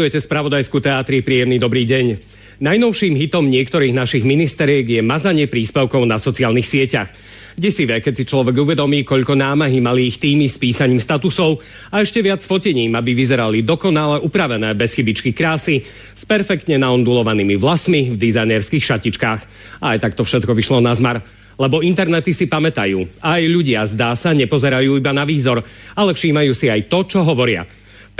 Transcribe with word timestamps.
Sledujete 0.00 0.24
spravodajskú 0.32 0.80
teatri, 0.80 1.20
príjemný 1.20 1.60
dobrý 1.60 1.84
deň. 1.84 2.16
Najnovším 2.64 3.20
hitom 3.20 3.52
niektorých 3.52 3.92
našich 3.92 4.24
ministeriek 4.24 4.88
je 4.88 5.04
mazanie 5.04 5.44
príspevkov 5.44 6.08
na 6.08 6.16
sociálnych 6.16 6.64
sieťach. 6.64 7.12
Desivé, 7.52 8.00
keď 8.00 8.16
si 8.16 8.24
človek 8.24 8.56
uvedomí, 8.64 9.04
koľko 9.04 9.36
námahy 9.36 9.76
mali 9.84 10.08
ich 10.08 10.16
týmy 10.16 10.48
s 10.48 10.56
písaním 10.56 11.04
statusov 11.04 11.60
a 11.92 12.00
ešte 12.00 12.24
viac 12.24 12.40
fotením, 12.40 12.96
aby 12.96 13.12
vyzerali 13.12 13.60
dokonale 13.60 14.24
upravené 14.24 14.72
bez 14.72 14.96
chybičky 14.96 15.36
krásy, 15.36 15.84
s 16.16 16.24
perfektne 16.24 16.80
naondulovanými 16.80 17.60
vlasmi 17.60 18.08
v 18.08 18.16
dizajnerských 18.16 18.80
šatičkách. 18.80 19.40
A 19.84 20.00
aj 20.00 20.00
tak 20.00 20.16
to 20.16 20.24
všetko 20.24 20.56
vyšlo 20.56 20.80
na 20.80 20.96
zmar. 20.96 21.20
Lebo 21.60 21.84
internety 21.84 22.32
si 22.32 22.48
pamätajú. 22.48 23.20
Aj 23.20 23.44
ľudia, 23.44 23.84
zdá 23.84 24.16
sa, 24.16 24.32
nepozerajú 24.32 24.96
iba 24.96 25.12
na 25.12 25.28
výzor, 25.28 25.60
ale 25.92 26.16
všímajú 26.16 26.56
si 26.56 26.72
aj 26.72 26.88
to, 26.88 27.04
čo 27.04 27.20
hovoria. 27.20 27.68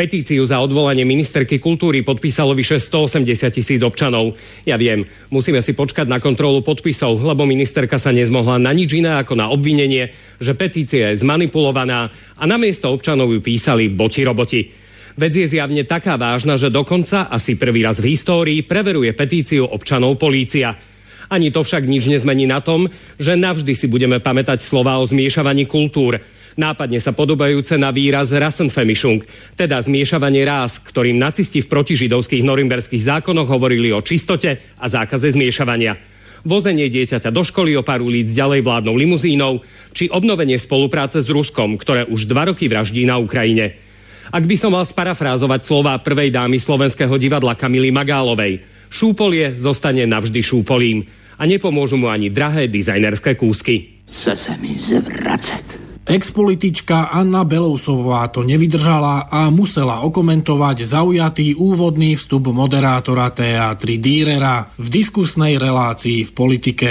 Petíciu 0.01 0.41
za 0.49 0.65
odvolanie 0.65 1.05
ministerky 1.05 1.61
kultúry 1.61 2.01
podpísalo 2.01 2.57
vyše 2.57 2.81
180 2.81 3.37
tisíc 3.53 3.85
občanov. 3.85 4.33
Ja 4.65 4.81
viem, 4.81 5.05
musíme 5.29 5.61
si 5.61 5.77
počkať 5.77 6.09
na 6.09 6.17
kontrolu 6.17 6.65
podpisov, 6.65 7.21
lebo 7.21 7.45
ministerka 7.45 8.01
sa 8.01 8.09
nezmohla 8.09 8.57
na 8.57 8.73
nič 8.73 8.97
iné 8.97 9.13
ako 9.21 9.37
na 9.37 9.53
obvinenie, 9.53 10.09
že 10.41 10.57
petícia 10.57 11.13
je 11.13 11.21
zmanipulovaná 11.21 12.09
a 12.41 12.43
namiesto 12.49 12.89
občanov 12.89 13.29
ju 13.29 13.45
písali 13.45 13.93
boti 13.93 14.25
roboti. 14.25 14.73
Vec 15.21 15.37
je 15.37 15.45
zjavne 15.45 15.85
taká 15.85 16.17
vážna, 16.17 16.57
že 16.57 16.73
dokonca 16.73 17.29
asi 17.29 17.61
prvý 17.61 17.85
raz 17.85 18.01
v 18.01 18.17
histórii 18.17 18.65
preveruje 18.65 19.13
petíciu 19.13 19.69
občanov 19.69 20.17
polícia. 20.17 20.81
Ani 21.29 21.53
to 21.53 21.61
však 21.61 21.85
nič 21.85 22.09
nezmení 22.09 22.49
na 22.49 22.65
tom, 22.65 22.89
že 23.21 23.37
navždy 23.37 23.77
si 23.77 23.85
budeme 23.85 24.17
pamätať 24.17 24.65
slova 24.65 24.97
o 24.97 25.05
zmiešavaní 25.05 25.69
kultúr 25.69 26.40
nápadne 26.59 26.99
sa 26.99 27.15
podobajúce 27.15 27.77
na 27.77 27.93
výraz 27.95 28.35
Rassenfemischung, 28.35 29.23
teda 29.55 29.79
zmiešavanie 29.79 30.43
rás, 30.47 30.81
ktorým 30.81 31.21
nacisti 31.21 31.63
v 31.63 31.71
protižidovských 31.71 32.43
norimberských 32.43 33.03
zákonoch 33.05 33.47
hovorili 33.47 33.93
o 33.95 34.01
čistote 34.01 34.59
a 34.79 34.87
zákaze 34.89 35.35
zmiešavania. 35.35 35.99
Vozenie 36.41 36.89
dieťaťa 36.89 37.29
do 37.29 37.45
školy 37.45 37.77
o 37.77 37.85
pár 37.85 38.01
ulic 38.01 38.33
ďalej 38.33 38.65
vládnou 38.65 38.97
limuzínou, 38.97 39.61
či 39.93 40.09
obnovenie 40.09 40.57
spolupráce 40.57 41.21
s 41.21 41.29
Ruskom, 41.29 41.77
ktoré 41.77 42.09
už 42.09 42.25
dva 42.25 42.49
roky 42.49 42.65
vraždí 42.65 43.05
na 43.05 43.21
Ukrajine. 43.21 43.77
Ak 44.33 44.47
by 44.47 44.57
som 44.57 44.73
mal 44.73 44.87
sparafrázovať 44.87 45.61
slova 45.67 45.99
prvej 46.01 46.33
dámy 46.33 46.57
slovenského 46.57 47.13
divadla 47.21 47.59
Kamily 47.59 47.93
Magálovej, 47.93 48.65
šúpolie 48.89 49.59
zostane 49.61 50.07
navždy 50.09 50.41
šúpolím 50.41 51.05
a 51.37 51.45
nepomôžu 51.45 52.01
mu 52.01 52.09
ani 52.09 52.33
drahé 52.33 52.71
dizajnerské 52.71 53.37
kúsky. 53.37 54.01
Chce 54.07 54.33
sa 54.39 54.55
mi 54.63 54.73
zvracať. 54.79 55.90
Expolitička 56.11 57.15
Anna 57.15 57.47
Belousová 57.47 58.27
to 58.35 58.43
nevydržala 58.43 59.31
a 59.31 59.47
musela 59.47 60.03
okomentovať 60.03 60.83
zaujatý 60.83 61.55
úvodný 61.55 62.19
vstup 62.19 62.51
moderátora 62.51 63.31
teatry 63.31 64.03
Dýrera 64.03 64.75
v 64.75 64.87
diskusnej 64.91 65.55
relácii 65.55 66.27
v 66.27 66.31
politike. 66.35 66.91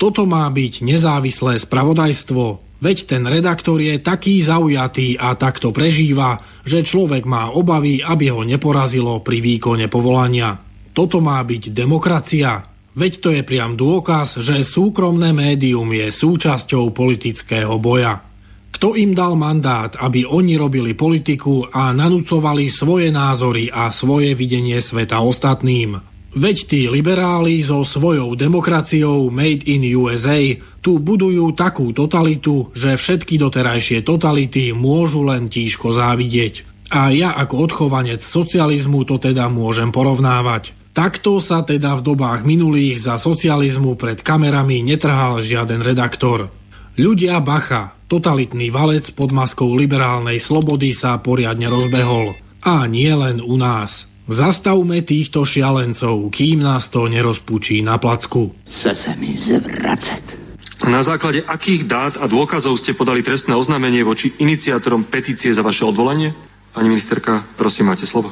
Toto 0.00 0.24
má 0.24 0.48
byť 0.48 0.80
nezávislé 0.80 1.60
spravodajstvo, 1.60 2.44
veď 2.80 2.96
ten 3.04 3.28
redaktor 3.28 3.84
je 3.84 4.00
taký 4.00 4.40
zaujatý 4.40 5.20
a 5.20 5.36
takto 5.36 5.68
prežíva, 5.68 6.40
že 6.64 6.80
človek 6.80 7.28
má 7.28 7.52
obavy, 7.52 8.00
aby 8.00 8.32
ho 8.32 8.48
neporazilo 8.48 9.20
pri 9.20 9.44
výkone 9.44 9.92
povolania. 9.92 10.56
Toto 10.96 11.20
má 11.20 11.36
byť 11.44 11.68
demokracia, 11.68 12.64
veď 12.96 13.12
to 13.20 13.28
je 13.28 13.44
priam 13.44 13.76
dôkaz, 13.76 14.40
že 14.40 14.64
súkromné 14.64 15.36
médium 15.36 15.92
je 15.92 16.08
súčasťou 16.08 16.96
politického 16.96 17.76
boja. 17.76 18.32
Kto 18.74 18.98
im 18.98 19.14
dal 19.14 19.38
mandát, 19.38 19.94
aby 20.02 20.26
oni 20.26 20.58
robili 20.58 20.98
politiku 20.98 21.62
a 21.70 21.94
nanúcovali 21.94 22.66
svoje 22.66 23.14
názory 23.14 23.70
a 23.70 23.86
svoje 23.94 24.34
videnie 24.34 24.82
sveta 24.82 25.22
ostatným? 25.22 26.02
Veď 26.34 26.56
tí 26.66 26.80
liberáli 26.90 27.62
so 27.62 27.86
svojou 27.86 28.34
demokraciou 28.34 29.30
Made 29.30 29.70
in 29.70 29.86
USA 29.94 30.58
tu 30.82 30.98
budujú 30.98 31.54
takú 31.54 31.94
totalitu, 31.94 32.74
že 32.74 32.98
všetky 32.98 33.38
doterajšie 33.38 34.02
totality 34.02 34.74
môžu 34.74 35.22
len 35.22 35.46
tížko 35.46 35.94
závidieť. 35.94 36.66
A 36.90 37.14
ja 37.14 37.38
ako 37.38 37.70
odchovanec 37.70 38.26
socializmu 38.26 39.06
to 39.06 39.22
teda 39.22 39.46
môžem 39.46 39.94
porovnávať. 39.94 40.74
Takto 40.90 41.38
sa 41.38 41.62
teda 41.62 41.94
v 42.02 42.02
dobách 42.10 42.42
minulých 42.42 42.98
za 42.98 43.14
socializmu 43.22 43.94
pred 43.94 44.18
kamerami 44.18 44.82
netrhal 44.82 45.38
žiaden 45.38 45.86
redaktor. 45.86 46.50
Ľudia 46.98 47.38
bacha, 47.42 47.94
Totalitný 48.14 48.70
valec 48.70 49.10
pod 49.10 49.34
maskou 49.34 49.74
liberálnej 49.74 50.38
slobody 50.38 50.94
sa 50.94 51.18
poriadne 51.18 51.66
rozbehol. 51.66 52.38
A 52.62 52.86
nie 52.86 53.10
len 53.10 53.42
u 53.42 53.58
nás. 53.58 54.06
Zastavme 54.30 55.02
týchto 55.02 55.42
šialencov, 55.42 56.30
kým 56.30 56.62
nás 56.62 56.94
to 56.94 57.10
nerozpučí 57.10 57.82
na 57.82 57.98
placku. 57.98 58.54
Chce 58.62 58.94
sa 58.94 59.18
mi 59.18 59.34
zvracať. 59.34 60.38
Na 60.86 61.02
základe 61.02 61.42
akých 61.42 61.90
dát 61.90 62.14
a 62.14 62.30
dôkazov 62.30 62.78
ste 62.78 62.94
podali 62.94 63.26
trestné 63.26 63.58
oznámenie 63.58 64.06
voči 64.06 64.30
iniciátorom 64.38 65.10
petície 65.10 65.50
za 65.50 65.66
vaše 65.66 65.82
odvolanie? 65.82 66.38
Pani 66.70 66.86
ministerka, 66.86 67.42
prosím, 67.58 67.90
máte 67.90 68.06
slovo. 68.06 68.30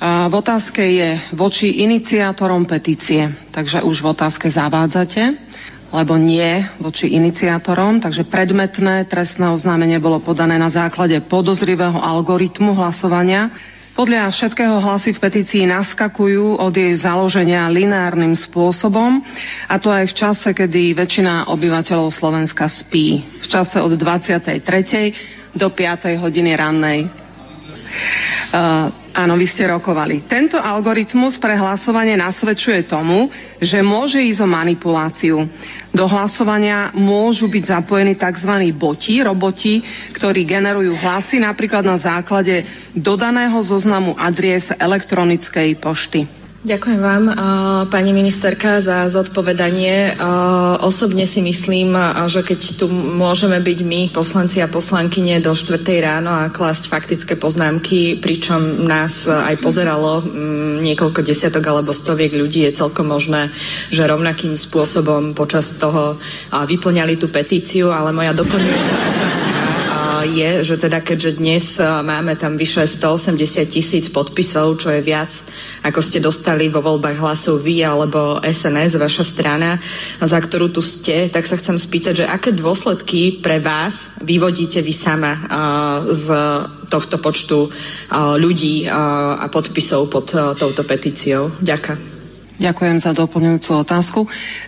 A 0.00 0.32
v 0.32 0.40
otázke 0.40 0.80
je 0.80 1.20
voči 1.36 1.84
iniciátorom 1.84 2.64
petície, 2.64 3.28
takže 3.52 3.84
už 3.84 4.00
v 4.00 4.16
otázke 4.16 4.48
zavádzate 4.48 5.45
lebo 5.94 6.18
nie 6.18 6.66
voči 6.82 7.12
iniciátorom, 7.14 8.02
takže 8.02 8.26
predmetné 8.26 9.06
trestné 9.06 9.50
oznámenie 9.54 10.02
bolo 10.02 10.18
podané 10.18 10.58
na 10.58 10.70
základe 10.72 11.18
podozrivého 11.22 11.96
algoritmu 11.96 12.74
hlasovania. 12.74 13.54
Podľa 13.96 14.28
všetkého 14.28 14.76
hlasy 14.84 15.16
v 15.16 15.22
petícii 15.24 15.64
naskakujú 15.64 16.60
od 16.60 16.74
jej 16.76 16.92
založenia 16.92 17.72
lineárnym 17.72 18.36
spôsobom 18.36 19.24
a 19.72 19.74
to 19.80 19.88
aj 19.88 20.12
v 20.12 20.16
čase, 20.20 20.48
kedy 20.52 20.92
väčšina 20.92 21.48
obyvateľov 21.48 22.12
Slovenska 22.12 22.68
spí. 22.68 23.24
V 23.24 23.46
čase 23.48 23.80
od 23.80 23.96
23. 23.96 24.60
do 25.56 25.72
5. 25.72 26.20
hodiny 26.20 26.52
rannej. 26.52 27.08
Uh, 28.52 28.92
áno, 29.16 29.34
vy 29.40 29.48
ste 29.48 29.64
rokovali. 29.64 30.28
Tento 30.28 30.60
algoritmus 30.60 31.40
pre 31.40 31.56
hlasovanie 31.56 32.20
nasvedčuje 32.20 32.84
tomu, 32.84 33.32
že 33.56 33.80
môže 33.80 34.20
ísť 34.20 34.44
o 34.44 34.48
manipuláciu. 34.48 35.36
Do 35.96 36.04
hlasovania 36.04 36.92
môžu 36.92 37.48
byť 37.48 37.64
zapojení 37.64 38.12
tzv. 38.12 38.52
boti, 38.76 39.24
roboti, 39.24 39.80
ktorí 40.12 40.44
generujú 40.44 40.92
hlasy 41.00 41.40
napríklad 41.40 41.88
na 41.88 41.96
základe 41.96 42.68
dodaného 42.92 43.56
zoznamu 43.64 44.12
adries 44.20 44.76
elektronickej 44.76 45.80
pošty. 45.80 46.45
Ďakujem 46.66 46.98
vám, 46.98 47.24
pani 47.94 48.10
ministerka, 48.10 48.82
za 48.82 49.06
zodpovedanie. 49.06 50.18
Osobne 50.82 51.22
si 51.22 51.38
myslím, 51.38 51.94
že 52.26 52.42
keď 52.42 52.82
tu 52.82 52.90
môžeme 52.90 53.62
byť 53.62 53.78
my, 53.86 54.00
poslanci 54.10 54.58
a 54.58 54.66
poslankyne, 54.66 55.38
do 55.38 55.54
4. 55.54 55.78
ráno 56.02 56.34
a 56.34 56.50
klásť 56.50 56.90
faktické 56.90 57.38
poznámky, 57.38 58.18
pričom 58.18 58.82
nás 58.82 59.30
aj 59.30 59.62
pozeralo 59.62 60.26
mm, 60.26 60.82
niekoľko 60.82 61.22
desiatok 61.22 61.62
alebo 61.70 61.94
stoviek 61.94 62.34
ľudí, 62.34 62.66
je 62.66 62.82
celkom 62.82 63.14
možné, 63.14 63.54
že 63.94 64.02
rovnakým 64.02 64.58
spôsobom 64.58 65.38
počas 65.38 65.70
toho 65.70 66.18
vyplňali 66.50 67.14
tú 67.14 67.30
petíciu, 67.30 67.94
ale 67.94 68.10
moja 68.10 68.34
doplňujúca 68.34 68.94
otázka 68.98 69.45
je, 70.26 70.66
že 70.66 70.76
teda 70.76 71.00
keďže 71.00 71.30
dnes 71.38 71.66
e, 71.78 71.86
máme 71.86 72.34
tam 72.34 72.58
vyše 72.58 72.84
180 72.84 73.66
tisíc 73.70 74.10
podpisov, 74.10 74.82
čo 74.82 74.90
je 74.90 75.00
viac, 75.00 75.30
ako 75.86 76.00
ste 76.02 76.18
dostali 76.18 76.66
vo 76.66 76.82
voľbách 76.82 77.16
hlasov 77.22 77.62
vy 77.62 77.86
alebo 77.86 78.42
SNS, 78.42 78.98
vaša 78.98 79.24
strana, 79.24 79.78
za 80.18 80.38
ktorú 80.38 80.74
tu 80.74 80.82
ste, 80.82 81.30
tak 81.30 81.46
sa 81.46 81.56
chcem 81.56 81.78
spýtať, 81.78 82.26
že 82.26 82.26
aké 82.26 82.50
dôsledky 82.50 83.38
pre 83.38 83.62
vás 83.62 84.10
vyvodíte 84.20 84.82
vy 84.82 84.92
sama 84.92 85.32
uh, 85.32 85.40
z 86.10 86.26
tohto 86.86 87.18
počtu 87.18 87.66
uh, 87.66 88.34
ľudí 88.38 88.86
a 88.86 89.46
podpisov 89.50 90.06
pod 90.10 90.30
touto 90.34 90.82
petíciou? 90.86 91.50
Ďakujem. 91.62 92.15
Ďakujem 92.56 92.96
za 92.96 93.12
doplňujúcu 93.12 93.70
otázku. 93.84 94.20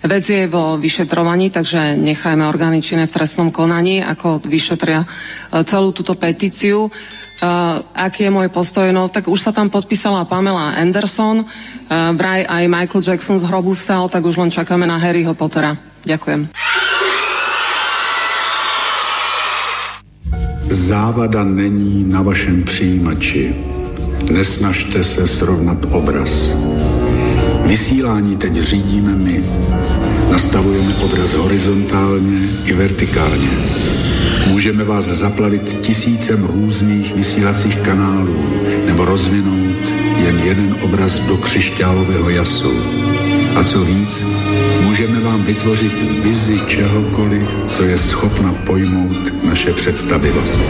Vec 0.05 0.25
je 0.29 0.45
vo 0.45 0.77
vyšetrovaní, 0.77 1.49
takže 1.49 1.97
nechajme 1.97 2.45
orgány 2.45 2.85
činné 2.85 3.09
v 3.09 3.17
trestnom 3.17 3.49
konaní, 3.49 4.05
ako 4.05 4.45
vyšetria 4.45 5.05
e, 5.05 5.09
celú 5.65 5.97
túto 5.97 6.13
petíciu. 6.13 6.93
Uh, 7.39 7.79
aký 7.95 8.27
je 8.27 8.35
môj 8.35 8.51
postoj? 8.51 8.91
No 8.91 9.07
tak 9.07 9.31
už 9.31 9.39
sa 9.39 9.55
tam 9.55 9.71
podpísala 9.71 10.27
Pamela 10.27 10.75
Anderson, 10.75 11.47
uh, 11.47 12.11
vraj 12.11 12.43
aj 12.43 12.67
Michael 12.67 12.99
Jackson 12.99 13.39
z 13.39 13.47
hrobu 13.47 13.79
stal, 13.79 14.11
tak 14.11 14.27
už 14.27 14.43
len 14.43 14.51
čakáme 14.51 14.91
na 14.91 14.99
Harryho 14.99 15.39
Pottera. 15.39 15.79
Ďakujem. 16.03 16.51
Závada 20.67 21.47
není 21.47 22.11
na 22.11 22.23
vašem 22.23 22.63
přijímači. 22.63 23.55
Nesnažte 24.31 25.05
se 25.05 25.27
srovnat 25.27 25.79
obraz. 25.91 26.51
Vysílání 27.69 28.37
teď 28.37 28.53
řídíme 28.55 29.15
my. 29.15 29.45
Nastavujeme 30.31 30.95
obraz 30.95 31.33
horizontálně 31.33 32.49
i 32.65 32.73
vertikálně. 32.73 33.49
Můžeme 34.47 34.85
vás 34.85 35.05
zaplavit 35.05 35.81
tisícem 35.81 36.45
různých 36.45 37.15
vysílacích 37.15 37.77
kanálů 37.77 38.45
nebo 38.87 39.05
rozvinout 39.05 39.93
jen 40.17 40.39
jeden 40.39 40.77
obraz 40.83 41.21
do 41.21 41.37
křišťálového 41.37 42.31
jasu. 42.31 42.73
A 43.57 43.65
co 43.65 43.85
víc, 43.85 44.25
můžeme 44.81 45.21
vám 45.21 45.43
vytvořit 45.43 46.23
vizi 46.25 46.61
čehokoliv, 46.67 47.49
co 47.67 47.85
je 47.85 47.99
schopna 47.99 48.53
pojmout 48.53 49.45
naše 49.45 49.73
představivost. 49.73 50.63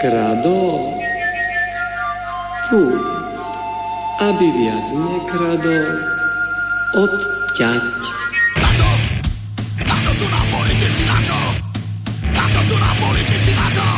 Kradol. 0.00 1.03
Fú. 2.70 2.80
Aby 4.24 4.46
viac 4.56 4.86
nekradol. 4.88 5.84
Odťať. 6.96 7.84
Na 8.56 8.70
čo? 8.72 8.88
Na 9.84 9.96
čo 10.00 10.12
sú 10.16 10.26
nám 10.32 10.46
politici, 10.48 11.02
na 11.04 11.18
čo? 11.20 11.38
Na 12.32 12.44
čo 12.48 12.60
sú 12.64 12.74
nám 12.80 12.96
politici, 12.96 13.50
na 13.52 13.66
čo? 13.68 13.88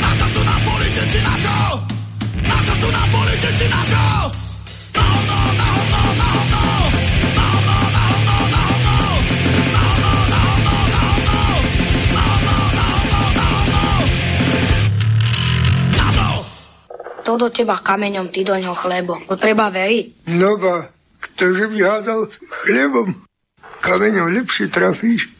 Na 0.00 0.10
čo 0.16 0.26
sú 0.32 0.40
nám 0.48 0.60
politici, 0.64 1.18
na 1.20 1.34
čo? 1.36 1.56
Na 2.40 2.58
čo 2.64 2.72
sú 2.72 2.88
nám 2.88 3.08
politici, 3.12 3.64
na 3.68 3.82
čo? 3.84 4.04
No, 4.96 5.04
no, 5.28 5.38
no, 5.60 5.68
no, 5.92 5.93
To 17.34 17.50
do 17.50 17.50
teba 17.50 17.74
kameňom, 17.82 18.30
ty 18.30 18.46
do 18.46 18.54
ňoho 18.54 18.78
chlebo. 18.78 19.18
To 19.26 19.34
treba 19.34 19.66
veriť. 19.66 20.30
No 20.38 20.54
ba, 20.54 20.86
ktože 21.18 21.66
by 21.66 21.82
házal 21.82 22.30
chlebom, 22.62 23.26
kameňom 23.82 24.30
lepšie 24.38 24.70
trafíš. 24.70 25.34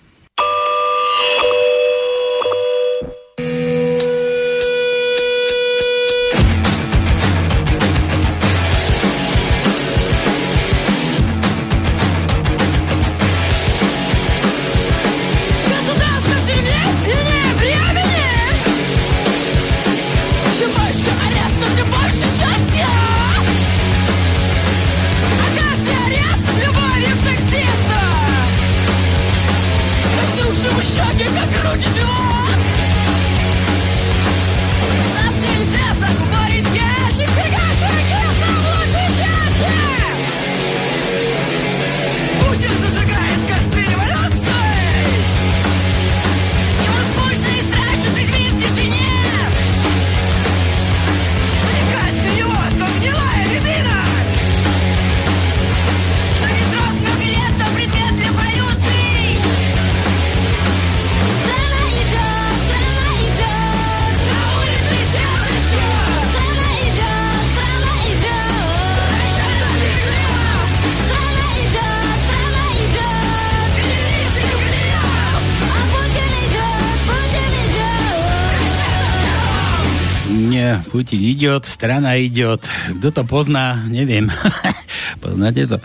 strana 80.75 80.91
Putin 80.91 81.21
idiot, 81.23 81.65
strana 81.67 82.11
idiot. 82.19 82.63
Kto 82.99 83.09
to 83.15 83.23
pozná, 83.23 83.79
neviem. 83.87 84.27
Poznáte 85.23 85.71
to? 85.71 85.79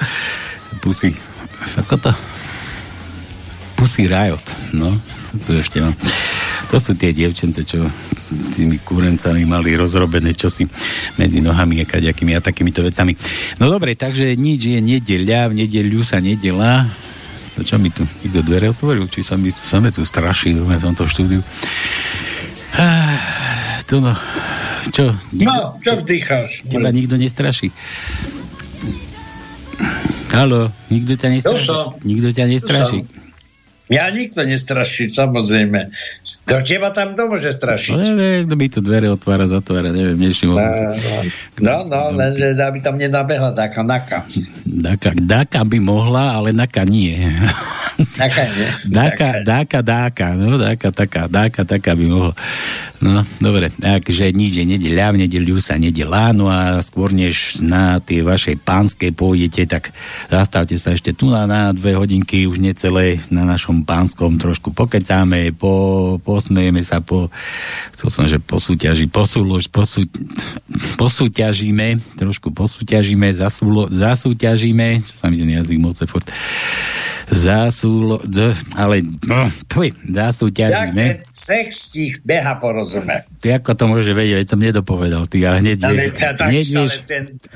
Pusy. 0.82 1.14
Ako 1.78 2.02
to? 2.02 2.12
Pusy 3.78 4.10
Riot. 4.10 4.42
No, 4.74 4.96
tu 5.46 5.54
ešte 5.60 5.84
mám. 5.84 5.94
To 6.70 6.78
sú 6.78 6.94
tie 6.94 7.14
dievčence, 7.14 7.66
čo 7.66 7.82
s 8.30 8.54
tými 8.54 8.78
kúrencami 8.82 9.42
mali 9.46 9.74
rozrobené 9.74 10.38
čosi 10.38 10.70
medzi 11.18 11.42
nohami 11.42 11.82
a 11.82 11.86
kaďakými 11.86 12.38
a 12.38 12.46
takýmito 12.46 12.86
vecami. 12.86 13.18
No 13.58 13.70
dobre, 13.70 13.98
takže 13.98 14.38
nič 14.38 14.70
je 14.70 14.80
nedeľa, 14.82 15.50
v 15.50 15.66
nedeľu 15.66 16.02
sa 16.06 16.22
nedelá. 16.22 16.86
A 17.58 17.62
čo 17.66 17.82
mi 17.82 17.90
tu 17.90 18.06
nikto 18.22 18.46
dvere 18.46 18.70
otvoril? 18.70 19.10
Či 19.10 19.26
sa 19.26 19.36
mi 19.36 19.50
same 19.50 19.90
tu 19.90 20.06
straší 20.06 20.54
v 20.54 20.78
tomto 20.78 21.10
štúdiu? 21.10 21.42
Ah, 22.78 23.82
to 23.90 23.98
no 23.98 24.14
čo? 24.92 25.06
No, 25.36 25.76
čo 25.84 26.00
vdýcháš? 26.00 26.64
Teba 26.68 26.90
nikto 26.96 27.20
nestraší. 27.20 27.76
Halo, 30.30 30.72
nikto 30.88 31.20
ťa 31.20 31.28
nestraší? 31.36 31.70
Nikto 32.06 32.28
ťa 32.32 32.46
nestraší? 32.48 33.00
Ja 33.90 34.06
nikto 34.14 34.46
nestraší, 34.46 35.10
samozrejme. 35.10 35.90
Do 36.46 36.62
teba 36.62 36.94
tam 36.94 37.18
to 37.18 37.26
môže 37.26 37.50
strašiť. 37.50 37.98
No 37.98 38.06
neviem, 38.14 38.46
kto 38.46 38.56
by 38.56 38.66
tu 38.70 38.80
dvere 38.86 39.10
otvára, 39.10 39.50
zatvára, 39.50 39.90
neviem, 39.90 40.14
nevšimol 40.14 40.62
som 40.62 40.94
si. 40.94 41.34
No, 41.58 41.90
no, 41.90 42.14
len 42.14 42.38
že 42.38 42.54
aby 42.54 42.86
tam 42.86 43.02
nenabehla 43.02 43.50
taká 43.58 43.82
naka. 43.82 44.30
Dáka, 44.62 45.18
dáka 45.18 45.66
by 45.66 45.82
mohla, 45.82 46.38
ale 46.38 46.54
naka 46.54 46.86
nie. 46.86 47.18
Naka 48.16 48.46
nie. 48.46 48.70
Dáka, 48.86 49.42
dáka, 49.42 49.80
dáka, 49.82 50.38
no 50.38 50.62
dáka, 50.62 50.94
taká, 50.94 51.26
dáka, 51.26 51.66
taká 51.66 51.98
by 51.98 52.06
mohla. 52.06 52.34
No, 53.02 53.24
dobre, 53.42 53.74
takže 53.74 54.30
nič 54.36 54.60
je 54.60 54.66
nedeľa, 54.70 55.16
v 55.16 55.22
nedeľu 55.26 55.64
sa 55.64 55.80
nedelá, 55.80 56.36
no 56.36 56.52
a 56.52 56.84
skôr 56.84 57.16
než 57.16 57.64
na 57.64 57.98
tie 58.04 58.22
vašej 58.22 58.60
pánskej 58.60 59.16
pôjdete, 59.16 59.66
tak 59.72 59.96
zastavte 60.28 60.76
sa 60.76 60.94
ešte 60.94 61.16
tu 61.16 61.32
na, 61.32 61.48
na 61.48 61.72
dve 61.72 61.96
hodinky, 61.96 62.44
už 62.44 62.60
necelé 62.60 63.24
na 63.32 63.48
našom 63.48 63.79
pánskom 63.84 64.40
trošku 64.40 64.72
pokecáme, 64.72 65.52
po, 65.54 65.72
posmejeme 66.22 66.82
sa, 66.82 67.00
po, 67.00 67.28
chcel 67.96 68.10
som, 68.10 68.26
že 68.26 68.38
posúťaži, 68.38 69.06
posúlož, 69.08 69.68
posú, 69.68 70.08
posúťažíme, 70.96 72.00
trošku 72.16 72.52
posúťažíme, 72.52 73.28
zasúlo, 73.32 73.88
zasúťažíme, 73.90 75.04
čo 75.04 75.14
sa 75.14 75.28
mi 75.28 75.40
ten 75.40 75.52
jazyk 75.52 75.78
moc 75.78 75.96
furt, 76.00 76.28
zasúlo, 77.30 78.18
d, 78.26 78.58
ale, 78.74 79.06
no, 79.22 79.54
tvoj, 79.70 79.94
zasúťažíme. 80.02 81.30
Sex 81.30 81.94
ti 81.94 82.18
beha 82.26 82.58
porozume. 82.58 83.30
Ty 83.38 83.62
ako 83.62 83.72
to 83.78 83.84
môže 83.86 84.12
vedieť, 84.12 84.42
veď 84.42 84.48
som 84.50 84.60
nedopovedal, 84.60 85.30
ty, 85.30 85.46
ale 85.46 85.62
hneď 85.62 85.78
Ale 85.86 85.94
vieš, 85.94 86.14
ťa 86.18 86.30
tak 86.34 86.48
hneď 86.50 86.66
vieš, 86.66 86.94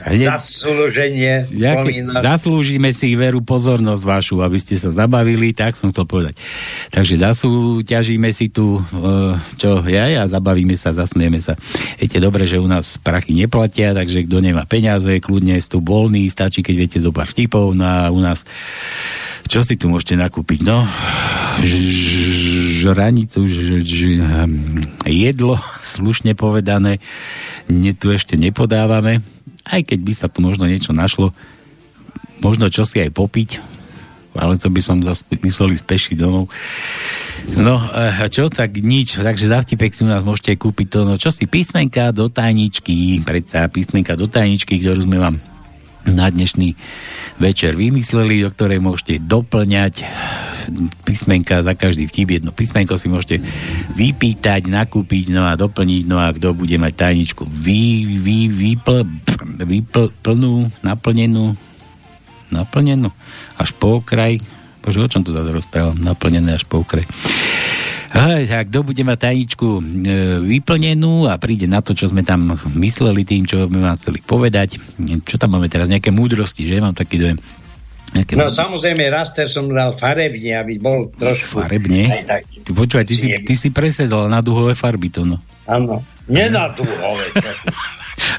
hneď- 0.06 0.30
zaslúženie 0.30 1.34
Ja 1.58 1.74
spomínaš. 1.82 2.22
zaslúžime 2.22 2.90
si 2.94 3.18
veru 3.18 3.42
pozornosť 3.42 4.04
vašu, 4.06 4.36
aby 4.46 4.58
ste 4.62 4.78
sa 4.78 4.94
zabavili, 4.94 5.58
tak 5.58 5.74
som 5.74 5.90
chcel 5.90 6.06
povedať. 6.14 6.38
Takže 6.94 7.18
zasúťažíme 7.18 8.30
si 8.30 8.54
tu, 8.54 8.78
e, 8.78 8.82
čo 9.58 9.82
ja, 9.90 10.06
a 10.22 10.30
zabavíme 10.30 10.78
sa, 10.78 10.94
zasmieme 10.94 11.42
sa. 11.42 11.58
Viete, 11.98 12.22
dobre, 12.22 12.46
že 12.46 12.62
u 12.62 12.70
nás 12.70 13.02
prachy 13.02 13.34
neplatia, 13.34 13.98
takže 13.98 14.30
kto 14.30 14.38
nemá 14.46 14.70
peniaze, 14.70 15.10
kľudne 15.18 15.58
je 15.58 15.66
tu 15.66 15.82
voľný, 15.82 16.30
stačí, 16.30 16.62
keď 16.62 16.76
viete 16.78 17.00
zo 17.02 17.10
pár 17.10 17.34
vtipov, 17.34 17.74
no 17.74 17.82
a 17.90 18.14
u 18.14 18.22
nás 18.22 18.46
čo 19.44 19.60
si 19.60 19.76
tu 19.76 19.92
môžete 19.92 20.16
nakúpiť? 20.16 20.64
No, 20.64 20.88
žranicu, 22.80 23.44
jedlo, 25.04 25.56
slušne 25.96 26.32
povedané, 26.34 27.04
ne, 27.68 27.92
tu 27.92 28.12
ešte 28.12 28.40
nepodávame, 28.40 29.20
aj 29.68 29.82
keď 29.88 30.00
by 30.00 30.14
sa 30.16 30.28
tu 30.32 30.40
možno 30.44 30.68
niečo 30.68 30.96
našlo, 30.96 31.36
možno 32.40 32.72
čo 32.72 32.88
si 32.88 33.04
aj 33.04 33.12
popiť, 33.12 33.50
ale 34.38 34.58
to 34.58 34.70
by 34.70 34.82
som 34.82 35.02
zase 35.02 35.26
myslel 35.42 35.78
ísť 35.78 35.86
peši 35.86 36.14
domov. 36.18 36.50
No, 37.60 37.78
a 37.80 38.26
čo, 38.32 38.48
tak 38.48 38.78
nič, 38.80 39.20
takže 39.20 39.52
za 39.52 39.62
vtipek 39.62 39.92
si 39.92 40.06
u 40.06 40.10
nás 40.10 40.24
môžete 40.24 40.56
kúpiť 40.58 40.88
to, 40.90 41.00
no 41.04 41.20
čo 41.20 41.30
si, 41.30 41.46
písmenka 41.46 42.10
do 42.16 42.32
tajničky, 42.32 43.22
predsa 43.22 43.68
písmenka 43.68 44.16
do 44.16 44.26
tajničky, 44.30 44.80
ktorú 44.80 45.06
sme 45.06 45.20
vám 45.20 45.36
na 46.04 46.28
dnešný 46.28 46.76
večer 47.40 47.80
vymysleli, 47.80 48.44
do 48.44 48.52
ktorej 48.52 48.80
môžete 48.84 49.24
doplňať 49.24 50.04
písmenka 51.04 51.64
za 51.64 51.74
každý 51.76 52.08
vtip, 52.08 52.40
jedno 52.40 52.52
písmenko 52.56 52.96
si 52.96 53.12
môžete 53.12 53.44
vypýtať, 53.96 54.72
nakúpiť, 54.72 55.36
no 55.36 55.44
a 55.44 55.56
doplniť, 55.60 56.04
no 56.08 56.20
a 56.20 56.32
kto 56.32 56.56
bude 56.56 56.76
mať 56.80 56.94
tajničku 56.96 57.44
vy, 57.44 58.08
vy, 58.20 58.40
vypl, 58.52 59.04
vypl, 59.60 60.12
plnú, 60.24 60.72
naplnenú, 60.84 61.56
naplnenú, 62.54 63.10
až 63.58 63.74
po 63.74 64.00
okraj, 64.00 64.38
bože, 64.86 65.02
o 65.02 65.10
čom 65.10 65.26
to 65.26 65.34
zase 65.34 65.50
rozprávam, 65.50 65.98
naplnené 65.98 66.54
až 66.54 66.64
po 66.70 66.86
okraj. 66.86 67.04
Aj, 68.14 68.46
tak 68.46 68.70
kto 68.70 68.86
bude 68.86 69.02
mať 69.02 69.18
tajničku 69.26 69.68
e, 69.74 69.82
vyplnenú 70.46 71.26
a 71.26 71.34
príde 71.42 71.66
na 71.66 71.82
to, 71.82 71.98
čo 71.98 72.14
sme 72.14 72.22
tam 72.22 72.54
mysleli 72.78 73.26
tým, 73.26 73.50
čo 73.50 73.66
sme 73.66 73.82
vám 73.82 73.98
chceli 73.98 74.22
povedať. 74.22 74.78
Čo 75.26 75.42
tam 75.42 75.58
máme 75.58 75.66
teraz? 75.66 75.90
Nejaké 75.90 76.14
múdrosti, 76.14 76.70
že? 76.70 76.78
Mám 76.78 76.94
taký 76.94 77.18
dojem. 77.18 77.42
Nejaké 78.14 78.38
no 78.38 78.54
samozrejme, 78.54 79.10
raster 79.10 79.50
som 79.50 79.66
dal 79.66 79.98
farebne, 79.98 80.62
aby 80.62 80.78
bol 80.78 81.10
trošku... 81.18 81.66
Farebne? 81.66 82.06
Tak, 82.22 82.46
ty, 82.46 82.70
počúvaj, 82.70 83.06
ty 83.10 83.16
si, 83.18 83.28
ty 83.42 83.54
si 83.58 83.74
presedol 83.74 84.30
na 84.30 84.46
duhové 84.46 84.78
farby 84.78 85.10
to, 85.10 85.26
no. 85.26 85.42
Áno, 85.66 86.06
nie 86.30 86.46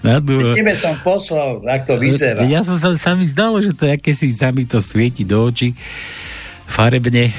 na 0.04 0.20
duhové. 0.20 0.58
Tebe 0.58 0.74
som 0.76 0.94
poslal, 1.00 1.62
ak 1.64 1.88
to 1.88 1.96
vyzerá. 1.96 2.44
Ja 2.46 2.60
som 2.62 2.76
sa, 2.76 2.94
sa 2.94 3.12
mi 3.16 3.26
zdalo, 3.26 3.58
že 3.60 3.72
to 3.72 3.88
je 3.88 3.92
aké 3.96 4.12
si 4.12 4.30
sa 4.30 4.52
mi 4.54 4.68
to 4.68 4.78
svieti 4.78 5.24
do 5.24 5.40
očí 5.44 5.74
farebne. 6.64 7.30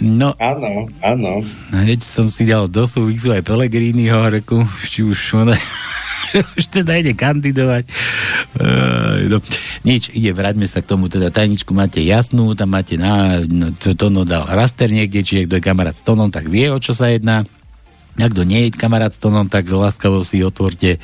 No, 0.00 0.32
áno, 0.40 0.88
áno. 1.04 1.44
Hneď 1.70 2.00
som 2.00 2.32
si 2.32 2.48
dal 2.48 2.66
do 2.66 2.88
súvisu 2.88 3.30
aj 3.30 3.44
Pelegriniho 3.44 4.32
reku, 4.32 4.64
či 4.88 5.04
už 5.04 5.44
ona 5.44 5.56
už 6.58 6.64
teda 6.70 6.98
ide 6.98 7.12
kandidovať. 7.12 7.84
Uh, 8.56 9.30
no, 9.30 9.36
nič, 9.84 10.10
ide, 10.14 10.32
vráťme 10.32 10.66
sa 10.66 10.80
k 10.80 10.90
tomu, 10.90 11.10
teda 11.10 11.28
tajničku 11.30 11.74
máte 11.74 12.00
jasnú, 12.02 12.54
tam 12.54 12.72
máte 12.72 12.96
na, 12.96 13.42
no, 13.44 13.74
to, 13.74 13.92
Tono 13.94 14.24
dal 14.24 14.46
raster 14.48 14.88
niekde, 14.90 15.22
čiže 15.22 15.46
kto 15.46 15.54
je 15.58 15.64
kamarát 15.64 15.96
s 15.96 16.04
Tonom, 16.06 16.32
tak 16.32 16.48
vie, 16.48 16.70
o 16.70 16.78
čo 16.80 16.94
sa 16.96 17.10
jedná. 17.12 17.44
A 18.18 18.26
kto 18.26 18.42
nie 18.42 18.68
je 18.68 18.76
kamarát 18.76 19.12
s 19.12 19.22
Tonom, 19.22 19.46
tak 19.46 19.70
láskavo 19.70 20.22
si 20.26 20.42
otvorte 20.42 20.98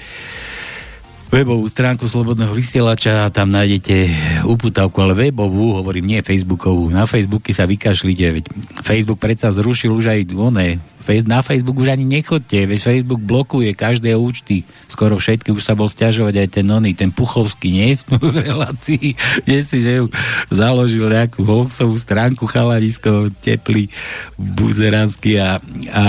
webovú 1.30 1.66
stránku 1.66 2.06
Slobodného 2.06 2.54
vysielača 2.54 3.26
a 3.26 3.32
tam 3.34 3.50
nájdete 3.50 4.08
uputavku, 4.46 4.96
ale 5.02 5.28
webovú, 5.28 5.76
hovorím 5.76 6.16
nie 6.16 6.20
Facebookovú. 6.22 6.88
Na 6.88 7.04
Facebooky 7.04 7.50
sa 7.50 7.66
vykašlite, 7.66 8.26
veď 8.42 8.44
Facebook 8.86 9.18
predsa 9.18 9.50
zrušil 9.50 9.90
už 9.92 10.14
aj 10.14 10.20
oné 10.32 10.78
na 11.26 11.40
Facebook 11.40 11.78
už 11.78 11.94
ani 11.94 12.02
nechodte, 12.02 12.66
veď 12.66 12.78
Facebook 12.82 13.22
blokuje 13.22 13.70
každé 13.72 14.18
účty, 14.18 14.66
skoro 14.90 15.16
všetky, 15.16 15.54
už 15.54 15.62
sa 15.62 15.78
bol 15.78 15.86
stiažovať 15.86 16.34
aj 16.42 16.48
ten 16.50 16.66
oný, 16.66 16.92
ten 16.98 17.14
Puchovský, 17.14 17.68
nie? 17.70 17.90
V 18.26 18.36
relácii, 18.42 19.14
nie 19.46 19.60
si, 19.62 19.78
že 19.80 20.02
ju 20.02 20.06
založil 20.50 21.06
nejakú 21.06 21.46
hoaxovú 21.46 21.94
stránku 21.94 22.50
chaladisko, 22.50 23.30
teplý, 23.38 23.86
buzeranský 24.34 25.38
a, 25.38 25.62
a 25.94 26.04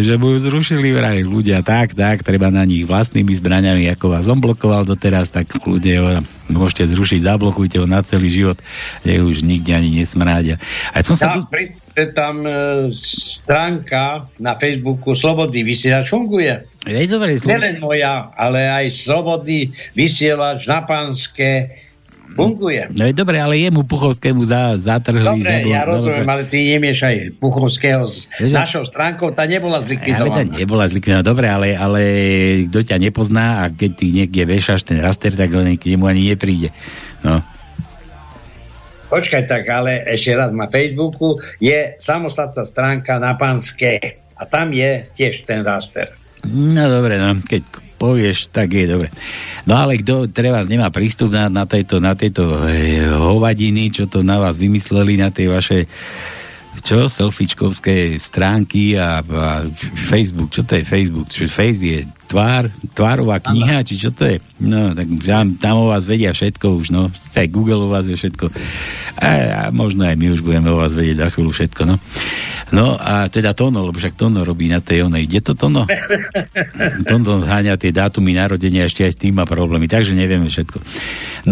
že 0.00 0.16
mu 0.16 0.32
ju 0.34 0.48
zrušili 0.48 0.96
vraj 0.96 1.20
ľudia, 1.22 1.60
tak, 1.60 1.92
tak, 1.92 2.24
treba 2.24 2.48
na 2.48 2.64
nich 2.64 2.88
vlastnými 2.88 3.36
zbraňami, 3.36 3.92
ako 3.92 4.16
vás 4.16 4.26
on 4.26 4.40
blokoval 4.40 4.88
doteraz, 4.88 5.28
tak 5.28 5.52
ľudia 5.68 5.96
ho 6.00 6.08
môžete 6.52 6.88
zrušiť, 6.92 7.24
zablokujte 7.24 7.80
ho 7.80 7.86
na 7.88 8.04
celý 8.04 8.28
život, 8.28 8.58
je 9.04 9.16
už 9.20 9.44
nikde 9.44 9.72
ani 9.72 10.02
nesmrádia. 10.02 10.60
A 10.92 11.00
som 11.04 11.16
sa... 11.16 11.36
Ja, 11.36 11.44
pri, 11.48 11.76
tam 12.16 12.46
e, 12.46 12.88
stránka 12.92 14.26
na 14.40 14.56
Facebooku 14.56 15.12
Slobodný 15.12 15.62
vysielač 15.66 16.08
funguje. 16.08 16.64
Je 16.88 17.06
dobre, 17.06 17.36
slo... 17.38 17.52
Nelen 17.52 17.78
moja, 17.78 18.32
ale 18.34 18.66
aj 18.66 18.90
Slobodný 18.90 19.70
vysielač 19.92 20.64
na 20.66 20.82
pánske 20.82 21.68
funguje. 22.32 22.88
No 22.96 23.04
je 23.04 23.14
dobre, 23.14 23.36
ale 23.36 23.60
jemu 23.60 23.84
Puchovskému 23.84 24.40
za, 24.48 24.80
zatrhli. 24.80 25.20
Dobre, 25.20 25.52
zabol, 25.62 25.72
ja 25.72 25.82
rozumiem, 25.84 26.28
ale 26.28 26.42
ty 26.48 26.58
nemiešaj 26.76 27.36
Puchovského 27.36 28.08
s 28.08 28.26
Ježe? 28.40 28.56
našou 28.56 28.82
stránkou, 28.88 29.36
tá 29.36 29.44
nebola 29.44 29.78
zlikvidovaná. 29.84 30.32
Ale 30.32 30.36
tá 30.36 30.44
nebola 30.48 30.84
zlikvidovaná, 30.88 31.22
dobre, 31.24 31.46
ale, 31.52 31.76
ale 31.76 32.00
kto 32.72 32.88
ťa 32.88 32.96
nepozná 32.98 33.46
a 33.62 33.70
keď 33.70 33.90
ty 33.92 34.06
niekde 34.10 34.42
vešaš 34.48 34.88
ten 34.88 34.98
raster, 34.98 35.36
tak 35.36 35.52
len 35.52 35.76
k 35.76 35.92
nemu 35.92 36.04
ani 36.08 36.32
nepríde. 36.32 36.72
No. 37.20 37.44
Počkaj 39.12 39.44
tak, 39.44 39.68
ale 39.68 40.08
ešte 40.08 40.32
raz 40.32 40.56
na 40.56 40.72
Facebooku 40.72 41.36
je 41.60 41.92
samostatná 42.00 42.64
stránka 42.64 43.20
na 43.20 43.36
Panské 43.36 44.24
a 44.40 44.48
tam 44.48 44.72
je 44.72 45.04
tiež 45.12 45.44
ten 45.44 45.60
raster. 45.60 46.16
No 46.48 46.88
dobre, 46.88 47.20
no, 47.20 47.36
keď 47.44 47.62
povieš, 48.00 48.48
tak 48.48 48.72
je 48.72 48.88
dobre. 48.88 49.12
No 49.68 49.76
ale 49.76 50.00
kto 50.00 50.32
treba 50.32 50.64
nemá 50.64 50.88
prístup 50.88 51.28
na, 51.28 51.52
na 51.52 51.68
tejto, 51.68 52.00
na 52.00 52.16
tejto 52.16 52.56
e, 52.66 53.04
hovadiny, 53.12 53.92
čo 53.92 54.08
to 54.08 54.24
na 54.24 54.40
vás 54.40 54.56
vymysleli, 54.56 55.20
na 55.20 55.28
tej 55.28 55.52
vašej 55.52 55.82
čo, 56.80 57.04
selfiečkovské 57.04 58.16
stránky 58.16 58.96
a, 58.96 59.20
a 59.20 59.68
Facebook, 60.08 60.48
čo 60.48 60.64
to 60.64 60.80
je 60.80 60.88
Facebook? 60.88 61.28
Čo 61.28 61.44
Face 61.52 61.84
je 61.84 62.08
tvár, 62.32 62.72
tvárová 62.96 63.36
kniha, 63.44 63.84
či 63.84 64.00
čo 64.00 64.08
to 64.08 64.24
je? 64.24 64.40
No, 64.56 64.96
tak 64.96 65.04
tam, 65.20 65.52
tam 65.60 65.74
o 65.84 65.92
vás 65.92 66.08
vedia 66.08 66.32
všetko 66.32 66.66
už, 66.80 66.86
no. 66.88 67.12
Aj 67.12 67.48
Google 67.52 67.84
o 67.84 67.92
vás 67.92 68.08
je 68.08 68.16
všetko. 68.16 68.48
A, 69.20 69.28
a 69.28 69.62
možno 69.68 70.08
aj 70.08 70.16
my 70.16 70.32
už 70.32 70.40
budeme 70.40 70.72
o 70.72 70.80
vás 70.80 70.96
vedieť 70.96 71.20
za 71.20 71.28
chvíľu 71.28 71.52
všetko, 71.52 71.82
no. 71.84 72.00
No 72.72 72.96
a 72.96 73.28
teda 73.28 73.52
Tono, 73.52 73.84
lebo 73.84 74.00
však 74.00 74.16
Tono 74.16 74.48
robí 74.48 74.72
na 74.72 74.80
tej 74.80 75.04
onej. 75.04 75.28
Kde 75.28 75.40
to 75.44 75.52
Tono? 75.52 75.84
Tono 77.08 77.44
háňa 77.44 77.76
tie 77.76 77.92
dátumy 77.92 78.32
narodenia, 78.32 78.88
ešte 78.88 79.04
aj 79.04 79.12
s 79.12 79.20
tým 79.20 79.36
má 79.36 79.44
problémy, 79.44 79.84
takže 79.92 80.16
nevieme 80.16 80.48
všetko. 80.48 80.80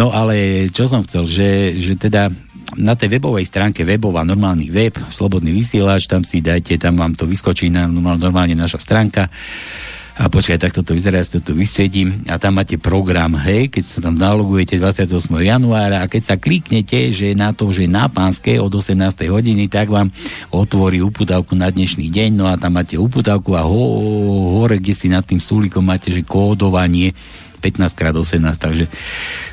No 0.00 0.16
ale 0.16 0.66
čo 0.72 0.88
som 0.88 1.04
chcel, 1.04 1.28
že, 1.28 1.50
že 1.76 2.00
teda 2.00 2.32
na 2.78 2.94
tej 2.94 3.18
webovej 3.18 3.46
stránke 3.46 3.82
webová 3.82 4.22
normálny 4.22 4.70
web, 4.70 4.94
slobodný 5.10 5.50
vysielač, 5.50 6.06
tam 6.06 6.22
si 6.22 6.38
dajte, 6.38 6.78
tam 6.78 6.96
vám 6.96 7.18
to 7.18 7.26
vyskočí 7.26 7.68
na, 7.68 7.90
normálne 7.90 8.54
naša 8.54 8.78
stránka 8.78 9.26
a 10.20 10.28
počkaj, 10.28 10.60
tak 10.60 10.76
toto 10.76 10.92
vyzerá, 10.92 11.16
ja 11.16 11.24
si 11.24 11.40
to 11.40 11.40
tu 11.40 11.52
vysvedím 11.56 12.28
a 12.28 12.36
tam 12.36 12.60
máte 12.60 12.76
program, 12.76 13.40
hej, 13.40 13.72
keď 13.72 13.84
sa 13.88 13.98
tam 14.04 14.20
nalogujete 14.20 14.76
28. 14.76 15.08
januára 15.32 16.04
a 16.04 16.10
keď 16.12 16.22
sa 16.28 16.36
kliknete, 16.36 17.08
že 17.08 17.32
na 17.32 17.56
to, 17.56 17.72
že 17.72 17.88
na 17.88 18.04
pánske 18.04 18.60
od 18.60 18.68
18. 18.68 19.00
hodiny, 19.32 19.72
tak 19.72 19.88
vám 19.88 20.12
otvorí 20.52 21.00
uputavku 21.00 21.56
na 21.56 21.72
dnešný 21.72 22.12
deň, 22.12 22.30
no 22.36 22.52
a 22.52 22.60
tam 22.60 22.76
máte 22.76 23.00
uputavku 23.00 23.56
a 23.56 23.64
ho, 23.64 23.80
hore, 24.60 24.76
kde 24.76 24.92
si 24.92 25.08
nad 25.08 25.24
tým 25.24 25.40
stúlikom 25.40 25.80
máte, 25.80 26.12
že 26.12 26.20
kódovanie 26.20 27.16
15x18, 27.60 28.56
takže 28.56 28.84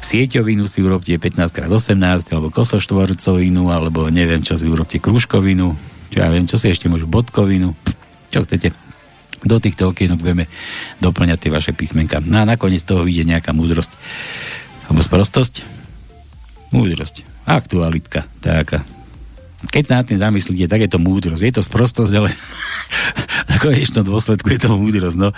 sieťovinu 0.01 0.63
si 0.65 0.79
urobte 0.81 1.11
15x18, 1.13 2.33
alebo 2.33 2.47
kosoštvorcovinu, 2.49 3.69
alebo 3.69 4.07
neviem, 4.07 4.39
čo 4.41 4.55
si 4.55 4.65
urobte 4.65 5.03
kružkovinu, 5.03 5.75
čo 6.09 6.17
ja 6.17 6.31
viem, 6.31 6.47
čo 6.47 6.55
si 6.55 6.71
ešte 6.71 6.87
môžu 6.87 7.05
bodkovinu, 7.05 7.75
čo 8.31 8.47
chcete. 8.47 8.71
Do 9.45 9.61
týchto 9.61 9.93
okienok 9.93 10.17
budeme 10.17 10.49
doplňať 10.97 11.37
tie 11.37 11.51
vaše 11.53 11.71
písmenka. 11.75 12.17
No 12.23 12.41
a 12.41 12.49
nakoniec 12.49 12.81
toho 12.81 13.05
vyjde 13.05 13.37
nejaká 13.37 13.53
múdrosť. 13.53 13.93
Alebo 14.89 15.05
sprostosť? 15.05 15.61
Múdrosť. 16.73 17.21
Aktualitka. 17.45 18.25
Taká. 18.41 18.81
Keď 19.69 19.83
sa 19.85 19.93
na 20.01 20.03
tým 20.05 20.17
zamyslíte, 20.21 20.65
tak 20.65 20.85
je 20.85 20.89
to 20.89 21.01
múdrosť. 21.01 21.43
Je 21.43 21.53
to 21.53 21.63
sprostosť, 21.65 22.13
ale 22.17 22.29
na 23.51 23.55
konečnom 23.61 24.05
dôsledku 24.05 24.49
je 24.53 24.59
to 24.65 24.73
múdrosť. 24.73 25.17
No. 25.17 25.29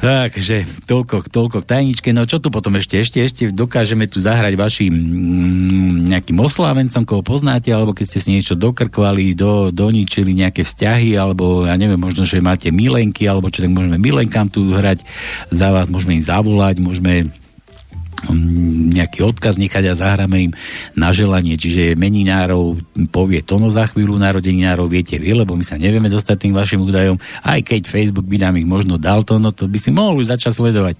Takže 0.00 0.64
toľko, 0.88 1.28
toľko 1.28 1.60
k 1.60 1.68
tajničke. 1.68 2.08
No 2.16 2.24
čo 2.24 2.40
tu 2.40 2.48
potom 2.48 2.72
ešte? 2.80 2.96
Ešte, 2.96 3.20
ešte 3.20 3.42
dokážeme 3.52 4.08
tu 4.08 4.16
zahrať 4.16 4.56
vašim 4.56 4.88
mm, 4.88 6.08
nejakým 6.08 6.40
oslávencom, 6.40 7.04
koho 7.04 7.20
poznáte, 7.20 7.68
alebo 7.68 7.92
keď 7.92 8.06
ste 8.08 8.18
si 8.24 8.28
niečo 8.32 8.56
dokrkvali, 8.56 9.36
do, 9.36 9.68
doničili 9.68 10.32
nejaké 10.32 10.64
vzťahy, 10.64 11.20
alebo 11.20 11.68
ja 11.68 11.76
neviem, 11.76 12.00
možno, 12.00 12.24
že 12.24 12.40
máte 12.40 12.72
milenky, 12.72 13.28
alebo 13.28 13.52
čo 13.52 13.60
tak 13.60 13.68
môžeme 13.68 14.00
milenkám 14.00 14.48
tu 14.48 14.72
hrať 14.72 15.04
za 15.52 15.68
vás, 15.68 15.92
môžeme 15.92 16.16
im 16.16 16.24
zavolať, 16.24 16.80
môžeme 16.80 17.28
nejaký 18.90 19.24
odkaz 19.24 19.56
nechať 19.56 19.90
a 19.90 19.94
zahráme 19.96 20.50
im 20.50 20.52
na 20.92 21.10
želanie, 21.14 21.56
čiže 21.56 21.96
meninárov 21.96 22.76
povie 23.08 23.40
Tono 23.40 23.72
za 23.72 23.88
chvíľu, 23.88 24.20
narodeninárov 24.20 24.86
viete 24.90 25.16
vy, 25.16 25.32
lebo 25.32 25.56
my 25.56 25.64
sa 25.64 25.80
nevieme 25.80 26.12
dostať 26.12 26.36
tým 26.36 26.54
vašim 26.54 26.80
údajom, 26.84 27.16
aj 27.46 27.60
keď 27.64 27.88
Facebook 27.88 28.28
by 28.28 28.36
nám 28.36 28.60
ich 28.60 28.68
možno 28.68 29.00
dal 29.00 29.24
to, 29.24 29.40
no 29.40 29.54
to 29.54 29.64
by 29.64 29.78
si 29.80 29.88
mohol 29.88 30.20
už 30.20 30.36
začať 30.36 30.52
sledovať. 30.60 30.94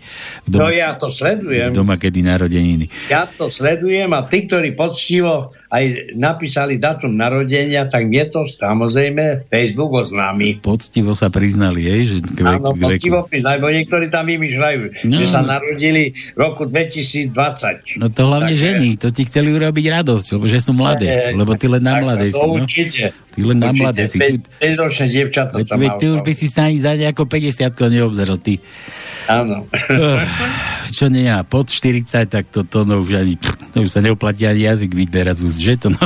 Doma, 0.48 0.64
no 0.64 0.68
ja 0.72 0.96
to 0.96 1.12
sledujem. 1.12 1.76
Doma, 1.76 2.00
kedy 2.00 2.24
narodeniny. 2.24 2.88
Ja 3.12 3.28
to 3.28 3.52
sledujem 3.52 4.10
a 4.16 4.24
tí, 4.24 4.48
ktorí 4.48 4.72
poctivo 4.72 5.52
aj 5.70 6.14
napísali 6.18 6.82
datum 6.82 7.14
narodenia, 7.14 7.86
tak 7.86 8.10
mne 8.10 8.26
to 8.26 8.42
samozrejme 8.50 9.46
Facebook 9.46 9.94
oznámi. 9.94 10.58
Poctivo 10.58 11.14
sa 11.14 11.30
priznali, 11.30 11.86
jej, 11.86 12.02
že 12.10 12.16
k 12.26 12.42
veku, 12.42 12.74
Áno, 12.74 12.74
poctivo 12.74 13.22
priznali, 13.22 13.56
bo 13.62 13.70
niektorí 13.70 14.10
tam 14.10 14.26
vymýšľajú, 14.26 15.06
no. 15.06 15.16
že 15.22 15.26
sa 15.30 15.46
narodili 15.46 16.10
v 16.34 16.38
roku 16.38 16.66
2020. 16.66 18.02
No 18.02 18.10
to 18.10 18.20
hlavne 18.26 18.54
Takže... 18.58 18.66
žení, 18.66 18.90
to 18.98 19.14
ti 19.14 19.22
chceli 19.30 19.54
urobiť 19.54 19.84
radosť, 20.02 20.26
lebo 20.34 20.44
že 20.50 20.58
sú 20.58 20.74
mladé, 20.74 21.06
e, 21.06 21.38
lebo 21.38 21.54
ty 21.54 21.70
len 21.70 21.82
na 21.86 22.02
mladé 22.02 22.34
si. 22.34 22.42
No. 22.42 22.58
Určite. 22.58 23.14
Ty 23.14 23.40
len 23.46 23.58
na 23.62 23.70
mladé 23.70 24.10
si. 24.10 24.18
5-ročné 24.18 25.06
dievčatá 25.06 25.54
sa 25.62 25.78
Ty 25.78 26.06
už 26.18 26.20
by 26.26 26.32
si 26.34 26.50
sa 26.50 26.66
ani 26.66 26.82
za 26.82 26.98
nejako 26.98 27.30
50 27.30 27.70
neobzeral, 27.94 28.42
ty. 28.42 28.58
Áno. 29.30 29.70
Čo 30.90 31.06
nie 31.06 31.30
ja, 31.30 31.46
pod 31.46 31.70
40, 31.70 32.26
tak 32.26 32.50
to, 32.50 32.66
to 32.66 32.82
no 32.82 33.06
už 33.06 33.22
ani, 33.22 33.34
to 33.70 33.86
už 33.86 33.90
sa 33.90 34.02
neoplatí 34.02 34.42
ani 34.42 34.66
jazyk 34.66 34.90
vyberať 34.90 35.38
z 35.38 35.42
úst, 35.46 35.58
že 35.62 35.74
to 35.78 35.88
no. 35.94 36.02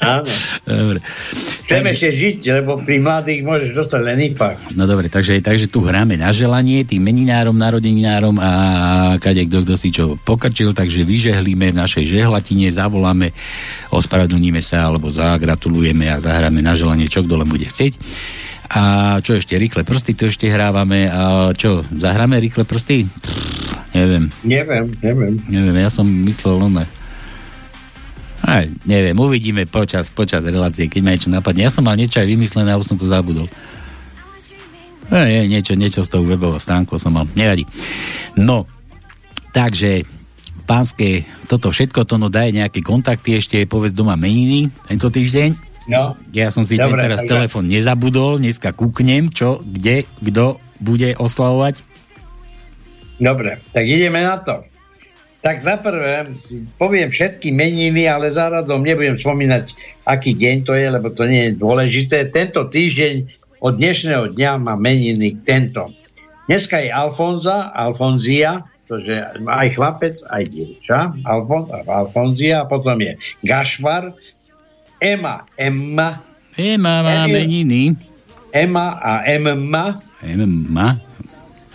Áno. 0.00 0.24
Dobre. 0.64 1.04
Chcem 1.68 1.84
takže... 1.84 2.08
žiť, 2.16 2.38
lebo 2.60 2.80
pri 2.80 3.04
mladých 3.04 3.40
môžeš 3.44 3.70
dostať 3.76 4.00
len 4.00 4.18
ipak. 4.32 4.56
No 4.72 4.88
dobre, 4.88 5.12
takže, 5.12 5.40
takže 5.44 5.68
tu 5.68 5.84
hráme 5.84 6.16
na 6.16 6.32
želanie 6.32 6.84
tým 6.88 7.04
meninárom, 7.04 7.56
narodeninárom 7.56 8.36
a 8.40 8.50
kade 9.20 9.44
kto, 9.48 9.64
kto 9.64 9.74
si 9.76 9.88
čo 9.92 10.16
pokrčil, 10.20 10.72
takže 10.72 11.04
vyžehlíme 11.04 11.72
v 11.72 11.80
našej 11.80 12.04
žehlatine, 12.08 12.72
zavoláme, 12.72 13.32
ospravedlníme 13.92 14.60
sa 14.64 14.88
alebo 14.88 15.12
zagratulujeme 15.12 16.08
a 16.08 16.20
zahráme 16.20 16.64
na 16.64 16.72
želanie, 16.72 17.08
čo 17.08 17.24
kto 17.24 17.40
len 17.40 17.48
bude 17.48 17.68
chcieť. 17.68 17.96
A 18.74 18.82
čo 19.22 19.38
ešte, 19.38 19.54
rýchle 19.54 19.86
prsty, 19.86 20.18
to 20.18 20.26
ešte 20.26 20.50
hrávame. 20.50 21.06
A 21.06 21.54
čo, 21.54 21.86
zahráme 21.94 22.42
rýchle 22.42 22.66
prsty? 22.66 23.06
Pff, 23.06 23.94
neviem. 23.94 24.26
Neviem, 24.42 24.90
neviem. 24.98 25.34
Neviem, 25.46 25.76
ja 25.78 25.90
som 25.94 26.06
myslel, 26.06 26.58
no 26.58 26.68
aj, 28.44 28.68
neviem, 28.84 29.16
uvidíme 29.16 29.64
počas, 29.64 30.12
počas 30.12 30.44
relácie, 30.44 30.92
keď 30.92 31.00
ma 31.00 31.16
niečo 31.16 31.32
napadne. 31.32 31.64
Ja 31.64 31.72
som 31.72 31.80
mal 31.80 31.96
niečo 31.96 32.20
aj 32.20 32.28
vymyslené 32.28 32.76
a 32.76 32.80
už 32.80 32.92
som 32.92 33.00
to 33.00 33.08
zabudol. 33.08 33.48
No, 35.08 35.16
nie, 35.24 35.48
niečo, 35.48 35.72
niečo 35.72 36.04
s 36.04 36.12
tou 36.12 36.20
webovou 36.28 36.60
stránkou 36.60 37.00
som 37.00 37.16
mal. 37.16 37.24
Nevadí. 37.32 37.64
No, 38.36 38.68
takže 39.56 40.04
pánske, 40.68 41.24
toto 41.48 41.72
všetko, 41.72 42.04
to 42.04 42.20
no 42.20 42.28
daj 42.28 42.52
nejaké 42.52 42.84
kontakty, 42.84 43.40
ešte 43.40 43.64
povedz 43.64 43.96
doma 43.96 44.12
meniny 44.16 44.68
tento 44.92 45.08
týždeň. 45.08 45.73
No. 45.84 46.16
Ja 46.32 46.48
som 46.48 46.64
si 46.64 46.80
Dobre, 46.80 47.04
teraz 47.04 47.20
takže... 47.24 47.32
telefon 47.32 47.68
nezabudol, 47.68 48.40
dneska 48.40 48.72
kúknem, 48.72 49.28
čo, 49.28 49.60
kde, 49.60 50.08
kto 50.24 50.56
bude 50.80 51.12
oslavovať. 51.20 51.84
Dobre, 53.20 53.60
tak 53.70 53.84
ideme 53.84 54.24
na 54.24 54.40
to. 54.40 54.64
Tak 55.44 55.60
za 55.60 55.76
prvé, 55.76 56.32
poviem 56.80 57.12
všetky 57.12 57.52
meniny, 57.52 58.08
ale 58.08 58.32
záradom 58.32 58.80
nebudem 58.80 59.20
spomínať, 59.20 59.76
aký 60.08 60.32
deň 60.32 60.56
to 60.64 60.72
je, 60.72 60.88
lebo 60.88 61.12
to 61.12 61.28
nie 61.28 61.52
je 61.52 61.60
dôležité. 61.60 62.32
Tento 62.32 62.64
týždeň 62.64 63.28
od 63.60 63.76
dnešného 63.76 64.32
dňa 64.32 64.50
má 64.56 64.72
meniny 64.80 65.36
tento. 65.44 65.92
Dneska 66.48 66.80
je 66.80 66.88
Alfonza, 66.88 67.68
Alfonzia, 67.76 68.64
je 68.88 69.20
aj 69.48 69.68
chlapec, 69.76 70.20
aj 70.28 70.44
dievča, 70.48 71.16
Alfon, 71.24 71.72
Alfonzia, 71.88 72.64
a 72.64 72.68
potom 72.68 73.00
je 73.00 73.16
Gašvar, 73.40 74.12
Ema, 75.00 75.44
Emma, 75.58 76.22
Ema 76.54 77.02
má 77.02 77.26
meniny. 77.26 77.98
Ema 78.54 78.98
a 79.02 79.12
Emma. 79.26 79.98
Emma. 80.22 81.02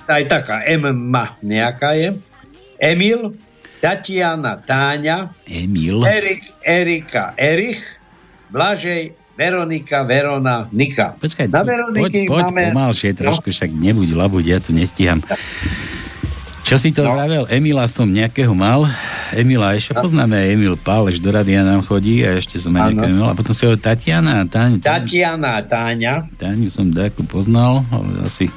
Aj 0.08 0.24
taká 0.26 0.64
Emma 0.64 1.36
nejaká 1.44 2.00
je. 2.00 2.16
Emil, 2.80 3.36
Tatiana 3.84 4.56
Táňa, 4.56 5.36
Emil, 5.44 6.00
Erik, 6.08 6.44
Erika, 6.64 7.36
Erich, 7.36 7.84
Blažej, 8.48 9.12
Veronika, 9.36 10.04
Verona, 10.08 10.68
Nika. 10.72 11.16
Počkaj, 11.20 11.48
Na 11.52 11.64
poď, 11.64 12.28
poď 12.28 12.44
máme... 12.52 12.64
pomalšie 12.72 13.12
trošku, 13.16 13.52
no? 13.52 13.56
však 13.56 13.72
nebuď 13.72 14.10
labuť, 14.16 14.44
ja 14.48 14.58
tu 14.64 14.72
nestíham. 14.72 15.20
Čo 16.70 16.78
si 16.78 16.94
to 16.94 17.02
no. 17.02 17.18
vravel? 17.18 17.50
Emila 17.50 17.90
som 17.90 18.06
nejakého 18.06 18.54
mal. 18.54 18.86
Emila, 19.34 19.74
ešte 19.74 19.98
no. 19.98 20.06
poznáme 20.06 20.38
aj 20.38 20.48
Emil 20.54 20.78
Páleš, 20.78 21.18
do 21.18 21.34
radia 21.34 21.66
nám 21.66 21.82
chodí 21.82 22.22
a 22.22 22.38
ešte 22.38 22.62
som 22.62 22.70
aj 22.78 22.94
nejakého 22.94 23.18
mal. 23.18 23.34
A 23.34 23.38
potom 23.38 23.58
si 23.58 23.66
ho 23.66 23.74
Tatiana 23.74 24.38
a 24.38 24.46
Táňa. 24.46 24.78
Tatiana 24.86 25.66
Táňa. 25.66 26.30
Táňu 26.38 26.70
som 26.70 26.94
takú 26.94 27.26
poznal, 27.26 27.82
ale 27.90 28.22
asi 28.22 28.54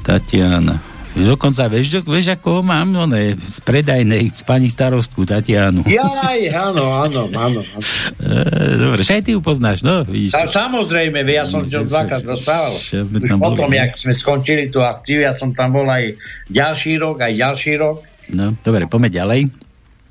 Tatiana. 0.00 0.80
Dokonca 1.12 1.68
vieš, 1.68 2.00
vieš 2.08 2.40
ako 2.40 2.64
mám, 2.64 2.88
no 2.88 3.04
ne, 3.04 3.36
z 3.36 3.58
predajnej, 3.60 4.32
pani 4.48 4.72
starostku 4.72 5.28
Tatianu. 5.28 5.84
Jaj, 5.84 6.40
áno, 6.56 6.88
áno, 6.88 7.28
áno. 7.36 7.60
E, 7.60 8.32
dobre, 8.80 9.04
aj 9.04 9.20
ty 9.20 9.36
ju 9.36 9.44
poznáš, 9.44 9.84
no, 9.84 10.08
vidíš. 10.08 10.32
A, 10.32 10.48
samozrejme, 10.48 11.20
ja 11.28 11.44
som 11.44 11.68
no, 11.68 11.68
dvakrát 11.68 12.24
rozprával. 12.24 12.72
Už 12.72 13.28
potom, 13.36 13.68
boli. 13.68 13.76
jak 13.76 13.92
sme 14.00 14.16
skončili 14.16 14.72
tú 14.72 14.80
akciu, 14.80 15.20
ja 15.20 15.36
som 15.36 15.52
tam 15.52 15.76
bol 15.76 15.84
aj 15.84 16.16
ďalší 16.48 16.96
rok, 16.96 17.20
aj 17.20 17.32
ďalší 17.36 17.72
rok. 17.76 18.00
No, 18.32 18.56
dobre, 18.64 18.88
poďme 18.88 19.12
ďalej. 19.12 19.40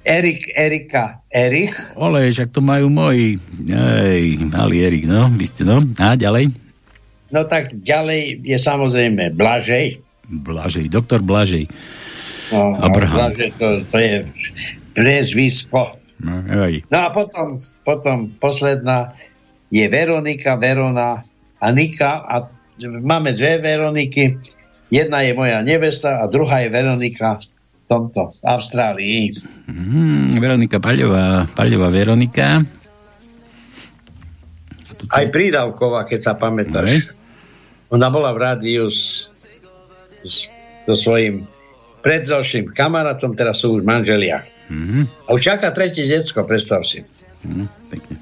Erik, 0.06 0.54
Erika, 0.54 1.26
Erich. 1.30 1.78
Ole, 1.98 2.30
však 2.30 2.54
to 2.54 2.62
majú 2.62 2.90
moji. 2.94 3.42
Ej, 3.70 4.38
malý 4.50 4.86
Erik, 4.86 5.06
no, 5.10 5.34
vy 5.34 5.46
ste, 5.50 5.66
no. 5.66 5.82
A 5.98 6.14
ďalej? 6.14 6.54
No 7.32 7.48
tak 7.48 7.74
ďalej 7.74 8.44
je 8.44 8.58
samozrejme 8.60 9.34
Blažej. 9.34 10.11
Blažej, 10.32 10.88
doktor 10.88 11.20
Blažej. 11.20 11.68
No, 12.56 12.80
Abraham. 12.80 13.28
Blažej 13.28 13.52
to, 13.60 13.68
to 13.92 13.98
je 14.00 14.14
priezvisko. 14.96 16.00
No, 16.22 16.40
no 16.68 16.98
a 16.98 17.10
potom, 17.12 17.60
potom 17.84 18.32
posledná 18.40 19.12
je 19.72 19.88
Veronika, 19.88 20.60
Verona 20.60 21.24
a 21.58 21.66
Nika 21.72 22.22
a 22.28 22.46
máme 22.80 23.34
dve 23.34 23.58
Veroniky. 23.64 24.38
Jedna 24.92 25.24
je 25.24 25.32
moja 25.32 25.64
nevesta 25.64 26.20
a 26.20 26.28
druhá 26.28 26.68
je 26.68 26.70
Veronika 26.70 27.40
v 27.40 27.46
tomto, 27.88 28.28
v 28.28 28.44
Austrálii. 28.44 29.24
Mm, 29.72 30.36
Veronika 30.36 30.84
Paľová, 30.84 31.48
Paľová 31.56 31.88
Veronika. 31.88 32.60
Aj 35.10 35.26
prídavková, 35.32 36.04
keď 36.04 36.20
sa 36.20 36.34
pamätáš. 36.36 37.16
Ona 37.92 38.08
bola 38.12 38.36
v 38.36 38.40
rádiu 38.40 38.92
s 38.92 39.31
so 40.26 40.96
svojím 40.98 41.48
predzoším 42.02 42.74
kamarátom, 42.74 43.38
teraz 43.38 43.62
sú 43.62 43.78
už 43.78 43.86
manželia. 43.86 44.42
Mm-hmm. 44.68 45.30
A 45.30 45.38
už 45.38 45.42
čaká 45.42 45.70
tretie 45.70 46.10
detsko, 46.10 46.44
predstav 46.44 46.82
si. 46.82 47.06
Mm, 47.46 47.70
pekne. 47.94 48.16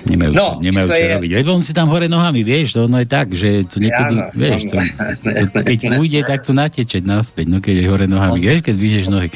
Nemajú, 0.00 0.32
no, 0.32 0.48
nemajú 0.64 0.86
čo 0.88 0.96
je... 0.96 1.12
robiť. 1.12 1.30
Veď 1.36 1.46
on 1.52 1.60
si 1.60 1.72
tam 1.76 1.92
hore 1.92 2.08
nohami, 2.08 2.40
vieš, 2.40 2.72
to 2.72 2.88
ono 2.88 3.04
je 3.04 3.08
tak, 3.10 3.36
že 3.36 3.68
to 3.68 3.84
niekedy, 3.84 4.14
ja, 4.16 4.26
no, 4.26 4.32
vieš, 4.32 4.60
to, 4.72 4.76
to, 5.20 5.58
keď 5.60 5.78
ujde, 6.00 6.20
tak 6.24 6.40
to 6.40 6.52
natečeť 6.56 7.02
naspäť, 7.04 7.46
no 7.52 7.60
keď 7.60 7.84
je 7.84 7.86
hore 7.86 8.06
nohami, 8.08 8.40
no. 8.40 8.44
vieš, 8.48 8.60
keď 8.64 8.76
vyješ 8.80 9.06
nohy. 9.12 9.28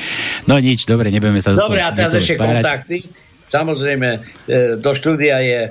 No 0.48 0.56
nič, 0.56 0.88
dobre, 0.88 1.12
nebudeme 1.12 1.44
sa 1.44 1.52
Dobre, 1.52 1.84
a 1.84 1.92
teraz 1.92 2.16
ešte 2.16 2.40
kontakty. 2.40 3.04
Samozrejme, 3.44 4.08
e, 4.48 4.80
do 4.80 4.90
štúdia 4.96 5.36
je 5.44 5.68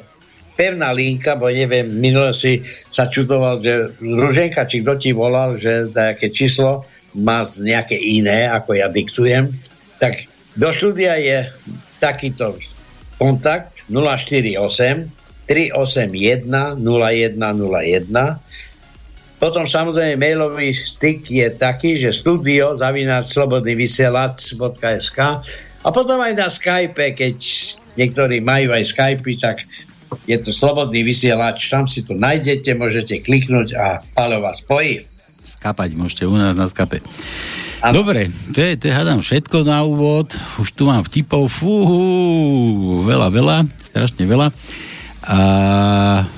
pevná 0.54 0.94
linka, 0.94 1.36
bo 1.36 1.50
neviem, 1.50 1.86
minule 1.86 2.34
si 2.34 2.62
sa 2.94 3.10
čudoval, 3.10 3.62
že 3.62 3.98
Ruženka, 4.02 4.70
či 4.70 4.86
kto 4.86 4.94
ti 4.98 5.10
volal, 5.12 5.58
že 5.58 5.90
nejaké 5.90 6.30
číslo 6.30 6.86
má 7.18 7.46
nejaké 7.46 7.98
iné, 7.98 8.50
ako 8.50 8.78
ja 8.78 8.90
diktujem, 8.90 9.54
tak 10.02 10.26
do 10.58 10.70
štúdia 10.70 11.18
je 11.18 11.50
takýto 12.02 12.58
kontakt 13.18 13.86
048 13.90 14.58
381 15.46 16.80
0101 16.80 18.40
potom 19.44 19.68
samozrejme 19.68 20.16
mailový 20.16 20.72
styk 20.72 21.28
je 21.28 21.52
taký, 21.52 22.00
že 22.00 22.16
studio 22.16 22.80
zavináč 22.80 23.36
slobodný 23.36 23.76
vysielač.sk 23.76 25.20
a 25.84 25.88
potom 25.92 26.24
aj 26.24 26.34
na 26.40 26.48
Skype, 26.48 26.96
keď 26.96 27.36
niektorí 28.00 28.40
majú 28.40 28.72
aj 28.72 28.96
Skype, 28.96 29.28
tak 29.44 29.68
je 30.26 30.38
to 30.40 30.52
slobodný 30.52 31.04
vysielač, 31.04 31.70
tam 31.70 31.86
si 31.90 32.06
to 32.06 32.14
nájdete, 32.18 32.74
môžete 32.78 33.22
kliknúť 33.24 33.68
a 33.76 33.86
Paľo 34.14 34.44
vás 34.44 34.62
spojí. 34.62 35.06
Skapať 35.44 36.00
môžete 36.00 36.24
u 36.24 36.36
nás 36.40 36.56
na 36.56 36.72
skape. 36.72 37.04
Ano. 37.84 38.00
Dobre, 38.00 38.32
to 38.56 38.64
je, 38.64 38.80
to 38.80 38.88
je 38.88 38.94
hádam 38.96 39.20
všetko 39.20 39.68
na 39.68 39.84
úvod. 39.84 40.32
Už 40.56 40.72
tu 40.72 40.88
mám 40.88 41.04
vtipov, 41.04 41.52
fú, 41.52 41.76
veľa, 43.04 43.28
veľa, 43.28 43.58
strašne 43.84 44.24
veľa. 44.24 44.56
A 45.28 45.40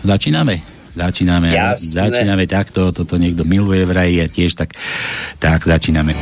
začíname. 0.01 0.65
Začíname, 0.95 1.51
Jasne. 1.51 1.91
začíname 1.91 2.47
takto, 2.47 2.95
toto 2.95 3.19
niekto 3.19 3.43
miluje 3.43 3.83
vraj 3.83 4.15
a 4.15 4.31
tiež 4.31 4.55
tak, 4.55 4.73
tak 5.43 5.59
začíname. 5.67 6.15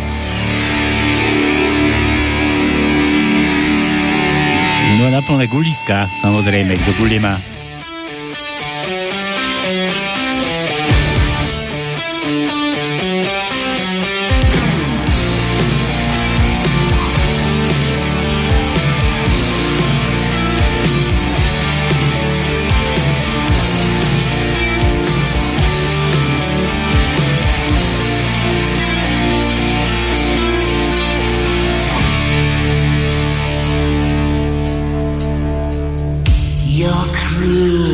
No 5.03 5.11
na 5.11 5.19
plné 5.19 5.51
guliska, 5.51 6.07
samozrejme, 6.23 6.79
kto 6.79 6.95
guli 6.95 7.19
má. 7.19 7.35
you. 37.63 37.92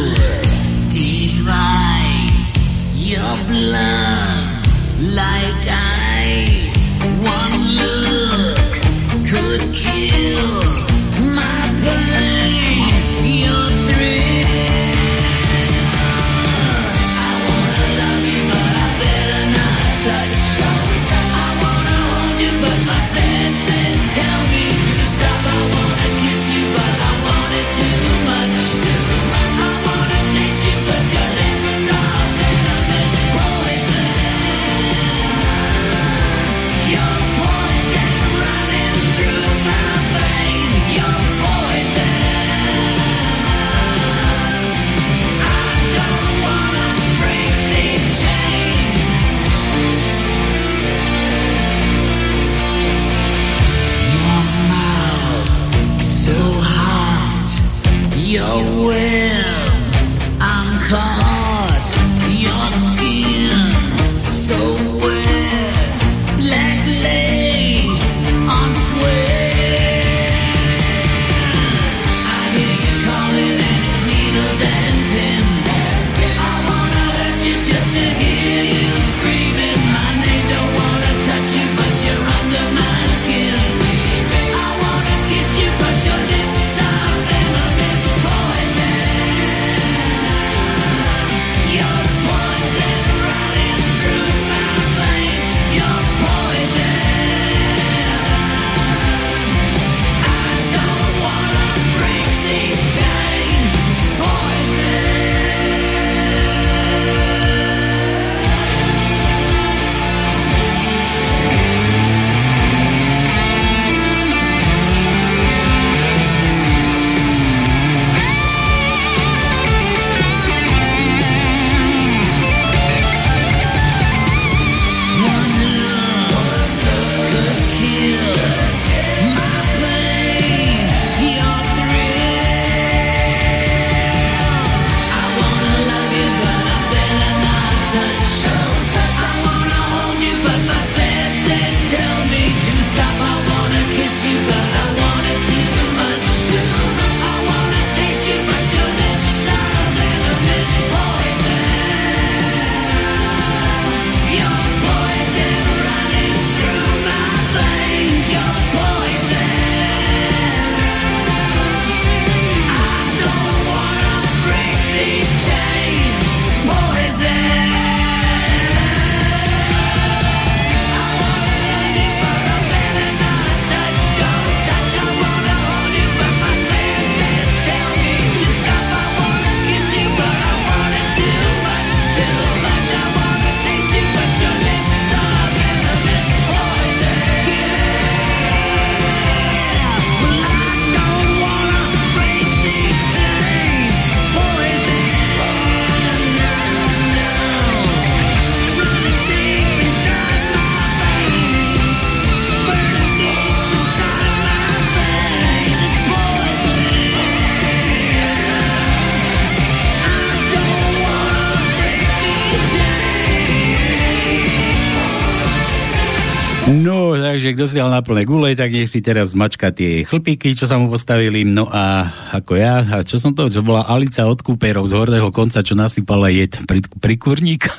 Dal 217.79 217.95
na 217.95 218.03
plné 218.03 218.27
gule, 218.27 218.51
tak 218.59 218.75
nech 218.75 218.91
si 218.91 218.99
teraz 218.99 219.31
mačka 219.31 219.71
tie 219.71 220.03
chlpíky, 220.03 220.51
čo 220.51 220.67
sa 220.67 220.75
mu 220.75 220.91
postavili. 220.91 221.47
No 221.47 221.63
a 221.71 222.11
ako 222.35 222.59
ja, 222.59 222.83
a 222.83 223.07
čo 223.07 223.15
som 223.23 223.31
to, 223.31 223.47
čo 223.47 223.63
bola 223.63 223.87
Alica 223.87 224.27
od 224.27 224.43
Kúperov 224.43 224.91
z 224.91 224.99
horného 224.99 225.31
konca, 225.31 225.63
čo 225.63 225.79
nasypala 225.79 226.27
jed 226.27 226.59
pri, 226.67 226.83
pri 226.83 227.15
kurník. 227.15 227.71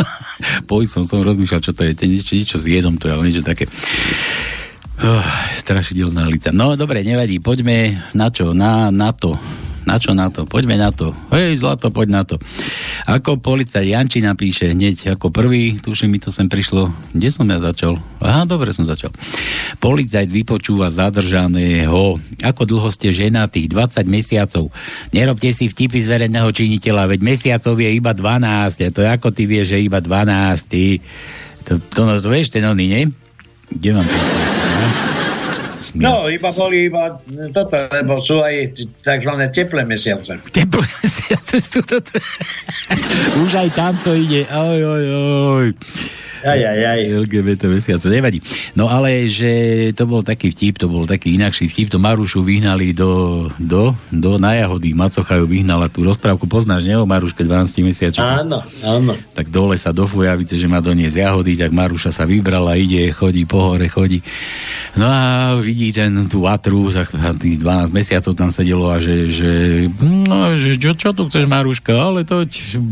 Poj 0.65 0.89
som, 0.93 1.05
som 1.05 1.21
rozmýšľal, 1.21 1.61
čo 1.61 1.77
to 1.77 1.85
je, 1.85 1.93
niečo, 2.09 2.33
niečo 2.33 2.57
s 2.57 2.65
jedom, 2.65 2.97
to 2.97 3.13
je 3.13 3.13
ale 3.13 3.29
niečo 3.29 3.45
také. 3.45 3.69
Oh, 5.05 5.29
strašidelná 5.61 6.25
Alica. 6.25 6.49
No 6.49 6.81
dobre, 6.81 7.05
nevadí, 7.05 7.37
poďme 7.37 8.01
na 8.17 8.33
čo? 8.33 8.57
Na, 8.57 8.89
na 8.89 9.13
to. 9.13 9.37
Na 9.91 9.99
čo 9.99 10.15
na 10.15 10.31
to? 10.31 10.47
Poďme 10.47 10.79
na 10.79 10.95
to. 10.95 11.11
Hej, 11.35 11.67
zlato, 11.67 11.91
poď 11.91 12.09
na 12.15 12.23
to. 12.23 12.39
Ako 13.11 13.43
policajt 13.43 13.91
Janči 13.91 14.23
napíše 14.23 14.71
hneď 14.71 15.19
ako 15.19 15.35
prvý, 15.35 15.83
tuším 15.83 16.15
mi 16.15 16.23
to 16.23 16.31
sem 16.31 16.47
prišlo. 16.47 16.95
Kde 17.11 17.29
som 17.35 17.43
ja 17.51 17.59
začal? 17.59 17.99
Aha, 18.23 18.47
dobre 18.47 18.71
som 18.71 18.87
začal. 18.87 19.11
Policajt 19.83 20.31
vypočúva 20.31 20.95
zadržaného. 20.95 22.23
Ako 22.39 22.63
dlho 22.71 22.87
ste 22.95 23.11
ženatí? 23.11 23.67
20 23.67 24.07
mesiacov. 24.07 24.71
Nerobte 25.11 25.51
si 25.51 25.67
vtipy 25.67 26.07
z 26.07 26.07
verejného 26.07 26.55
činiteľa, 26.55 27.11
veď 27.11 27.27
mesiacov 27.27 27.75
je 27.75 27.91
iba 27.91 28.15
12. 28.15 28.87
A 28.87 28.95
to 28.95 29.03
je 29.03 29.11
ako 29.11 29.35
ty 29.35 29.51
vieš, 29.51 29.75
že 29.75 29.83
iba 29.83 29.99
12. 29.99 30.71
Ty, 30.71 30.85
to, 31.67 31.73
to, 31.83 32.01
to, 32.07 32.23
to 32.23 32.29
vieš, 32.31 32.55
ten 32.55 32.63
oný, 32.63 32.87
nie? 32.87 33.03
Kde 33.75 33.91
mám 33.91 34.07
to? 34.07 34.60
Smiel. 35.81 36.05
No, 36.05 36.29
iba 36.29 36.53
boli 36.53 36.93
iba 36.93 37.17
toto, 37.57 37.77
lebo 37.89 38.21
sú 38.21 38.45
aj 38.45 38.77
tzv. 39.01 39.33
teplé 39.49 39.83
mesiace. 39.89 40.37
Teplé 40.53 40.85
mesiace 41.01 41.57
sú 41.65 41.81
toto. 41.81 42.13
Už 43.41 43.53
aj 43.57 43.69
tamto 43.73 44.13
ide. 44.13 44.45
Oj, 44.53 44.81
oj, 44.85 45.05
oj. 45.09 45.67
Aj, 46.41 46.61
aj, 46.61 46.81
aj. 46.97 47.01
LGBT 47.27 47.69
mesiace, 47.69 48.07
nevadí. 48.09 48.41
No 48.73 48.89
ale, 48.89 49.29
že 49.29 49.51
to 49.93 50.09
bol 50.09 50.25
taký 50.25 50.53
vtip, 50.53 50.81
to 50.81 50.89
bol 50.89 51.05
taký 51.05 51.37
inakší 51.37 51.69
vtip, 51.69 51.93
to 51.93 51.99
Marušu 52.01 52.41
vyhnali 52.41 52.97
do, 52.97 53.47
do, 53.61 53.93
do 54.09 54.41
na 54.41 54.57
jahody. 54.57 54.97
Macocha 54.97 55.37
ju 55.37 55.47
vyhnala 55.47 55.93
tú 55.93 56.05
rozprávku, 56.05 56.49
poznáš, 56.49 56.89
ne? 56.89 56.97
O 56.97 57.05
Maruške 57.05 57.45
12 57.45 57.85
mesiačov. 57.85 58.25
Áno, 58.25 58.65
áno. 58.81 59.13
Tak 59.37 59.53
dole 59.53 59.77
sa 59.77 59.93
do 59.93 60.09
Fujavice, 60.09 60.57
že 60.57 60.67
má 60.71 60.81
doniesť 60.81 61.21
jahody, 61.21 61.61
tak 61.61 61.71
Maruša 61.77 62.11
sa 62.15 62.25
vybrala, 62.25 62.81
ide, 62.81 63.13
chodí 63.13 63.45
po 63.45 63.73
hore, 63.73 63.87
chodí. 63.93 64.25
No 64.97 65.07
a 65.07 65.55
vidí 65.61 65.95
ten, 65.95 66.11
tú 66.27 66.49
vatru, 66.49 66.91
tak 66.91 67.13
tých 67.39 67.63
12 67.63 67.95
mesiacov 67.95 68.33
tam 68.35 68.51
sedelo 68.51 68.91
a 68.91 68.99
že, 68.99 69.31
že, 69.31 69.53
no, 70.03 70.57
že 70.59 70.75
čo, 70.81 70.97
čo 70.99 71.11
tu 71.15 71.31
chceš 71.31 71.47
Maruška, 71.47 71.95
ale 71.95 72.27
to 72.27 72.43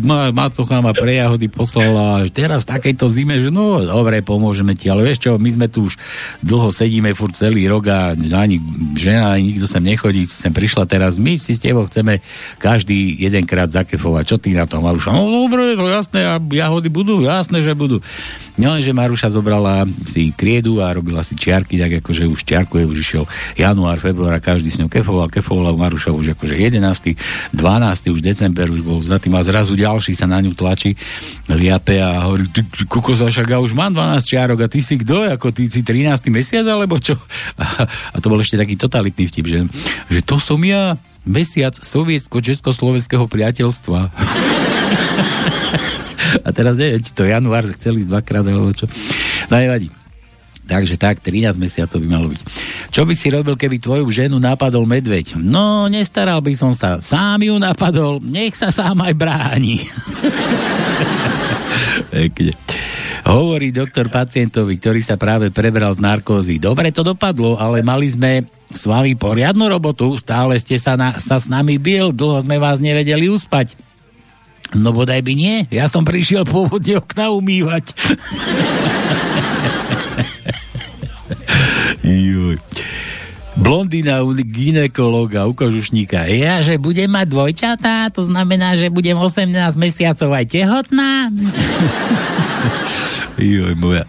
ma, 0.05 0.31
Macocha 0.31 0.79
ma 0.79 0.95
pre 0.95 1.19
jahody 1.19 1.51
poslala 1.51 2.23
teraz 2.31 2.63
v 2.63 2.71
takejto 2.79 3.07
zime, 3.11 3.38
že 3.44 3.51
no 3.55 3.79
dobre, 3.83 4.20
pomôžeme 4.24 4.74
ti, 4.74 4.90
ale 4.90 5.07
vieš 5.07 5.29
čo, 5.29 5.38
my 5.38 5.51
sme 5.51 5.66
tu 5.70 5.87
už 5.87 5.94
dlho 6.42 6.68
sedíme 6.74 7.14
furt 7.14 7.35
celý 7.37 7.66
rok 7.70 7.87
a 7.90 8.12
ani 8.14 8.59
žena, 8.98 9.38
ani 9.38 9.55
nikto 9.55 9.66
sem 9.70 9.83
nechodí, 9.83 10.27
sem 10.27 10.51
prišla 10.51 10.88
teraz, 10.88 11.14
my 11.16 11.38
si 11.38 11.55
s 11.55 11.62
tebou 11.62 11.87
chceme 11.87 12.20
každý 12.59 13.16
jedenkrát 13.18 13.70
zakefovať. 13.70 14.24
Čo 14.24 14.37
ty 14.42 14.55
na 14.55 14.66
to, 14.66 14.83
Maruša? 14.83 15.14
No 15.14 15.31
dobre, 15.31 15.79
to 15.79 15.87
jasné, 15.88 16.27
a 16.27 16.37
jahody 16.38 16.88
budú, 16.90 17.22
jasné, 17.22 17.62
že 17.62 17.72
budú. 17.72 18.03
No 18.59 18.74
lenže 18.74 18.90
Maruša 18.90 19.31
zobrala 19.31 19.87
si 20.03 20.35
kriedu 20.35 20.83
a 20.83 20.90
robila 20.90 21.22
si 21.22 21.38
čiarky, 21.38 21.79
tak 21.79 22.03
akože 22.03 22.27
už 22.27 22.42
čiarkuje, 22.42 22.90
už 22.90 22.98
išiel 22.98 23.24
január, 23.55 24.03
február 24.03 24.35
a 24.35 24.42
každý 24.42 24.66
s 24.66 24.83
ňou 24.83 24.90
kefoval, 24.90 25.31
kefoval 25.31 25.70
a 25.70 25.79
Maruša 25.79 26.11
už 26.11 26.35
akože 26.35 26.59
11. 26.59 26.83
12. 27.55 28.14
už 28.14 28.20
december 28.20 28.66
už 28.66 28.83
bol 28.83 28.98
za 28.98 29.22
tým 29.22 29.38
a 29.38 29.46
zrazu 29.46 29.79
ďalší 29.79 30.18
sa 30.18 30.27
na 30.27 30.42
ňu 30.42 30.59
tlačí 30.59 30.98
liape 31.46 32.03
a 32.03 32.27
hovorí, 32.27 32.51
ty, 32.51 32.66
ty 32.66 32.83
však 33.31 33.49
ja 33.49 33.59
už 33.61 33.73
mám 33.73 33.95
12 33.95 34.25
čiarok 34.25 34.61
a 34.64 34.69
ty 34.69 34.83
si 34.83 34.99
kto? 35.01 35.33
Ako 35.33 35.53
ty 35.55 35.69
si 35.69 35.83
13. 35.85 36.31
mesiac 36.33 36.67
alebo 36.67 36.99
čo? 37.01 37.17
A, 37.59 37.88
a 37.88 38.17
to 38.23 38.31
bol 38.31 38.38
ešte 38.38 38.55
taký 38.55 38.79
totalitný 38.79 39.27
vtip, 39.27 39.47
že, 39.51 39.67
že 40.09 40.21
to 40.23 40.38
som 40.38 40.62
ja 40.62 40.95
mesiac 41.27 41.75
sovietsko-československého 41.75 43.27
priateľstva. 43.27 44.01
a 46.47 46.49
teraz 46.55 46.75
neviem, 46.79 47.03
či 47.03 47.12
to 47.12 47.27
január 47.27 47.67
chceli 47.75 48.07
dvakrát 48.07 48.47
alebo 48.47 48.73
čo. 48.73 48.87
No 49.51 49.59
nevadí. 49.59 49.91
Takže 50.69 51.01
tak, 51.01 51.25
13 51.25 51.57
mesiacov 51.57 51.97
by 51.97 52.09
malo 52.09 52.29
byť. 52.29 52.41
Čo 52.93 53.09
by 53.09 53.14
si 53.17 53.33
robil, 53.33 53.57
keby 53.57 53.81
tvoju 53.81 54.05
ženu 54.12 54.37
napadol 54.37 54.85
medveď? 54.85 55.41
No, 55.41 55.88
nestaral 55.88 56.45
by 56.45 56.53
som 56.53 56.77
sa. 56.77 57.01
Sám 57.01 57.41
ju 57.41 57.57
napadol, 57.57 58.21
nech 58.21 58.53
sa 58.53 58.69
sám 58.69 59.01
aj 59.01 59.17
bráni. 59.17 59.81
Pekne. 62.12 62.53
Hovorí 63.29 63.69
doktor 63.69 64.09
pacientovi, 64.09 64.81
ktorý 64.81 65.05
sa 65.05 65.21
práve 65.21 65.53
prebral 65.53 65.93
z 65.93 66.01
narkózy. 66.01 66.57
Dobre 66.57 66.88
to 66.88 67.05
dopadlo, 67.05 67.61
ale 67.61 67.85
mali 67.85 68.09
sme 68.09 68.49
s 68.73 68.88
vami 68.88 69.12
poriadnu 69.21 69.69
robotu, 69.69 70.17
stále 70.17 70.57
ste 70.57 70.81
sa, 70.81 70.97
na, 70.97 71.12
sa 71.21 71.37
s 71.37 71.45
nami 71.45 71.77
bil, 71.77 72.09
dlho 72.09 72.41
sme 72.41 72.57
vás 72.57 72.81
nevedeli 72.81 73.29
uspať. 73.29 73.77
No 74.73 74.97
bodaj 74.97 75.21
by 75.21 75.33
nie, 75.37 75.69
ja 75.69 75.93
som 75.93 76.09
prišiel 76.09 76.49
pôvodne 76.49 77.05
okna 77.05 77.29
umývať. 77.37 77.93
Juj. 82.01 82.57
Blondína 83.61 84.25
u 84.25 84.33
ginekologa, 84.33 85.45
u 85.45 85.53
kožušníka. 85.53 86.33
Ja, 86.33 86.64
že 86.64 86.81
budem 86.81 87.12
mať 87.12 87.27
dvojčatá, 87.29 88.09
to 88.09 88.25
znamená, 88.25 88.73
že 88.73 88.88
budem 88.88 89.21
18 89.21 89.53
mesiacov 89.77 90.33
aj 90.33 90.45
tehotná? 90.49 91.29
Joj, 93.38 93.79
moja. 93.79 94.03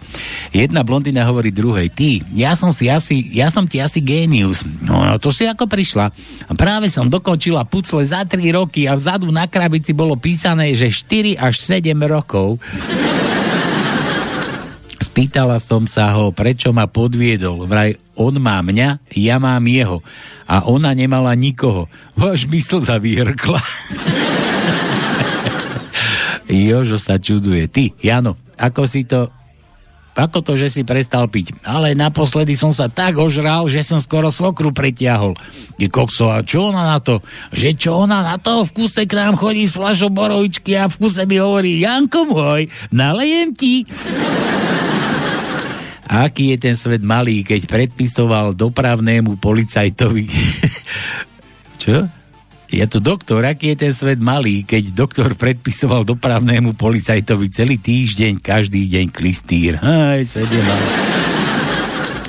Jedna 0.50 0.82
blondina 0.82 1.22
hovorí 1.22 1.54
druhej, 1.54 1.86
ty, 1.94 2.26
ja 2.34 2.58
som 2.58 2.74
si 2.74 2.90
asi, 2.90 3.22
ja 3.30 3.46
som 3.46 3.62
ti 3.62 3.78
asi 3.78 4.02
génius. 4.02 4.66
No, 4.82 5.06
no 5.06 5.22
to 5.22 5.30
si 5.30 5.46
ako 5.46 5.70
prišla. 5.70 6.10
Práve 6.58 6.90
som 6.90 7.06
dokončila 7.06 7.62
pucle 7.62 8.02
za 8.02 8.26
3 8.26 8.42
roky 8.50 8.90
a 8.90 8.98
vzadu 8.98 9.30
na 9.30 9.46
krabici 9.46 9.94
bolo 9.94 10.18
písané, 10.18 10.74
že 10.74 10.90
4 10.90 11.38
až 11.38 11.54
7 11.62 11.94
rokov. 12.10 12.58
Spýtala 14.98 15.62
som 15.62 15.86
sa 15.86 16.10
ho, 16.18 16.34
prečo 16.34 16.74
ma 16.74 16.90
podviedol. 16.90 17.70
Vraj, 17.70 17.94
on 18.18 18.34
má 18.42 18.58
mňa, 18.66 19.14
ja 19.14 19.38
mám 19.38 19.62
jeho. 19.70 20.02
A 20.50 20.66
ona 20.66 20.90
nemala 20.90 21.38
nikoho. 21.38 21.86
Váš 22.18 22.50
mysl 22.50 22.82
sa 22.82 22.98
vyhrkla. 22.98 23.62
Jožo 26.50 26.98
sa 26.98 27.14
čuduje. 27.14 27.70
Ty, 27.70 27.94
Jano, 28.02 28.34
ako 28.60 28.84
si 28.84 29.08
to 29.08 29.32
ako 30.20 30.42
to, 30.42 30.52
že 30.58 30.68
si 30.68 30.82
prestal 30.82 31.30
piť. 31.30 31.64
Ale 31.64 31.94
naposledy 31.94 32.58
som 32.58 32.74
sa 32.74 32.90
tak 32.90 33.16
ožral, 33.16 33.70
že 33.70 33.86
som 33.86 34.02
skoro 34.02 34.28
svokru 34.28 34.74
pretiahol. 34.74 35.38
Je 35.78 35.86
kokso, 35.86 36.28
a 36.28 36.42
čo 36.42 36.74
ona 36.74 36.92
na 36.92 36.98
to? 36.98 37.22
Že 37.54 37.70
čo 37.78 37.90
ona 38.04 38.20
na 38.20 38.36
to? 38.36 38.66
V 38.66 38.84
kuse 38.84 39.06
k 39.06 39.16
nám 39.16 39.38
chodí 39.38 39.64
s 39.64 39.78
flašou 39.78 40.10
borovičky 40.10 40.76
a 40.76 40.90
v 40.90 40.98
kuse 40.98 41.24
mi 41.24 41.38
hovorí, 41.38 41.78
Janko 41.80 42.26
môj, 42.26 42.68
nalejem 42.90 43.54
ti. 43.54 43.86
Aký 46.10 46.52
je 46.52 46.58
ten 46.58 46.74
svet 46.74 47.06
malý, 47.06 47.46
keď 47.46 47.70
predpisoval 47.70 48.58
dopravnému 48.58 49.38
policajtovi. 49.38 50.26
čo? 51.86 52.19
Je 52.70 52.86
to 52.86 53.02
doktor, 53.02 53.42
aký 53.42 53.74
je 53.74 53.82
ten 53.82 53.90
svet 53.90 54.22
malý, 54.22 54.62
keď 54.62 54.94
doktor 54.94 55.34
predpisoval 55.34 56.06
dopravnému 56.06 56.78
policajtovi 56.78 57.50
celý 57.50 57.82
týždeň, 57.82 58.38
každý 58.38 58.86
deň 58.86 59.06
klistýr. 59.10 59.82
Aj, 59.82 60.22
svet 60.22 60.46
je 60.46 60.62
malý. 60.62 60.86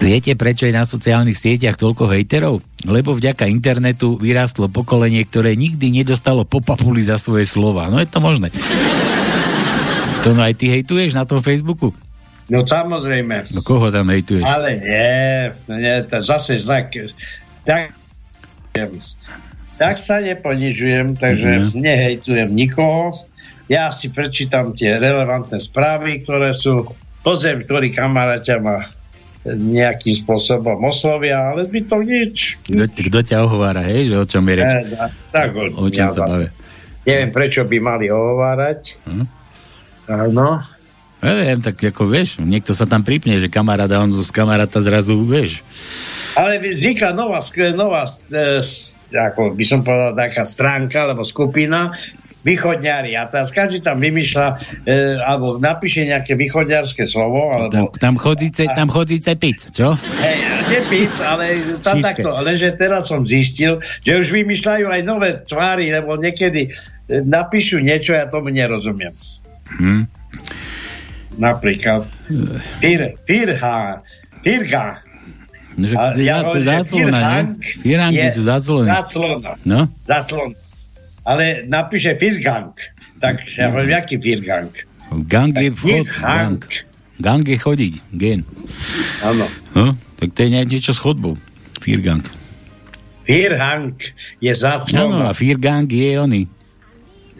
Viete, 0.01 0.33
prečo 0.33 0.65
je 0.65 0.73
na 0.73 0.81
sociálnych 0.81 1.37
sieťach 1.37 1.77
toľko 1.77 2.09
hejterov? 2.09 2.57
Lebo 2.89 3.13
vďaka 3.13 3.45
internetu 3.45 4.17
vyrástlo 4.17 4.65
pokolenie, 4.65 5.21
ktoré 5.29 5.53
nikdy 5.53 5.93
nedostalo 6.01 6.41
po 6.41 6.57
papuli 6.57 7.05
za 7.05 7.21
svoje 7.21 7.45
slova. 7.45 7.93
No 7.93 8.01
je 8.01 8.09
to 8.09 8.17
možné. 8.17 8.49
To 10.25 10.33
no 10.33 10.41
aj 10.41 10.57
ty 10.57 10.73
hejtuješ 10.73 11.13
na 11.13 11.29
tom 11.29 11.45
Facebooku? 11.45 11.93
No 12.49 12.65
samozrejme. 12.65 13.53
No 13.53 13.61
koho 13.61 13.93
tam 13.93 14.09
hejtuješ? 14.09 14.41
Ale 14.41 14.81
nie, 14.81 15.53
nie 15.69 15.95
to 16.09 16.17
zase 16.25 16.57
tak, 16.57 16.97
tak 17.61 17.93
tak 19.81 19.97
sa 19.97 20.21
neponižujem, 20.21 21.17
takže 21.17 21.49
mm. 21.49 21.67
nehejtujem 21.73 22.49
nikoho. 22.53 23.17
Ja 23.65 23.89
si 23.89 24.13
prečítam 24.13 24.77
tie 24.77 25.01
relevantné 25.01 25.57
správy, 25.57 26.21
ktoré 26.21 26.53
sú 26.53 26.85
pozem, 27.25 27.65
ktorý 27.65 27.89
kamaráťa 27.89 28.61
ma 28.61 28.85
nejakým 29.41 30.13
spôsobom 30.21 30.77
oslovia, 30.85 31.49
ale 31.49 31.65
by 31.65 31.81
to 31.89 31.97
nič. 32.05 32.61
Kto, 32.61 32.85
kto 32.85 33.19
ťa 33.25 33.37
ohovára, 33.41 33.81
hej? 33.81 34.13
Že 34.13 34.15
o 34.21 34.25
čom 34.29 34.43
je 34.45 34.55
reč? 34.61 34.69
Ne, 34.69 35.09
tak 35.33 35.49
o, 35.57 35.65
o 35.65 35.89
čom 35.89 36.05
ja 36.05 36.13
sa 36.13 36.29
bavia? 36.29 36.49
Neviem, 37.01 37.29
prečo 37.33 37.65
by 37.65 37.77
mali 37.81 38.05
ohovárať. 38.13 39.01
Hm? 39.09 39.25
Áno. 40.13 40.61
Neviem, 41.25 41.57
tak 41.61 41.81
ako 41.81 42.09
vieš, 42.09 42.37
niekto 42.41 42.77
sa 42.77 42.85
tam 42.85 43.01
pripne, 43.01 43.37
že 43.41 43.49
kamaráda, 43.49 44.01
on 44.01 44.13
z 44.13 44.29
kamaráta 44.29 44.81
zrazu, 44.81 45.17
vieš. 45.25 45.65
Ale 46.33 46.57
vzniká 46.61 47.13
nová, 47.13 47.41
nová 47.73 48.05
e, 48.05 48.61
ako 49.11 49.53
by 49.53 49.65
som 49.67 49.79
povedal, 49.83 50.15
taká 50.15 50.43
stránka 50.47 51.03
alebo 51.05 51.27
skupina 51.27 51.91
východňári 52.41 53.13
a 53.13 53.29
teraz 53.29 53.53
každý 53.53 53.85
tam 53.85 54.01
vymýšľa 54.01 54.47
e, 54.49 54.55
alebo 55.21 55.61
napíše 55.61 56.09
nejaké 56.09 56.33
východňarské 56.33 57.05
slovo 57.05 57.53
alebo... 57.53 57.69
Tam, 57.69 57.85
tam 57.93 58.15
chodíce, 58.17 58.65
tam 58.73 58.89
chodíce 58.89 59.37
pic, 59.37 59.69
čo? 59.69 59.93
Hej, 59.93 60.37
nie 60.73 60.81
pic, 60.89 61.13
ale 61.21 61.45
tam 61.85 62.01
Všetké. 62.01 62.05
takto, 62.05 62.29
lenže 62.41 62.69
teraz 62.81 63.13
som 63.13 63.21
zistil, 63.29 63.77
že 64.01 64.17
už 64.17 64.33
vymýšľajú 64.33 64.85
aj 64.89 65.01
nové 65.05 65.37
tvári, 65.45 65.93
lebo 65.93 66.17
niekedy 66.17 66.61
e, 66.65 67.21
napíšu 67.21 67.77
niečo, 67.77 68.17
ja 68.17 68.25
tomu 68.25 68.49
nerozumiem. 68.49 69.13
Hm. 69.77 70.09
Napríklad 71.37 72.09
Fir, 72.81 73.15
Firha, 73.23 74.01
Firga, 74.41 74.99
No, 74.99 75.10
že, 75.79 75.95
a, 75.95 76.15
ja 76.19 76.43
to 76.43 76.59
záclona, 76.59 77.19
ne? 77.19 77.41
Firhanky 77.79 78.27
sú 78.35 78.43
záclona. 78.43 78.87
Záclona. 78.99 79.51
No? 79.63 79.79
Záclona. 80.03 80.55
Ale 81.23 81.69
napíše 81.69 82.17
Firgang. 82.17 82.73
Tak 83.21 83.45
ja 83.53 83.69
hovorím, 83.69 83.93
jaký 83.93 84.15
Firgang? 84.17 84.73
Gang 85.29 85.53
je 85.53 85.69
vchod. 85.71 86.07
Gang. 86.17 86.59
Gang 87.21 87.43
je 87.45 87.57
chodiť. 87.61 87.93
Gen. 88.17 88.41
Áno. 89.21 89.45
No, 89.77 89.93
tak 90.17 90.33
to 90.33 90.39
je 90.41 90.49
niečo 90.65 90.91
s 90.91 90.99
chodbou. 90.99 91.37
Firgang. 91.77 92.25
Firhang 93.29 93.93
je 94.41 94.51
záclona. 94.51 94.97
No, 94.97 95.05
no, 95.13 95.25
a 95.29 95.33
Firgang 95.37 95.85
je 95.85 96.17
oný. 96.17 96.41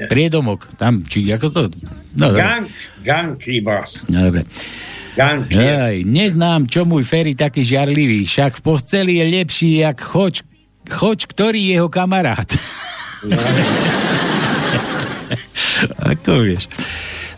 Priedomok. 0.01 0.69
Tam, 0.77 1.01
či 1.05 1.25
ako 1.29 1.47
to? 1.49 1.61
No, 2.17 2.33
gang, 2.33 2.69
gang 3.01 3.37
iba. 3.45 3.85
No, 4.09 4.29
dobre. 4.29 4.45
Aj, 5.19 5.95
neznám, 6.07 6.71
čo 6.71 6.87
môj 6.87 7.03
Ferry 7.03 7.35
taký 7.35 7.67
žiarlivý, 7.67 8.23
však 8.23 8.59
v 8.59 8.61
posteli 8.63 9.19
je 9.19 9.25
lepší 9.27 9.83
jak 9.83 9.99
choč, 9.99 10.39
choč 10.87 11.27
ktorý 11.27 11.59
jeho 11.59 11.91
kamarát. 11.91 12.47
No. 13.27 13.35
Ako 16.15 16.47
vieš. 16.47 16.71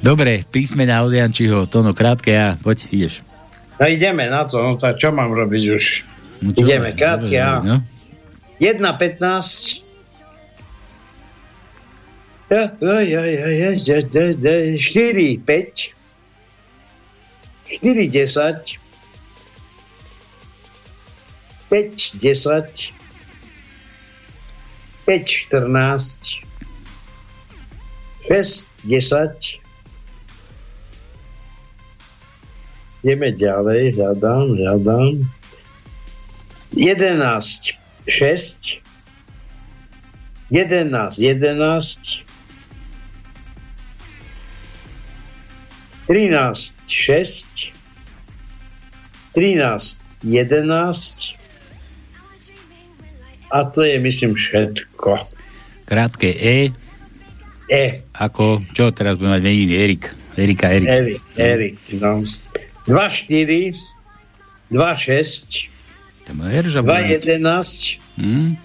Dobre, 0.04 0.44
písmena 0.46 1.02
od 1.02 1.16
Jančiho, 1.16 1.66
to 1.66 1.82
no 1.82 1.96
krátke 1.96 2.36
a 2.36 2.60
poď, 2.60 2.84
ideš. 2.92 3.24
No 3.80 3.88
ideme 3.90 4.30
na 4.30 4.46
to, 4.46 4.62
no 4.62 4.78
tak 4.78 5.02
čo 5.02 5.10
mám 5.10 5.34
robiť 5.34 5.64
už? 5.74 5.84
No, 6.44 6.54
čo 6.54 6.62
ideme, 6.62 6.94
krátke 6.94 7.40
a... 7.40 7.64
No? 7.64 7.82
1.15 8.62 9.82
4, 12.54 12.78
5 14.78 16.03
4, 17.80 18.10
10 18.10 18.78
5, 21.70 22.12
10 22.20 22.94
5, 25.06 25.26
14 25.26 26.18
6, 28.30 28.68
10 28.86 29.64
Ideme 33.04 33.36
ďalej, 33.36 34.00
hľadám, 34.00 34.56
hľadám. 34.56 35.28
11, 36.72 37.76
6, 38.08 38.80
11, 40.48 41.20
11, 41.20 42.24
13, 46.08 46.74
6, 46.88 47.74
13, 49.34 50.00
11 50.24 51.44
a 53.54 53.64
to 53.70 53.86
je, 53.86 54.00
myslím, 54.00 54.34
všetko. 54.34 55.30
Krátke 55.86 56.34
E. 56.42 56.74
E. 57.70 58.02
Ako, 58.18 58.66
čo 58.74 58.90
teraz 58.90 59.14
budeme 59.22 59.38
mať 59.38 59.44
meniny? 59.46 59.74
Erik. 59.78 60.04
Erika, 60.34 60.74
Erik. 60.74 60.90
Erik, 60.90 61.22
Erik, 61.38 61.78
no. 62.02 62.26
2, 62.90 62.98
4, 62.98 63.78
2, 64.74 64.98
6, 64.98 65.70
2, 66.34 67.00
11, 67.22 68.02
hmm? 68.18 68.58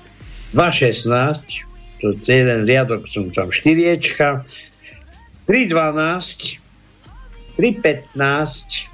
2, 0.56 0.72
16, 0.72 2.00
to 2.00 2.06
je 2.16 2.32
jeden 2.32 2.60
riadok, 2.64 3.04
som 3.04 3.28
tam 3.28 3.52
4 3.52 3.92
ečka, 3.92 4.48
3, 5.44 5.68
12, 5.68 6.67
3, 7.58 7.72
15, 7.82 8.86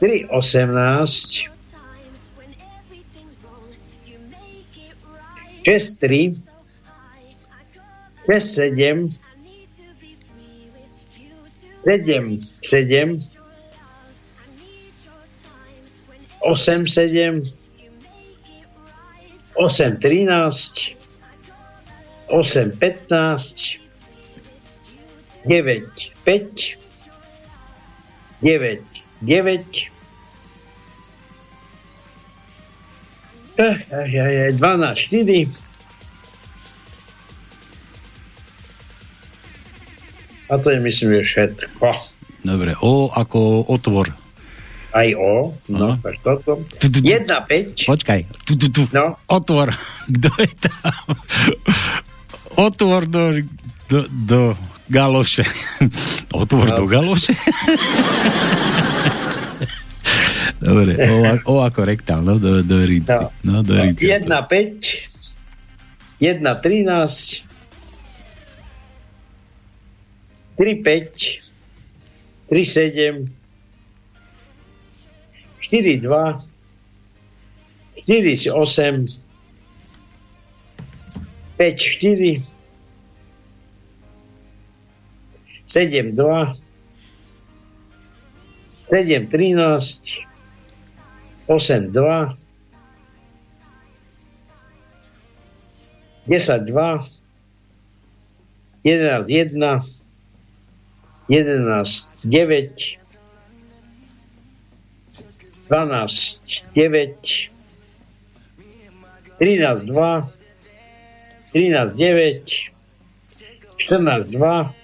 3, 0.00 0.26
18, 0.30 1.50
6, 5.62 5.94
3, 6.00 6.34
6, 8.26 8.54
7, 8.54 9.18
7, 11.84 12.40
7, 12.64 13.20
8, 16.42 16.88
7, 16.88 17.52
8, 19.58 20.00
13, 20.00 20.40
8, 22.30 22.64
15, 22.80 23.78
9, 25.44 25.92
5, 26.24 26.91
9, 28.42 28.82
9, 29.22 29.90
12, 33.56 34.54
4, 34.58 35.48
a 40.50 40.58
to 40.58 40.68
je 40.70 40.78
myslím, 40.80 41.08
že 41.20 41.22
všetko. 41.22 41.86
Dobre, 42.42 42.74
O 42.82 43.08
ako 43.08 43.70
otvor 43.70 44.22
aj 44.92 45.08
O, 45.16 45.56
no, 45.72 45.96
no. 45.96 46.12
toto. 46.20 46.60
Jedna 47.00 47.40
päť. 47.40 47.88
Počkaj, 47.88 48.20
tu, 48.44 48.52
tu, 48.60 48.68
tu. 48.68 48.82
No. 48.92 49.16
Otvor. 49.32 49.72
Kto 50.20 50.30
je 50.36 50.52
tam? 50.60 51.00
Otvor 52.60 53.08
do, 53.08 53.40
do, 53.88 54.00
do 54.12 54.40
galoše. 54.88 55.44
Otvor 56.40 56.68
no. 56.72 56.76
do 56.76 56.84
galoše? 56.86 57.34
Dobre, 60.62 60.94
o, 60.94 61.16
o 61.50 61.54
ako 61.62 61.82
rektál, 61.82 62.22
no, 62.22 62.38
do, 62.38 62.62
do 62.62 62.86
ríci. 62.86 63.10
No. 63.10 63.30
no, 63.42 63.62
do 63.66 63.74
ríci. 63.82 64.06
Jedna 64.06 64.46
päť, 64.46 65.10
jedna 66.22 66.54
trinásť, 66.54 67.42
tri 70.54 70.78
päť, 70.78 71.42
tri 72.46 72.62
sedem, 72.62 73.26
4, 75.72 76.04
2, 76.04 76.44
4, 78.04 78.50
8, 78.52 79.08
5, 81.56 81.78
4, 81.80 82.51
7, 85.72 86.14
2, 86.14 86.52
7, 88.90 89.26
13, 89.26 89.78
8, 91.48 91.90
2, 91.90 92.36
10, 96.26 96.66
2, 96.66 96.98
11, 98.84 99.56
1, 99.56 99.80
11, 101.30 101.78
9, 101.80 102.06
12, 102.22 102.98
9, 105.70 106.38
13, 109.38 109.86
2, 109.86 110.22
13, 111.54 111.94
9, 111.96 112.72
14, 113.88 114.32
2 114.38 114.81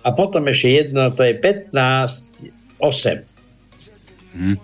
a 0.00 0.08
potom 0.16 0.48
ešte 0.48 0.68
jedno, 0.72 1.12
to 1.12 1.22
je 1.24 1.34
15, 1.36 2.24
8. 2.80 3.20
Hm. 4.36 4.56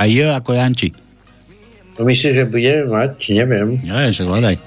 A 0.00 0.02
je 0.08 0.26
ako 0.26 0.50
Janči. 0.56 0.88
To 1.94 2.02
myslíš, 2.02 2.34
že 2.34 2.44
budeme 2.50 2.90
mať? 2.90 3.10
Neviem. 3.30 3.78
Ja, 3.86 4.10
že 4.10 4.26
hľadaj. 4.26 4.58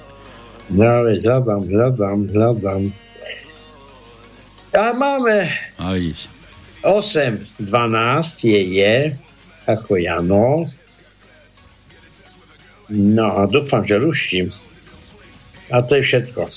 No, 0.72 1.04
veď 1.04 1.20
hľadám, 1.24 1.64
hľadám, 1.68 2.20
hľadám. 2.32 2.84
A 4.78 4.84
máme... 4.94 5.52
A 5.80 5.96
vidíš. 5.96 6.30
8, 6.86 7.66
12 7.66 8.48
je 8.48 8.62
je, 8.80 8.96
ako 9.66 9.98
Jano. 9.98 10.64
No 12.88 13.26
a 13.42 13.50
dúfam, 13.50 13.84
že 13.84 14.00
ruším. 14.00 14.48
A 15.74 15.84
to 15.84 16.00
je 16.00 16.04
všetko. 16.04 16.48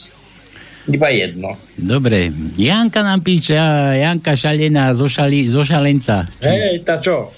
Iba 0.88 1.12
jedno. 1.12 1.60
Dobre. 1.76 2.32
Janka 2.56 3.04
nám 3.04 3.20
píše, 3.20 3.52
Janka 4.00 4.32
Šalená 4.32 4.96
zo, 4.96 5.04
šali, 5.04 5.52
zo 5.52 5.60
Šalenca. 5.60 6.24
Hej, 6.40 6.80
tá 6.88 6.96
čo? 6.96 7.28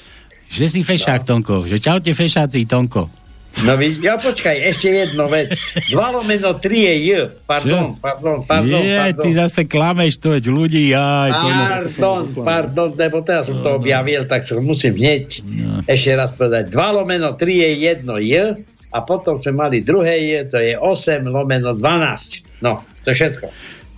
Že 0.52 0.64
si 0.68 0.80
fešák, 0.84 1.24
no. 1.24 1.28
Tonko. 1.28 1.66
Že 1.66 1.76
čaute 1.80 2.12
fešáci, 2.14 2.68
Tonko. 2.68 3.22
No 3.60 3.76
vy, 3.76 3.92
ja 4.00 4.16
počkaj, 4.16 4.56
ešte 4.72 4.88
jedno 4.88 5.28
vec. 5.28 5.52
2 5.92 5.92
lomeno 5.92 6.56
3 6.56 6.72
je 6.72 6.94
J. 7.04 7.08
Pardon, 7.44 7.92
Čo? 7.92 8.00
pardon, 8.00 8.36
pardon. 8.48 8.80
Je, 8.80 8.96
pardon. 8.96 9.20
ty 9.20 9.28
zase 9.36 9.60
klameš 9.68 10.16
to 10.16 10.32
ľudí. 10.40 10.96
Aj, 10.96 11.28
to 11.36 11.46
pardon, 11.52 12.22
pardon, 12.40 12.88
lebo 12.96 13.20
teraz 13.20 13.52
som 13.52 13.60
to 13.60 13.76
objavil, 13.76 14.24
tak 14.24 14.48
som 14.48 14.64
musím 14.64 14.96
hneď 14.96 15.44
no. 15.44 15.84
ešte 15.84 16.16
raz 16.16 16.32
povedať. 16.32 16.72
2 16.72 16.96
lomeno 16.96 17.36
3 17.36 17.44
je 17.44 17.70
jedno 17.92 18.16
J 18.16 18.56
a 18.92 18.98
potom 19.00 19.40
sme 19.40 19.56
mali 19.56 19.80
druhé 19.80 20.20
J, 20.20 20.52
to 20.52 20.58
je 20.60 20.76
8 20.76 21.24
lomeno 21.24 21.72
12. 21.72 22.60
No, 22.60 22.84
to 23.00 23.10
je 23.10 23.16
všetko. 23.16 23.46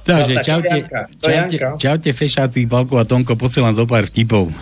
Takže 0.05 0.35
no, 0.37 0.43
čaute, 0.45 0.79
čaute, 1.19 1.57
čaute 1.81 2.11
fešáci, 2.13 2.69
Balko 2.69 3.01
a 3.01 3.09
Tonko, 3.09 3.35
posielam 3.35 3.73
zo 3.75 3.89
pár 3.89 4.07
vtipov. 4.07 4.53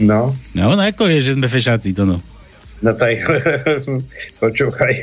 No. 0.00 0.32
No, 0.56 0.72
no 0.72 0.82
ako 0.82 1.10
je, 1.10 1.18
že 1.20 1.32
sme 1.36 1.50
fešáci, 1.50 1.92
to 1.92 2.08
no. 2.08 2.16
Tak, 2.82 3.14
počúvaj. 4.42 4.94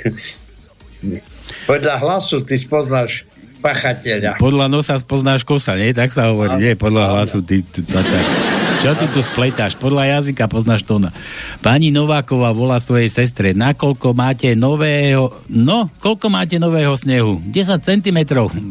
Podľa 1.63 1.95
hlasu 2.01 2.43
ty 2.43 2.55
spoznáš 2.59 3.23
pachateľa. 3.59 4.39
Podľa 4.39 4.67
nosa 4.71 4.95
spoznáš 4.99 5.43
kosa, 5.43 5.75
nie? 5.75 5.91
Tak 5.91 6.11
sa 6.11 6.31
hovorí, 6.31 6.55
no, 6.55 6.59
nie? 6.59 6.73
Podľa 6.75 7.19
hlasu 7.19 7.43
ty, 7.43 7.63
ty, 7.63 7.83
ty, 7.83 7.93
ty. 7.95 8.59
Čo 8.80 8.95
ty 8.95 9.11
tu 9.11 9.19
spletáš? 9.19 9.75
Podľa 9.75 10.07
jazyka 10.07 10.47
poznáš 10.47 10.88
tóna. 10.88 11.11
Pani 11.59 11.91
Nováková 11.91 12.55
volá 12.55 12.80
svojej 12.80 13.11
sestre, 13.11 13.51
nakoľko 13.51 14.15
máte 14.15 14.55
nového, 14.55 15.36
no, 15.51 15.91
koľko 15.99 16.32
máte 16.32 16.55
nového 16.63 16.95
snehu? 16.95 17.43
10 17.43 17.75
cm. 17.84 18.19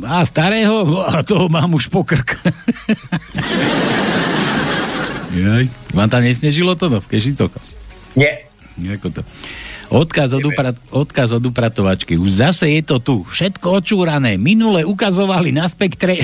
A 0.09 0.24
starého? 0.24 1.04
A 1.12 1.20
toho 1.20 1.52
mám 1.52 1.76
už 1.76 1.92
pokrk. 1.92 2.40
Jaj, 5.36 5.68
vám 5.92 6.09
tam 6.09 6.24
nesnežilo 6.24 6.72
to 6.72 6.88
no, 6.88 7.04
v 7.04 7.09
Kešicoch? 7.12 7.52
Nie. 8.16 8.48
Ako 8.80 9.12
to? 9.12 9.20
Odkaz 9.92 10.32
od, 10.32 10.40
uprat, 10.40 10.76
odkaz 10.88 11.36
od 11.36 11.44
upratovačky. 11.44 12.16
Už 12.16 12.48
zase 12.48 12.64
je 12.72 12.80
to 12.80 12.96
tu. 12.96 13.28
Všetko 13.28 13.84
očúrané. 13.84 14.40
Minule 14.40 14.88
ukazovali 14.88 15.52
na 15.52 15.68
spektre, 15.68 16.16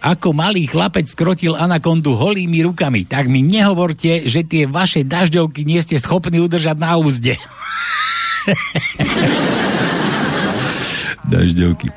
ako 0.00 0.32
malý 0.32 0.64
chlapec 0.64 1.04
skrotil 1.04 1.52
anakondu 1.52 2.16
holými 2.16 2.64
rukami. 2.64 3.04
Tak 3.04 3.28
mi 3.28 3.44
nehovorte, 3.44 4.24
že 4.24 4.48
tie 4.48 4.64
vaše 4.64 5.04
dažďovky 5.04 5.68
nie 5.68 5.84
ste 5.84 6.00
schopní 6.00 6.40
udržať 6.40 6.80
na 6.80 6.96
úzde. 6.96 7.36
dažďovky. 11.32 11.92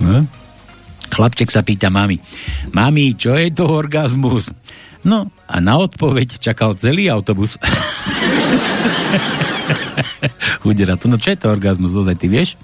No? 0.00 0.24
Chlapček 1.12 1.52
sa 1.52 1.60
pýta 1.60 1.92
mami. 1.92 2.16
Mami, 2.72 3.12
čo 3.12 3.36
je 3.36 3.52
to 3.52 3.68
orgazmus? 3.68 4.48
No 5.04 5.28
a 5.44 5.60
na 5.60 5.76
odpoveď 5.76 6.40
čakal 6.40 6.72
celý 6.80 7.12
autobus. 7.12 7.60
Udera 10.68 10.96
to. 10.96 11.12
No 11.12 11.20
čo 11.20 11.36
je 11.36 11.38
to 11.38 11.52
orgazmus? 11.52 11.92
Ozaj, 11.92 12.16
ty 12.16 12.32
vieš? 12.32 12.56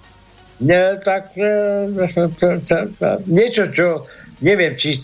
Nie, 0.59 0.99
tak 1.07 1.39
e, 1.39 1.87
niečo, 3.31 3.71
čo 3.71 4.03
neviem, 4.45 4.75
či 4.79 4.99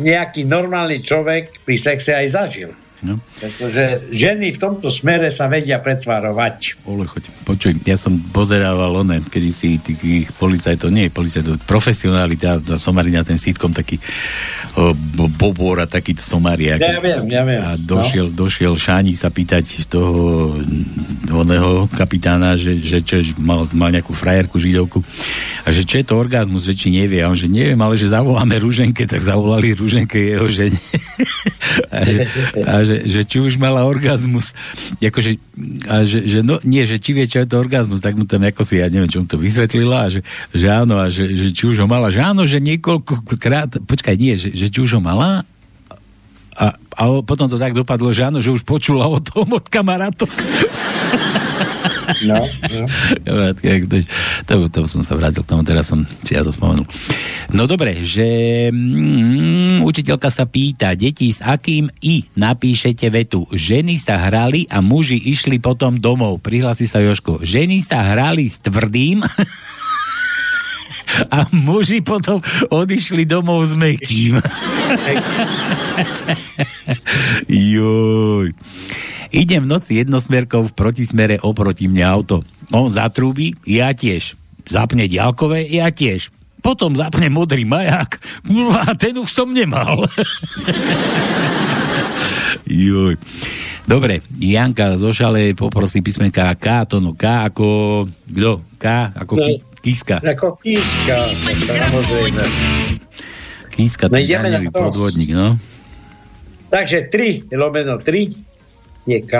nejaký 0.00 0.48
normálny 0.48 1.04
človek 1.04 1.64
pri 1.64 1.76
sexe 1.76 2.12
aj 2.16 2.26
zažil. 2.32 2.70
No. 3.02 3.18
Pretože 3.42 4.14
ženy 4.14 4.54
v 4.54 4.58
tomto 4.62 4.86
smere 4.86 5.26
sa 5.34 5.50
vedia 5.50 5.82
pretvárovať. 5.82 6.78
Ole, 6.86 7.10
choď, 7.10 7.34
počuj, 7.42 7.74
ja 7.82 7.98
som 7.98 8.14
pozerával 8.30 9.02
one, 9.02 9.18
kedy 9.26 9.50
si 9.50 9.82
tých 9.82 10.30
policajtov, 10.38 10.86
nie 10.94 11.10
policajtov, 11.10 11.66
profesionáli, 11.66 12.38
tá, 12.38 12.62
tá 12.62 12.78
somarina, 12.78 13.26
ten 13.26 13.42
sitkom 13.42 13.74
taký 13.74 13.98
o, 14.78 14.94
bobor 15.34 15.82
a 15.82 15.90
taký 15.90 16.14
somári. 16.14 16.70
Ja, 16.70 16.78
ja 16.78 17.02
viem, 17.02 17.26
ja 17.26 17.42
viem. 17.42 17.58
A 17.58 17.74
došiel, 17.74 18.30
no. 18.30 18.46
došiel 18.46 18.78
Šáni 18.78 19.18
sa 19.18 19.34
pýtať 19.34 19.90
toho 19.90 20.54
oného 21.26 21.90
kapitána, 21.90 22.54
že, 22.54 22.78
že 22.78 23.02
čo, 23.02 23.18
mal, 23.42 23.66
mal 23.74 23.90
nejakú 23.90 24.14
frajerku 24.14 24.62
židovku 24.62 25.02
a 25.66 25.74
že 25.74 25.82
čo 25.82 25.98
je 25.98 26.06
to 26.06 26.14
orgazmus, 26.14 26.70
že 26.70 26.78
či 26.78 26.94
nevie. 26.94 27.18
A 27.18 27.30
on, 27.30 27.38
že 27.38 27.50
neviem, 27.50 27.78
ale 27.82 27.98
že 27.98 28.14
zavoláme 28.14 28.62
Rúženke, 28.62 29.10
tak 29.10 29.26
zavolali 29.26 29.74
Rúženke 29.74 30.18
jeho 30.18 30.46
žene. 30.46 30.78
a 31.94 31.98
že, 32.06 32.18
a 32.62 32.74
že 32.86 32.91
že, 32.92 33.08
že 33.08 33.20
či 33.24 33.38
už 33.40 33.56
mala 33.56 33.88
orgazmus, 33.88 34.52
akože, 35.00 35.40
a 35.88 36.04
že, 36.04 36.28
že 36.28 36.44
no, 36.44 36.60
nie, 36.62 36.84
že 36.84 37.00
či 37.00 37.16
vie, 37.16 37.24
čo 37.24 37.40
je 37.40 37.48
to 37.48 37.56
orgazmus, 37.56 38.04
tak 38.04 38.18
mu 38.20 38.28
tam 38.28 38.44
ako 38.44 38.62
si, 38.62 38.84
ja 38.84 38.92
neviem, 38.92 39.08
čo 39.08 39.24
mu 39.24 39.26
to 39.28 39.40
vysvetlila, 39.40 40.06
a 40.06 40.08
že, 40.12 40.20
že 40.52 40.66
áno, 40.68 41.00
a 41.00 41.08
že, 41.08 41.32
že 41.32 41.48
či 41.56 41.64
už 41.64 41.80
ho 41.80 41.88
mala, 41.88 42.12
že 42.12 42.20
áno, 42.20 42.44
že 42.44 42.60
niekoľkokrát, 42.60 43.80
počkaj, 43.88 44.16
nie, 44.20 44.36
že, 44.36 44.52
že 44.52 44.68
či 44.68 44.78
už 44.84 44.98
ho 44.98 45.02
mala, 45.02 45.48
a, 46.52 46.76
a 46.76 47.02
potom 47.24 47.48
to 47.48 47.56
tak 47.56 47.72
dopadlo, 47.72 48.12
že 48.12 48.28
áno, 48.28 48.44
že 48.44 48.52
už 48.52 48.68
počula 48.68 49.08
o 49.08 49.16
tom 49.20 49.48
od 49.56 49.64
kamarátok. 49.68 50.28
No, 52.28 52.36
no. 52.36 52.84
To, 54.42 54.66
to 54.68 54.84
som 54.90 55.06
sa 55.06 55.14
vrátil 55.14 55.46
k 55.46 55.48
tomu, 55.48 55.62
teraz 55.62 55.86
som 55.88 56.02
si 56.26 56.34
ja 56.34 56.42
to 56.42 56.50
spomenul. 56.50 56.84
No 57.54 57.70
dobre, 57.70 58.02
že 58.02 58.68
mm, 58.74 59.86
učiteľka 59.86 60.28
sa 60.28 60.44
pýta, 60.50 60.98
deti 60.98 61.30
s 61.30 61.38
akým 61.38 61.86
i 62.02 62.26
napíšete 62.34 63.06
vetu. 63.06 63.46
Ženy 63.54 64.02
sa 64.02 64.18
hrali 64.18 64.66
a 64.66 64.82
muži 64.82 65.16
išli 65.16 65.62
potom 65.62 65.96
domov. 65.96 66.42
Prihlási 66.42 66.90
sa 66.90 66.98
Joško. 66.98 67.46
Ženy 67.46 67.86
sa 67.86 68.02
hrali 68.02 68.50
s 68.50 68.58
tvrdým 68.58 69.22
a 71.28 71.46
muži 71.52 72.00
potom 72.00 72.40
odišli 72.72 73.28
domov 73.28 73.68
s 73.68 73.74
mekým. 73.76 74.40
Joj. 77.48 78.52
Idem 79.32 79.64
v 79.64 79.70
noci 79.72 79.96
jednosmerkou 79.96 80.68
v 80.68 80.76
protismere 80.76 81.40
oproti 81.40 81.88
mne 81.88 82.04
auto. 82.04 82.44
On 82.68 82.88
zatrúbi, 82.92 83.56
ja 83.64 83.96
tiež. 83.96 84.36
Zapne 84.68 85.08
ďalkové, 85.08 85.64
ja 85.72 85.88
tiež. 85.88 86.28
Potom 86.62 86.94
zapne 86.94 87.26
modrý 87.26 87.66
maják, 87.66 88.22
no 88.46 88.70
a 88.70 88.94
ten 88.94 89.18
už 89.18 89.26
som 89.34 89.50
nemal. 89.50 90.06
Joj. 92.70 93.18
Dobre, 93.82 94.22
Janka 94.38 94.94
zo 94.94 95.10
Šale 95.10 95.58
poprosí 95.58 95.98
písmenka 96.06 96.54
K, 96.54 96.86
to 96.86 97.02
no 97.02 97.18
K 97.18 97.50
ako, 97.50 97.66
kto? 98.30 98.62
K 98.78 99.10
ako 99.10 99.32
no, 99.42 99.58
Kíska. 99.82 100.22
Ako 100.22 100.54
Kíska, 100.62 101.18
samozrejme. 101.66 102.42
Kíska, 103.74 104.06
ten 104.06 104.22
no, 104.22 104.70
podvodník, 104.70 105.34
no. 105.34 105.58
Takže 106.70 107.10
3 107.10 107.50
lomeno 107.52 107.98
3 107.98 108.30
je 109.10 109.18
K. 109.26 109.34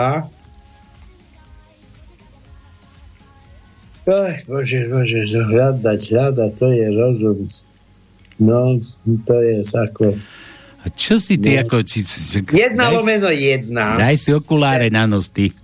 Ach, 4.03 4.41
bože, 4.51 4.91
bože, 4.91 5.31
že 5.31 5.41
hľadať, 5.47 6.01
hľadať, 6.11 6.51
to 6.59 6.67
je 6.75 6.87
rozum. 6.91 7.41
No, 8.43 8.83
to 9.23 9.35
je 9.39 9.63
ako... 9.63 10.19
A 10.83 10.91
čo 10.91 11.23
si 11.23 11.39
ty 11.39 11.55
no. 11.55 11.63
ako... 11.63 11.87
Či, 11.87 12.03
že, 12.03 12.39
jedna 12.51 12.91
daj, 12.91 12.95
lomeno 12.99 13.31
jedna. 13.31 13.95
Daj 13.95 14.17
si 14.19 14.35
okuláre 14.35 14.91
na 14.91 15.07
nos, 15.07 15.31
ty. 15.31 15.55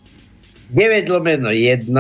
9 0.70 1.10
lomeno 1.10 1.50
1. 1.50 1.90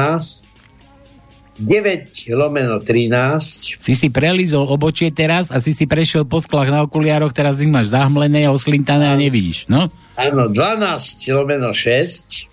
9 1.58 2.30
lomeno 2.38 2.78
13. 2.78 3.82
Si 3.82 3.94
si 3.98 4.08
prelizol 4.08 4.64
obočie 4.70 5.10
teraz 5.10 5.50
a 5.50 5.58
si 5.58 5.74
si 5.74 5.90
prešiel 5.90 6.22
po 6.22 6.38
sklách 6.38 6.70
na 6.70 6.86
okuliároch, 6.86 7.34
teraz 7.34 7.58
ich 7.58 7.70
máš 7.70 7.90
zahmlené, 7.90 8.46
oslintané 8.46 9.10
a 9.10 9.18
nevidíš, 9.18 9.66
no? 9.66 9.90
Áno, 10.14 10.46
12 10.50 11.18
lomeno 11.34 11.74
6. 11.74 12.48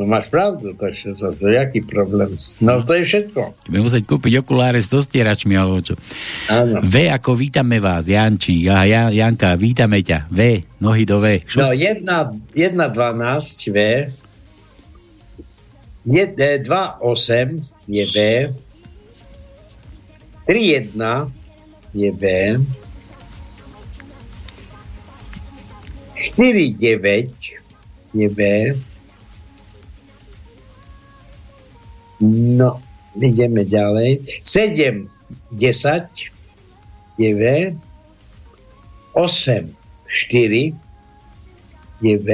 To 0.00 0.08
máš 0.08 0.32
pravdu, 0.32 0.72
to, 0.72 0.88
je, 0.88 1.12
to, 1.12 1.28
to 1.36 1.46
je 1.52 1.60
aký 1.60 1.84
problém. 1.84 2.32
No 2.64 2.80
to 2.80 2.96
je 2.96 3.04
všetko. 3.04 3.68
Budeme 3.68 3.84
musieť 3.84 4.08
kúpiť 4.08 4.32
okuláre 4.40 4.80
s 4.80 4.88
dostieračmi, 4.88 5.52
alebo 5.52 5.84
čo. 5.84 5.92
Áno. 6.48 6.80
V 6.80 7.12
ako 7.12 7.36
vítame 7.36 7.84
vás, 7.84 8.08
Janči. 8.08 8.64
Ja, 8.64 8.88
ja, 8.88 9.12
Janka, 9.12 9.60
vítame 9.60 10.00
ťa. 10.00 10.32
V, 10.32 10.64
nohy 10.80 11.04
do 11.04 11.20
V. 11.20 11.44
Šo? 11.44 11.68
No, 11.68 11.76
1, 11.76 12.00
1, 12.08 12.56
12, 12.56 13.76
V. 13.76 13.78
2,8 16.06 17.64
je 17.88 18.04
B, 18.06 18.16
3,1 20.48 21.30
je 21.94 22.12
B, 22.12 22.24
4,9 26.36 27.28
je 28.14 28.28
B, 28.28 28.40
no, 32.20 32.80
ideme 33.16 33.64
ďalej, 33.64 34.40
7, 34.44 35.08
10 35.52 36.08
je 37.20 37.30
V, 37.36 37.42
8, 39.12 39.68
4 40.08 40.72
je 42.00 42.16
V, 42.16 42.28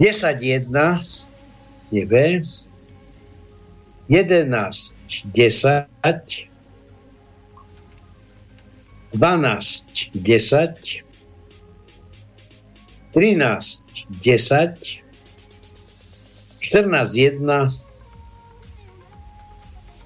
10, 0.00 0.40
1 0.40 0.72
je 1.92 2.02
B, 2.08 2.40
11, 4.08 4.92
10, 5.28 5.86
12, 9.12 9.84
10, 10.16 11.04
13, 13.12 13.82
10, 14.08 15.02
14, 16.60 17.14
1 17.14 17.44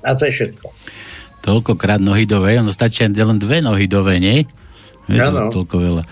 a 0.05 0.13
to 0.13 0.29
je 0.29 0.33
všetko. 0.37 0.69
Toľkokrát 1.45 2.01
nohy 2.01 2.29
do 2.29 2.41
V, 2.45 2.57
ono 2.61 2.73
stačí 2.73 3.05
len 3.05 3.41
dve 3.41 3.61
nohy 3.65 3.89
do 3.89 4.05
V, 4.05 4.21
nie? 4.21 4.45
To 5.09 5.53
toľko 5.53 5.77
veľa. 5.81 6.03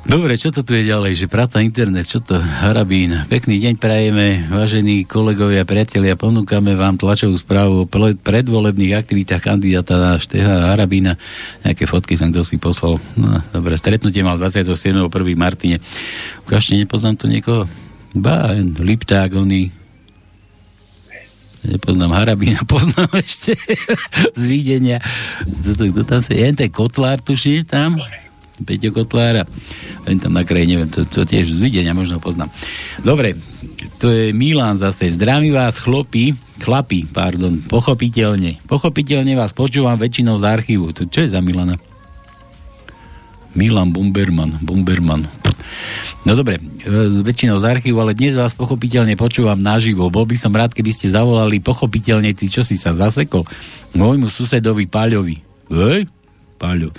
Dobre, 0.00 0.32
čo 0.40 0.48
to 0.48 0.64
tu 0.64 0.72
je 0.72 0.88
ďalej, 0.88 1.12
že 1.12 1.26
práca 1.28 1.60
internet, 1.60 2.08
čo 2.08 2.24
to, 2.24 2.40
Harabín. 2.40 3.12
Pekný 3.28 3.60
deň 3.60 3.74
prajeme, 3.76 4.48
vážení 4.48 5.04
kolegovia, 5.04 5.68
priatelia, 5.68 6.16
ponúkame 6.16 6.72
vám 6.72 6.96
tlačovú 6.96 7.36
správu 7.36 7.84
o 7.84 7.90
predvolebných 8.16 8.96
aktivitách 8.96 9.44
kandidáta 9.44 10.00
na 10.00 10.16
Šteha 10.16 10.72
Harabína. 10.72 11.20
Nejaké 11.68 11.84
fotky 11.84 12.16
som 12.16 12.32
kto 12.32 12.40
si 12.48 12.56
poslal. 12.56 12.96
No, 13.12 13.44
dobre, 13.52 13.76
stretnutie 13.76 14.24
mal 14.24 14.40
27.1. 14.40 15.04
Martine. 15.36 15.84
Ukážte, 16.48 16.80
nepoznám 16.80 17.20
tu 17.20 17.28
niekoho? 17.28 17.68
Ba, 18.16 18.56
Lipták, 18.56 19.36
oný, 19.36 19.68
nepoznám 21.60 22.16
Harabína, 22.16 22.64
poznám 22.72 23.20
ešte 23.20 23.52
z 24.40 24.42
videnia. 24.48 24.96
Kto, 25.44 26.08
tam 26.08 26.24
sa, 26.24 26.32
jen 26.32 26.56
ten 26.56 26.72
Kotlár 26.72 27.20
tuší 27.20 27.68
tam? 27.68 28.00
Peťo 28.62 28.92
Kotlára. 28.92 29.44
Len 30.04 30.16
tam 30.20 30.36
na 30.36 30.44
kraji, 30.44 30.76
neviem, 30.76 30.90
to, 30.90 31.04
to 31.04 31.24
tiež 31.24 31.50
z 31.50 31.60
videnia 31.60 31.96
možno 31.96 32.20
poznám. 32.22 32.52
Dobre, 33.00 33.36
to 34.00 34.08
je 34.08 34.32
Milan 34.32 34.80
zase. 34.80 35.12
Zdraví 35.12 35.52
vás 35.52 35.76
chlopí, 35.80 36.36
chlapi, 36.60 37.08
pardon, 37.08 37.60
pochopiteľne. 37.64 38.60
Pochopiteľne 38.64 39.36
vás 39.36 39.52
počúvam 39.52 39.96
väčšinou 40.00 40.40
z 40.40 40.44
archívu. 40.48 40.92
To 40.96 41.04
čo 41.08 41.24
je 41.24 41.32
za 41.32 41.40
Milana? 41.44 41.76
Milan 43.52 43.90
Bumberman, 43.90 44.62
Bumberman. 44.62 45.26
No 46.22 46.36
dobre, 46.36 46.60
e, 46.60 47.24
väčšinou 47.24 47.58
z 47.58 47.66
archívu, 47.66 47.98
ale 47.98 48.12
dnes 48.14 48.36
vás 48.36 48.52
pochopiteľne 48.54 49.16
počúvam 49.16 49.58
naživo. 49.58 50.12
Bol 50.12 50.28
by 50.28 50.36
som 50.36 50.52
rád, 50.52 50.76
keby 50.76 50.92
ste 50.92 51.10
zavolali 51.10 51.58
pochopiteľne, 51.58 52.30
ty 52.36 52.46
čo 52.46 52.60
si 52.60 52.76
sa 52.76 52.92
zasekol, 52.92 53.48
môjmu 53.96 54.28
susedovi 54.28 54.86
Paľovi. 54.86 55.36
Hej, 55.72 56.06
Paľo. 56.60 56.92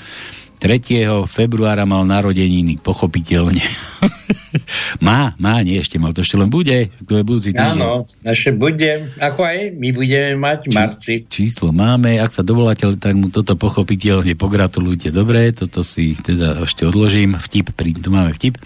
3. 0.62 1.26
februára 1.26 1.90
mal 1.90 2.06
narodeniny, 2.06 2.78
pochopiteľne. 2.86 3.66
má, 5.08 5.34
má, 5.38 5.60
nie 5.62 5.80
ešte 5.80 5.98
mal, 6.02 6.16
to 6.16 6.24
ešte 6.24 6.40
len 6.40 6.50
bude, 6.50 6.90
to 7.04 7.14
je 7.20 7.24
budúci 7.24 7.52
týždeň. 7.52 7.82
Áno, 7.82 8.08
ešte 8.26 8.52
budem, 8.56 9.12
ako 9.20 9.42
aj 9.44 9.58
my 9.76 9.90
budeme 9.94 10.32
mať 10.40 10.60
v 10.68 10.72
marci. 10.72 11.14
Číslo 11.28 11.72
máme, 11.72 12.18
ak 12.20 12.32
sa 12.32 12.44
dovoláte, 12.44 12.88
tak 12.98 13.14
mu 13.16 13.30
toto 13.30 13.56
pochopiteľne 13.56 14.34
pogratulujte. 14.36 15.14
Dobre, 15.14 15.52
toto 15.56 15.86
si 15.86 16.16
teda 16.18 16.64
ešte 16.66 16.88
odložím. 16.88 17.38
Vtip, 17.38 17.74
pri, 17.76 17.96
tu 17.98 18.10
máme 18.10 18.34
vtip. 18.36 18.60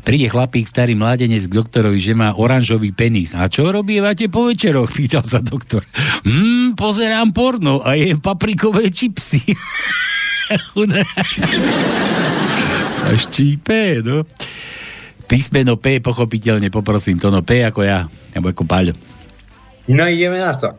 Príde 0.00 0.32
chlapík, 0.32 0.64
starý 0.64 0.96
mladenec 0.96 1.44
k 1.44 1.56
doktorovi, 1.60 2.00
že 2.00 2.16
má 2.16 2.32
oranžový 2.32 2.94
penis. 2.94 3.36
A 3.36 3.50
čo 3.52 3.68
robievate 3.68 4.32
po 4.32 4.48
večeroch? 4.48 4.88
Pýtal 4.96 5.26
sa 5.28 5.44
doktor. 5.44 5.84
Hm, 6.24 6.78
pozerám 6.78 7.34
porno 7.36 7.84
a 7.84 7.94
jem 7.98 8.20
paprikové 8.22 8.88
čipsy. 8.88 9.42
A 13.00 13.16
štípe, 13.16 14.02
no. 14.02 14.26
Písmeno 15.30 15.78
P, 15.78 16.02
pochopiteľne, 16.02 16.74
poprosím 16.74 17.22
to, 17.22 17.30
no 17.30 17.46
P 17.46 17.62
ako 17.62 17.86
ja, 17.86 18.10
alebo 18.34 18.50
ako 18.50 18.66
Paľo. 18.66 18.98
No 19.86 20.10
ideme 20.10 20.42
na 20.42 20.58
to. 20.58 20.74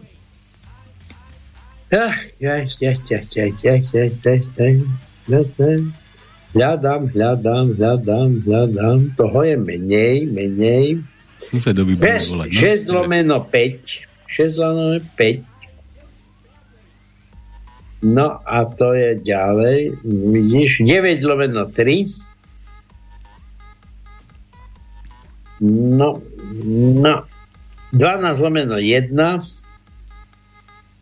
Hľadám, 6.51 7.07
hľadám, 7.15 7.79
hľadám, 7.79 8.29
hľadám. 8.43 8.99
Toho 9.15 9.39
je 9.47 9.55
menej, 9.55 10.27
menej. 10.27 10.99
Susedovi 11.39 11.95
bude 11.95 12.11
6 12.51 12.51
lomeno 12.91 13.47
5. 13.47 14.27
6 14.27 14.59
lomeno 14.59 14.99
5. 15.15 15.47
No 18.03 18.39
a 18.43 18.67
to 18.67 18.97
je 18.97 19.15
ďalej, 19.23 19.95
vidíš, 20.03 20.83
9 20.83 21.23
lomeno 21.23 21.71
3. 21.71 22.30
No, 25.61 26.17
no, 26.97 27.15
12 27.93 28.41
lomeno 28.41 28.81
1. 28.81 29.13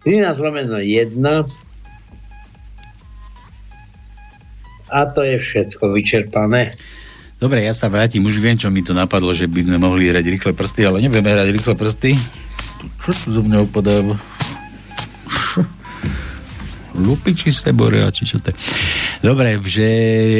13 0.04 0.44
lomeno 0.44 0.78
1. 0.84 1.48
A 4.90 5.00
to 5.06 5.22
je 5.24 5.38
všetko 5.40 5.94
vyčerpané. 5.96 6.76
Dobre, 7.40 7.64
ja 7.64 7.72
sa 7.72 7.88
vrátim, 7.88 8.20
už 8.28 8.44
viem, 8.44 8.60
čo 8.60 8.68
mi 8.68 8.84
to 8.84 8.92
napadlo, 8.92 9.32
že 9.32 9.48
by 9.48 9.64
sme 9.64 9.78
mohli 9.80 10.12
hrať 10.12 10.28
rýchle 10.28 10.52
prsty, 10.52 10.84
ale 10.84 11.00
nebudeme 11.00 11.32
hrať 11.32 11.50
rýchle 11.56 11.74
prsty. 11.80 12.12
Čo 13.00 13.16
tu 13.16 13.28
zo 13.40 13.42
mňa 13.46 13.64
upadáva? 13.64 14.20
Lupiči 17.00 17.50
z 17.50 17.72
teborea, 17.72 18.12
či 18.12 18.28
čo 18.28 18.38
to. 18.44 18.52
Dobre, 19.24 19.60
že 19.64 19.88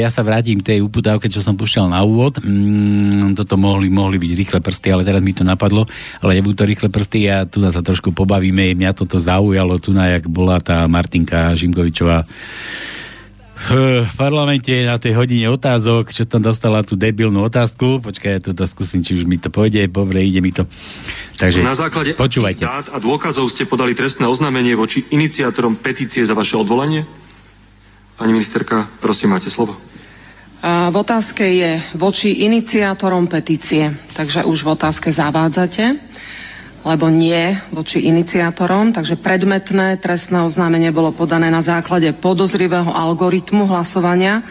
ja 0.04 0.12
sa 0.12 0.22
vrátim 0.22 0.60
k 0.60 0.76
tej 0.76 0.80
uputávke, 0.84 1.32
čo 1.32 1.40
som 1.40 1.56
pušťal 1.56 1.90
na 1.90 2.04
úvod. 2.04 2.40
Mm, 2.44 3.34
toto 3.40 3.56
mohli, 3.56 3.88
mohli 3.88 4.20
byť 4.20 4.32
rýchle 4.36 4.60
prsty, 4.60 4.88
ale 4.92 5.08
teraz 5.08 5.24
mi 5.24 5.32
to 5.32 5.48
napadlo, 5.48 5.88
ale 6.20 6.38
nebudú 6.38 6.64
to 6.64 6.70
rýchle 6.70 6.92
prsty 6.92 7.32
a 7.32 7.48
tu 7.48 7.64
sa 7.64 7.82
trošku 7.82 8.12
pobavíme. 8.12 8.76
Mňa 8.76 8.92
toto 8.94 9.18
zaujalo, 9.18 9.80
tu 9.80 9.96
na 9.96 10.20
jak 10.20 10.28
bola 10.28 10.60
tá 10.60 10.86
Martinka 10.86 11.56
Žimkovičová 11.56 12.28
v 13.60 14.08
parlamente 14.16 14.72
na 14.88 14.96
tej 14.96 15.20
hodine 15.20 15.52
otázok, 15.52 16.16
čo 16.16 16.24
tam 16.24 16.40
dostala 16.40 16.80
tú 16.82 16.96
debilnú 16.96 17.44
otázku. 17.44 18.00
Počkaj, 18.00 18.32
ja 18.32 18.40
to 18.40 18.56
skúsim, 18.66 19.04
či 19.04 19.20
už 19.20 19.28
mi 19.28 19.36
to 19.36 19.52
pôjde. 19.52 19.84
Dobre, 19.92 20.24
ide 20.24 20.40
mi 20.40 20.56
to. 20.56 20.64
Takže 21.36 21.60
na 21.60 21.76
základe 21.76 22.16
počúvajte. 22.16 22.64
dát 22.64 22.88
a 22.92 22.98
dôkazov 23.04 23.52
ste 23.52 23.68
podali 23.68 23.92
trestné 23.96 24.28
oznámenie 24.28 24.80
voči 24.80 25.04
iniciátorom 25.12 25.76
petície 25.76 26.24
za 26.24 26.36
vaše 26.36 26.56
odvolanie? 26.56 27.04
Pani 28.16 28.32
ministerka, 28.36 28.88
prosím, 29.00 29.36
máte 29.36 29.52
slovo. 29.52 29.76
A 30.60 30.92
v 30.92 30.96
otázke 31.00 31.48
je 31.48 31.80
voči 31.96 32.44
iniciátorom 32.44 33.32
petície, 33.32 33.96
takže 34.12 34.44
už 34.44 34.68
v 34.68 34.76
otázke 34.76 35.08
zavádzate 35.08 36.09
lebo 36.88 37.12
nie 37.12 37.60
voči 37.76 38.08
iniciátorom, 38.08 38.96
takže 38.96 39.20
predmetné 39.20 40.00
trestné 40.00 40.44
oznámenie 40.48 40.96
bolo 40.96 41.12
podané 41.12 41.52
na 41.52 41.60
základe 41.60 42.12
podozrivého 42.16 42.88
algoritmu 42.88 43.68
hlasovania. 43.68 44.42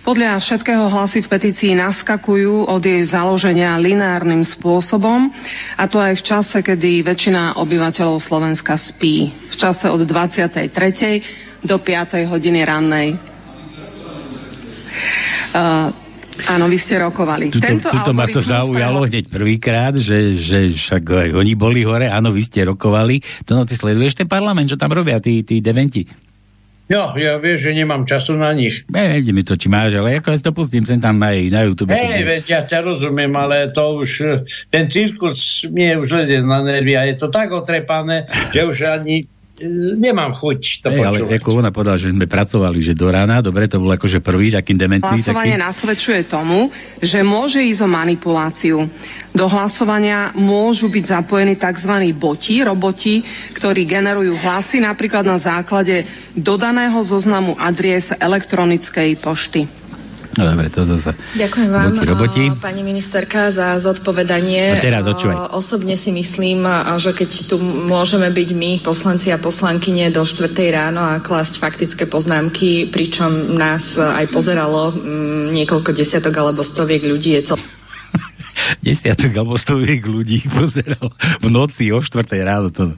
Podľa 0.00 0.40
všetkého 0.40 0.88
hlasy 0.88 1.20
v 1.20 1.28
petícii 1.28 1.72
naskakujú 1.76 2.72
od 2.72 2.80
jej 2.80 3.04
založenia 3.04 3.76
lineárnym 3.76 4.40
spôsobom 4.48 5.28
a 5.76 5.84
to 5.84 6.00
aj 6.00 6.16
v 6.16 6.24
čase, 6.24 6.58
kedy 6.64 7.04
väčšina 7.04 7.60
obyvateľov 7.60 8.16
Slovenska 8.16 8.80
spí. 8.80 9.28
V 9.28 9.54
čase 9.60 9.92
od 9.92 10.00
23. 10.00 10.72
do 11.60 11.76
5. 11.76 12.32
hodiny 12.32 12.64
rannej. 12.64 13.08
Uh, 15.50 15.92
Áno, 16.48 16.64
vy 16.70 16.78
ste 16.80 16.96
rokovali. 17.02 17.52
Tuto, 17.52 17.66
Tento 17.66 17.88
tuto 17.92 18.12
ma 18.16 18.24
to 18.30 18.40
zaujalo 18.40 19.04
hneď 19.04 19.28
prvýkrát, 19.28 19.92
že, 19.98 20.38
že 20.38 20.72
však 20.72 21.04
aj 21.04 21.28
oni 21.36 21.52
boli 21.58 21.84
hore, 21.84 22.08
áno, 22.08 22.32
vy 22.32 22.40
ste 22.40 22.64
rokovali. 22.64 23.20
To 23.44 23.58
no, 23.58 23.68
ty 23.68 23.76
sleduješ 23.76 24.16
ten 24.16 24.28
parlament, 24.30 24.70
čo 24.70 24.80
tam 24.80 24.94
robia 24.94 25.20
tí, 25.20 25.44
tí 25.44 25.60
deventi? 25.60 26.30
No, 26.90 27.14
ja 27.14 27.38
vieš, 27.38 27.70
že 27.70 27.78
nemám 27.78 28.02
času 28.02 28.34
na 28.34 28.50
nich. 28.50 28.82
Neviem 28.90 29.30
mi 29.30 29.46
to, 29.46 29.54
či 29.54 29.70
máš, 29.70 29.94
ale 29.94 30.18
ako 30.18 30.34
ja 30.34 30.36
si 30.42 30.42
to 30.42 30.50
pustím 30.50 30.82
sem 30.82 30.98
tam 30.98 31.22
aj 31.22 31.38
na 31.46 31.62
YouTube. 31.62 31.94
Hej, 31.94 32.26
veď 32.26 32.44
ja 32.50 32.60
ťa 32.66 32.82
rozumiem, 32.82 33.30
ale 33.38 33.70
to 33.70 34.02
už, 34.02 34.42
ten 34.74 34.90
cirkus 34.90 35.62
mne 35.70 36.02
už 36.02 36.10
lezie 36.10 36.42
na 36.42 36.66
nervy 36.66 36.98
a 36.98 37.06
je 37.06 37.14
to 37.14 37.30
tak 37.30 37.54
otrepané, 37.54 38.26
že 38.50 38.66
už 38.66 38.90
ani 38.90 39.22
nemám 39.96 40.32
chuť 40.32 40.60
to 40.80 40.88
Ej, 40.88 41.04
ale 41.04 41.18
ako 41.36 41.60
ona 41.60 41.70
povedala, 41.70 42.00
že 42.00 42.12
sme 42.12 42.24
pracovali, 42.24 42.78
že 42.80 42.96
do 42.96 43.08
rána, 43.12 43.44
dobre, 43.44 43.68
to 43.68 43.76
bol 43.76 43.92
akože 43.92 44.24
prvý 44.24 44.52
taký 44.52 44.72
dementný. 44.76 45.20
Hlasovanie 45.20 45.60
taký... 45.60 45.66
nasvedčuje 45.68 46.20
tomu, 46.24 46.72
že 47.00 47.20
môže 47.20 47.60
ísť 47.60 47.80
o 47.84 47.88
manipuláciu. 47.88 48.78
Do 49.30 49.46
hlasovania 49.46 50.32
môžu 50.34 50.90
byť 50.90 51.04
zapojení 51.06 51.54
tzv. 51.54 51.92
boti, 52.16 52.64
roboti, 52.64 53.22
ktorí 53.54 53.86
generujú 53.86 54.34
hlasy 54.40 54.82
napríklad 54.82 55.22
na 55.22 55.38
základe 55.38 56.08
dodaného 56.34 56.98
zoznamu 57.04 57.54
adries 57.60 58.10
elektronickej 58.16 59.20
pošty. 59.20 59.79
No 60.38 60.46
dobre, 60.46 60.70
to 60.70 60.86
sa... 61.02 61.10
Ďakujem 61.34 61.70
vám, 61.74 61.90
roboti, 61.90 62.06
roboti. 62.06 62.44
pani 62.62 62.86
ministerka, 62.86 63.50
za 63.50 63.74
zodpovedanie. 63.82 64.78
A 64.78 64.82
teraz 64.82 65.02
Osobne 65.50 65.98
si 65.98 66.14
myslím, 66.14 66.62
že 67.02 67.10
keď 67.10 67.50
tu 67.50 67.58
môžeme 67.58 68.30
byť 68.30 68.48
my, 68.54 68.70
poslanci 68.78 69.34
a 69.34 69.42
poslankyne, 69.42 70.14
do 70.14 70.22
4. 70.22 70.54
ráno 70.70 71.02
a 71.02 71.18
klásť 71.18 71.58
faktické 71.58 72.06
poznámky, 72.06 72.86
pričom 72.86 73.58
nás 73.58 73.98
aj 73.98 74.30
pozeralo 74.30 74.94
m, 74.94 75.50
niekoľko 75.50 75.90
desiatok 75.90 76.38
alebo 76.38 76.62
stoviek 76.62 77.02
ľudí, 77.02 77.34
je 77.42 77.50
cel... 77.50 77.58
desiatok 78.86 79.34
alebo 79.34 79.58
stoviek 79.58 80.06
ľudí 80.06 80.46
pozeral 80.46 81.10
v 81.42 81.48
noci 81.50 81.90
o 81.90 81.98
4. 81.98 82.22
ráno. 82.46 82.70
To... 82.70 82.94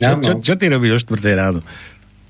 Čo, 0.00 0.12
čo, 0.24 0.32
čo 0.40 0.52
ty 0.56 0.72
robíš 0.72 1.04
o 1.04 1.20
4. 1.20 1.36
ráno? 1.36 1.60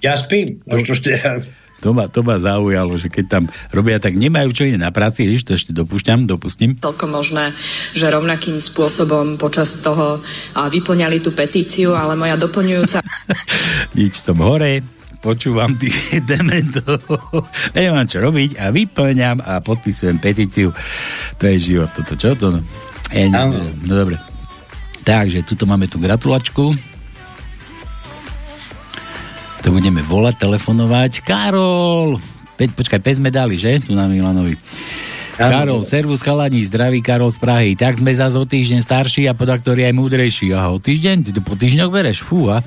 Ja 0.02 0.18
spím 0.18 0.58
o 0.66 0.82
4. 0.82 0.98
ráno. 1.22 1.46
To 1.80 1.96
ma, 1.96 2.12
to 2.12 2.20
ma 2.20 2.36
zaujalo, 2.36 3.00
že 3.00 3.08
keď 3.08 3.24
tam 3.24 3.44
robia, 3.72 3.96
tak 3.96 4.16
nemajú 4.20 4.52
čo 4.52 4.68
iné 4.68 4.76
na 4.76 4.92
práci, 4.92 5.24
vieš, 5.24 5.48
to 5.48 5.56
ešte 5.56 5.72
dopúšťam, 5.72 6.28
dopustím. 6.28 6.76
Toľko 6.76 7.06
možné, 7.08 7.56
že 7.96 8.12
rovnakým 8.12 8.60
spôsobom 8.60 9.40
počas 9.40 9.80
toho 9.80 10.20
vyplňali 10.52 11.24
tú 11.24 11.32
petíciu, 11.32 11.96
ale 11.96 12.20
moja 12.20 12.36
doplňujúca... 12.36 13.00
Nič 13.98 14.20
som 14.20 14.36
hore, 14.44 14.84
počúvam 15.24 15.76
tých 15.76 15.96
dementov, 16.30 17.00
nemám 17.72 18.04
čo 18.04 18.20
robiť 18.20 18.60
a 18.60 18.68
vyplňam 18.68 19.40
a 19.40 19.64
podpisujem 19.64 20.20
petíciu. 20.20 20.68
To 21.40 21.44
je 21.48 21.56
život, 21.56 21.88
toto 21.96 22.12
čo 22.16 22.36
to? 22.36 22.60
Ja, 23.12 23.26
no, 23.28 23.56
no 23.88 23.92
dobre. 23.92 24.20
Takže, 25.00 25.48
tuto 25.48 25.64
máme 25.64 25.88
tú 25.88 25.96
gratulačku 25.96 26.89
to 29.60 29.68
budeme 29.68 30.00
volať, 30.00 30.40
telefonovať. 30.40 31.20
Karol! 31.20 32.16
Peť, 32.56 32.76
počkaj, 32.76 33.00
5 33.00 33.20
sme 33.20 33.30
dali, 33.32 33.60
že? 33.60 33.80
Tu 33.80 33.92
na 33.92 34.08
Milanovi. 34.08 34.56
Karol, 35.40 35.80
servus 35.88 36.20
chalani, 36.20 36.60
zdraví 36.68 37.00
Karol 37.00 37.32
z 37.32 37.40
Prahy. 37.40 37.72
Tak 37.72 38.04
sme 38.04 38.12
zase 38.12 38.36
o 38.36 38.44
týždeň 38.44 38.84
starší 38.84 39.24
a 39.24 39.32
podaktori 39.32 39.88
aj 39.88 39.96
múdrejší. 39.96 40.52
Aha, 40.52 40.68
o 40.68 40.76
týždeň? 40.76 41.24
Ty 41.24 41.30
to 41.32 41.40
po 41.40 41.56
týždňoch 41.56 41.88
bereš? 41.88 42.20
Fúha. 42.20 42.60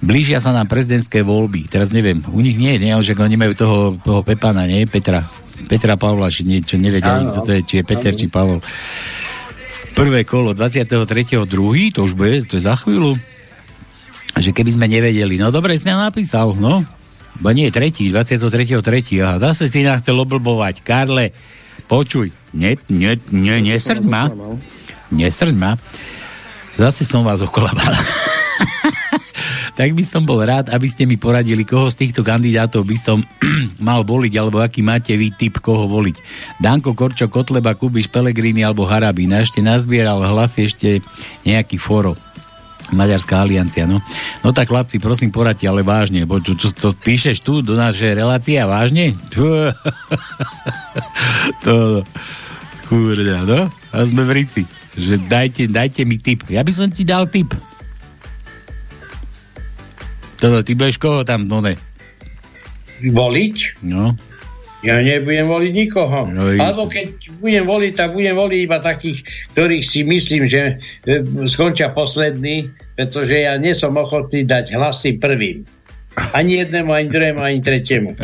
Blížia 0.00 0.40
sa 0.40 0.56
nám 0.56 0.64
prezidentské 0.64 1.20
voľby. 1.20 1.68
Teraz 1.68 1.92
neviem, 1.92 2.24
u 2.32 2.40
nich 2.40 2.56
nie, 2.56 2.80
nie, 2.80 2.92
že 3.04 3.12
oni 3.12 3.36
majú 3.36 3.52
toho, 3.52 3.78
toho 4.00 4.20
Pepana, 4.24 4.64
nie? 4.64 4.88
Petra. 4.88 5.28
Petra 5.68 6.00
Pavla, 6.00 6.32
či 6.32 6.48
niečo 6.48 6.80
nevedia, 6.80 7.20
kto 7.32 7.40
to 7.44 7.50
je, 7.52 7.60
či 7.64 7.74
je 7.80 7.84
Peter, 7.84 8.12
či 8.16 8.32
Pavol. 8.32 8.64
Prvé 9.96 10.24
kolo 10.28 10.52
23.2. 10.52 11.48
to 11.96 12.04
už 12.04 12.12
bude, 12.16 12.44
to 12.48 12.60
je 12.60 12.64
za 12.64 12.76
chvíľu 12.76 13.16
že 14.40 14.52
keby 14.52 14.76
sme 14.76 14.86
nevedeli, 14.88 15.40
no 15.40 15.48
dobre, 15.48 15.76
si 15.80 15.88
napísal, 15.88 16.52
no. 16.56 16.84
Bo 17.40 17.52
nie, 17.52 17.68
tretí, 17.68 18.08
23.3. 18.08 18.80
Aha, 19.20 19.36
zase 19.40 19.68
si 19.68 19.84
nás 19.84 20.00
chcel 20.00 20.16
oblbovať. 20.16 20.80
Karle, 20.80 21.36
počuj, 21.84 22.32
ne, 22.56 22.80
ne, 22.88 23.20
ne, 23.28 23.54
nesrď 23.60 24.04
ma. 24.08 24.32
Nesrď 25.12 25.52
ma. 25.52 25.76
Zase 26.80 27.04
som 27.04 27.24
vás 27.24 27.40
okolabal. 27.44 27.92
tak 29.78 29.92
by 29.92 30.04
som 30.04 30.24
bol 30.24 30.40
rád, 30.40 30.72
aby 30.72 30.88
ste 30.88 31.04
mi 31.04 31.20
poradili, 31.20 31.68
koho 31.68 31.92
z 31.92 32.08
týchto 32.08 32.24
kandidátov 32.24 32.88
by 32.88 32.96
som 32.96 33.20
mal 33.80 34.00
voliť, 34.04 34.32
alebo 34.40 34.64
aký 34.64 34.80
máte 34.80 35.12
vy 35.12 35.32
typ, 35.36 35.60
koho 35.60 35.84
voliť. 35.88 36.16
Danko, 36.60 36.96
Korčo, 36.96 37.28
Kotleba, 37.28 37.76
Kubiš, 37.76 38.08
Pelegrini 38.08 38.64
alebo 38.64 38.88
Harabín. 38.88 39.36
A 39.36 39.44
ešte 39.44 39.60
nazbieral 39.60 40.24
hlasy 40.24 40.72
ešte 40.72 41.04
nejaký 41.44 41.76
foro. 41.76 42.16
Maďarská 42.94 43.42
aliancia, 43.42 43.82
no. 43.90 43.98
No 44.46 44.54
tak 44.54 44.70
chlapci, 44.70 45.02
prosím, 45.02 45.34
poradte, 45.34 45.66
ale 45.66 45.82
vážne, 45.82 46.22
bo 46.22 46.38
tu, 46.38 46.54
to, 46.54 46.70
to 46.70 46.94
píšeš 46.94 47.42
tu 47.42 47.58
do 47.58 47.74
našej 47.74 48.14
relácie 48.14 48.54
a 48.62 48.70
vážne? 48.70 49.18
to, 51.66 52.06
kurňa, 52.86 53.42
no. 53.42 53.60
A 53.90 53.96
sme 54.06 54.22
v 54.22 54.30
Rici. 54.38 54.62
Že 54.96 55.28
dajte, 55.28 55.62
dajte 55.66 56.06
mi 56.06 56.16
tip. 56.16 56.46
Ja 56.46 56.62
by 56.62 56.72
som 56.72 56.88
ti 56.88 57.02
dal 57.02 57.26
tip. 57.26 57.50
Toto, 60.38 60.62
ty 60.62 60.78
budeš 60.78 61.02
koho 61.02 61.26
tam, 61.26 61.50
no 61.50 61.58
ne? 61.58 61.74
Voliť? 63.02 63.82
No. 63.84 64.14
Ja 64.86 65.02
nebudem 65.02 65.50
voliť 65.50 65.72
nikoho. 65.74 66.30
No, 66.30 66.54
Alebo 66.54 66.86
keď 66.86 67.10
budem 67.42 67.66
voliť, 67.66 67.92
tak 67.98 68.14
budem 68.14 68.38
voliť 68.38 68.60
iba 68.62 68.78
takých, 68.78 69.26
ktorých 69.52 69.84
si 69.84 70.06
myslím, 70.06 70.46
že 70.46 70.78
e, 71.04 71.20
skončia 71.50 71.90
poslední, 71.90 72.70
pretože 72.94 73.34
ja 73.34 73.58
nie 73.58 73.74
som 73.74 73.98
ochotný 73.98 74.46
dať 74.46 74.78
hlasy 74.78 75.18
prvým. 75.18 75.66
Ani 76.32 76.64
jednému, 76.64 76.94
ani 76.94 77.12
druhému, 77.12 77.40
ani 77.42 77.58
tretiemu. 77.60 78.16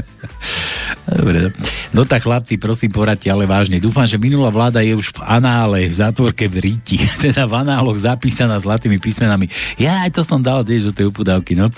Dobre. 1.18 1.52
No 1.93 2.09
tak 2.09 2.24
chlapci, 2.24 2.57
prosím, 2.57 2.88
poradte, 2.88 3.28
ale 3.28 3.45
vážne. 3.45 3.76
Dúfam, 3.76 4.09
že 4.09 4.16
minulá 4.16 4.49
vláda 4.49 4.80
je 4.80 4.97
už 4.97 5.12
v 5.12 5.20
anále, 5.28 5.93
v 5.93 5.95
zátvorke 6.01 6.49
v 6.49 6.72
Ríti, 6.72 6.97
teda 7.28 7.45
v 7.45 7.61
análoch 7.61 8.01
zapísaná 8.01 8.57
zlatými 8.57 8.97
písmenami. 8.97 9.53
Ja 9.76 10.09
aj 10.09 10.16
to 10.16 10.24
som 10.24 10.40
dal 10.40 10.64
tiež 10.64 10.88
do 10.88 10.93
tej 10.97 11.12
upudávky, 11.12 11.53
no. 11.53 11.68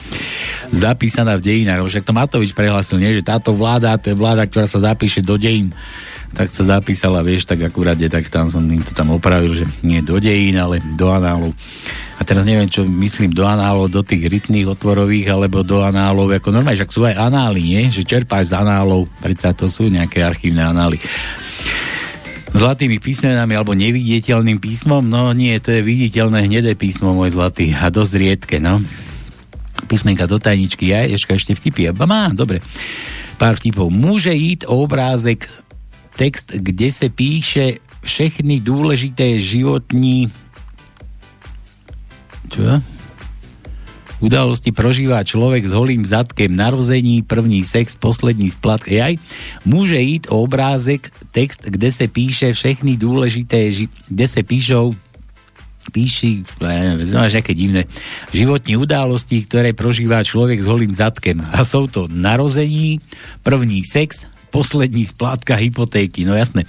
Zapísaná 0.71 1.35
v 1.35 1.43
dejinách. 1.43 1.83
Však 1.83 2.07
to 2.07 2.15
Matovič 2.15 2.55
prehlasil, 2.55 3.03
nie? 3.03 3.19
že 3.19 3.27
táto 3.27 3.51
vláda, 3.59 3.99
to 3.99 4.15
je 4.15 4.17
vláda, 4.17 4.47
ktorá 4.47 4.71
sa 4.71 4.79
zapíše 4.79 5.19
do 5.19 5.35
dejín 5.35 5.75
tak 6.35 6.51
sa 6.51 6.67
zapísala, 6.67 7.23
vieš, 7.23 7.47
tak 7.47 7.63
akurát 7.63 7.95
je, 7.95 8.11
tak 8.11 8.27
tam 8.29 8.51
som 8.51 8.61
im 8.67 8.83
to 8.83 8.91
tam 8.93 9.15
opravil, 9.15 9.55
že 9.55 9.65
nie 9.87 10.03
do 10.03 10.19
dejín, 10.19 10.59
ale 10.59 10.83
do 10.99 11.09
análov. 11.09 11.55
A 12.19 12.23
teraz 12.27 12.43
neviem, 12.43 12.67
čo 12.67 12.83
myslím 12.85 13.31
do 13.31 13.47
análov, 13.47 13.89
do 13.89 14.03
tých 14.03 14.27
rytných 14.27 14.67
otvorových, 14.67 15.31
alebo 15.31 15.63
do 15.63 15.81
análov, 15.81 16.35
ako 16.35 16.51
normálne, 16.51 16.79
že 16.79 16.91
sú 16.91 17.07
aj 17.07 17.17
anály, 17.17 17.63
nie? 17.63 17.83
Že 17.89 18.03
čerpáš 18.05 18.51
z 18.51 18.59
análov, 18.59 19.07
predsa 19.23 19.55
to 19.55 19.71
sú 19.71 19.87
nejaké 19.87 20.21
archívne 20.21 20.67
anály 20.67 20.99
zlatými 22.55 23.03
písmenami 23.03 23.59
alebo 23.59 23.75
neviditeľným 23.75 24.63
písmom, 24.63 25.03
no 25.03 25.35
nie, 25.35 25.59
to 25.59 25.75
je 25.75 25.83
viditeľné 25.83 26.47
hnedé 26.47 26.79
písmo, 26.79 27.11
môj 27.11 27.35
zlatý, 27.35 27.75
a 27.75 27.91
dosť 27.91 28.15
riedke, 28.15 28.57
no. 28.63 28.79
Písmenka 29.91 30.31
do 30.31 30.39
tajničky, 30.39 30.95
ja 30.95 31.03
ešte 31.03 31.35
ešte 31.35 31.53
vtipy, 31.59 31.91
má, 32.07 32.31
dobre. 32.31 32.63
Pár 33.35 33.59
vtipov. 33.59 33.91
Môže 33.91 34.31
ísť 34.31 34.71
obrázek 34.71 35.51
text, 36.17 36.53
kde 36.55 36.93
se 36.93 37.09
píše 37.09 37.79
všechny 38.03 38.61
důležité 38.61 39.41
životní 39.41 40.31
čo? 42.55 42.63
Udalosti 44.23 44.71
prožívá 44.73 45.21
človek 45.27 45.69
s 45.69 45.73
holým 45.75 46.07
zadkem, 46.07 46.49
narození, 46.49 47.27
první 47.27 47.67
sex, 47.67 47.99
poslední 47.99 48.49
splat. 48.49 48.87
Jaj, 48.89 49.21
môže 49.69 50.01
ísť 50.01 50.33
o 50.33 50.41
obrázek, 50.41 51.13
text, 51.35 51.67
kde 51.67 51.93
se 51.93 52.09
píše 52.09 52.55
všechny 52.55 52.97
dôležité, 52.97 53.69
ži- 53.69 53.93
kde 54.09 54.25
se 54.25 54.41
píšou 54.41 54.97
píši, 55.93 56.47
neviem, 56.63 57.11
aké 57.13 57.53
divné, 57.53 57.85
životní 58.33 58.81
události, 58.81 59.45
ktoré 59.45 59.77
prožíva 59.77 60.25
človek 60.25 60.63
s 60.63 60.67
holým 60.71 60.95
zadkem. 60.97 61.45
A 61.45 61.61
sú 61.61 61.91
to 61.93 62.09
narození, 62.09 63.05
první 63.45 63.85
sex, 63.85 64.25
poslední 64.55 65.03
splátka 65.03 65.59
hypotéky, 65.59 66.23
no 66.23 66.39
jasné. 66.39 66.63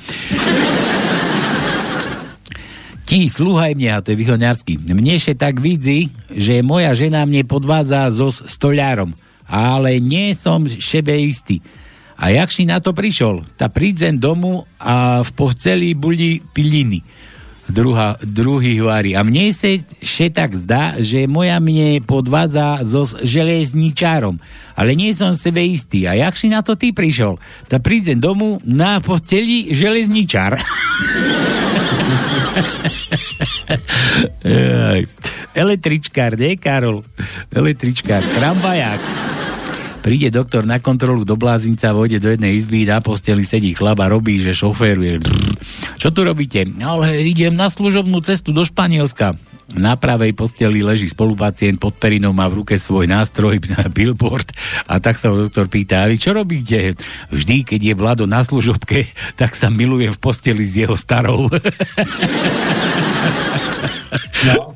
Ti, 3.06 3.30
slúhaj 3.30 3.78
mňa, 3.78 4.02
to 4.02 4.18
je 4.18 4.22
vyhoňarský. 4.26 4.82
Mne 4.90 5.22
še 5.22 5.38
tak 5.38 5.62
vidí, 5.62 6.10
že 6.34 6.66
moja 6.66 6.98
žena 6.98 7.22
mne 7.30 7.46
podvádza 7.46 8.10
so 8.10 8.34
stoľárom, 8.34 9.14
ale 9.46 10.02
nie 10.02 10.34
som 10.34 10.66
šebe 10.66 11.14
istý. 11.14 11.62
A 12.18 12.34
jak 12.34 12.50
si 12.50 12.66
na 12.66 12.82
to 12.82 12.98
prišol? 12.98 13.46
Ta 13.62 13.70
prídzen 13.70 14.18
domu 14.18 14.66
a 14.82 15.22
v 15.22 15.30
posteli 15.38 15.94
boli 15.94 16.42
piliny. 16.42 17.06
Druhá, 17.66 18.16
druhý 18.22 18.78
hovorí. 18.80 19.18
A 19.18 19.26
mne 19.26 19.50
sa 19.50 19.74
še 20.04 20.30
tak 20.30 20.54
zdá, 20.54 20.98
že 21.02 21.26
moja 21.26 21.58
mne 21.58 22.02
podvádza 22.06 22.86
so 22.86 23.10
železničárom 23.26 24.38
ale 24.76 24.92
nie 24.94 25.16
som 25.16 25.32
sebe 25.34 25.64
istý. 25.64 26.04
A 26.06 26.14
jak 26.20 26.36
si 26.36 26.52
na 26.52 26.60
to 26.60 26.76
ty 26.76 26.92
prišiel? 26.92 27.40
Tak 27.72 27.80
prídem 27.82 28.20
domu 28.20 28.60
na 28.68 29.00
posteli 29.00 29.72
železničar. 29.72 30.60
Električkár, 35.56 36.36
nie 36.36 36.60
Karol? 36.60 37.08
Električkár, 37.56 38.20
tramvaják. 38.36 39.00
Príde 40.06 40.30
doktor 40.30 40.70
na 40.70 40.78
kontrolu 40.78 41.26
do 41.26 41.34
blázinca, 41.34 41.90
vojde 41.90 42.22
do 42.22 42.30
jednej 42.30 42.54
izby, 42.62 42.86
na 42.86 43.02
posteli 43.02 43.42
sedí 43.42 43.74
chlaba, 43.74 44.06
robí, 44.06 44.38
že 44.38 44.54
šoféruje. 44.54 45.18
Čo 45.98 46.14
tu 46.14 46.22
robíte? 46.22 46.62
Ale 46.78 47.26
idem 47.26 47.58
na 47.58 47.74
služobnú 47.74 48.22
cestu 48.22 48.54
do 48.54 48.62
Španielska. 48.62 49.34
Na 49.74 49.98
pravej 49.98 50.38
posteli 50.38 50.86
leží 50.86 51.10
spolupacient, 51.10 51.82
pod 51.82 51.98
perinou 51.98 52.30
má 52.38 52.46
v 52.46 52.62
ruke 52.62 52.78
svoj 52.78 53.10
nástroj 53.10 53.58
na 53.74 53.90
billboard 53.96 54.46
a 54.86 55.02
tak 55.02 55.18
sa 55.18 55.34
ho 55.34 55.50
doktor 55.50 55.66
pýta, 55.66 56.06
a 56.06 56.10
vy 56.10 56.22
čo 56.22 56.38
robíte? 56.38 56.94
Vždy, 57.34 57.66
keď 57.66 57.82
je 57.82 57.94
Vlado 57.98 58.26
na 58.30 58.46
služobke, 58.46 59.10
tak 59.42 59.58
sa 59.58 59.74
milujem 59.74 60.14
v 60.14 60.22
posteli 60.22 60.62
s 60.62 60.78
jeho 60.78 60.94
starou. 60.94 61.50
No. 64.46 64.72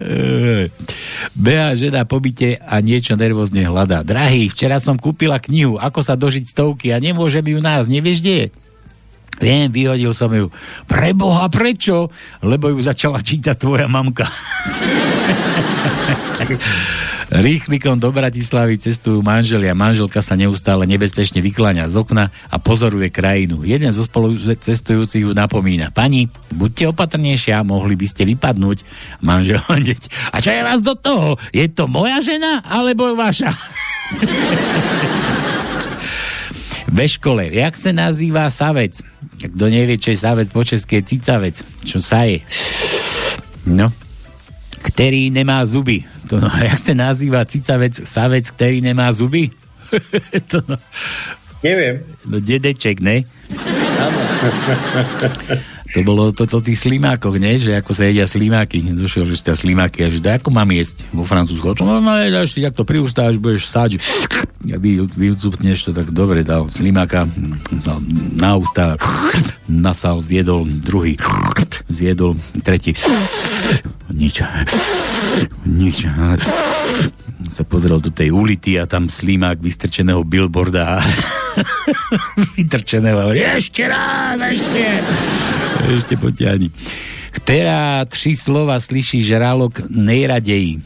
Beha 1.37 1.71
žena 1.77 2.03
po 2.03 2.19
byte 2.19 2.59
a 2.59 2.81
niečo 2.83 3.15
nervózne 3.15 3.69
hľadá. 3.69 4.01
Drahý, 4.01 4.49
včera 4.51 4.81
som 4.81 4.97
kúpila 4.97 5.37
knihu 5.39 5.77
Ako 5.79 6.03
sa 6.03 6.19
dožiť 6.19 6.43
stovky 6.49 6.91
a 6.91 6.97
nemôžem 6.99 7.45
ju 7.45 7.59
nás, 7.61 7.85
nevieš, 7.85 8.19
kde 8.19 8.33
je? 8.35 8.47
Viem, 9.39 9.71
vyhodil 9.71 10.11
som 10.11 10.29
ju. 10.35 10.51
Preboha, 10.85 11.47
prečo? 11.47 12.11
Lebo 12.43 12.69
ju 12.69 12.83
začala 12.83 13.23
čítať 13.23 13.55
tvoja 13.55 13.87
mamka. 13.87 14.27
Rýchlikom 17.29 18.01
do 18.01 18.09
Bratislavy 18.09 18.81
cestujú 18.81 19.21
manželia. 19.21 19.77
Manželka 19.77 20.17
sa 20.17 20.33
neustále 20.33 20.89
nebezpečne 20.89 21.45
vykláňa 21.45 21.85
z 21.85 22.01
okna 22.01 22.33
a 22.49 22.57
pozoruje 22.57 23.13
krajinu. 23.13 23.61
Jeden 23.61 23.93
zo 23.93 24.01
spolu 24.01 24.33
cestujúcich 24.33 25.29
ju 25.29 25.31
napomína. 25.37 25.93
Pani, 25.93 26.25
buďte 26.49 26.89
opatrnejšia, 26.89 27.61
mohli 27.61 27.93
by 27.93 28.07
ste 28.09 28.25
vypadnúť. 28.25 28.81
Manžel 29.21 29.61
hneď. 29.77 30.09
A 30.33 30.41
čo 30.41 30.49
je 30.49 30.61
vás 30.65 30.81
do 30.81 30.97
toho? 30.97 31.37
Je 31.53 31.69
to 31.69 31.85
moja 31.85 32.17
žena 32.17 32.65
alebo 32.65 33.13
vaša? 33.13 33.53
Ve 36.89 37.05
škole, 37.05 37.53
jak 37.53 37.77
sa 37.77 37.93
nazýva 37.93 38.49
savec? 38.49 38.97
Kto 39.39 39.69
nevie, 39.69 40.01
čo 40.01 40.11
je 40.11 40.19
savec 40.19 40.49
po 40.49 40.65
české 40.65 41.05
cicavec. 41.05 41.61
Čo 41.85 42.01
sa 42.01 42.25
je? 42.25 42.41
No. 43.69 43.93
Ktorý 44.81 45.29
nemá 45.29 45.61
zuby. 45.69 46.09
To 46.33 46.41
no, 46.41 46.49
jak 46.69 46.81
sa 46.81 46.97
nazýva 46.97 47.45
cicavec, 47.45 47.93
savec, 47.93 48.49
ktorý 48.49 48.81
nemá 48.81 49.13
zuby? 49.13 49.53
to 50.51 50.65
no. 50.65 50.75
Neviem. 51.59 52.07
No 52.23 52.39
dedeček, 52.39 53.03
ne? 53.03 53.27
To 55.97 56.05
bolo 56.05 56.29
to, 56.29 56.45
to 56.45 56.61
tých 56.61 56.85
slimákoch, 56.85 57.41
nie? 57.41 57.57
Že 57.57 57.81
ako 57.81 57.91
sa 57.97 58.05
jedia 58.05 58.29
slimáky. 58.29 58.85
Došiel, 58.93 59.25
že 59.25 59.41
ste 59.41 59.51
slimáky. 59.57 60.05
A 60.05 60.13
že 60.13 60.21
ako 60.21 60.53
mám 60.53 60.69
jesť 60.69 61.09
vo 61.09 61.25
Francúzsku? 61.25 61.81
No, 61.81 61.97
no, 61.97 62.13
dáš 62.29 62.53
si, 62.53 62.61
jak 62.61 62.77
to 62.77 62.85
priustáš, 62.85 63.41
budeš 63.41 63.65
sať. 63.65 63.97
Ja 64.67 64.77
vy, 64.77 65.01
vycupneš 65.01 65.89
to 65.89 65.91
tak 65.95 66.11
dobre, 66.13 66.45
dal 66.45 66.67
slimáka 66.67 67.25
dal 67.81 68.03
na 68.35 68.59
ústa, 68.59 68.99
nasal, 69.65 70.19
zjedol, 70.19 70.67
druhý, 70.67 71.15
zjedol, 71.87 72.35
tretí. 72.61 72.93
Nič. 74.09 74.41
Nič. 75.63 75.97
Sa 77.49 77.63
pozrel 77.63 78.01
do 78.03 78.11
tej 78.11 78.34
ulity 78.34 78.78
a 78.78 78.89
tam 78.89 79.07
slimák 79.07 79.61
vystrčeného 79.61 80.22
billboarda 80.26 80.99
vytrčeného. 82.57 83.32
Ešte 83.34 83.88
raz, 83.88 84.38
ešte. 84.38 84.84
Ešte 85.88 86.13
potiahni. 86.20 86.70
Ktorá 87.30 88.03
tři 88.09 88.34
slova 88.34 88.82
slyší 88.82 89.22
žralok 89.22 89.86
nejradeji? 89.88 90.82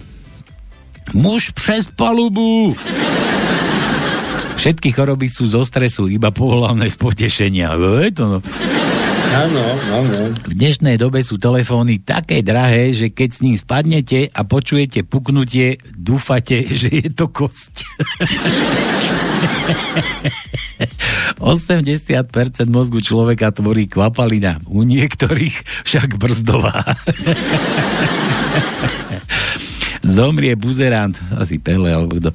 Muž 1.16 1.52
přes 1.52 1.88
palubu. 1.92 2.76
Všetky 4.56 4.96
choroby 4.96 5.28
sú 5.28 5.44
zo 5.44 5.68
stresu, 5.68 6.08
iba 6.08 6.32
pohľavné 6.32 6.88
z 6.88 6.96
potešenia. 6.96 7.76
Je 8.08 8.12
to 8.16 8.24
no. 8.32 8.38
Áno, 9.34 9.66
áno. 9.90 10.30
V 10.46 10.54
dnešnej 10.54 11.02
dobe 11.02 11.26
sú 11.26 11.42
telefóny 11.42 11.98
také 12.06 12.46
drahé, 12.46 12.94
že 12.94 13.10
keď 13.10 13.30
s 13.34 13.40
ním 13.42 13.58
spadnete 13.58 14.30
a 14.30 14.46
počujete 14.46 15.02
puknutie, 15.02 15.82
dúfate, 15.98 16.62
že 16.82 16.94
je 16.94 17.10
to 17.10 17.34
kosť. 17.34 17.82
80% 21.42 22.70
mozgu 22.70 23.02
človeka 23.02 23.50
tvorí 23.50 23.90
kvapalina, 23.90 24.62
u 24.70 24.86
niektorých 24.86 25.82
však 25.82 26.22
brzdová. 26.22 26.86
Zomrie 30.06 30.54
buzerant, 30.54 31.18
asi 31.34 31.58
Pele 31.58 31.90
alebo 31.90 32.22
kto, 32.22 32.30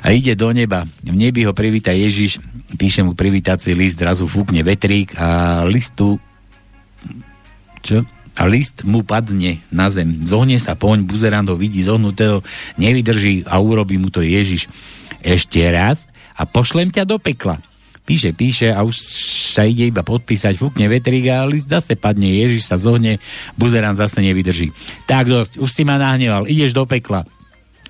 a 0.00 0.16
ide 0.16 0.32
do 0.32 0.48
neba. 0.54 0.88
V 1.04 1.12
nebi 1.12 1.44
ho 1.44 1.52
privíta 1.52 1.92
Ježiš, 1.92 2.40
píše 2.80 3.04
mu 3.04 3.12
privítací 3.12 3.76
list, 3.76 4.00
zrazu 4.00 4.24
fúkne 4.24 4.64
vetrík 4.64 5.12
a 5.18 5.60
listu 5.68 6.16
čo? 7.88 7.98
A 8.38 8.46
list 8.46 8.84
mu 8.86 9.02
padne 9.02 9.64
na 9.72 9.88
zem. 9.88 10.22
Zohne 10.28 10.60
sa 10.60 10.76
poň, 10.76 11.02
buzerant 11.02 11.48
ho 11.48 11.56
vidí 11.58 11.82
zohnutého, 11.82 12.44
nevydrží 12.78 13.48
a 13.48 13.58
urobí 13.58 13.98
mu 13.98 14.12
to 14.12 14.22
Ježiš. 14.22 14.70
Ešte 15.24 15.58
raz 15.72 16.06
a 16.38 16.46
pošlem 16.46 16.92
ťa 16.94 17.02
do 17.08 17.18
pekla. 17.18 17.58
Píše, 18.06 18.32
píše 18.32 18.68
a 18.72 18.86
už 18.86 18.96
sa 19.52 19.68
ide 19.68 19.84
iba 19.84 20.00
podpísať, 20.00 20.56
fúkne 20.56 20.88
vetrík 20.88 21.28
a 21.28 21.44
list 21.44 21.68
zase 21.68 21.92
padne, 21.92 22.30
Ježiš 22.30 22.64
sa 22.64 22.80
zohne, 22.80 23.20
buzerant 23.52 24.00
zase 24.00 24.24
nevydrží. 24.24 24.72
Tak 25.04 25.28
dosť, 25.28 25.52
už 25.60 25.68
si 25.68 25.82
ma 25.84 26.00
nahneval, 26.00 26.48
ideš 26.48 26.72
do 26.72 26.88
pekla. 26.88 27.28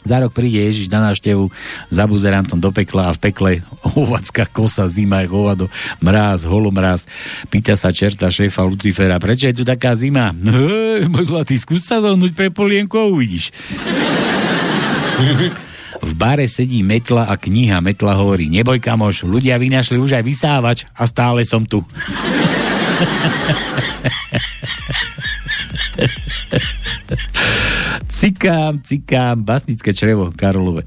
Za 0.09 0.25
rok 0.25 0.33
príde 0.33 0.65
Ježiš 0.65 0.89
na 0.89 1.13
návštevu 1.13 1.53
za 1.93 2.09
buzerantom 2.09 2.57
do 2.57 2.73
pekla 2.73 3.13
a 3.13 3.15
v 3.15 3.21
pekle 3.29 3.51
ovacká 3.93 4.49
kosa, 4.49 4.89
zima 4.89 5.21
je 5.21 5.29
hovado, 5.29 5.69
mráz, 6.01 6.49
holomráz. 6.49 7.05
Pýta 7.53 7.77
sa 7.77 7.93
čerta 7.93 8.33
šéfa 8.33 8.65
Lucifera, 8.65 9.21
prečo 9.21 9.53
je 9.53 9.61
tu 9.61 9.65
taká 9.69 9.93
zima? 9.93 10.33
Môj 11.13 11.29
zlatý, 11.29 11.61
skús 11.61 11.85
sa 11.85 12.01
zohnúť 12.01 12.33
pre 12.33 12.49
polienku 12.49 12.97
a 12.97 13.05
uvidíš. 13.05 13.53
V 15.99 16.13
bare 16.17 16.49
sedí 16.49 16.81
metla 16.81 17.29
a 17.29 17.37
kniha. 17.37 17.85
Metla 17.85 18.17
hovorí, 18.17 18.49
neboj 18.49 18.81
kamoš, 18.81 19.29
ľudia 19.29 19.61
vynašli 19.61 20.01
už 20.01 20.17
aj 20.17 20.25
vysávač 20.25 20.79
a 20.97 21.05
stále 21.05 21.45
som 21.45 21.69
tu. 21.69 21.85
Cikám, 28.19 28.81
cikám, 28.81 29.45
basnické 29.45 29.93
črevo 29.93 30.33
Karolove. 30.33 30.83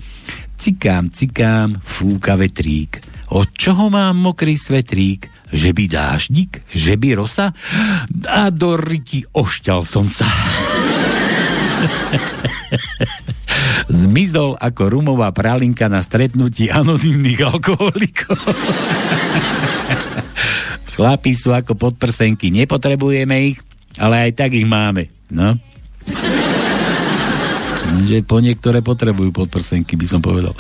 Cikám, 0.57 1.09
cikám, 1.09 1.82
fúka 1.82 2.38
vetrík. 2.38 3.01
Od 3.32 3.47
čoho 3.55 3.89
mám 3.89 4.17
mokrý 4.19 4.57
svetrík? 4.59 5.29
Že 5.51 5.73
by 5.75 5.88
dáždik? 5.88 6.61
Že 6.71 6.97
by 6.99 7.15
rosa? 7.15 7.53
A 8.27 8.49
do 8.51 8.77
ryti 8.79 9.23
ošťal 9.32 9.86
som 9.88 10.07
sa. 10.07 10.25
Zmizol 14.01 14.55
ako 14.59 14.84
rumová 14.88 15.32
pralinka 15.36 15.89
na 15.91 16.01
stretnutí 16.03 16.71
anonimných 16.71 17.41
alkoholikov. 17.41 18.38
Chlapí 20.95 21.34
sú 21.34 21.53
ako 21.55 21.75
podprsenky, 21.79 22.51
nepotrebujeme 22.51 23.55
ich, 23.55 23.59
ale 23.97 24.29
aj 24.29 24.31
tak 24.37 24.55
ich 24.55 24.67
máme. 24.67 25.11
No. 25.31 25.55
Že 28.07 28.23
po 28.23 28.39
niektoré 28.39 28.79
potrebujú 28.79 29.31
podprsenky, 29.35 29.99
by 29.99 30.07
som 30.07 30.21
povedal. 30.23 30.55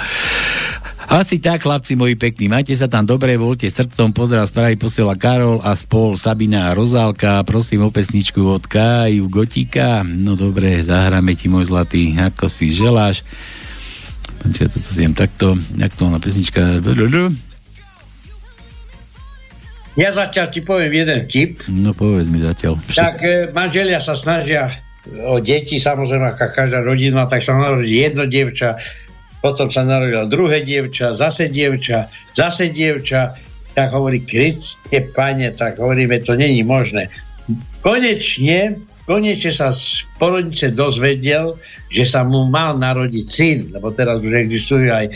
Asi 1.11 1.43
tak, 1.43 1.67
chlapci 1.67 1.99
moji 1.99 2.15
pekní. 2.15 2.47
Majte 2.47 2.71
sa 2.71 2.87
tam 2.87 3.03
dobre, 3.03 3.35
voľte 3.35 3.67
srdcom. 3.67 4.15
Pozdrav 4.15 4.47
spraví 4.47 4.79
posiela 4.79 5.19
Karol 5.19 5.59
a 5.59 5.75
spol 5.75 6.15
Sabina 6.15 6.71
a 6.71 6.75
Rozálka. 6.75 7.43
Prosím 7.43 7.83
o 7.83 7.91
pesničku 7.91 8.39
od 8.39 8.63
Kaju 8.63 9.27
Gotíka. 9.27 10.07
No 10.07 10.39
dobre, 10.39 10.79
zahráme 10.79 11.35
ti 11.35 11.51
môj 11.51 11.67
zlatý, 11.67 12.15
ako 12.15 12.47
si 12.47 12.71
želáš. 12.71 13.27
Počkaj, 14.39 14.71
toto 14.71 14.87
si 14.87 15.03
jem 15.03 15.11
takto. 15.11 15.59
Aktuálna 15.83 16.23
pesnička. 16.23 16.79
Ja 19.99 20.07
zatiaľ 20.15 20.47
ti 20.55 20.63
poviem 20.63 21.03
jeden 21.03 21.27
tip. 21.27 21.59
No 21.67 21.91
povedz 21.91 22.31
mi 22.31 22.39
zatiaľ. 22.39 22.79
Tak 22.95 23.15
e, 23.27 23.51
manželia 23.51 23.99
sa 23.99 24.15
snažia 24.15 24.71
o 25.27 25.41
deti, 25.43 25.81
samozrejme, 25.81 26.31
ako 26.31 26.47
každá 26.53 26.79
rodina, 26.79 27.27
tak 27.27 27.43
sa 27.43 27.57
narodí 27.57 27.99
jedno 27.99 28.23
dievča, 28.29 28.77
potom 29.41 29.67
sa 29.67 29.81
narodilo 29.81 30.29
druhé 30.29 30.61
dievča, 30.61 31.17
zase 31.17 31.49
dievča, 31.49 32.07
zase 32.37 32.69
dievča, 32.69 33.35
tak 33.73 33.91
hovorí, 33.91 34.21
Kriste 34.23 35.01
pane, 35.11 35.51
tak 35.57 35.81
hovoríme, 35.81 36.21
to 36.21 36.37
není 36.37 36.61
možné. 36.61 37.09
Konečne, 37.81 38.77
konečne 39.09 39.51
sa 39.51 39.73
z 39.73 40.05
porodnice 40.21 40.69
dozvedel, 40.71 41.57
že 41.89 42.05
sa 42.05 42.21
mu 42.21 42.45
mal 42.47 42.77
narodiť 42.77 43.25
syn, 43.25 43.59
lebo 43.73 43.89
teraz 43.91 44.21
už 44.21 44.31
existujú 44.37 44.87
aj 44.93 45.09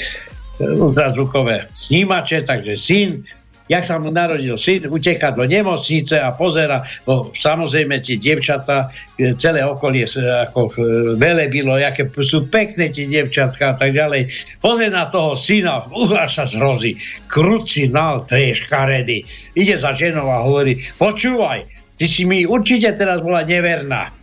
ultrazvukové 0.59 1.67
snímače, 1.77 2.47
takže 2.47 2.73
syn 2.73 3.21
jak 3.65 3.81
sa 3.81 3.97
mu 3.97 4.13
narodil 4.13 4.61
syn, 4.61 4.85
uteká 4.85 5.33
do 5.33 5.41
nemocnice 5.41 6.21
a 6.21 6.29
pozera, 6.37 6.85
bo 7.01 7.33
samozrejme 7.33 7.97
tie 7.97 8.21
dievčatá, 8.21 8.93
e, 9.17 9.33
celé 9.41 9.65
okolie 9.65 10.05
ako 10.05 10.61
e, 10.69 10.73
velebilo, 11.17 11.73
aké 11.73 12.05
sú 12.21 12.45
pekné 12.45 12.93
tie 12.93 13.09
dievčatka 13.09 13.73
a 13.73 13.75
tak 13.75 13.97
ďalej. 13.97 14.29
Pozrie 14.61 14.93
na 14.93 15.09
toho 15.09 15.33
syna, 15.33 15.81
uh, 15.81 16.29
sa 16.29 16.45
zrozí. 16.45 16.93
Krucinál, 17.25 18.29
to 18.29 18.37
je 18.37 18.53
škaredy. 18.53 19.25
Ide 19.57 19.81
za 19.81 19.97
ženou 19.97 20.29
a 20.29 20.45
hovorí, 20.45 20.77
počúvaj, 21.01 21.65
ty 21.97 22.05
si 22.05 22.29
mi 22.29 22.45
určite 22.45 22.93
teraz 22.93 23.25
bola 23.25 23.41
neverná. 23.41 24.13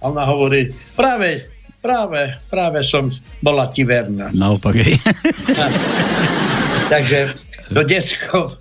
A 0.00 0.02
ona 0.02 0.26
hovorí, 0.26 0.66
práve, 0.98 1.46
práve, 1.78 2.42
práve 2.50 2.82
som 2.82 3.06
bola 3.38 3.70
ti 3.70 3.86
verná. 3.86 4.34
Naopak. 4.34 4.74
Takže 6.92 7.18
do 7.70 7.86
detsko 7.86 8.58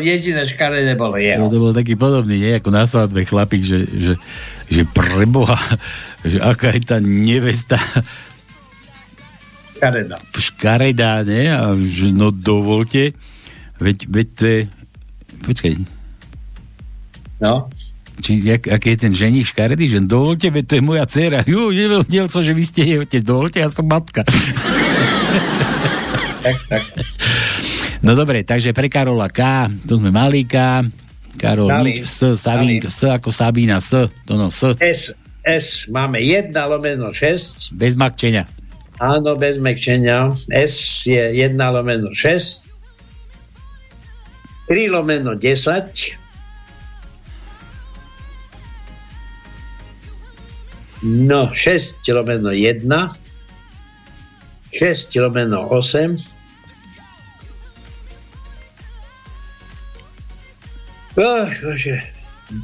jediné 0.00 0.44
škaredé 0.44 0.92
bolo 0.98 1.16
jeho. 1.16 1.46
No, 1.46 1.52
to 1.52 1.58
bol 1.62 1.72
taký 1.72 1.96
podobný, 1.96 2.36
nie? 2.36 2.52
Ako 2.58 2.68
na 2.68 2.84
svadbe 2.84 3.24
chlapík, 3.24 3.64
že, 3.64 3.88
že, 3.88 4.14
že 4.68 4.82
preboha, 4.84 5.58
že 6.28 6.38
aká 6.42 6.76
je 6.76 6.82
tá 6.84 6.98
nevesta 7.00 7.80
škaredá. 9.82 10.16
Škaredá, 10.38 11.12
nie? 11.26 11.50
A 11.50 11.74
že 11.74 12.14
no 12.14 12.30
dovolte, 12.30 13.18
veď, 13.82 13.98
veď 14.06 14.26
to 14.38 14.44
je 14.46 14.60
počkaj. 15.42 15.74
No. 17.42 17.66
Či, 18.22 18.38
jak, 18.46 18.70
aký 18.70 18.94
je 18.94 19.02
ten 19.02 19.10
ženich 19.10 19.50
škaredý, 19.50 19.90
že 19.90 19.98
dovolte, 20.06 20.46
veď 20.46 20.64
to 20.70 20.74
je 20.78 20.82
moja 20.86 21.02
dcera. 21.10 21.42
Jo, 21.42 21.74
nevedel 21.74 22.30
som, 22.30 22.38
že 22.38 22.54
vy 22.54 22.62
ste 22.62 22.86
jej 22.86 22.98
otec, 23.02 23.22
dovolte, 23.26 23.58
ja 23.58 23.66
som 23.66 23.82
matka. 23.82 24.22
tak, 26.46 26.56
tak. 26.70 26.82
No 28.02 28.18
dobre, 28.18 28.42
takže 28.42 28.74
pre 28.74 28.90
Karola 28.90 29.30
K, 29.30 29.70
to 29.86 29.94
sme 29.94 30.10
mali 30.10 30.42
K, 30.42 30.82
Karol 31.38 31.70
Dali. 31.70 32.02
nič, 32.02 32.10
S, 32.10 32.34
Sabín, 32.34 32.82
S 32.82 33.06
ako 33.06 33.30
Sabína, 33.30 33.78
S, 33.78 34.10
to 34.26 34.34
no, 34.34 34.50
S. 34.50 34.74
S, 34.82 35.14
S, 35.46 35.86
máme 35.86 36.18
1 36.18 36.50
lomeno 36.50 37.14
6. 37.14 37.70
Bez 37.70 37.94
makčenia. 37.94 38.50
Áno, 38.98 39.38
bez 39.38 39.58
makčenia. 39.58 40.34
S 40.50 41.06
je 41.06 41.18
1 41.18 41.54
lomeno 41.54 42.10
6. 42.10 42.62
3 44.66 44.90
lomeno 44.90 45.38
10. 45.38 46.18
No, 51.02 51.50
6 51.54 52.02
lomeno 52.10 52.50
1. 52.50 52.82
6 54.74 55.22
lomeno 55.22 55.70
8. 55.70 56.41
Oh, 61.16 61.48
bože. 61.62 62.02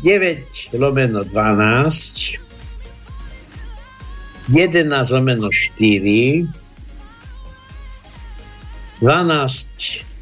9 0.02 0.72
lomeno 0.72 1.24
12 1.24 2.36
11 4.48 5.10
lomeno 5.12 5.48
4 5.48 6.46
12 9.00 9.66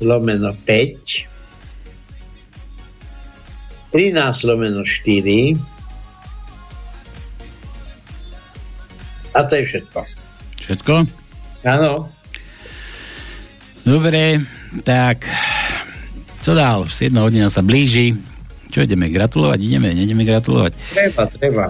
lomeno 0.00 0.54
5 0.66 1.26
13 3.92 4.44
lomeno 4.44 4.82
4 4.84 5.58
a 9.36 9.44
to 9.44 9.56
je 9.56 9.64
všetko. 9.68 10.00
Všetko? 10.64 10.94
Áno. 11.68 12.08
Dobre, 13.84 14.40
tak 14.80 15.28
co 16.46 16.54
dál? 16.54 16.86
7 16.86 17.10
hodina 17.18 17.50
sa 17.50 17.58
blíži. 17.58 18.14
Čo 18.70 18.82
ideme 18.82 19.10
gratulovať? 19.10 19.58
Ideme, 19.62 19.94
nejdeme 19.94 20.22
gratulovať. 20.26 20.74
Treba, 20.94 21.22
treba. 21.30 21.64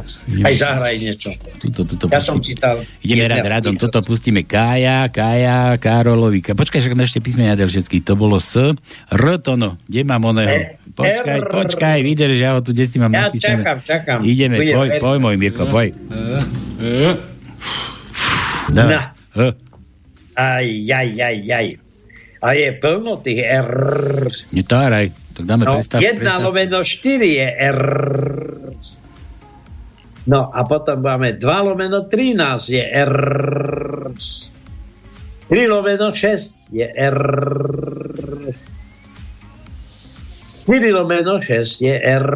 Aj 0.45 0.55
zahraj 0.57 0.97
niečo. 0.97 1.33
Tuto, 1.61 1.85
tuto 1.85 2.05
ja 2.12 2.20
som 2.20 2.41
čítal. 2.41 2.85
Ideme 3.01 3.24
rád, 3.29 3.45
radom. 3.61 3.77
Toto 3.77 4.01
pustíme 4.05 4.45
Kája, 4.45 5.09
Kája, 5.09 5.77
Karolovi. 5.81 6.41
Počkaj, 6.41 6.81
však 6.81 6.93
ešte 6.97 7.20
písme 7.24 7.49
jadel 7.49 7.68
všetky. 7.68 8.01
To 8.05 8.16
bolo 8.16 8.37
S. 8.37 8.77
R 9.12 9.24
to 9.41 9.57
no. 9.57 9.81
Kde 9.89 10.09
mám 10.09 10.24
oného? 10.24 10.77
Počkaj, 10.93 11.39
R... 11.41 11.49
počkaj, 11.53 11.99
vydrž, 12.01 12.37
ja 12.41 12.57
ho 12.57 12.61
tu 12.64 12.72
desi 12.72 12.97
mám 12.97 13.12
Ja 13.12 13.29
napísané. 13.29 13.61
čakám, 13.61 13.79
čakám. 13.85 14.18
Ideme, 14.24 14.57
poj, 14.61 14.89
poj, 15.01 15.16
môj 15.20 15.37
Mirko, 15.37 15.68
poj. 15.68 15.93
Na. 18.72 19.12
Aj, 20.37 20.66
aj, 20.68 21.09
aj, 21.16 21.37
aj. 21.49 21.86
A 22.47 22.55
je 22.55 22.71
plno 22.79 23.19
tých 23.19 23.43
R. 23.43 23.71
Netáraj. 24.55 25.11
Tak 25.35 25.45
dáme 25.45 25.67
no, 25.67 25.75
predstav, 25.75 25.99
1 25.99 26.15
predstav. 26.15 26.39
lomeno 26.47 26.79
4 26.87 27.41
je 27.43 27.49
R. 27.59 27.81
No 30.27 30.51
a 30.55 30.61
potom 30.63 31.03
máme 31.03 31.43
2 31.43 31.43
lomeno 31.43 32.07
13 32.07 32.71
je 32.71 32.85
R. 32.87 33.15
3 35.51 35.71
lomeno 35.71 36.15
6 36.15 36.71
je 36.71 36.87
R. 36.87 37.19
4 40.71 40.95
lomeno 40.95 41.39
6 41.43 41.83
je 41.83 41.95
R. 41.99 42.29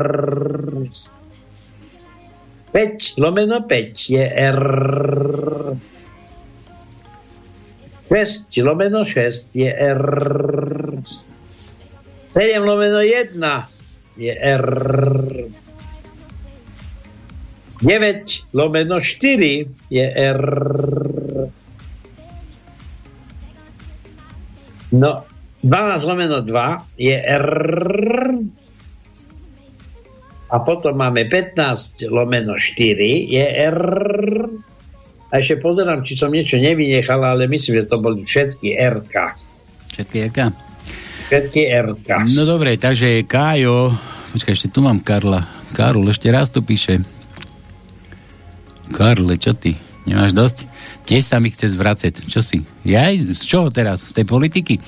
5 2.71 3.19
lomeno 3.19 3.59
5 3.67 4.11
je 4.11 4.25
R. 4.27 4.61
6 8.11 8.63
lomeno 8.67 9.05
6 9.05 9.55
je 9.55 9.71
R. 9.71 10.03
7 12.31 12.67
lomeno 12.67 12.99
1 12.99 13.63
je 14.17 14.35
R. 14.43 14.67
9 17.81 18.43
lomeno 18.53 18.97
4 18.97 19.69
je 19.91 20.13
R. 20.17 20.43
No, 24.91 25.23
12 25.63 26.07
lomeno 26.07 26.41
2 26.43 26.79
je 26.99 27.15
R. 27.15 27.49
A 30.51 30.59
potom 30.59 30.99
máme 30.99 31.31
15 31.31 32.11
lomeno 32.11 32.59
4 32.59 33.31
je 33.31 33.47
R. 33.71 33.79
A 35.31 35.39
ešte 35.39 35.63
pozerám, 35.63 36.03
či 36.03 36.19
som 36.19 36.35
niečo 36.35 36.59
nevynechal, 36.59 37.23
ale 37.23 37.47
myslím, 37.47 37.83
že 37.83 37.91
to 37.91 38.03
boli 38.03 38.27
všetky 38.27 38.75
RK. 38.75 39.15
Všetky 39.95 40.19
RK? 40.31 40.39
všetky 41.31 41.63
RK. 41.71 42.11
No 42.35 42.43
dobre, 42.43 42.75
takže 42.75 43.23
Kájo, 43.23 43.95
počkaj, 44.35 44.51
ešte 44.51 44.75
tu 44.75 44.83
mám 44.83 44.99
Karla. 44.99 45.47
Karol, 45.71 46.11
ešte 46.11 46.27
raz 46.27 46.51
tu 46.51 46.67
píše. 46.67 46.99
Karle, 48.91 49.39
čo 49.39 49.55
ty? 49.55 49.79
Nemáš 50.11 50.35
dosť? 50.35 50.67
Tiež 51.07 51.23
sa 51.23 51.39
mi 51.39 51.55
chce 51.55 51.71
zvracať. 51.71 52.27
Čo 52.27 52.43
si? 52.43 52.67
Ja 52.83 53.15
z 53.15 53.47
čoho 53.47 53.71
teraz? 53.71 54.11
Z 54.11 54.19
tej 54.19 54.27
politiky? 54.27 54.83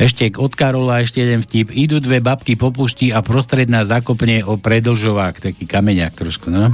Ešte 0.00 0.32
od 0.40 0.56
Karola 0.56 1.04
ešte 1.04 1.20
jeden 1.20 1.44
vtip. 1.44 1.68
Idú 1.76 2.00
dve 2.00 2.24
babky 2.24 2.56
po 2.56 2.72
pušti 2.72 3.12
a 3.12 3.20
prostredná 3.20 3.84
zakopne 3.84 4.44
o 4.48 4.56
predlžovák. 4.56 5.44
Taký 5.44 5.68
kameňák 5.68 6.16
trošku, 6.16 6.48
no? 6.48 6.72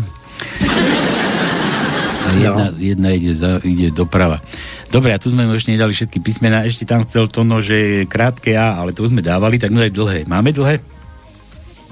A 2.33 2.41
jedna, 2.41 2.67
no. 2.73 2.79
jedna 2.81 3.09
ide, 3.13 3.33
za, 3.37 3.61
ide 3.61 3.93
doprava. 3.93 4.41
Dobre, 4.89 5.13
a 5.13 5.21
tu 5.21 5.29
sme 5.29 5.45
mu 5.45 5.53
ešte 5.57 5.73
nedali 5.73 5.93
všetky 5.93 6.21
písmená. 6.21 6.65
Ešte 6.65 6.89
tam 6.89 7.05
chcel 7.05 7.29
to, 7.29 7.45
no, 7.45 7.61
že 7.61 8.09
krátke 8.09 8.57
A, 8.57 8.81
ale 8.81 8.97
to 8.97 9.05
sme 9.05 9.21
dávali, 9.21 9.61
tak 9.61 9.73
no 9.73 9.81
aj 9.81 9.93
dlhé. 9.93 10.21
Máme 10.29 10.53
dlhé? 10.53 10.81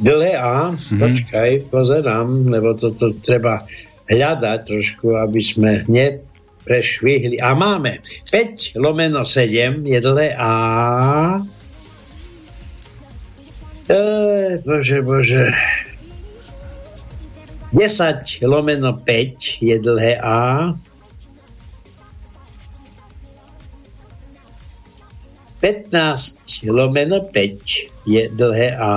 Dlhé 0.00 0.32
A? 0.36 0.72
Mm-hmm. 0.72 1.00
Počkaj, 1.00 1.50
pozerám, 1.68 2.48
lebo 2.48 2.72
to, 2.76 2.96
to 2.96 3.12
treba 3.20 3.64
hľadať 4.08 4.58
trošku, 4.64 5.16
aby 5.16 5.40
sme 5.44 5.84
neprešvihli. 5.86 7.36
A 7.40 7.52
máme 7.52 8.00
5 8.28 8.80
lomeno 8.80 9.28
7 9.28 9.84
je 9.84 9.98
dlhé 10.00 10.28
A. 10.40 10.52
E, 13.88 14.02
bože, 14.64 14.98
bože. 15.04 15.52
10 17.70 18.42
lomeno 18.42 18.98
5 18.98 19.62
je 19.62 19.76
dlhé 19.78 20.18
A. 20.18 20.74
15 25.60 26.72
lomeno 26.72 27.20
5 27.28 28.08
je 28.08 28.22
dlhé 28.32 28.68
a 28.80 28.90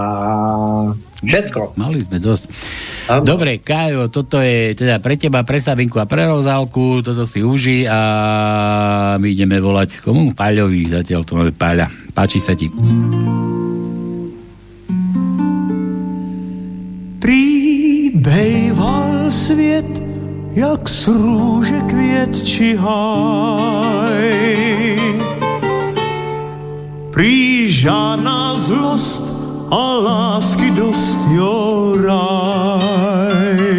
všetko. 1.19 1.75
Mali 1.75 2.07
sme 2.07 2.17
dosť. 2.23 2.43
Ano. 3.11 3.27
Dobre, 3.27 3.59
Kajo, 3.59 4.07
toto 4.07 4.39
je 4.39 4.71
teda 4.71 5.03
pre 5.03 5.19
teba, 5.19 5.43
pre 5.43 5.59
Sabinku 5.59 5.99
a 5.99 6.07
pre 6.07 6.23
Rozálku, 6.23 7.03
toto 7.03 7.27
si 7.27 7.43
uži 7.43 7.83
a 7.83 9.19
my 9.19 9.27
ideme 9.27 9.59
volať 9.59 9.99
komu? 9.99 10.31
Paľovi, 10.31 10.87
zatiaľ 10.87 11.21
to 11.27 11.35
máme 11.35 11.51
Paľa. 11.51 11.91
Páči 12.15 12.39
sa 12.39 12.55
ti. 12.55 12.71
Svět, 19.43 20.01
jak 20.51 20.89
z 20.89 21.07
růže 21.07 21.81
květ 21.81 22.29
haj 22.77 24.33
Prý 27.11 27.71
žádná 27.71 28.55
zlost 28.55 29.33
a 29.71 29.93
lásky 29.93 30.71
dost 30.71 31.17
jo 31.35 31.97
raj. 32.05 33.72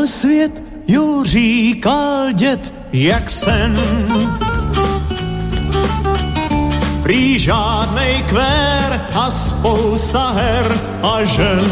Bejval 0.00 0.18
svět, 0.20 0.62
jo 0.88 1.24
říkal 1.24 2.32
dět, 2.32 2.74
jak 2.92 3.30
sen. 3.30 3.80
Prý 7.02 7.38
žádnej 7.38 8.22
kvér 8.28 9.00
a 9.14 9.30
spousta 9.30 10.30
her 10.30 10.80
a 11.02 11.24
žen. 11.24 11.68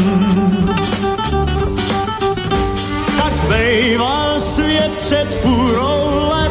Tak 3.17 3.33
bejval 3.49 4.39
svět 4.39 4.91
před 4.99 5.35
fůrou 5.35 6.29
let 6.29 6.48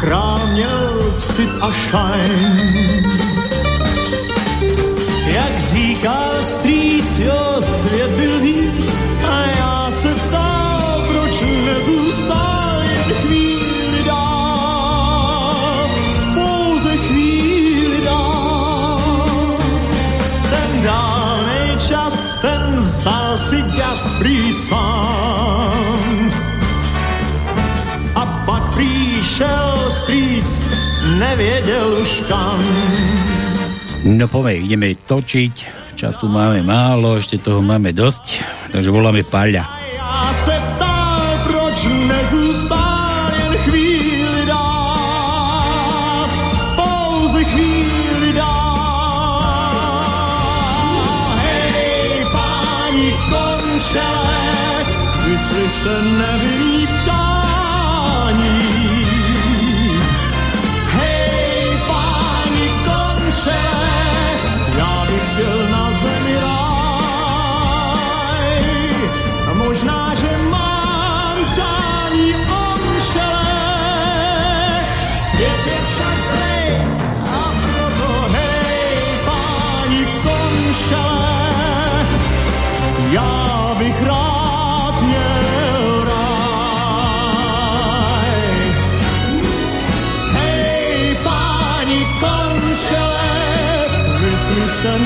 a 0.00 0.06
král 0.06 0.40
měl 0.52 1.14
cit 1.18 1.50
a 1.60 1.72
šajn. 1.72 3.20
Říkal 5.70 6.42
strýc, 6.42 7.18
jo, 7.18 7.56
svět 7.60 8.10
byl 8.10 8.40
víc 8.40 8.98
a 9.28 9.40
já 9.58 9.90
se 9.90 10.14
ptal, 10.14 11.04
proč 11.12 11.40
nezůstal 11.40 12.82
jen 12.82 13.14
chvíli 13.14 14.04
dál, 14.06 15.88
pouze 16.34 16.96
chvíli 16.96 18.00
dál. 18.04 19.00
Ten 20.50 20.82
dálnej 20.82 21.76
čas, 21.88 22.26
ten 22.40 22.82
vzal 22.82 23.38
si 23.38 23.62
ďas 23.62 24.12
prý 24.18 24.52
sám. 24.52 25.39
Přišel 29.40 29.90
stříc, 29.90 30.60
nevěděl 31.18 31.98
už 32.02 32.22
kam. 32.28 32.64
No 34.04 34.28
poďme, 34.28 34.54
ideme 34.54 34.94
točiť. 35.08 35.54
Času 35.96 36.28
máme 36.28 36.64
málo, 36.64 37.20
ešte 37.20 37.36
toho 37.40 37.60
máme 37.60 37.92
dosť. 37.92 38.40
Takže 38.72 38.88
voláme 38.88 39.20
Paľa. 39.24 39.79
Já 83.80 83.86
bych 83.86 84.02
rád 84.02 85.02
měl 85.02 86.04
ráj. 86.04 86.24
Hej, 90.32 91.16
páni 91.24 92.06
konšele, 92.20 93.30
vyslyšte 94.20 94.98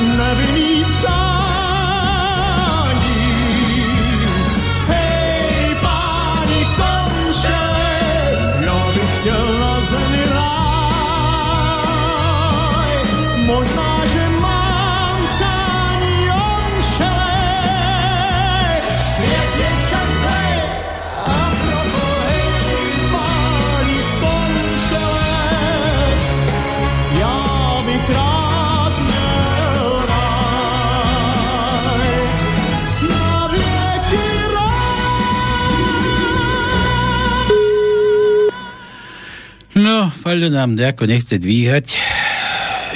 Paľo 40.35 40.51
nám 40.51 40.75
nejako 40.75 41.07
nechce 41.07 41.39
dvíhať. 41.39 41.95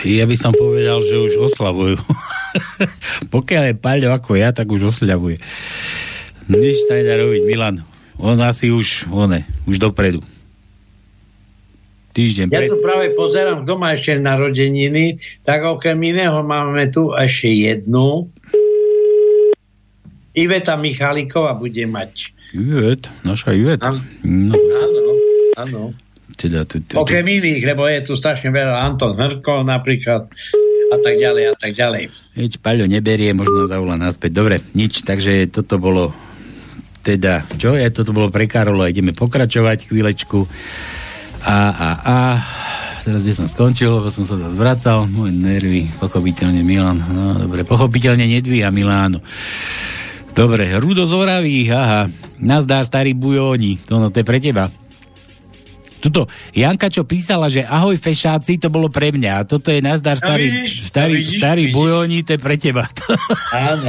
Ja 0.03 0.27
by 0.27 0.35
som 0.35 0.51
povedal, 0.51 1.07
že 1.07 1.23
už 1.23 1.47
oslavujú. 1.47 1.95
Pokiaľ 3.35 3.63
je 3.71 3.75
Paľo 3.79 4.11
ako 4.11 4.35
ja, 4.35 4.51
tak 4.51 4.67
už 4.67 4.91
oslavuje. 4.91 5.39
Nič 6.51 6.91
sa 6.91 6.99
nedá 6.99 7.15
robiť, 7.15 7.47
Milan. 7.47 7.87
On 8.19 8.35
asi 8.43 8.75
už, 8.75 9.07
one, 9.15 9.47
už 9.71 9.79
dopredu. 9.79 10.19
Týždeň 12.19 12.51
Ja 12.51 12.59
pred... 12.59 12.75
tu 12.75 12.83
práve 12.83 13.15
pozerám, 13.15 13.63
kto 13.63 13.79
má 13.79 13.95
ešte 13.95 14.19
narodeniny, 14.19 15.23
tak 15.47 15.63
okrem 15.63 15.95
iného 16.11 16.43
máme 16.43 16.91
tu 16.91 17.15
ešte 17.15 17.55
jednu. 17.55 18.27
Iveta 20.35 20.75
Michalíková 20.75 21.55
bude 21.55 21.87
mať. 21.87 22.35
Ivet, 22.51 23.07
naša 23.23 23.55
Ivet. 23.55 23.79
No, 24.27 24.59
Áno, 24.59 25.13
áno. 25.55 25.83
Teda, 26.39 26.63
t- 26.63 26.79
t- 26.79 26.95
Okrem 26.95 27.27
iných, 27.27 27.67
lebo 27.67 27.91
je 27.91 28.07
tu 28.07 28.15
strašne 28.15 28.55
veľa 28.55 28.87
Anton 28.87 29.19
Hrko 29.19 29.67
napríklad 29.67 30.31
a 30.89 30.97
tak 31.03 31.15
ďalej 31.19 31.45
a 31.51 31.55
tak 31.59 31.73
ďalej. 31.75 32.05
Heď, 32.39 32.53
Paľo 32.63 32.87
neberie, 32.87 33.35
možno 33.35 33.67
zavolá 33.67 33.99
naspäť. 33.99 34.31
Dobre, 34.33 34.63
nič, 34.73 35.03
takže 35.03 35.51
toto 35.51 35.77
bolo 35.83 36.15
teda, 37.03 37.45
čo 37.57 37.75
je, 37.75 37.89
toto 37.91 38.15
bolo 38.15 38.29
pre 38.29 38.47
Karola, 38.47 38.89
ideme 38.89 39.13
pokračovať 39.13 39.91
chvílečku. 39.91 40.47
A, 41.49 41.57
a, 41.71 41.89
a, 42.03 42.17
teraz 43.07 43.25
kde 43.25 43.35
som 43.37 43.49
skončil, 43.49 43.89
lebo 43.89 44.11
som 44.11 44.27
sa 44.27 44.37
zase 44.37 44.57
vracal, 44.59 45.09
moje 45.09 45.33
nervy, 45.33 45.87
pochopiteľne 46.03 46.61
Milan, 46.61 46.99
no 47.01 47.39
dobre, 47.39 47.65
pochopiteľne 47.65 48.27
nedvíja 48.27 48.69
Milánu. 48.69 49.23
Dobre, 50.35 50.71
Rudo 50.77 51.09
z 51.09 51.15
Oravých, 51.15 51.69
aha, 51.75 52.03
nazdár 52.39 52.85
starý 52.85 53.15
bujóni, 53.17 53.81
to, 53.87 53.99
no, 53.99 54.13
to 54.13 54.23
je 54.23 54.27
pre 54.27 54.39
teba. 54.39 54.69
Tuto, 55.99 56.27
Janka, 56.51 56.87
čo 56.87 57.03
písala, 57.03 57.47
že 57.47 57.63
ahoj 57.63 57.95
fešáci, 57.95 58.57
to 58.57 58.69
bolo 58.69 58.87
pre 58.87 59.11
mňa. 59.11 59.33
A 59.35 59.43
toto 59.43 59.69
je 59.69 59.79
nazdar 59.79 60.15
starý, 60.15 60.47
vidíš, 60.47 60.87
starý, 60.87 61.13
no 61.13 61.21
vidíš, 61.21 61.37
starý 61.37 61.63
vidíš. 61.67 61.75
bujóni, 61.75 62.19
to 62.23 62.31
je 62.35 62.41
pre 62.41 62.57
teba. 62.57 62.85
Áno, 63.69 63.87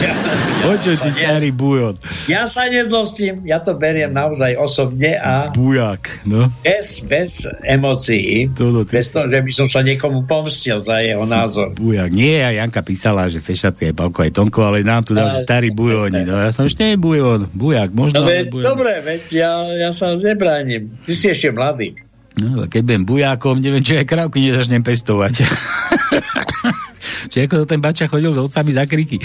ja- 0.00 0.16
Počuj, 0.64 0.94
ty 0.96 1.10
ja- 1.10 1.16
starý 1.20 1.50
bujón. 1.50 1.94
Ja 2.24 2.42
sa 2.44 2.64
nezlostím, 2.66 3.44
ja 3.44 3.60
to 3.60 3.76
beriem 3.76 4.10
naozaj 4.10 4.56
osobne 4.56 5.14
a 5.14 5.52
Bujak, 5.52 6.24
no. 6.24 6.48
bez, 6.62 7.04
bez 7.04 7.44
emócií, 7.60 8.48
Toto, 8.50 8.88
ty 8.88 8.96
bez 8.96 9.12
toho, 9.12 9.28
že 9.28 9.40
by 9.44 9.52
som 9.52 9.68
sa 9.68 9.84
niekomu 9.84 10.24
pomstil 10.24 10.80
za 10.80 11.04
jeho 11.04 11.28
názor. 11.28 11.76
Bujak. 11.76 12.08
Nie, 12.08 12.40
a 12.42 12.50
Janka 12.54 12.80
písala, 12.80 13.28
že 13.28 13.44
fešáci 13.44 13.92
aj 13.92 13.94
Palko, 13.94 14.24
aj 14.24 14.32
Tonko, 14.32 14.64
ale 14.64 14.80
nám 14.80 15.04
tu 15.04 15.12
dal, 15.12 15.28
že 15.30 15.44
starý 15.44 15.68
bujóni. 15.68 16.24
No 16.24 16.40
ja 16.40 16.48
som 16.48 16.64
ešte 16.64 16.86
nie 16.86 16.96
bujón, 16.96 17.52
bujak, 17.52 17.92
možno. 17.92 18.24
No, 18.24 18.32
bujón. 18.48 18.64
dobre, 18.64 19.04
veď 19.04 19.20
ja, 19.28 19.52
ja 19.68 19.90
sa 19.92 20.16
nebránim. 20.16 20.88
Ty 21.04 21.12
si 21.12 21.26
ešte 21.34 21.50
mladý. 21.50 21.98
No, 22.34 22.66
keď 22.66 22.80
budem 22.82 23.04
bujákom, 23.06 23.62
neviem, 23.62 23.82
či 23.82 23.98
aj 23.98 24.10
krávky 24.10 24.42
nezačnem 24.42 24.82
pestovať. 24.82 25.42
či 27.30 27.46
ako 27.46 27.62
to 27.62 27.66
ten 27.66 27.78
bača 27.78 28.10
chodil 28.10 28.34
s 28.34 28.38
otcami 28.42 28.74
za 28.74 28.90
kriky. 28.90 29.22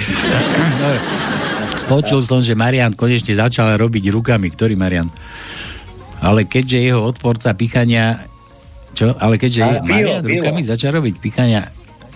Počul 1.90 2.22
som, 2.22 2.38
že 2.38 2.54
Marian 2.54 2.94
konečne 2.94 3.34
začal 3.34 3.74
robiť 3.82 4.14
rukami. 4.14 4.54
Ktorý 4.54 4.78
Marian? 4.78 5.10
Ale 6.22 6.46
keďže 6.46 6.86
jeho 6.86 7.02
odporca 7.02 7.58
pichania... 7.58 8.30
Čo? 8.94 9.18
Ale 9.18 9.42
keďže 9.42 9.62
je, 9.66 9.74
Marian 9.90 10.22
pivo. 10.22 10.38
rukami 10.38 10.62
začal 10.62 11.02
robiť 11.02 11.18
pichania 11.18 11.66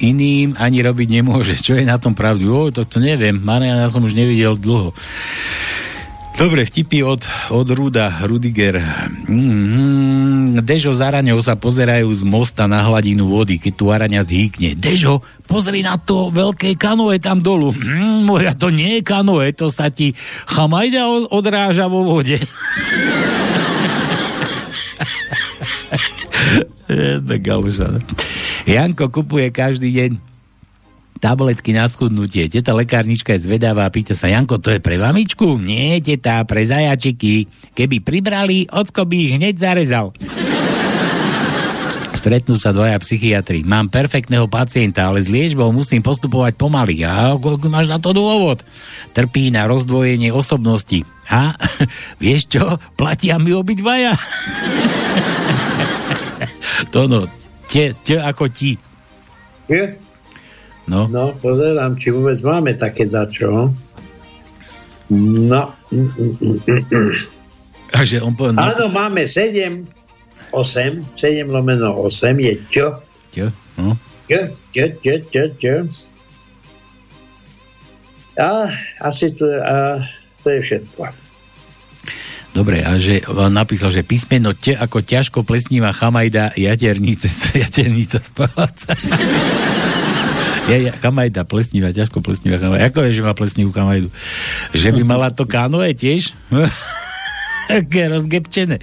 iným 0.02 0.58
ani 0.58 0.82
robiť 0.82 1.08
nemôže. 1.10 1.58
Čo 1.58 1.78
je 1.78 1.86
na 1.86 1.98
tom 1.98 2.18
pravdu? 2.18 2.50
Jo, 2.50 2.60
to, 2.74 2.86
to 2.86 2.98
neviem. 3.02 3.38
Mariana 3.38 3.90
som 3.90 4.06
už 4.06 4.18
nevidel 4.18 4.58
dlho. 4.58 4.94
Dobre, 6.34 6.66
vtipy 6.66 7.06
od, 7.06 7.22
od 7.54 7.68
Ruda, 7.70 8.26
Rudiger. 8.26 8.82
Mm-hmm. 9.30 9.73
Dežo 10.62 10.94
s 10.94 11.02
Araňou 11.02 11.42
sa 11.42 11.58
pozerajú 11.58 12.12
z 12.12 12.22
mosta 12.22 12.68
na 12.68 12.84
hladinu 12.84 13.26
vody, 13.26 13.58
keď 13.58 13.74
tu 13.74 13.90
Araňa 13.90 14.22
zhýkne. 14.22 14.76
Dežo, 14.78 15.24
pozri 15.48 15.82
na 15.82 15.98
to 15.98 16.30
veľké 16.30 16.78
kanoe 16.78 17.18
tam 17.18 17.42
dolu. 17.42 17.74
Mm, 17.74 18.28
moja, 18.28 18.54
to 18.54 18.70
nie 18.70 19.00
je 19.00 19.08
kanoe, 19.08 19.50
to 19.56 19.72
sa 19.72 19.90
ti 19.90 20.14
chamajda 20.46 21.08
od- 21.08 21.32
odráža 21.32 21.88
vo 21.88 22.06
vode. 22.06 22.38
Jedna 26.90 27.36
galoša. 27.40 27.88
no. 27.90 28.00
Janko 28.68 29.10
kupuje 29.10 29.50
každý 29.50 29.90
deň 29.92 30.12
tabletky 31.20 31.76
na 31.76 31.90
schudnutie. 31.90 32.50
Teta 32.50 32.74
lekárnička 32.74 33.36
je 33.38 33.46
zvedavá 33.46 33.86
a 33.86 33.94
pýta 33.94 34.14
sa, 34.14 34.32
Janko, 34.32 34.62
to 34.62 34.74
je 34.74 34.80
pre 34.80 34.98
mamičku? 34.98 35.58
Nie, 35.62 36.00
teta, 36.00 36.42
pre 36.48 36.66
zajačiky. 36.66 37.48
Keby 37.74 38.02
pribrali, 38.02 38.70
ocko 38.70 39.06
by 39.06 39.16
ich 39.18 39.34
hneď 39.38 39.56
zarezal. 39.60 40.14
Stretnú 42.24 42.56
sa 42.56 42.72
dvaja 42.72 42.96
psychiatri. 43.04 43.68
Mám 43.68 43.92
perfektného 43.92 44.48
pacienta, 44.48 45.12
ale 45.12 45.20
s 45.20 45.28
liečbou 45.28 45.68
musím 45.76 46.00
postupovať 46.00 46.56
pomaly. 46.56 47.04
A 47.04 47.36
máš 47.68 47.92
na 47.92 48.00
to 48.00 48.16
dôvod? 48.16 48.64
Trpí 49.12 49.52
na 49.52 49.68
rozdvojenie 49.68 50.32
osobnosti. 50.32 51.04
A 51.28 51.52
vieš 52.24 52.48
čo? 52.48 52.80
Platia 52.96 53.36
mi 53.44 53.52
obidvaja. 53.52 54.16
to 56.96 57.12
no, 57.12 57.28
te, 57.68 57.92
te 58.08 58.16
ako 58.16 58.48
ti. 58.48 58.80
Je? 59.68 60.03
No. 60.84 61.08
no, 61.08 61.32
pozerám, 61.40 61.96
či 61.96 62.12
vôbec 62.12 62.36
máme 62.44 62.76
také 62.76 63.08
dačo. 63.08 63.72
No. 65.14 65.64
Takže 67.94 68.26
on 68.26 68.34
povedal... 68.36 68.74
Áno, 68.74 68.92
máme 68.92 69.24
7, 69.24 69.86
8, 70.52 71.16
7 71.16 71.48
lomeno 71.48 72.04
8 72.04 72.36
je 72.42 72.54
čo? 72.68 73.00
Čo? 73.32 73.48
No. 73.80 73.96
Čo, 74.28 74.40
čo, 74.74 74.86
čo, 75.00 75.14
čo, 75.30 75.44
čo. 75.56 75.76
A 78.34 78.66
asi 79.06 79.30
to, 79.30 79.46
a, 79.46 80.02
to 80.42 80.48
je 80.58 80.62
všetko. 80.62 81.06
Dobre, 82.54 82.86
a 82.86 83.02
že 83.02 83.26
on 83.34 83.50
napísal, 83.50 83.90
že 83.90 84.06
písmeno 84.06 84.54
T 84.54 84.78
ako 84.78 85.02
ťažko 85.02 85.42
plesnívá 85.42 85.90
chamajda 85.90 86.54
jaternice, 86.54 87.26
jaternica 87.66 88.22
z 88.22 88.30
paláca. 88.34 88.94
Ja, 90.72 90.78
ja, 90.80 90.92
chamajda, 90.96 91.44
plesníva, 91.44 91.92
ťažko 91.92 92.24
plesníva 92.24 92.56
chamajda. 92.56 92.88
Ako 92.88 93.04
je, 93.04 93.20
že 93.20 93.26
má 93.26 93.36
plesnivú 93.36 93.76
chamajdu? 93.76 94.08
Že 94.72 94.96
by 94.96 95.02
mala 95.04 95.28
to 95.28 95.44
kanoe 95.44 95.92
tiež? 95.92 96.32
Rozgepčené. 98.14 98.80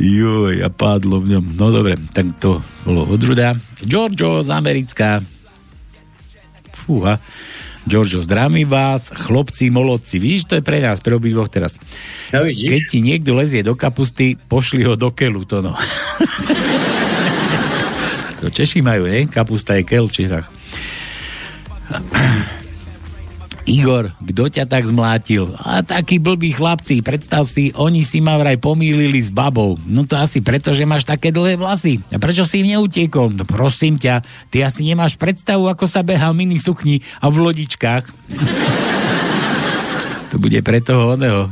Joj, 0.00 0.64
a 0.64 0.68
pádlo 0.72 1.20
v 1.20 1.36
ňom. 1.36 1.44
No 1.56 1.72
dobre, 1.72 1.96
tak 2.12 2.32
to 2.40 2.64
bolo 2.84 3.08
odruda. 3.08 3.56
Giorgio 3.84 4.40
z 4.40 4.50
Americká. 4.52 5.20
Fúha. 6.84 7.20
Giorgio, 7.82 8.22
zdravím 8.22 8.70
vás, 8.70 9.10
chlopci, 9.10 9.68
molodci. 9.68 10.22
Víš, 10.22 10.46
to 10.46 10.54
je 10.54 10.62
pre 10.62 10.78
nás, 10.78 11.02
pre 11.02 11.18
obidvoch 11.18 11.50
teraz. 11.50 11.82
Ja 12.30 12.38
vidíš? 12.38 12.70
Keď 12.70 12.82
ti 12.86 12.98
niekto 13.02 13.34
lezie 13.34 13.66
do 13.66 13.74
kapusty, 13.74 14.38
pošli 14.38 14.86
ho 14.86 14.94
do 14.94 15.10
kelu, 15.10 15.42
to 15.42 15.66
no. 15.66 15.74
to 18.38 18.54
Češi 18.54 18.86
majú, 18.86 19.10
ne? 19.10 19.26
Kapusta 19.26 19.74
je 19.74 19.82
kel 19.82 20.06
v 20.06 20.14
Čechách. 20.14 20.61
Igor, 23.62 24.10
kto 24.18 24.50
ťa 24.50 24.66
tak 24.66 24.90
zmlátil? 24.90 25.54
A 25.62 25.86
takí 25.86 26.18
blbí 26.18 26.50
chlapci, 26.50 26.98
predstav 26.98 27.46
si, 27.46 27.70
oni 27.78 28.02
si 28.02 28.18
ma 28.18 28.34
vraj 28.34 28.58
pomýlili 28.58 29.22
s 29.22 29.30
babou. 29.30 29.78
No 29.86 30.02
to 30.02 30.18
asi 30.18 30.42
preto, 30.42 30.74
že 30.74 30.82
máš 30.82 31.06
také 31.06 31.30
dlhé 31.30 31.54
vlasy. 31.54 32.02
A 32.10 32.18
prečo 32.18 32.42
si 32.42 32.66
im 32.66 32.74
neutiekol? 32.74 33.30
No 33.30 33.46
prosím 33.46 34.02
ťa, 34.02 34.26
ty 34.50 34.66
asi 34.66 34.82
nemáš 34.82 35.14
predstavu, 35.14 35.70
ako 35.70 35.86
sa 35.86 36.02
beha 36.02 36.34
v 36.34 36.42
mini 36.42 36.58
sukni 36.58 37.06
a 37.22 37.30
v 37.30 37.38
lodičkách. 37.38 38.04
to 40.34 40.42
bude 40.42 40.58
pre 40.66 40.82
toho 40.82 41.14
oného. 41.14 41.46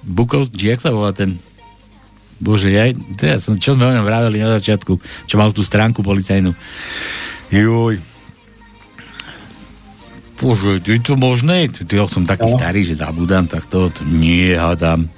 Bukov, 0.00 0.48
či 0.56 0.72
jak 0.72 0.80
sa 0.80 0.88
volá 0.88 1.12
ten? 1.12 1.36
Bože, 2.40 2.72
ja, 2.72 2.88
ja 3.20 3.36
som, 3.36 3.60
čo 3.60 3.76
sme 3.76 3.88
o 3.88 3.94
ňom 3.94 4.04
vraveli 4.04 4.40
na 4.40 4.56
začiatku, 4.56 5.00
čo 5.28 5.34
mal 5.36 5.52
tú 5.52 5.60
stránku 5.60 6.00
policajnú. 6.00 6.52
Joj, 7.52 8.00
Bože, 10.44 10.76
je 10.84 11.00
to 11.00 11.16
možné? 11.16 11.72
Ja 11.88 12.04
som 12.04 12.28
taký 12.28 12.52
no. 12.52 12.56
starý, 12.60 12.84
že 12.84 13.00
zabudám, 13.00 13.48
tak 13.48 13.64
to, 13.64 13.88
to 13.88 14.04
nie, 14.04 14.52
hádam. 14.52 15.08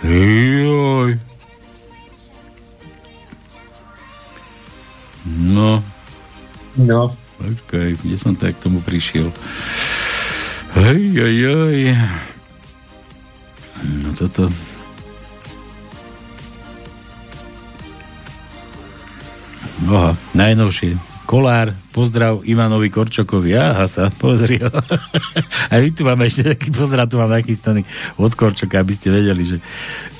Joj. 0.00 1.20
No. 5.28 5.84
No. 6.80 7.12
Počkaj, 7.36 8.00
kde 8.00 8.16
som 8.16 8.32
tak 8.32 8.56
k 8.56 8.64
tomu 8.64 8.80
prišiel? 8.80 9.28
Hej, 10.80 11.02
hej, 11.20 11.36
hej. 11.44 11.80
No 13.84 14.16
toto... 14.16 14.48
Aha, 19.84 20.16
najnovšie 20.32 21.13
Kolár, 21.24 21.72
pozdrav 21.96 22.44
Ivanovi 22.44 22.92
Korčokovi. 22.92 23.56
Aha 23.56 23.88
sa, 23.88 24.12
pozri 24.12 24.60
ho. 24.60 24.68
A 25.72 25.80
my 25.80 25.88
tu 25.88 26.04
máme 26.04 26.28
ešte 26.28 26.52
taký 26.52 26.68
pozdrav, 26.68 27.08
tu 27.08 27.16
mám 27.16 27.32
nachystaný 27.32 27.80
od 28.20 28.32
Korčoka, 28.36 28.76
aby 28.76 28.92
ste 28.92 29.08
vedeli, 29.08 29.48
že 29.48 29.56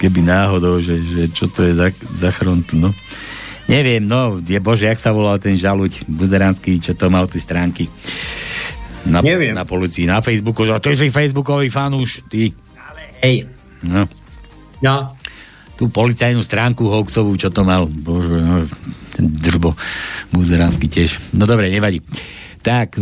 keby 0.00 0.24
náhodou, 0.24 0.80
že, 0.80 0.96
že 0.96 1.28
čo 1.28 1.52
to 1.52 1.60
je 1.60 1.76
za, 1.76 1.92
za 1.92 2.32
front, 2.32 2.72
no. 2.72 2.96
Neviem, 3.68 4.04
no, 4.04 4.40
je 4.44 4.60
bože, 4.60 4.88
jak 4.88 5.00
sa 5.00 5.12
volal 5.12 5.40
ten 5.40 5.56
žaluť 5.56 6.08
buzeránsky, 6.08 6.76
čo 6.80 6.92
to 6.96 7.08
mal 7.12 7.28
tie 7.28 7.40
stránky. 7.40 7.88
Na, 9.04 9.20
Neviem. 9.20 9.52
na 9.52 9.68
policii, 9.68 10.08
na 10.08 10.24
Facebooku, 10.24 10.64
že 10.64 10.72
ty 10.80 10.96
si 10.96 11.12
Facebookový 11.12 11.68
fan 11.68 11.92
už, 11.92 12.24
ty. 12.32 12.52
Ale 12.80 13.12
hej. 13.20 13.44
No. 13.84 14.08
No. 14.80 15.12
Tú 15.76 15.92
policajnú 15.92 16.40
stránku 16.40 16.88
hoaxovú, 16.88 17.36
čo 17.36 17.52
to 17.52 17.64
mal. 17.64 17.84
Bože, 17.88 18.40
no, 18.40 18.64
ten 19.14 19.30
drbo 19.30 19.78
buzeránsky 20.34 20.90
tiež. 20.90 21.22
No 21.30 21.46
dobre, 21.46 21.70
nevadí. 21.70 22.02
Tak, 22.64 22.98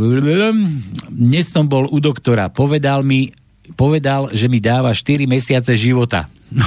dnes 1.09 1.47
som 1.49 1.71
bol 1.71 1.89
u 1.89 1.99
doktora, 2.03 2.51
povedal 2.51 3.07
mi, 3.07 3.33
povedal, 3.79 4.29
že 4.35 4.51
mi 4.51 4.61
dáva 4.61 4.93
4 4.93 5.25
mesiace 5.25 5.79
života. 5.79 6.29
No, 6.53 6.67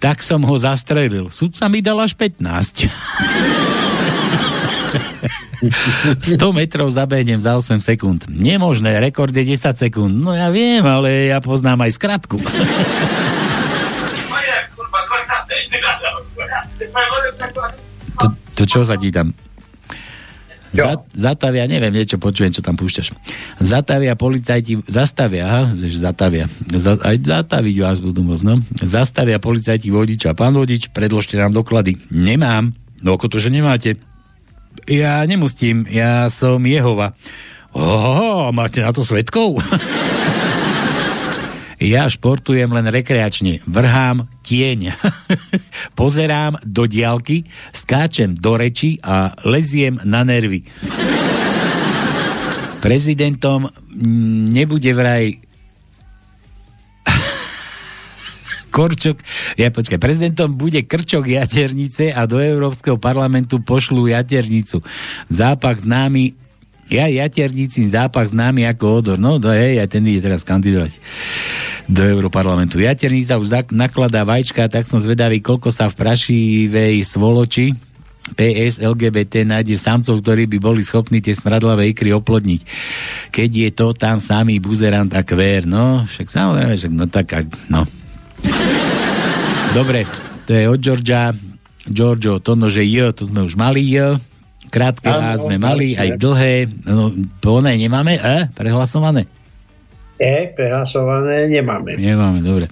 tak 0.00 0.24
som 0.24 0.40
ho 0.40 0.56
zastrelil. 0.56 1.28
Sudca 1.28 1.68
mi 1.68 1.84
dal 1.84 2.00
až 2.00 2.16
15. 2.16 2.88
100 6.38 6.38
metrov 6.54 6.88
zabehnem 6.94 7.42
za 7.42 7.58
8 7.58 7.82
sekúnd. 7.82 8.30
Nemožné, 8.30 9.02
rekord 9.02 9.34
je 9.34 9.42
10 9.42 9.74
sekúnd. 9.74 10.14
No 10.14 10.32
ja 10.32 10.48
viem, 10.54 10.86
ale 10.86 11.34
ja 11.34 11.42
poznám 11.42 11.84
aj 11.84 11.92
skratku. 11.98 12.38
To, 18.58 18.66
čo 18.66 18.82
tam? 19.14 19.30
Zat, 20.68 21.00
zatavia, 21.16 21.64
neviem, 21.64 21.88
niečo 21.88 22.20
počujem, 22.20 22.52
čo 22.52 22.60
tam 22.60 22.76
púšťaš. 22.76 23.16
Zatavia 23.56 24.12
policajti, 24.20 24.84
zastavia, 24.84 25.48
aha, 25.48 25.62
zatavia, 25.72 26.44
za, 26.68 27.00
aj 27.00 27.16
zataviť 27.24 27.76
vás 27.80 27.98
budú 28.04 28.20
môcť, 28.20 28.44
no. 28.44 28.60
Zastavia 28.84 29.40
policajti 29.40 29.88
vodiča. 29.88 30.36
Pán 30.36 30.52
vodič, 30.52 30.92
predložte 30.92 31.40
nám 31.40 31.56
doklady. 31.56 31.96
Nemám. 32.12 32.76
No 33.00 33.16
ako 33.16 33.32
to, 33.32 33.40
že 33.40 33.48
nemáte? 33.48 33.96
Ja 34.84 35.24
nemusím, 35.24 35.88
ja 35.88 36.28
som 36.28 36.60
Jehova. 36.60 37.16
Oho, 37.72 38.52
máte 38.52 38.84
na 38.84 38.92
to 38.92 39.00
svetkov? 39.00 39.56
Ja 41.78 42.10
športujem 42.10 42.74
len 42.74 42.90
rekreačne. 42.90 43.62
Vrhám 43.62 44.26
tieň. 44.42 44.98
Pozerám 45.98 46.58
do 46.66 46.90
diálky, 46.90 47.46
skáčem 47.70 48.34
do 48.34 48.58
reči 48.58 48.98
a 48.98 49.30
leziem 49.46 50.02
na 50.02 50.26
nervy. 50.26 50.66
Prezidentom 52.82 53.70
nebude 54.50 54.90
vraj 54.90 55.38
Korčok, 58.74 59.22
ja 59.54 59.70
počkaj, 59.70 60.02
prezidentom 60.02 60.58
bude 60.58 60.82
Krčok 60.82 61.30
jaternice 61.30 62.10
a 62.10 62.26
do 62.26 62.42
Európskeho 62.42 62.98
parlamentu 62.98 63.62
pošlú 63.62 64.10
jaternicu. 64.10 64.82
Zápach 65.30 65.78
známy 65.78 66.47
ja 66.88 67.04
jaterníci 67.08 67.84
zápach 67.88 68.32
známy 68.32 68.64
ako 68.64 68.84
odor. 69.04 69.18
No, 69.20 69.36
to 69.36 69.52
je, 69.52 69.80
aj 69.80 69.88
ten 69.92 70.04
ide 70.08 70.24
teraz 70.24 70.40
kandidovať 70.44 70.92
do 71.88 72.02
Európarlamentu. 72.04 72.80
Jaternica 72.80 73.40
už 73.40 73.72
nakladá 73.72 74.24
vačka, 74.24 74.68
tak 74.68 74.88
som 74.88 75.00
zvedavý, 75.00 75.40
koľko 75.40 75.72
sa 75.72 75.88
v 75.88 75.98
prašivej 76.00 77.04
svoloči 77.04 77.76
PS 78.36 78.84
LGBT 78.84 79.48
nájde 79.48 79.80
samcov, 79.80 80.20
ktorí 80.20 80.44
by 80.44 80.58
boli 80.60 80.84
schopní 80.84 81.24
tie 81.24 81.32
smradlavé 81.32 81.96
ikry 81.96 82.12
oplodniť. 82.12 82.60
Keď 83.32 83.50
je 83.50 83.70
to 83.72 83.96
tam 83.96 84.20
samý 84.20 84.60
buzerant 84.60 85.08
a 85.16 85.24
kvér, 85.24 85.64
no, 85.64 86.04
však 86.04 86.28
samozrejme, 86.28 86.72
však 86.76 86.92
no 86.92 87.04
tak, 87.08 87.26
no. 87.72 87.88
Dobre, 89.72 90.04
to 90.44 90.50
je 90.52 90.64
od 90.68 90.80
Georgia. 90.80 91.32
Giorgio, 91.88 92.36
to 92.44 92.52
no, 92.52 92.68
J, 92.68 93.16
to 93.16 93.24
sme 93.24 93.48
už 93.48 93.56
mali 93.56 93.80
J. 93.96 94.20
Krátke 94.68 95.08
A 95.08 95.34
sme 95.40 95.56
mali, 95.56 95.96
aj 95.96 96.20
dlhé. 96.20 96.68
No, 96.84 97.12
plné 97.40 97.80
nemáme? 97.80 98.20
E? 98.20 98.48
Prehlasované? 98.52 99.24
E, 100.18 100.50
prehlasované 100.52 101.48
nemáme. 101.48 101.96
Nemáme, 101.96 102.44
dobre. 102.44 102.66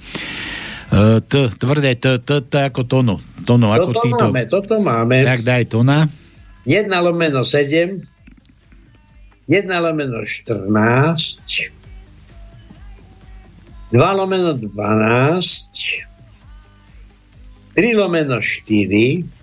Uh, 0.86 1.18
t, 1.18 1.50
tvrdé, 1.58 1.98
t, 1.98 2.18
t, 2.22 2.30
t 2.46 2.52
ako 2.62 2.86
tono. 2.86 3.18
Tono, 3.42 3.74
ako 3.74 3.90
toto 3.94 4.04
títo. 4.06 4.24
máme, 4.30 4.42
toto 4.46 4.74
máme. 4.78 5.22
Tak 5.26 5.42
daj 5.42 5.64
tona. 5.66 6.06
1 6.66 6.90
lomeno 6.90 7.46
7, 7.46 8.02
1 9.46 9.66
lomeno 9.70 10.22
14, 10.26 10.66
2 13.94 13.94
lomeno 13.94 14.58
12, 14.58 14.66
3 17.78 17.94
lomeno 17.94 18.42
4, 18.42 19.35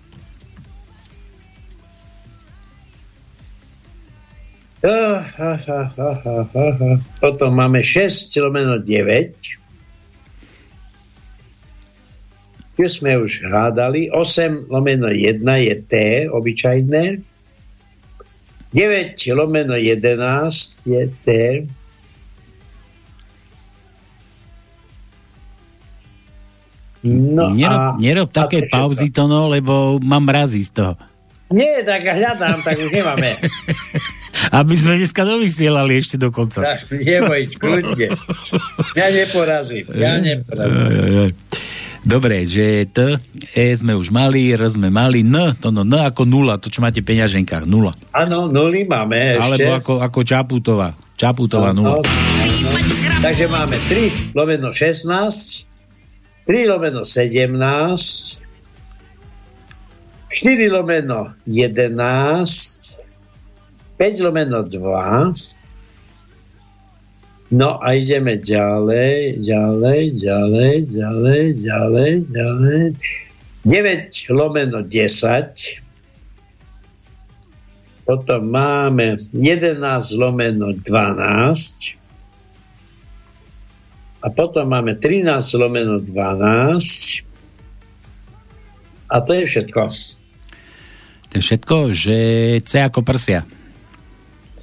Potom 7.23 7.55
máme 7.55 7.79
6 7.79 8.35
lomeno 8.43 8.83
9. 8.83 9.31
Tu 12.75 12.83
sme 12.91 13.15
už 13.15 13.47
hádali. 13.47 14.11
8 14.11 14.67
lomeno 14.67 15.07
1 15.07 15.39
je 15.39 15.75
T, 15.87 15.93
obyčajné. 16.27 17.23
9 18.75 19.37
lomeno 19.39 19.79
11 19.79 20.19
je 20.83 21.01
C. 21.15 21.23
No 27.03 27.51
nerob, 27.51 27.79
a, 27.79 27.95
nerob 27.99 28.29
a 28.31 28.35
také 28.47 28.63
je 28.63 28.71
pauzy 28.71 29.11
to 29.11 29.27
no, 29.27 29.51
lebo 29.51 29.99
mám 29.99 30.23
mrazí 30.23 30.63
z 30.67 30.71
toho. 30.75 30.93
Nie, 31.51 31.83
tak 31.83 32.03
hľadám, 32.03 32.63
tak 32.63 32.79
už 32.79 32.89
nemáme. 32.91 33.39
Aby 34.49 34.73
sme 34.77 34.97
dneska 34.97 35.23
dovysielali 35.25 35.97
ešte 35.97 36.17
do 36.17 36.33
konca. 36.33 36.61
Neboj, 36.89 37.41
kľudne. 37.57 38.17
Ja 38.97 39.07
neporazím. 39.13 39.85
Ja 39.93 40.17
neporazím. 40.17 41.33
Dobre, 42.03 42.43
že 42.43 42.83
T, 42.91 43.15
E 43.55 43.71
sme 43.79 43.95
už 43.95 44.11
mali, 44.11 44.51
R 44.51 44.67
sme 44.67 44.91
mali, 44.91 45.23
N, 45.23 45.55
to 45.55 45.71
no, 45.71 45.87
N 45.87 46.03
ako 46.03 46.27
nula, 46.27 46.59
to 46.59 46.67
čo 46.67 46.83
máte 46.83 46.99
v 46.99 47.15
peňaženkách, 47.15 47.63
nula. 47.63 47.95
Áno, 48.11 48.51
nuly 48.51 48.83
máme 48.83 49.39
ešte. 49.39 49.43
Alebo 49.47 49.71
ako, 49.71 49.93
ako 50.03 50.19
Čaputová, 50.27 50.91
Čaputová 51.15 51.71
nula. 51.71 52.03
No, 52.03 52.03
no. 52.03 52.11
Takže 53.23 53.47
máme 53.47 53.79
3 53.87 54.35
lomeno 54.35 54.75
16, 54.75 55.63
3 56.43 56.67
lomeno 56.67 57.07
17, 57.07 58.43
4 60.43 60.75
lomeno 60.75 61.31
11, 61.47 62.82
5 64.03 64.19
lomeno 64.19 64.59
2, 64.67 65.31
No 67.53 67.77
a 67.77 67.93
ideme 67.93 68.41
ďalej, 68.41 69.45
ďalej, 69.45 70.01
ďalej, 70.17 70.73
ďalej, 70.89 71.43
ďalej, 71.61 72.11
ďalej. 72.33 72.97
9 73.63 74.33
lomeno 74.33 74.81
10. 74.81 74.89
Potom 78.03 78.41
máme 78.49 79.21
11 79.31 79.79
lomeno 80.17 80.73
12. 80.73 81.95
A 84.19 84.27
potom 84.33 84.65
máme 84.67 84.97
13 84.97 85.29
lomeno 85.55 86.01
12. 86.01 87.23
A 89.13 89.15
to 89.21 89.31
je 89.31 89.45
všetko. 89.45 89.81
To 91.29 91.33
je 91.37 91.41
všetko, 91.45 91.75
že 91.93 92.17
C 92.65 92.81
ako 92.81 93.05
prsia. 93.05 93.62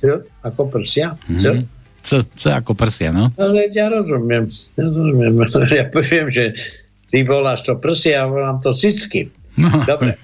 C 0.00 0.08
ako 0.40 0.62
prsia? 0.72 1.14
C? 1.28 1.44
Mhm. 1.52 1.64
C, 2.00 2.24
C 2.32 2.48
ako 2.48 2.72
prsia, 2.72 3.12
no. 3.12 3.28
Ale 3.36 3.68
ja 3.68 3.92
rozumiem. 3.92 4.48
Ja 4.74 4.82
rozumiem. 4.88 5.32
Ja 5.78 5.84
poviem, 5.92 6.32
že 6.32 6.56
ty 7.12 7.20
voláš 7.22 7.68
to 7.68 7.76
prsia 7.76 8.24
a 8.24 8.30
volám 8.30 8.56
to 8.64 8.72
cicky. 8.72 9.28
No. 9.58 9.68
Dobre. 9.84 10.16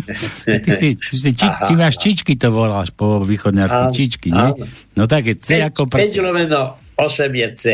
Ty 0.64 0.70
si, 0.70 0.94
ty, 0.94 1.14
si 1.18 1.30
či, 1.34 1.44
ty 1.44 1.72
máš 1.74 1.98
čičky, 1.98 2.38
to 2.38 2.48
voláš 2.54 2.94
po 2.94 3.20
východňarsky, 3.20 3.84
čičky, 3.90 4.28
nie? 4.30 4.54
áno. 4.54 4.64
No 4.94 5.04
tak 5.10 5.26
je 5.28 5.34
C 5.34 5.58
ako 5.60 5.90
5 5.90 5.98
prsia. 5.98 6.22
lomeno 6.22 6.60
8 6.96 7.28
je 7.28 7.48
C. 7.58 7.64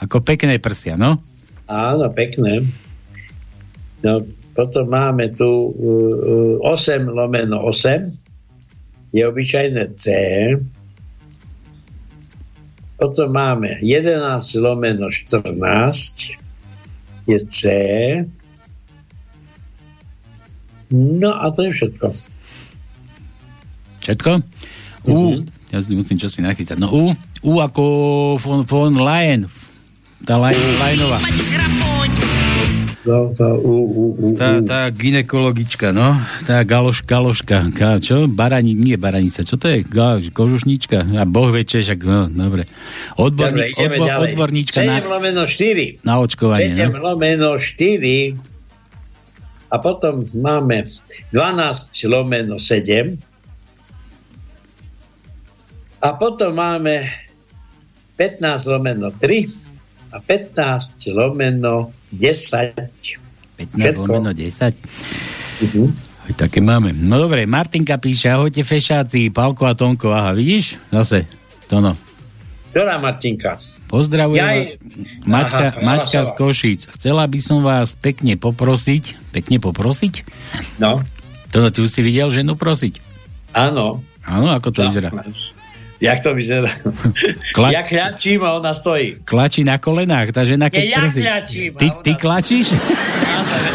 Ako 0.00 0.24
pekné 0.24 0.56
prsia, 0.58 0.96
no. 0.96 1.20
Áno, 1.68 2.08
pekné. 2.10 2.64
No, 4.02 4.24
potom 4.56 4.88
máme 4.88 5.30
tu 5.36 5.70
uh, 6.58 6.74
8 6.74 7.06
lomeno 7.06 7.62
8. 7.68 8.08
Je 9.12 9.20
obyčajné 9.20 9.92
C. 9.94 10.04
Potom 12.96 13.28
máme 13.34 13.76
11 13.84 14.56
lomeno 14.56 15.12
14. 15.12 15.52
Je 17.28 17.38
C. 17.44 17.60
No 20.92 21.30
a 21.32 21.48
to 21.52 21.68
je 21.68 21.70
všetko. 21.72 22.06
Všetko? 24.02 24.30
U, 25.08 25.42
ja 25.72 25.78
si 25.82 25.96
musím 25.96 26.20
čo 26.20 26.28
si 26.28 26.44
nachystať. 26.44 26.76
No 26.78 26.92
U, 26.92 27.16
U 27.42 27.52
ako 27.58 27.84
von, 28.38 28.62
von 28.68 28.94
Leyen. 28.96 29.48
Tá 30.22 30.38
Leyenová. 30.38 31.18
No, 33.02 33.34
tá, 33.34 33.50
u, 33.50 33.82
u, 33.82 34.04
u, 34.14 34.26
Tá, 34.38 34.62
tá 34.62 34.86
ginekologička, 34.94 35.90
no. 35.90 36.14
Tá 36.46 36.62
galoš, 36.62 37.02
galoška. 37.02 37.74
Ka, 37.74 37.98
čo? 37.98 38.30
Barani, 38.30 38.78
nie 38.78 38.94
baranica. 38.94 39.42
Čo 39.42 39.58
to 39.58 39.66
je? 39.66 39.82
Ga, 39.82 40.22
kožušnička. 40.22 41.10
A 41.18 41.26
boh 41.26 41.50
vie, 41.50 41.66
čo, 41.66 41.82
však, 41.82 41.98
no, 42.06 42.30
dobre. 42.30 42.70
Odborní, 43.18 43.74
Dobre, 43.74 43.98
odbor, 43.98 44.06
ďalej. 44.06 44.30
odborníčka 44.30 44.78
7 44.78 44.86
na, 44.86 44.96
lomeno 45.02 45.42
4. 45.42 46.06
na 46.06 46.14
očkovanie, 46.22 46.78
7 46.78 46.94
no. 46.94 47.02
lomeno 47.02 47.50
4 47.58 48.38
a 49.72 49.76
potom 49.80 50.22
máme 50.36 50.86
12 51.32 52.06
lomeno 52.06 52.60
7 52.60 53.18
a 55.98 56.08
potom 56.14 56.52
máme 56.52 57.08
15 58.14 58.68
lomeno 58.68 59.10
3 59.16 59.48
a 60.12 60.20
15 60.20 61.08
lomeno 61.10 61.88
10. 62.12 62.76
15 63.56 63.96
lomeno 63.96 64.30
10. 64.36 64.76
Uh-huh. 65.64 65.88
Aj 66.22 66.34
také 66.38 66.62
máme. 66.62 66.94
No 66.94 67.18
dobre, 67.18 67.48
Martinka 67.48 67.98
píše, 67.98 68.30
ahojte 68.30 68.62
fešáci, 68.62 69.32
Palko 69.34 69.66
a 69.66 69.74
Tonko, 69.74 70.14
aha, 70.14 70.36
vidíš? 70.36 70.78
Zase, 70.94 71.26
to 71.66 71.82
no. 71.82 71.98
Ktorá 72.70 72.96
Martinka? 73.02 73.58
Pozdravujem 73.92 74.40
vás, 74.40 74.80
Maťka, 75.28 75.66
Aha, 75.68 75.84
Maťka 75.84 76.20
z. 76.24 76.32
Košíc. 76.32 76.80
Chcela 76.96 77.28
by 77.28 77.40
som 77.44 77.60
vás 77.60 77.92
pekne 77.92 78.40
poprosiť, 78.40 79.32
pekne 79.36 79.60
poprosiť? 79.60 80.24
No. 80.80 81.04
To 81.52 81.56
no, 81.60 81.68
ty 81.68 81.84
už 81.84 81.92
si 81.92 82.00
videl 82.00 82.32
ženu 82.32 82.56
prosiť? 82.56 83.04
Áno. 83.52 84.00
Áno, 84.24 84.48
ako 84.56 84.72
to 84.72 84.88
vyzerá? 84.88 85.12
Jak 86.02 86.18
to 86.18 86.34
vyzerá? 86.34 86.66
Kla- 87.54 87.70
ja 87.70 87.86
kľačím 87.86 88.42
a 88.42 88.58
ona 88.58 88.74
stojí. 88.74 89.22
Klačí 89.22 89.62
na 89.62 89.78
kolenách, 89.78 90.34
tá 90.34 90.42
žena 90.42 90.66
keď 90.66 90.82
Nie, 90.82 90.90
ja 90.90 90.98
prosí. 90.98 91.20
kľačím, 91.22 91.70
Ty, 91.78 91.86
ty 92.02 92.10
klačíš? 92.18 92.66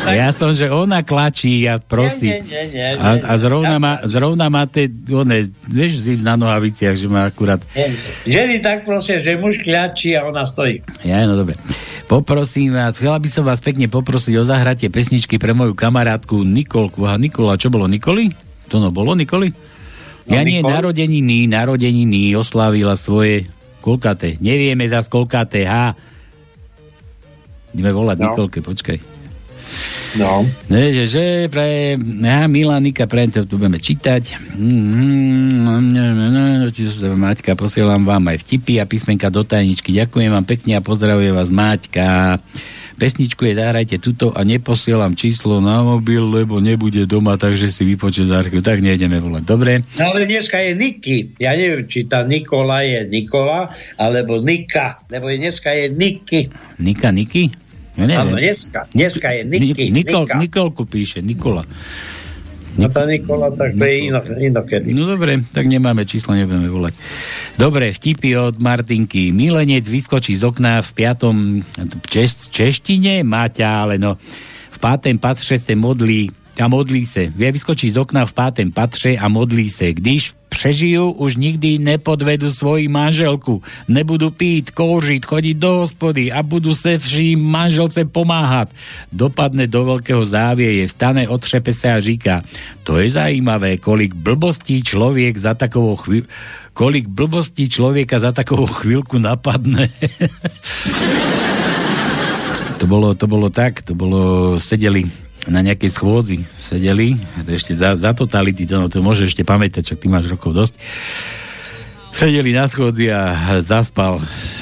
Ja 0.08 0.32
som, 0.36 0.52
že 0.52 0.68
ona 0.68 1.08
klačí 1.08 1.64
a 1.68 1.80
prosí. 1.80 2.32
Nie, 2.32 2.44
nie, 2.44 2.64
nie, 2.76 2.88
nie, 2.96 3.00
A, 3.00 3.10
a 3.24 3.34
zrovna, 3.40 3.80
Ja- 3.80 3.84
má, 3.84 3.94
zrovna 4.04 4.46
má 4.52 4.68
tie, 4.68 4.92
one, 5.08 5.48
vieš, 5.68 6.04
zim 6.04 6.20
na 6.20 6.36
nohaviciach, 6.36 7.00
že 7.00 7.08
má 7.08 7.28
akurát 7.32 7.64
Ženy 8.28 8.60
tak 8.60 8.84
prosia, 8.84 9.24
že 9.24 9.40
muž 9.40 9.64
kľačí 9.64 10.16
a 10.20 10.28
ona 10.28 10.44
stojí. 10.44 10.84
Ja, 11.08 11.24
no 11.28 11.40
dobre. 11.40 11.56
Poprosím 12.08 12.76
vás, 12.76 12.96
chcela 12.96 13.20
by 13.20 13.30
som 13.32 13.44
vás 13.44 13.60
pekne 13.60 13.88
poprosiť 13.92 14.36
o 14.40 14.44
zahratie 14.44 14.88
pesničky 14.88 15.40
pre 15.40 15.52
moju 15.52 15.76
kamarátku 15.76 16.44
Nikolku. 16.44 17.04
A 17.08 17.16
Nikola, 17.20 17.60
čo 17.60 17.68
bolo 17.68 17.88
Nikoli? 17.88 18.32
To 18.72 18.80
no 18.80 18.92
bolo 18.92 19.16
Nikoli? 19.16 19.52
Ja 20.28 20.44
nie, 20.44 20.60
narodeniny, 20.60 21.48
narodeniny 21.48 22.36
oslavila 22.36 23.00
svoje 23.00 23.48
koľkaté. 23.80 24.36
Nevieme 24.44 24.84
zas 24.92 25.08
koľkaté, 25.08 25.64
ha. 25.64 25.96
Ideme 27.72 27.92
volať 27.96 28.18
No. 28.20 28.24
Nikolke, 28.32 28.60
počkaj. 28.60 29.18
No. 30.16 30.48
Ne, 30.72 30.96
že, 30.96 31.04
že 31.06 31.24
pre 31.52 32.00
ja, 32.00 32.48
Milanika, 32.48 33.06
pre 33.06 33.28
to 33.28 33.44
budeme 33.60 33.78
čítať. 33.78 34.56
Mm, 34.56 35.68
Maťka, 37.16 37.60
posielam 37.60 38.08
vám 38.08 38.32
aj 38.32 38.48
vtipy 38.48 38.80
a 38.80 38.88
písmenka 38.88 39.28
do 39.28 39.44
tajničky. 39.44 39.92
Ďakujem 39.94 40.32
vám 40.32 40.48
pekne 40.48 40.80
a 40.80 40.82
pozdravujem 40.82 41.36
vás 41.36 41.52
Maťka. 41.52 42.40
Pesničku 42.98 43.46
je 43.46 43.54
zahrajte 43.54 43.96
tuto 43.98 44.34
a 44.34 44.42
neposielam 44.42 45.14
číslo 45.14 45.58
na 45.60 45.80
mobil, 45.80 46.18
lebo 46.20 46.58
nebude 46.58 47.06
doma, 47.06 47.34
takže 47.36 47.70
si 47.70 47.86
vypočuť 47.86 48.26
z 48.26 48.34
archívu. 48.34 48.60
Tak 48.60 48.82
nejdeme 48.82 49.18
volať. 49.18 49.44
Dobre? 49.44 49.86
No 49.96 50.10
ale 50.10 50.26
dneska 50.26 50.58
je 50.58 50.74
Niky. 50.74 51.38
Ja 51.38 51.54
neviem, 51.54 51.86
či 51.86 52.04
tá 52.04 52.22
Nikola 52.22 52.82
je 52.82 53.06
Nikola, 53.06 53.70
alebo 53.96 54.42
Nika. 54.42 54.98
Lebo 55.08 55.30
dneska 55.30 55.70
je 55.72 55.86
Niky. 55.88 56.50
Nika, 56.78 57.14
Niky? 57.14 57.54
Ja 57.94 58.06
Áno, 58.18 58.34
neviem. 58.34 58.50
dneska. 58.50 58.80
Dneska 58.90 59.28
je 59.32 59.42
Niky. 59.44 59.84
Ni- 59.88 59.94
Nikol, 59.96 60.24
Nika. 60.24 60.36
Nikolku 60.38 60.82
píše, 60.84 61.22
Nikola. 61.22 61.66
No 62.78 62.94
tá 62.94 63.10
Nikola, 63.10 63.50
tak 63.58 63.74
to 63.74 63.84
je 63.90 63.94
ino, 64.06 64.22
inokedy. 64.22 64.94
No 64.94 65.10
dobre, 65.10 65.42
tak 65.50 65.66
nemáme 65.66 66.06
číslo, 66.06 66.38
nebudeme 66.38 66.70
volať. 66.70 66.94
Dobre, 67.58 67.90
vtipy 67.90 68.38
od 68.38 68.62
Martinky. 68.62 69.34
Milenec 69.34 69.90
vyskočí 69.90 70.38
z 70.38 70.46
okna 70.46 70.86
v 70.86 70.90
piatom 70.94 71.36
čes, 72.06 72.54
češtine, 72.54 73.26
Maťa, 73.26 73.70
ale 73.82 73.98
no 73.98 74.22
v 74.70 74.78
pátem 74.78 75.18
patře 75.18 75.58
se 75.58 75.74
modlí 75.74 76.30
a 76.62 76.70
modlí 76.70 77.02
se. 77.06 77.34
Vie 77.34 77.50
vyskočí 77.50 77.90
z 77.90 77.98
okna 77.98 78.30
v 78.30 78.34
pátem 78.34 78.70
patře 78.70 79.18
a 79.18 79.26
modlí 79.26 79.74
se. 79.74 79.94
Když 79.94 80.37
přežijú, 80.50 81.14
už 81.22 81.38
nikdy 81.38 81.78
nepodvedú 81.78 82.50
svoji 82.50 82.88
manželku. 82.88 83.62
Nebudú 83.86 84.34
pít, 84.34 84.72
kouřit, 84.72 85.28
chodiť 85.28 85.56
do 85.60 85.86
hospody 85.86 86.32
a 86.32 86.42
budú 86.42 86.74
se 86.74 86.98
vším 86.98 87.38
manželce 87.38 88.08
pomáhat. 88.10 88.72
Dopadne 89.14 89.68
do 89.68 89.86
veľkého 89.86 90.26
závieje, 90.26 90.88
vstane, 90.88 91.30
otřepe 91.30 91.76
sa 91.76 92.00
a 92.00 92.04
říká, 92.04 92.42
to 92.82 92.98
je 92.98 93.14
zajímavé, 93.14 93.78
kolik 93.78 94.16
blbostí 94.16 94.84
človek 94.84 95.38
za 95.38 95.54
takovou 95.54 95.96
chvíľu 95.96 96.28
kolik 96.78 97.10
blbostí 97.10 97.74
človeka 97.74 98.22
za 98.22 98.30
takovou 98.30 98.70
chvíľku 98.70 99.18
napadne. 99.18 99.90
to 102.78 102.86
bolo, 102.86 103.18
to 103.18 103.26
bolo 103.26 103.50
tak, 103.50 103.82
to 103.82 103.98
bolo, 103.98 104.62
sedeli 104.62 105.27
na 105.48 105.64
nejakej 105.64 105.92
schôdzi 105.92 106.44
sedeli, 106.60 107.16
ešte 107.48 107.74
za, 107.76 107.96
za 107.96 108.12
totality, 108.12 108.68
to, 108.68 108.80
no, 108.80 108.92
to 108.92 109.00
môže 109.00 109.28
ešte 109.28 109.48
pamätať, 109.48 109.96
čak 109.96 110.00
ty 110.04 110.08
máš 110.12 110.28
rokov 110.28 110.52
dosť. 110.52 110.76
Sedeli 112.12 112.52
na 112.56 112.66
schôdzi 112.66 113.14
a 113.14 113.36
zaspal. 113.62 114.18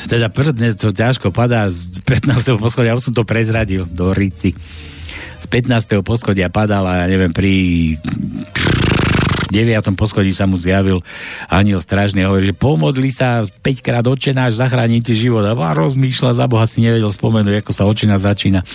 Teda 0.06 0.28
prvne 0.28 0.76
to 0.76 0.92
ťažko 0.92 1.32
padá 1.32 1.70
z 1.72 2.02
15. 2.04 2.58
poschodia, 2.62 2.94
ja 2.94 3.02
som 3.02 3.16
to 3.16 3.24
prezradil 3.24 3.88
do 3.88 4.12
Rici. 4.12 4.54
Z 5.42 5.46
15. 5.48 6.02
poschodia 6.02 6.50
padal 6.50 6.86
a 6.86 7.06
ja 7.06 7.06
neviem, 7.10 7.32
pri 7.32 7.54
9. 9.52 9.94
poschodí 9.94 10.34
sa 10.34 10.50
mu 10.50 10.58
zjavil 10.58 11.06
aniel 11.48 11.78
strážny 11.78 12.26
a 12.26 12.34
hovorí, 12.34 12.50
že 12.50 12.56
pomodli 12.58 13.14
sa 13.14 13.46
5 13.46 13.86
krát 13.86 14.06
očenáš, 14.06 14.58
zachráni 14.58 15.06
ti 15.06 15.14
život. 15.14 15.46
A 15.46 15.54
rozmýšľa, 15.54 16.38
za 16.42 16.46
Boha 16.50 16.66
si 16.66 16.82
nevedel 16.82 17.10
spomenúť, 17.14 17.62
ako 17.62 17.72
sa 17.72 17.86
očená 17.86 18.18
začína. 18.18 18.66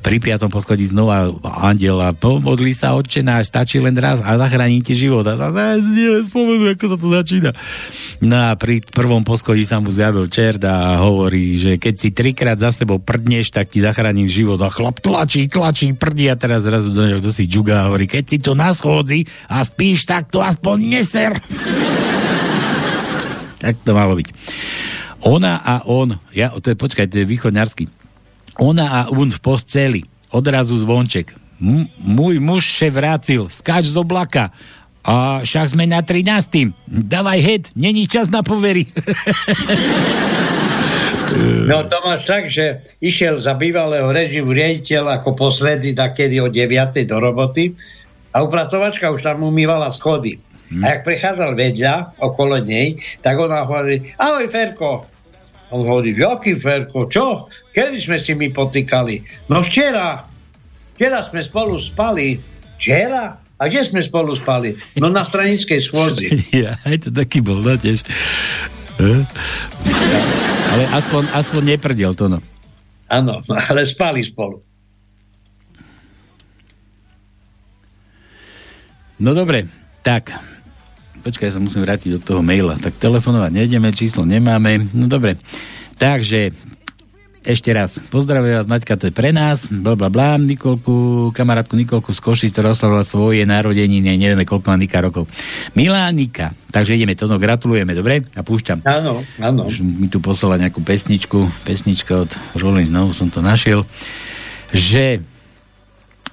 Pri 0.00 0.22
5. 0.22 0.46
poschodí 0.48 0.86
znova 0.86 1.34
aniel 1.42 1.98
a 1.98 2.14
pomodli 2.14 2.70
sa 2.70 2.94
očenáš, 2.94 3.50
stačí 3.50 3.82
len 3.82 3.98
raz 3.98 4.22
a 4.22 4.38
zachráni 4.38 4.80
ti 4.86 4.94
život. 4.94 5.26
A 5.26 5.34
sa 5.34 5.50
spomenú, 6.24 6.70
ako 6.70 6.86
sa 6.94 6.96
to 6.96 7.08
začína. 7.10 7.50
No 8.22 8.36
a 8.38 8.54
pri 8.54 8.82
prvom 8.86 9.26
poschodí 9.26 9.66
sa 9.66 9.82
mu 9.82 9.90
zjavil 9.90 10.30
čert 10.30 10.62
a 10.62 11.02
hovorí, 11.02 11.58
že 11.58 11.76
keď 11.76 11.94
si 11.98 12.08
trikrát 12.14 12.58
za 12.58 12.70
sebou 12.70 13.02
prdneš, 13.02 13.50
tak 13.50 13.74
ti 13.74 13.82
zachránim 13.82 14.30
život. 14.30 14.62
A 14.62 14.70
chlap 14.70 15.02
tlačí, 15.02 15.50
tlačí, 15.50 15.90
prdí 15.92 16.30
a 16.30 16.38
teraz 16.38 16.62
zrazu 16.62 16.94
do 16.94 17.02
neho 17.02 17.20
si 17.28 17.44
džuga 17.44 17.82
a 17.82 17.86
hovorí, 17.90 18.06
keď 18.06 18.24
si 18.24 18.38
tu 18.40 18.54
na 18.54 18.70
schôdzi 18.72 19.26
a 19.50 19.62
spíš 19.62 19.87
vidíš, 19.88 20.04
tak 20.04 20.28
to 20.28 20.44
aspoň 20.44 20.76
neser. 20.84 21.32
tak 23.56 23.80
to 23.80 23.96
malo 23.96 24.12
byť. 24.20 24.28
Ona 25.24 25.56
a 25.64 25.80
on, 25.88 26.20
ja, 26.36 26.52
to 26.52 26.68
je, 26.68 26.76
počkaj, 26.76 27.08
to 27.08 27.24
je 27.24 27.26
východňarský. 27.26 27.88
Ona 28.60 28.84
a 28.84 29.00
on 29.08 29.32
v 29.32 29.40
posteli, 29.40 30.04
odrazu 30.28 30.76
zvonček. 30.76 31.32
M- 31.56 31.88
môj 31.96 32.36
muž 32.36 32.68
še 32.68 32.92
vrácil, 32.92 33.48
skáč 33.48 33.88
z 33.88 33.96
oblaka. 33.96 34.52
A 35.08 35.40
však 35.40 35.72
sme 35.72 35.88
na 35.88 36.04
13. 36.04 36.76
Davaj 36.84 37.40
head, 37.40 37.64
není 37.72 38.04
čas 38.04 38.28
na 38.28 38.44
povery. 38.44 38.92
No 41.68 41.84
to 41.88 41.96
máš 42.04 42.24
tak, 42.28 42.52
že 42.52 42.84
išiel 43.00 43.40
za 43.40 43.56
bývalého 43.56 44.08
režimu 44.08 44.52
riaditeľ 44.52 45.20
ako 45.20 45.36
posledný 45.36 45.96
takedy 45.96 46.40
o 46.40 46.52
9. 46.52 47.08
do 47.08 47.16
roboty 47.20 47.72
a 48.32 48.36
upratovačka 48.44 49.08
už 49.08 49.24
tam 49.24 49.44
umývala 49.44 49.88
schody. 49.88 50.38
Hmm. 50.68 50.84
A 50.84 50.96
jak 50.96 51.00
prechádzal 51.08 51.56
vedľa, 51.56 52.20
okolo 52.20 52.60
nej, 52.60 53.00
tak 53.24 53.40
ona 53.40 53.64
hovorí, 53.64 54.12
ahoj 54.20 54.46
Ferko. 54.52 55.08
On 55.72 55.84
hovorí, 55.84 56.16
jaký 56.16 56.56
Ferko, 56.56 57.08
čo? 57.08 57.48
Kedy 57.72 57.96
sme 58.00 58.16
si 58.20 58.32
my 58.32 58.48
potýkali? 58.52 59.48
No 59.52 59.60
včera. 59.60 60.24
Včera 60.96 61.20
sme 61.20 61.44
spolu 61.44 61.76
spali. 61.76 62.40
Včera? 62.80 63.36
A 63.58 63.62
kde 63.66 63.82
sme 63.84 64.00
spolu 64.00 64.38
spali? 64.38 64.76
No 64.96 65.10
na 65.10 65.26
stranickej 65.26 65.80
schôdzi. 65.82 66.28
Ja, 66.62 66.78
aj 66.86 67.08
to 67.08 67.10
taký 67.12 67.44
bol, 67.44 67.60
no 67.60 67.74
tiež. 67.76 68.06
Eh? 69.02 69.22
Ale 70.68 70.84
aspoň, 70.94 71.22
aspoň 71.32 71.62
neprdel 71.74 72.12
to, 72.14 72.30
no. 72.30 72.38
Áno, 73.08 73.40
ale 73.48 73.82
spali 73.88 74.20
spolu. 74.20 74.67
No 79.18 79.34
dobre, 79.34 79.66
tak. 80.06 80.30
Počkaj, 81.26 81.50
ja 81.50 81.54
sa 81.58 81.62
musím 81.62 81.82
vrátiť 81.82 82.16
do 82.16 82.20
toho 82.22 82.40
maila. 82.40 82.78
Tak 82.78 83.02
telefonovať 83.02 83.50
nejdeme, 83.50 83.90
číslo 83.90 84.22
nemáme. 84.22 84.86
No 84.94 85.10
dobre. 85.10 85.34
Takže, 85.98 86.54
ešte 87.42 87.74
raz, 87.74 87.98
pozdravujem 88.12 88.62
vás, 88.62 88.70
Maťka, 88.70 88.94
to 88.94 89.10
je 89.10 89.14
pre 89.14 89.34
nás, 89.34 89.66
bla 89.66 89.98
bla 89.98 90.06
bla, 90.06 90.38
Nikolku, 90.38 91.30
kamarátku 91.34 91.74
Nikolku 91.74 92.14
z 92.14 92.20
Košic, 92.22 92.54
ktorá 92.54 92.70
oslavila 92.70 93.02
svoje 93.02 93.42
narodeniny, 93.42 94.14
nevieme, 94.14 94.46
koľko 94.46 94.70
má 94.70 94.76
Nika 94.78 95.02
rokov. 95.02 95.26
Milá 95.74 96.06
Nika, 96.14 96.54
takže 96.70 96.94
ideme 96.94 97.18
to, 97.18 97.26
no 97.26 97.42
gratulujeme, 97.42 97.98
dobre? 97.98 98.22
A 98.38 98.46
púšťam. 98.46 98.86
Áno, 98.86 99.26
áno. 99.42 99.66
Už 99.66 99.82
mi 99.82 100.06
tu 100.06 100.22
poslala 100.22 100.62
nejakú 100.62 100.84
pesničku, 100.84 101.66
pesnička 101.66 102.28
od 102.28 102.30
Rolling 102.54 102.92
no, 102.92 103.10
som 103.10 103.32
to 103.32 103.42
našiel, 103.42 103.82
že 104.70 105.24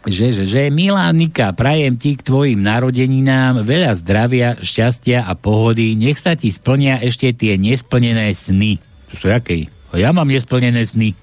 že, 0.06 0.32
že, 0.32 0.44
že 0.46 0.62
milá 0.70 1.10
Nika, 1.10 1.50
prajem 1.58 1.98
ti 1.98 2.14
k 2.14 2.22
tvojim 2.22 2.62
narodeninám 2.62 3.66
veľa 3.66 3.98
zdravia, 3.98 4.54
šťastia 4.62 5.26
a 5.26 5.34
pohody. 5.34 5.98
Nech 5.98 6.22
sa 6.22 6.38
ti 6.38 6.54
splnia 6.54 7.02
ešte 7.02 7.34
tie 7.34 7.58
nesplnené 7.58 8.30
sny. 8.34 8.78
To 9.10 9.14
sú 9.18 9.26
jakej? 9.34 9.70
Ja 9.98 10.14
mám 10.14 10.30
nesplnené 10.30 10.86
sny. 10.86 11.18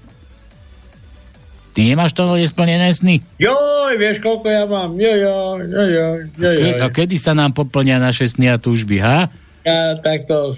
Ty 1.73 1.79
nemáš 1.89 2.13
to 2.13 2.29
nesplnené 2.37 2.93
sny? 2.93 3.23
Joj, 3.41 3.97
vieš, 3.97 4.21
koľko 4.21 4.45
ja 4.45 4.63
mám. 4.69 4.93
Joj, 4.93 5.17
joj, 5.17 5.59
joj, 5.65 5.89
joj, 6.37 6.55
joj. 6.61 6.79
A 6.83 6.87
kedy 6.93 7.17
sa 7.17 7.33
nám 7.33 7.57
poplnia 7.57 7.97
naše 7.97 8.29
sny 8.29 8.53
a 8.53 8.61
túžby, 8.61 9.01
ha? 9.01 9.31
Ja 9.63 9.97
takto 9.97 10.53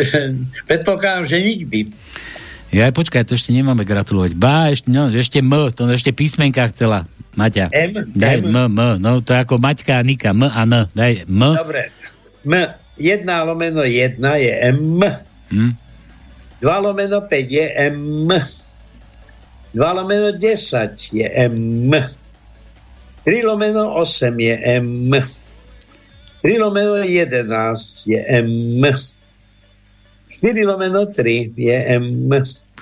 predpokladám, 0.70 1.26
že 1.28 1.42
nikdy. 1.42 1.90
Ja 2.72 2.90
počkaj, 2.90 3.28
to 3.28 3.36
ešte 3.36 3.52
nemáme 3.52 3.84
gratulovať. 3.84 4.32
Ba, 4.38 4.72
ešte, 4.72 4.88
no, 4.88 5.10
ešte 5.12 5.44
M, 5.44 5.52
to 5.74 5.84
ešte 5.90 6.14
písmenka 6.14 6.64
chcela. 6.72 7.04
Maťa. 7.34 7.70
M? 7.74 7.92
Daj 8.14 8.36
M. 8.40 8.54
M, 8.54 8.56
M. 8.70 8.78
No 9.02 9.18
to 9.20 9.34
je 9.34 9.42
ako 9.42 9.58
Maťka 9.58 9.98
a 9.98 10.02
Nika. 10.06 10.30
M 10.30 10.46
a 10.46 10.62
N. 10.62 10.86
Daj 10.94 11.26
M. 11.26 11.42
Dobre. 11.54 11.90
M. 12.46 12.54
1 12.98 13.26
lomeno 13.26 13.82
1 13.82 14.22
je 14.22 14.52
M. 14.70 15.02
Hm? 15.50 15.72
2 16.62 16.82
lomeno 16.82 17.18
5 17.26 17.50
je 17.50 17.66
M. 17.90 18.30
2 19.74 19.96
lomeno 19.98 20.30
10 20.38 21.10
je 21.10 21.26
M. 21.50 21.90
3 23.26 23.44
lomeno 23.44 23.98
8 23.98 24.40
je 24.40 24.54
M. 24.78 25.10
3 26.42 26.60
lomeno 26.60 27.02
11 27.02 28.06
je 28.06 28.20
M. 28.28 28.84
4 30.44 30.60
lomeno 30.68 31.08
3 31.08 31.56
je 31.56 31.76
M. 31.96 32.28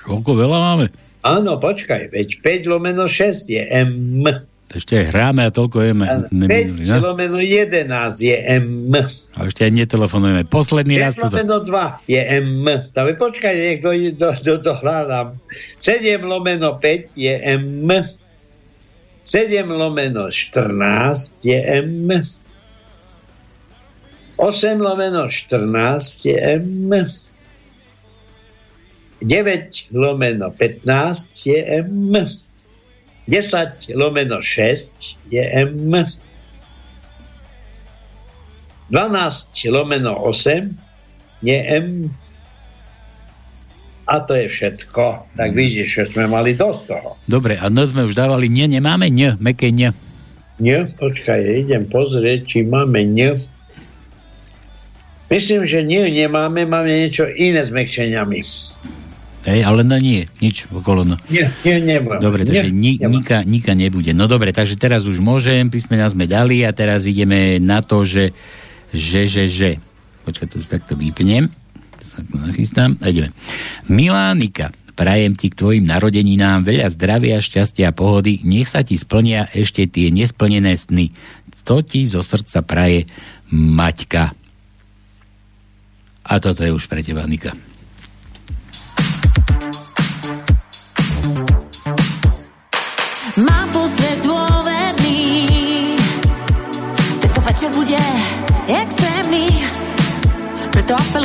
Koľko 0.03 0.35
veľa 0.35 0.59
máme? 0.59 0.91
Áno, 1.23 1.63
počkaj, 1.63 2.11
veď 2.11 2.43
5 2.67 2.67
lomeno 2.67 3.07
6 3.07 3.47
je 3.47 3.63
M. 3.71 4.27
Ešte 4.67 4.99
aj 4.99 5.15
hráme 5.15 5.47
a 5.47 5.55
toľko 5.55 5.79
je 5.79 5.95
M. 5.95 6.03
5 6.03 6.91
no? 6.91 6.99
lomeno 6.99 7.39
11 7.39 7.87
je 8.19 8.35
M. 8.35 8.91
A 9.39 9.47
ešte 9.47 9.63
aj 9.63 9.79
netelefonujeme. 9.79 10.43
Posledný 10.51 10.99
raz 10.99 11.15
toto. 11.15 11.39
5 11.39 11.39
lomeno 11.39 11.63
2 11.63 12.11
je 12.11 12.19
M. 12.43 12.67
Tak 12.91 13.15
počkaj, 13.23 13.55
do, 13.79 13.95
do, 14.11 14.35
do, 14.43 14.59
do 14.59 14.73
hľadám. 14.83 15.39
7 15.79 16.19
lomeno 16.19 16.83
5 16.83 17.15
je 17.15 17.35
M. 17.63 17.87
7 19.23 19.71
lomeno 19.71 20.35
14 20.35 21.47
je 21.47 21.63
M. 21.79 22.11
8 22.11 22.27
lomeno 24.83 25.31
14 25.31 26.27
je 26.27 26.35
M. 26.59 26.91
9 29.23 29.95
lomeno 29.95 30.51
15 30.51 31.47
je 31.47 31.59
M, 31.87 32.13
10 33.27 33.95
lomeno 33.95 34.43
6 34.43 34.91
je 35.31 35.43
M, 35.43 35.95
12 38.91 39.71
lomeno 39.71 40.15
8 40.19 40.75
je 41.43 41.59
M, 41.71 42.11
a 44.07 44.21
to 44.21 44.35
je 44.35 44.47
všetko. 44.51 45.33
Tak 45.39 45.49
mm. 45.51 45.57
vidíš, 45.57 45.89
že 45.89 46.03
sme 46.13 46.27
mali 46.27 46.59
dosť 46.59 46.81
toho. 46.85 47.11
Dobre, 47.25 47.57
a 47.57 47.71
no 47.71 47.87
sme 47.87 48.05
už 48.05 48.19
dávali 48.19 48.51
nie, 48.51 48.67
nemáme 48.67 49.09
nie, 49.09 49.39
meké 49.39 49.71
nie. 49.71 49.95
Nie, 50.61 50.85
počkaj, 50.87 51.43
idem 51.65 51.89
pozrieť, 51.89 52.47
či 52.47 52.59
máme 52.67 53.03
nie. 53.07 53.39
Myslím, 55.33 55.65
že 55.65 55.81
nie, 55.81 56.13
nemáme, 56.13 56.69
máme 56.69 56.93
niečo 56.93 57.25
iné 57.25 57.65
s 57.65 57.73
mekčeniami. 57.73 58.45
Hej, 59.43 59.67
ale 59.67 59.83
no 59.83 59.99
nie, 59.99 60.31
nič 60.39 60.71
okolo. 60.71 61.03
No. 61.03 61.19
Nie, 61.27 61.51
nie, 61.67 61.83
nebudem. 61.83 62.23
Dobre, 62.23 62.47
takže 62.47 62.71
nie, 62.71 62.95
ni, 62.95 63.03
nika, 63.03 63.43
nika 63.43 63.75
nebude. 63.75 64.15
No 64.15 64.31
dobre, 64.31 64.55
takže 64.55 64.79
teraz 64.79 65.03
už 65.03 65.19
môžem, 65.19 65.67
písmena 65.67 66.07
sme 66.07 66.31
dali 66.31 66.63
a 66.63 66.71
teraz 66.71 67.03
ideme 67.03 67.59
na 67.59 67.83
to, 67.83 68.07
že 68.07 68.31
že, 68.93 69.25
že, 69.25 69.49
že. 69.49 69.71
Počkaj, 70.23 70.47
to 70.53 70.61
takto 70.63 70.95
vypnem. 70.95 71.49
To 71.99 72.05
sa 72.05 72.15
takto 72.23 72.37
nachystám. 72.39 72.91
A 73.01 73.09
ideme. 73.09 73.33
Milá 73.89 74.31
Nika, 74.37 74.71
prajem 74.93 75.33
ti 75.35 75.49
k 75.49 75.59
tvojim 75.59 75.85
narodeninám 75.89 76.63
veľa 76.63 76.93
zdravia, 76.93 77.41
šťastia 77.41 77.91
a 77.91 77.97
pohody. 77.97 78.45
Nech 78.45 78.69
sa 78.69 78.85
ti 78.85 79.01
splnia 79.01 79.49
ešte 79.57 79.89
tie 79.89 80.13
nesplnené 80.13 80.77
sny. 80.77 81.11
To 81.65 81.81
ti 81.81 82.05
zo 82.05 82.21
srdca 82.21 82.61
praje 82.63 83.09
Maťka. 83.51 84.35
A 86.23 86.33
toto 86.39 86.63
je 86.63 86.71
už 86.71 86.87
pre 86.87 87.03
teba, 87.03 87.25
Nika. 87.25 87.57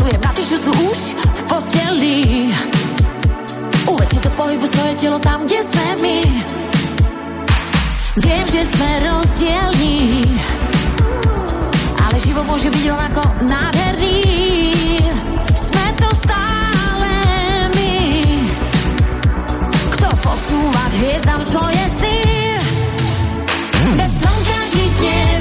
Apelujem 0.08 0.24
na 0.24 0.32
čo 0.40 0.58
sú 0.64 0.72
už 0.88 1.00
v 1.20 1.42
posteli 1.52 2.18
Uvedte 3.92 4.24
do 4.24 4.32
pohybu 4.40 4.66
svoje 4.72 4.94
telo 5.04 5.20
tam, 5.20 5.44
kde 5.44 5.60
sme 5.68 5.88
my 6.00 6.20
Viem, 8.24 8.46
že 8.48 8.62
sme 8.72 8.90
rozdielní, 9.04 10.00
ale 12.02 12.16
život 12.24 12.50
môže 12.50 12.66
byť 12.72 12.84
rovnako 12.90 13.22
nádherný. 13.46 14.26
Sme 15.54 15.86
to 16.02 16.10
stále 16.26 17.12
my, 17.78 17.94
kto 19.94 20.08
posúva 20.24 20.84
k 20.90 20.94
hviezdam 20.98 21.42
svoje 21.46 21.84
sny. 22.00 22.20
Bez 24.02 24.12
slnka 24.18 24.60
žiť 24.72 24.94
nevieme 24.98 25.37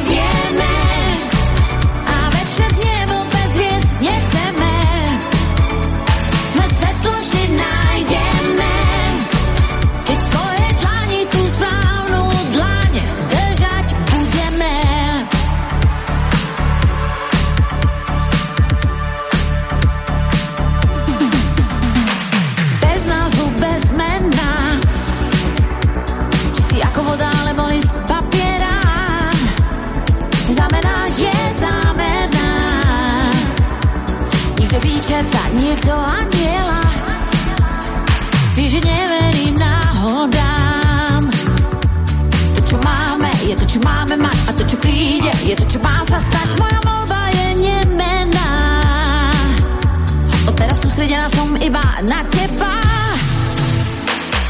na 52.05 52.21
teba. 52.29 52.77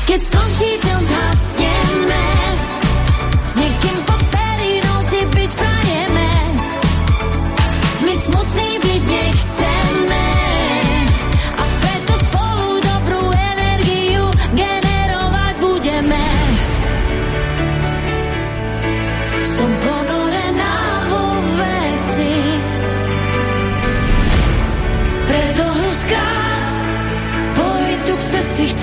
Keď 0.07 0.21
skončí 0.23 0.71
film, 0.83 1.03
zhasneme. 1.07 1.76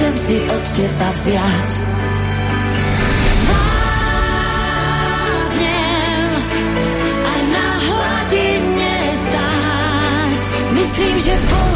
Chcem 0.04 0.16
si 0.20 0.36
od 0.52 0.64
teba 0.76 1.16
vziať. 1.16 1.72
Zvládnem 3.40 4.04
aj 7.24 7.42
na 7.48 7.68
hladine 7.88 9.00
stáť. 9.16 10.44
Myslím, 10.76 11.16
že 11.24 11.40
bolo 11.48 11.73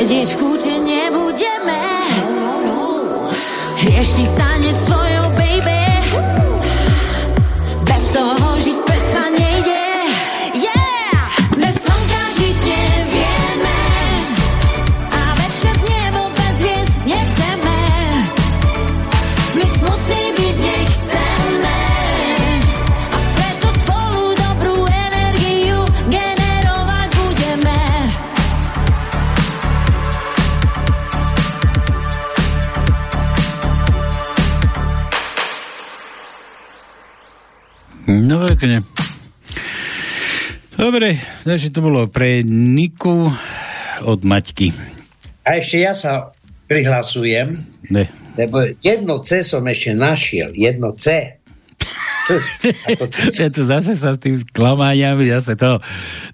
Sedieť 0.00 0.32
v 0.32 0.36
Dobre, 41.00 41.16
takže 41.48 41.72
to 41.72 41.80
bolo 41.80 42.12
pre 42.12 42.44
Niku 42.44 43.32
od 44.04 44.20
Maťky. 44.20 44.68
A 45.48 45.56
ešte 45.56 45.80
ja 45.80 45.96
sa 45.96 46.36
prihlasujem, 46.68 47.56
Ne. 47.88 48.04
lebo 48.36 48.68
jedno 48.84 49.16
C 49.16 49.40
som 49.40 49.64
ešte 49.64 49.96
našiel. 49.96 50.52
Jedno 50.52 50.92
C. 50.92 51.39
Ja 53.40 53.48
to 53.50 53.62
zase 53.66 53.96
sa 53.96 54.14
s 54.14 54.18
tým 54.20 54.42
klamáňami, 54.44 55.26
zase 55.30 55.56
to, 55.58 55.80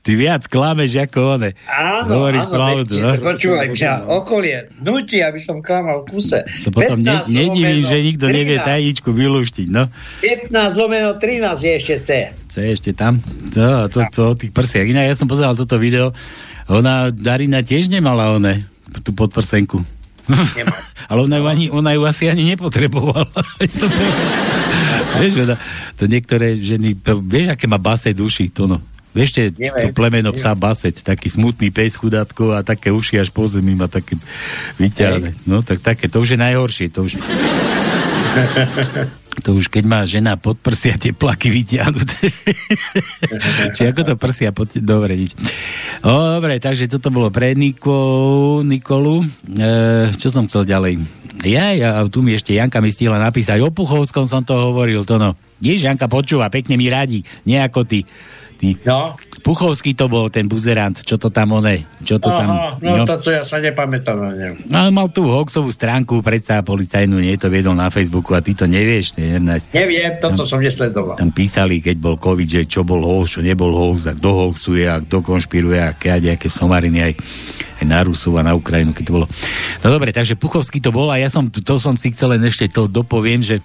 ty 0.02 0.18
viac 0.18 0.44
klameš 0.50 0.98
ako 1.08 1.38
one. 1.38 1.50
Áno, 1.70 2.20
Hovoríš 2.20 2.46
áno, 2.46 2.52
pravdu, 2.52 2.94
veď, 2.98 3.02
no? 3.02 3.10
počúvaj, 3.22 3.66
mňa 3.72 3.92
okolie 4.10 4.56
nutí, 4.82 5.18
aby 5.22 5.40
som 5.40 5.62
klamal 5.64 6.04
v 6.04 6.18
kuse. 6.18 6.44
To 6.66 6.70
potom 6.74 7.00
ne, 7.00 7.22
15 7.24 7.32
nedivím, 7.32 7.82
že 7.86 7.96
nikto 8.02 8.26
nevie 8.28 8.58
13. 8.60 8.68
tajničku 8.68 9.08
vylúštiť, 9.14 9.68
no. 9.72 9.88
15 10.20 10.80
lomeno 10.80 11.10
13 11.16 11.66
je 11.66 11.72
ešte 11.78 11.94
C. 12.04 12.10
C 12.50 12.54
ešte 12.72 12.90
tam. 12.92 13.22
To, 13.56 13.88
to, 13.88 14.00
to, 14.12 14.22
o 14.32 14.34
tých 14.36 14.52
prsiach. 14.52 14.86
Inak 14.86 15.08
ja 15.10 15.14
som 15.16 15.30
pozeral 15.30 15.56
toto 15.56 15.80
video, 15.80 16.12
ona, 16.66 17.14
Darina 17.14 17.62
tiež 17.62 17.88
nemala 17.88 18.34
one, 18.34 18.66
tú 19.06 19.14
podprsenku. 19.14 19.80
Ale 21.10 21.22
ona 21.22 21.38
ju, 21.38 21.46
ani, 21.46 21.66
ona 21.70 21.94
ju 21.94 22.02
asi 22.02 22.26
ani 22.26 22.42
nepotrebovala. 22.50 23.30
vieš, 25.22 25.34
ona, 25.48 25.56
to 25.96 26.06
niektoré 26.06 26.56
ženy, 26.56 26.94
to, 27.00 27.20
vieš, 27.20 27.48
aké 27.56 27.66
má 27.66 27.78
basej 27.80 28.14
duši, 28.14 28.48
to 28.52 28.66
no. 28.68 28.80
Vieš, 29.16 29.56
Neviem. 29.56 29.88
to 29.88 29.96
plemeno 29.96 30.28
psa 30.36 30.52
baseť, 30.52 31.00
taký 31.00 31.32
smutný 31.32 31.72
pes 31.72 31.96
chudátko 31.96 32.52
a 32.52 32.60
také 32.60 32.92
uši 32.92 33.24
až 33.24 33.32
po 33.32 33.48
zemi 33.48 33.72
má 33.72 33.88
také 33.88 34.20
vyťahne. 34.76 35.32
No, 35.48 35.64
tak 35.64 35.80
také, 35.80 36.12
to 36.12 36.20
už 36.20 36.36
je 36.36 36.38
najhoršie, 36.38 36.92
to 36.92 37.08
už... 37.08 37.16
To 39.44 39.58
už 39.58 39.68
keď 39.68 39.84
má 39.84 40.00
žena 40.08 40.40
pod 40.40 40.56
prsia 40.56 40.96
tie 40.96 41.12
plaky 41.12 41.52
vytiahnuté. 41.52 42.32
Či 43.76 43.92
ako 43.92 44.00
to 44.02 44.14
prsia 44.16 44.54
pod... 44.54 44.72
Dobre, 44.80 45.18
nič. 45.18 45.36
O, 46.00 46.40
dobre, 46.40 46.56
takže 46.56 46.88
toto 46.88 47.12
bolo 47.12 47.28
pre 47.28 47.52
Niko, 47.52 48.62
Nikolu. 48.64 49.26
E, 49.52 50.10
čo 50.16 50.32
som 50.32 50.48
chcel 50.48 50.64
ďalej? 50.64 51.02
Ja, 51.44 51.76
ja, 51.76 52.00
tu 52.08 52.24
mi 52.24 52.32
ešte 52.32 52.56
Janka 52.56 52.80
mi 52.80 52.88
stihla 52.88 53.20
napísať. 53.20 53.60
O 53.60 53.68
Puchovskom 53.68 54.24
som 54.24 54.40
to 54.40 54.56
hovoril, 54.56 55.04
to 55.04 55.20
no. 55.20 55.36
Jež, 55.60 55.84
Janka 55.84 56.08
počúva, 56.08 56.48
pekne 56.48 56.80
mi 56.80 56.88
radí. 56.88 57.20
Nie 57.44 57.60
ako 57.60 57.84
ty. 57.84 58.08
Ty. 58.56 58.70
No. 58.88 59.00
Puchovský 59.44 59.92
to 59.92 60.08
bol 60.08 60.26
ten 60.32 60.48
buzerant, 60.48 61.04
čo 61.04 61.20
to 61.20 61.30
tam 61.30 61.60
one, 61.60 61.86
čo 62.02 62.16
to 62.18 62.32
Aha, 62.32 62.38
tam... 62.40 62.48
no, 62.82 63.04
to, 63.06 63.14
to 63.22 63.30
ja 63.30 63.44
sa 63.46 63.62
nepamätám 63.62 64.32
ňom. 64.32 64.54
No, 64.66 64.90
mal 64.90 65.06
tú 65.12 65.28
hoaxovú 65.28 65.70
stránku, 65.70 66.24
predsa 66.24 66.64
policajnú, 66.66 67.20
nie 67.20 67.38
to 67.38 67.46
viedol 67.46 67.76
na 67.76 67.92
Facebooku 67.92 68.34
a 68.34 68.42
ty 68.42 68.58
to 68.58 68.66
nevieš, 68.66 69.14
ne, 69.20 69.38
Ernest. 69.38 69.70
Neviem, 69.70 70.18
toto 70.18 70.48
som 70.48 70.58
nesledoval. 70.58 71.20
Tam 71.20 71.30
písali, 71.30 71.78
keď 71.78 71.96
bol 72.00 72.16
COVID, 72.18 72.48
že 72.48 72.62
čo 72.66 72.82
bol 72.82 73.04
hoax, 73.04 73.38
čo 73.38 73.40
nebol 73.44 73.70
hoax, 73.70 74.10
a 74.10 74.12
kto 74.18 74.28
hoaxuje, 74.34 74.84
a 74.88 74.98
kto 74.98 75.22
konšpiruje, 75.22 75.78
a 75.78 75.94
keď 75.94 76.34
aké 76.34 76.50
somariny 76.50 76.98
aj, 77.06 77.12
aj 77.78 77.84
na 77.86 78.02
Rusov 78.02 78.40
a 78.40 78.42
na 78.42 78.56
Ukrajinu, 78.56 78.96
keď 78.96 79.04
to 79.06 79.14
bolo. 79.20 79.26
No 79.84 79.94
dobre, 79.94 80.10
takže 80.10 80.34
Puchovský 80.34 80.82
to 80.82 80.90
bol 80.90 81.06
a 81.12 81.22
ja 81.22 81.30
som, 81.30 81.46
to 81.52 81.76
som 81.78 81.94
si 81.94 82.10
chcel 82.10 82.34
len 82.34 82.42
ešte 82.42 82.66
to 82.72 82.90
dopoviem, 82.90 83.44
že 83.44 83.62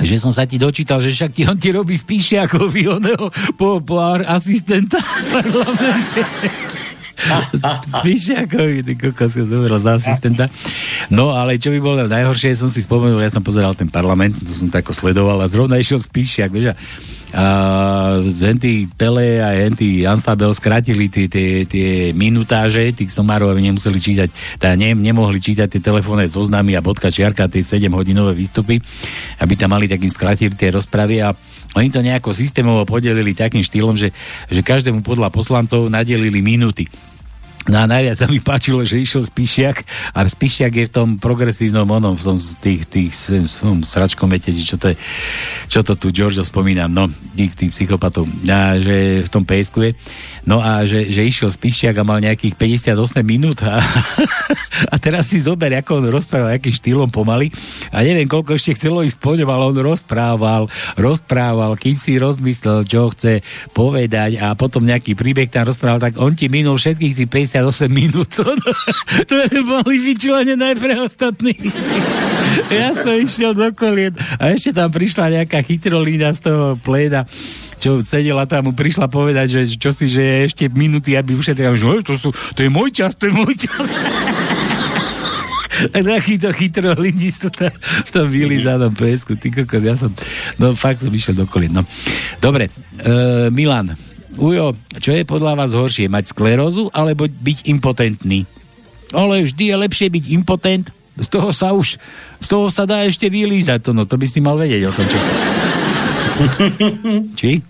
že 0.00 0.16
som 0.16 0.32
sa 0.32 0.48
ti 0.48 0.56
dočítal, 0.56 1.04
že 1.04 1.12
však 1.12 1.30
ti 1.36 1.42
on 1.44 1.58
ti 1.60 1.68
robí 1.68 1.98
Spíšiakovi 1.98 2.88
oného 2.88 3.28
po, 3.60 3.84
po 3.84 4.00
asistenta 4.00 4.96
v 4.96 5.26
parlamente. 5.28 6.20
Spíšiakovi, 8.02 8.82
ty 8.82 8.92
kokos, 8.98 9.36
ja 9.38 9.44
zomrel 9.46 9.78
za 9.78 10.00
asistenta. 10.00 10.50
No, 11.12 11.30
ale 11.30 11.60
čo 11.60 11.70
by 11.70 11.78
bolo 11.78 11.96
najhoršie, 12.08 12.58
som 12.58 12.72
si 12.72 12.82
spomenul, 12.82 13.22
ja 13.22 13.30
som 13.30 13.44
pozeral 13.44 13.78
ten 13.78 13.86
parlament, 13.86 14.42
to 14.42 14.50
som 14.50 14.72
tak 14.72 14.90
sledoval 14.90 15.38
a 15.38 15.46
zrovna 15.46 15.78
išiel 15.78 16.02
Spíšiak, 16.02 16.50
vieš, 16.50 16.74
a 17.32 17.44
henty 18.20 18.84
Pele 18.92 19.40
a 19.40 19.56
henty 19.56 20.04
Ansabel 20.04 20.52
skrátili 20.52 21.08
tie, 21.08 21.26
tie, 21.32 21.64
tie 21.64 22.12
minutáže 22.12 22.92
tých 22.92 23.08
somárov, 23.08 23.52
aby 23.56 23.72
nemuseli 23.72 23.98
čítať, 23.98 24.28
teda 24.60 24.76
ne, 24.76 24.92
nemohli 24.92 25.40
čítať 25.40 25.68
tie 25.72 25.80
telefónne 25.80 26.28
zoznamy 26.28 26.76
a 26.76 26.84
bodka 26.84 27.08
čiarka, 27.08 27.48
tie 27.48 27.64
7 27.64 27.88
hodinové 27.92 28.36
výstupy, 28.36 28.80
aby 29.40 29.54
tam 29.56 29.72
mali 29.72 29.88
takým 29.88 30.12
skrátili 30.12 30.52
tie 30.52 30.76
rozpravy 30.76 31.24
a 31.24 31.32
oni 31.72 31.88
to 31.88 32.04
nejako 32.04 32.36
systémovo 32.36 32.84
podelili 32.84 33.32
takým 33.32 33.64
štýlom, 33.64 33.96
že, 33.96 34.12
že 34.52 34.60
každému 34.60 35.00
podľa 35.00 35.32
poslancov 35.32 35.88
nadelili 35.88 36.44
minúty. 36.44 36.84
No 37.70 37.78
a 37.78 37.86
najviac 37.86 38.18
sa 38.18 38.26
mi 38.26 38.42
páčilo, 38.42 38.82
že 38.82 38.98
išiel 38.98 39.22
Spíšiak 39.22 39.86
a 40.18 40.26
Spíšiak 40.26 40.72
je 40.74 40.86
v 40.90 40.92
tom 40.92 41.08
progresívnom 41.14 41.86
onom, 41.86 42.18
v 42.18 42.34
tom 42.34 42.36
tých, 42.58 42.90
tých, 42.90 43.14
tom 43.62 43.86
čo 44.66 44.76
to 44.82 44.90
je, 44.90 44.96
čo 45.70 45.86
to 45.86 45.94
tu 45.94 46.10
Giorgio 46.10 46.42
spomínam, 46.42 46.90
no, 46.90 47.06
tých, 47.38 47.54
tých 47.54 47.70
psychopatov, 47.70 48.26
a 48.50 48.82
že 48.82 49.22
v 49.22 49.28
tom 49.30 49.46
PSK 49.46 49.76
je. 49.78 49.92
No 50.42 50.58
a 50.58 50.82
že, 50.82 51.06
že 51.06 51.22
išiel 51.22 51.54
Spíšiak 51.54 52.02
a 52.02 52.06
mal 52.06 52.18
nejakých 52.18 52.58
58 52.58 53.22
minút 53.22 53.62
a, 53.62 53.78
a 54.92 54.94
teraz 54.98 55.30
si 55.30 55.38
zober, 55.38 55.70
ako 55.78 56.02
on 56.02 56.10
rozprával, 56.10 56.58
akým 56.58 56.74
štýlom 56.74 57.14
pomaly 57.14 57.54
a 57.94 58.02
neviem, 58.02 58.26
koľko 58.26 58.58
ešte 58.58 58.74
chcelo 58.74 59.06
ísť 59.06 59.22
po 59.22 59.38
ňom, 59.38 59.46
ale 59.46 59.62
on 59.70 59.78
rozprával, 59.78 60.66
rozprával, 60.98 61.78
kým 61.78 61.94
si 61.94 62.18
rozmyslel, 62.18 62.82
čo 62.90 63.14
chce 63.14 63.46
povedať 63.70 64.42
a 64.42 64.58
potom 64.58 64.82
nejaký 64.82 65.14
príbeh 65.14 65.46
tam 65.46 65.70
rozprával, 65.70 66.02
tak 66.02 66.18
on 66.18 66.34
ti 66.34 66.50
minul 66.50 66.74
všetkých 66.74 67.14
tých 67.22 67.30
58 67.52 67.92
minút. 67.92 68.32
to 69.28 69.34
boli 69.60 69.96
vyčúvanie 70.00 70.56
najprv 70.56 71.04
ostatní. 71.04 71.52
ja 72.72 72.96
som 72.96 73.12
išiel 73.20 73.52
do 73.52 73.68
kolien 73.76 74.16
a 74.40 74.56
ešte 74.56 74.72
tam 74.72 74.88
prišla 74.88 75.42
nejaká 75.42 75.60
chytrolína 75.60 76.32
z 76.32 76.48
toho 76.48 76.80
pléda 76.80 77.28
čo 77.82 77.98
sedela 77.98 78.46
tam, 78.46 78.70
prišla 78.70 79.10
povedať, 79.10 79.66
že 79.66 79.74
čo 79.74 79.90
si, 79.90 80.06
že 80.06 80.22
je 80.22 80.38
ešte 80.46 80.64
minúty, 80.70 81.18
aby 81.18 81.34
ušetrila, 81.34 81.74
že 81.74 82.06
to, 82.06 82.14
sú, 82.14 82.30
to 82.30 82.62
je 82.62 82.70
môj 82.70 82.94
čas, 82.94 83.18
to 83.18 83.26
je 83.26 83.34
môj 83.34 83.58
čas. 83.58 83.90
A 85.90 85.98
takýto 85.98 86.54
chytro 86.54 86.94
ľudí 86.94 87.34
to 87.34 87.50
tam, 87.50 87.74
v 88.06 88.10
tom 88.14 88.30
vylízanom 88.30 88.94
pesku. 88.94 89.34
Ty 89.34 89.50
kokos, 89.50 89.82
ja 89.82 89.98
som, 89.98 90.14
no 90.62 90.78
fakt 90.78 91.02
som 91.02 91.10
išiel 91.10 91.34
do 91.34 91.50
kolien. 91.50 91.74
No. 91.74 91.82
Dobre, 92.38 92.70
uh, 93.02 93.50
Milan, 93.50 93.98
Ujo, 94.40 94.72
čo 94.96 95.12
je 95.12 95.28
podľa 95.28 95.52
vás 95.60 95.72
horšie, 95.76 96.08
mať 96.08 96.32
sklerózu 96.32 96.88
alebo 96.96 97.28
byť 97.28 97.68
impotentný? 97.68 98.48
Ale 99.12 99.44
vždy 99.44 99.64
je 99.68 99.76
lepšie 99.76 100.08
byť 100.08 100.24
impotent, 100.32 100.88
z 101.12 101.28
toho 101.28 101.52
sa 101.52 101.76
už, 101.76 102.00
z 102.40 102.46
toho 102.48 102.72
sa 102.72 102.88
dá 102.88 103.04
ešte 103.04 103.28
vylízať 103.28 103.84
to, 103.84 103.90
no 103.92 104.08
to 104.08 104.16
by 104.16 104.24
si 104.24 104.40
mal 104.40 104.56
vedieť 104.56 104.88
o 104.88 104.92
tom, 104.96 105.04
čo 105.04 105.18
sa... 105.20 105.32
Či? 107.38 107.60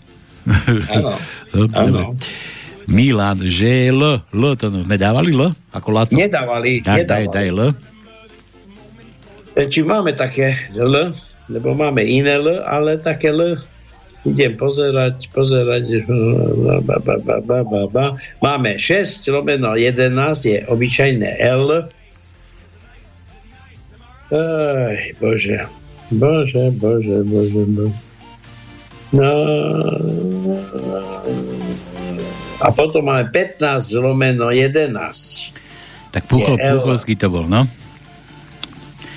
Áno. 0.95 1.19
Dobre. 1.51 2.03
Milan, 2.87 3.43
že 3.47 3.91
L, 3.91 4.23
L 4.23 4.45
to 4.55 4.71
no, 4.71 4.87
nedávali 4.87 5.35
L? 5.35 5.51
Ako 5.75 5.89
Laco? 5.91 6.15
Nedávali, 6.15 6.83
tak, 6.83 7.07
nedávali. 7.07 7.27
Daj, 7.27 7.35
daj 7.35 7.47
L. 7.51 7.61
E, 9.59 9.61
Či 9.67 9.81
máme 9.83 10.15
také 10.15 10.71
L, 10.79 11.11
lebo 11.51 11.75
máme 11.75 12.03
iné 12.07 12.39
L, 12.39 12.63
ale 12.63 12.99
také 13.03 13.35
L 13.35 13.59
idem 14.23 14.55
pozerať, 14.55 15.27
pozerať, 15.35 16.07
ba, 16.87 16.97
ba, 17.03 17.17
ba, 17.19 17.37
ba, 17.43 17.59
ba, 17.67 17.81
ba. 17.91 18.07
máme 18.39 18.79
6 18.79 19.27
lomeno 19.35 19.75
11 19.75 20.15
je 20.43 20.59
obyčajné 20.71 21.43
L. 21.43 21.91
Aj, 24.33 24.97
bože, 25.19 25.59
bože, 26.15 26.65
bože, 26.79 27.19
bože, 27.27 27.63
bože. 27.67 27.99
No, 29.13 29.29
a 32.63 32.71
potom 32.73 33.05
máme 33.05 33.29
15 33.29 33.93
lomeno 33.99 34.49
11. 34.49 34.95
Tak 36.15 36.23
Puchol, 36.31 36.57
to 36.57 37.29
bol, 37.29 37.45
no? 37.45 37.67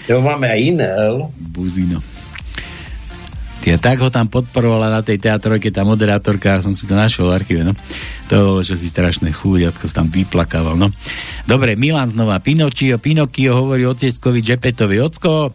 Jo, 0.09 0.19
máme 0.19 0.49
aj 0.49 0.59
iné 0.59 0.87
L. 0.89 1.29
Buzino. 1.53 2.14
Ty, 3.65 3.81
tak 3.81 3.97
ho 3.97 4.13
tam 4.13 4.29
podporovala 4.29 4.93
na 4.93 5.01
tej 5.01 5.17
teatrojke 5.17 5.73
tá 5.73 5.81
moderátorka, 5.81 6.61
som 6.61 6.77
si 6.77 6.85
to 6.85 6.93
našiel 6.93 7.33
v 7.33 7.41
archíve, 7.41 7.61
no. 7.65 7.73
To 8.29 8.61
čo 8.61 8.77
si 8.77 8.85
strašné 8.85 9.33
chúďatko 9.33 9.89
sa 9.89 10.05
tam 10.05 10.13
vyplakával, 10.13 10.77
no. 10.77 10.93
Dobre, 11.49 11.73
Milan 11.73 12.13
znova, 12.13 12.37
Pinočio, 12.37 13.01
Pinokio 13.01 13.57
hovorí 13.57 13.89
oteckovi 13.89 14.45
Džepetovi, 14.45 15.01
ocko, 15.01 15.49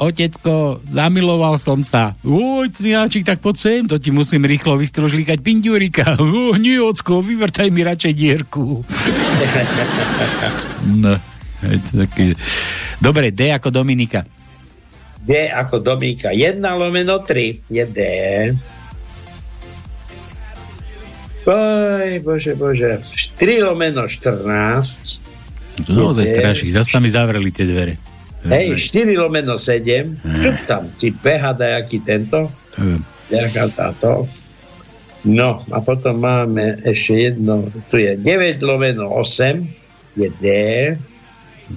otecko, 0.00 0.80
zamiloval 0.88 1.60
som 1.60 1.84
sa. 1.84 2.16
Uj, 2.24 2.72
cniačik, 2.72 3.28
tak 3.28 3.44
poď 3.44 3.56
sem, 3.60 3.82
to 3.84 4.00
ti 4.00 4.08
musím 4.08 4.48
rýchlo 4.48 4.80
vystružlíkať 4.80 5.36
pindurika. 5.44 6.16
Uj, 6.16 6.56
nie, 6.56 6.80
ocko, 6.80 7.20
vyvrtaj 7.20 7.68
mi 7.68 7.84
radšej 7.84 8.12
dierku. 8.16 8.80
no, 11.04 11.20
také... 11.92 12.32
Dobre, 12.96 13.28
D 13.28 13.52
ako 13.52 13.68
Dominika. 13.68 14.24
D 15.26 15.50
ako 15.50 15.82
Dominika. 15.82 16.30
1 16.30 16.62
lomeno 16.62 17.18
3 17.18 17.66
je 17.66 17.84
D. 17.90 18.00
Oj, 21.46 22.22
bože, 22.22 22.54
bože. 22.54 23.02
4 23.38 23.66
lomeno 23.66 24.06
14. 24.06 25.82
To 25.86 25.90
naozaj 25.90 26.26
straší. 26.30 26.66
Zase 26.70 26.88
sa 26.94 27.00
mi 27.02 27.10
zavreli 27.10 27.50
tie 27.50 27.66
dvere. 27.66 27.94
Hej, 28.46 28.94
4 28.94 29.18
lomeno 29.18 29.58
7. 29.58 30.22
Čo 30.22 30.50
tam? 30.70 30.86
Ti 30.94 31.10
beha 31.10 31.50
dajaký 31.50 31.98
tento? 32.06 32.46
Neviem. 32.78 33.02
Jaká 33.26 33.66
táto? 33.74 34.30
No, 35.26 35.66
a 35.74 35.82
potom 35.82 36.22
máme 36.22 36.78
ešte 36.86 37.34
jedno. 37.34 37.66
Tu 37.90 38.06
je 38.06 38.14
9 38.14 38.62
lomeno 38.62 39.10
8. 39.10 39.58
Je 40.14 40.30
D. 40.38 40.46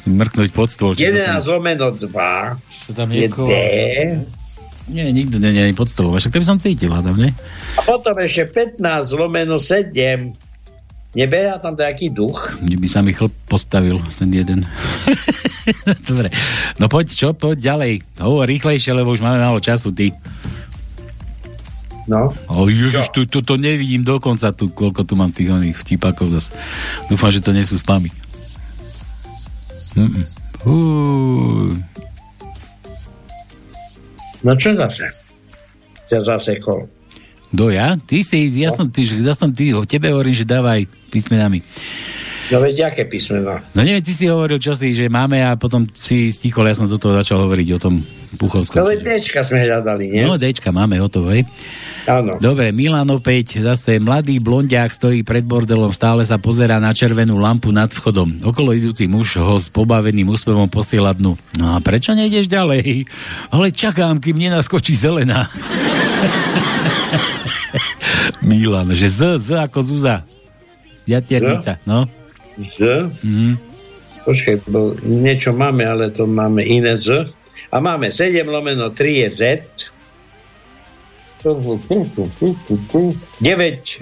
Mrknúť 0.05 0.49
pod 0.53 0.69
stôl. 0.69 0.93
čo 0.93 1.09
sa 1.09 1.41
11 1.41 1.49
lomeno 1.49 1.89
2. 1.89 2.05
Čo 2.85 2.91
tam 2.93 3.09
je 3.09 3.25
D. 3.25 3.53
Nie, 4.89 5.13
nikto 5.13 5.37
nie, 5.37 5.53
nie, 5.53 5.69
pod 5.77 5.89
stolom. 5.89 6.17
Však 6.17 6.33
to 6.33 6.41
by 6.41 6.47
som 6.49 6.57
cítil, 6.57 6.89
hádam, 6.89 7.13
nie? 7.13 7.29
A 7.77 7.81
potom 7.85 8.17
ešte 8.17 8.49
15 8.49 8.81
lomeno 9.13 9.61
7. 9.61 10.49
Nebeha 11.09 11.57
tam 11.57 11.73
nejaký 11.73 12.13
duch? 12.13 12.37
Kde 12.61 12.77
by 12.77 12.87
sa 12.89 13.01
mi 13.01 13.17
chlp 13.17 13.33
postavil, 13.49 13.97
ten 14.21 14.29
jeden. 14.29 14.61
Dobre. 16.09 16.29
No 16.77 16.85
poď, 16.85 17.05
čo? 17.09 17.27
Poď 17.33 17.57
ďalej. 17.73 17.93
Hovor 18.21 18.45
rýchlejšie, 18.45 18.93
lebo 18.93 19.13
už 19.13 19.25
máme 19.25 19.41
málo 19.41 19.57
času, 19.57 19.89
ty. 19.89 20.13
No. 22.09 22.33
O 22.49 22.65
ježiš, 22.65 23.13
tu, 23.13 23.29
tu, 23.29 23.45
to 23.45 23.57
nevidím 23.57 24.01
dokonca, 24.01 24.49
tu, 24.53 24.73
koľko 24.73 25.05
tu 25.05 25.13
mám 25.13 25.29
tých 25.29 25.53
oných 25.53 25.77
vtipakov 25.77 26.33
zas. 26.33 26.49
Dúfam, 27.05 27.29
že 27.29 27.41
to 27.41 27.53
nie 27.53 27.61
sú 27.61 27.77
spamy. 27.77 28.09
No 34.39 34.51
čo 34.55 34.71
zase? 34.75 35.05
Ťa 36.07 36.19
zasekol. 36.25 36.87
Kto 37.49 37.73
ja? 37.73 37.97
Ty 37.97 38.17
si, 38.21 38.45
ja 38.61 38.69
som, 38.71 38.87
ty, 38.93 39.03
ja 39.09 39.33
som 39.33 39.49
ty, 39.49 39.73
o 39.73 39.81
tebe 39.83 40.13
hovorím, 40.13 40.37
že 40.37 40.45
dávaj 40.45 40.85
písmenami. 41.09 41.65
No 42.49 42.65
veď 42.65 42.89
aké 42.89 43.05
písmena? 43.05 43.61
No 43.77 43.85
neviem, 43.85 44.01
ty 44.01 44.09
si 44.09 44.25
hovoril 44.25 44.57
čosi, 44.57 44.97
že 44.97 45.05
máme 45.05 45.45
a 45.45 45.53
potom 45.53 45.85
si 45.93 46.33
stichol, 46.33 46.65
ja 46.65 46.73
som 46.73 46.89
do 46.89 46.97
toho 46.97 47.13
začal 47.13 47.45
hovoriť 47.45 47.67
o 47.77 47.79
tom 47.79 48.01
Puchovskom. 48.29 48.81
No 48.81 48.89
veď 48.89 49.21
Dčka 49.21 49.41
sme 49.41 49.65
hľadali, 49.65 50.13
nie? 50.13 50.21
No, 50.21 50.37
Dčka 50.37 50.69
máme 50.69 51.01
hotovo, 51.01 51.33
hej. 51.33 51.49
Áno. 52.05 52.37
Dobre, 52.37 52.69
Milan 52.69 53.09
opäť, 53.09 53.57
zase 53.57 53.97
mladý 53.97 54.37
blondiak 54.37 54.93
stojí 54.93 55.25
pred 55.25 55.41
bordelom, 55.41 55.89
stále 55.89 56.21
sa 56.25 56.37
pozerá 56.37 56.77
na 56.77 56.93
červenú 56.93 57.41
lampu 57.41 57.73
nad 57.73 57.89
vchodom. 57.89 58.45
Okolo 58.45 58.77
idúci 58.77 59.09
muž 59.09 59.41
ho 59.41 59.57
s 59.57 59.73
pobaveným 59.73 60.29
úspevom 60.29 60.69
posiela 60.69 61.13
dnu. 61.13 61.33
No 61.57 61.73
a 61.73 61.81
prečo 61.81 62.13
nejdeš 62.13 62.45
ďalej? 62.45 63.09
Ale 63.49 63.73
čakám, 63.73 64.21
kým 64.21 64.37
nenaskočí 64.37 64.93
zelená. 64.93 65.49
Milan, 68.45 68.93
že 68.93 69.09
Z, 69.09 69.41
Z 69.41 69.49
ako 69.69 69.81
Zuza. 69.81 70.21
Jatiernica, 71.09 71.81
no. 71.89 72.05
Z? 72.59 73.07
Mhm. 73.23 73.55
Počkaj, 74.27 74.55
bo 74.69 74.93
niečo 75.01 75.55
máme, 75.55 75.87
ale 75.87 76.11
to 76.11 76.27
máme 76.27 76.61
iné 76.61 76.99
Z. 76.99 77.31
A 77.71 77.79
máme 77.79 78.11
7 78.11 78.43
lomeno 78.49 78.89
3 78.91 79.23
je 79.25 79.29
Z. 79.29 79.41
9 81.39 81.47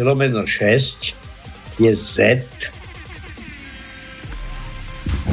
lomeno 0.02 0.48
6 0.48 1.14
je 1.78 1.94
Z. 1.94 2.42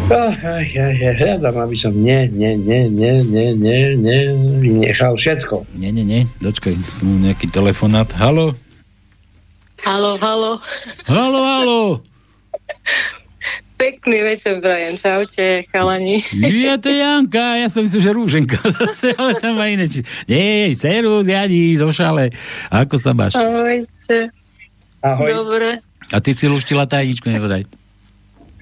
Aj, 0.05 0.37
aj, 0.37 0.69
aj, 0.77 1.01
aj, 1.01 1.17
hľadám, 1.17 1.65
aby 1.65 1.77
som 1.81 1.97
ne, 1.97 2.29
ne, 2.29 2.61
ne, 2.61 2.93
ne, 2.93 3.25
ne, 3.25 3.57
ne, 3.57 3.97
ne, 3.97 4.19
nechal 4.85 5.17
všetko. 5.17 5.65
Nie, 5.81 5.97
nie, 5.97 6.05
nie, 6.05 6.29
dočkaj, 6.45 6.77
tu 6.77 7.09
mám 7.09 7.25
nejaký 7.25 7.49
telefonát. 7.49 8.13
Halo? 8.13 8.53
Halo, 9.81 10.21
halo. 10.21 10.61
Halo, 11.09 11.41
halo. 11.41 12.05
Pekný 13.85 14.25
večer, 14.25 14.65
Brian. 14.65 14.97
Čaute, 14.97 15.69
chalani. 15.69 16.25
Ja 16.41 16.81
to 16.81 16.89
Janka, 16.89 17.61
ja 17.61 17.69
som 17.69 17.85
myslel, 17.85 18.01
že 18.01 18.17
Rúženka. 18.17 18.57
Ale 19.21 19.37
tam 19.37 19.61
má 19.61 19.69
iné. 19.69 19.85
Nie, 20.25 20.73
serus, 20.73 21.29
Jani, 21.29 21.77
zo 21.77 21.93
šale. 21.93 22.33
Ako 22.73 22.97
sa 22.97 23.13
máš? 23.13 23.37
Ahojte. 23.37 24.33
Ahoj. 25.05 25.29
Dobre. 25.29 25.85
A 26.09 26.17
ty 26.17 26.33
si 26.33 26.49
luštila 26.49 26.89
tajničku, 26.89 27.29
nebodaj. 27.29 27.69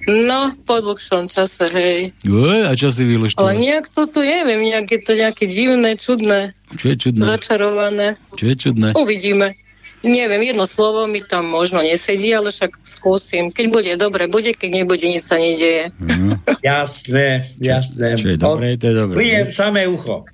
No, 0.03 0.51
po 0.67 0.83
dlhšom 0.83 1.31
čase, 1.31 1.71
hej. 1.71 2.11
Uj, 2.27 2.67
a 2.67 2.75
čo 2.75 2.91
si 2.91 3.07
Ale 3.07 3.11
vyluštila? 3.15 3.55
nejak 3.55 3.87
to 3.95 4.03
tu 4.03 4.19
neviem, 4.19 4.59
nejak 4.59 4.91
je 4.91 4.99
to 4.99 5.15
nejaké 5.15 5.47
divné, 5.47 5.95
čudné, 5.95 6.51
Čo 6.75 6.91
je 6.91 6.95
čudné? 6.99 7.23
začarované. 7.23 8.19
Čo 8.35 8.43
je 8.43 8.55
čudné? 8.59 8.89
Uvidíme. 8.91 9.55
Neviem, 10.03 10.51
jedno 10.51 10.67
slovo 10.67 11.07
mi 11.07 11.23
tam 11.23 11.47
možno 11.47 11.79
nesedí, 11.79 12.35
ale 12.35 12.51
však 12.51 12.75
skúsim. 12.83 13.55
Keď 13.55 13.65
bude 13.71 13.91
dobre, 13.95 14.27
bude, 14.27 14.51
keď 14.51 14.83
nebude, 14.83 15.07
nič 15.07 15.23
sa 15.23 15.39
nedieje. 15.39 15.95
Jasné, 16.59 17.47
jasné. 17.59 18.19
Čo 18.19 18.35
je 18.35 18.39
dobré, 18.39 18.75
to 18.75 18.91
je 18.91 18.95
dobré. 18.99 19.15
Budem 19.15 19.47
samé 19.55 19.87
ucho. 19.87 20.27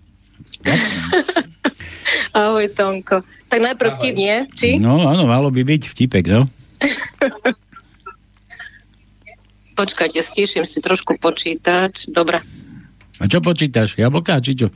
Ahoj, 2.37 2.65
Tonko. 2.73 3.21
Tak 3.49 3.59
najprv 3.61 3.89
vtip, 3.97 4.15
nie? 4.17 4.45
Či? 4.53 4.81
No, 4.81 5.05
áno, 5.05 5.25
malo 5.25 5.49
by 5.53 5.61
byť 5.61 5.81
vtipek, 5.89 6.25
no. 6.29 6.45
Počkajte, 9.79 10.21
stíšim 10.21 10.65
si 10.65 10.81
trošku 10.81 11.17
počítač. 11.21 12.09
Dobre. 12.09 12.41
A 13.21 13.23
čo 13.25 13.41
počítaš? 13.41 13.97
Jablká, 13.97 14.41
či 14.41 14.53
čo? 14.57 14.73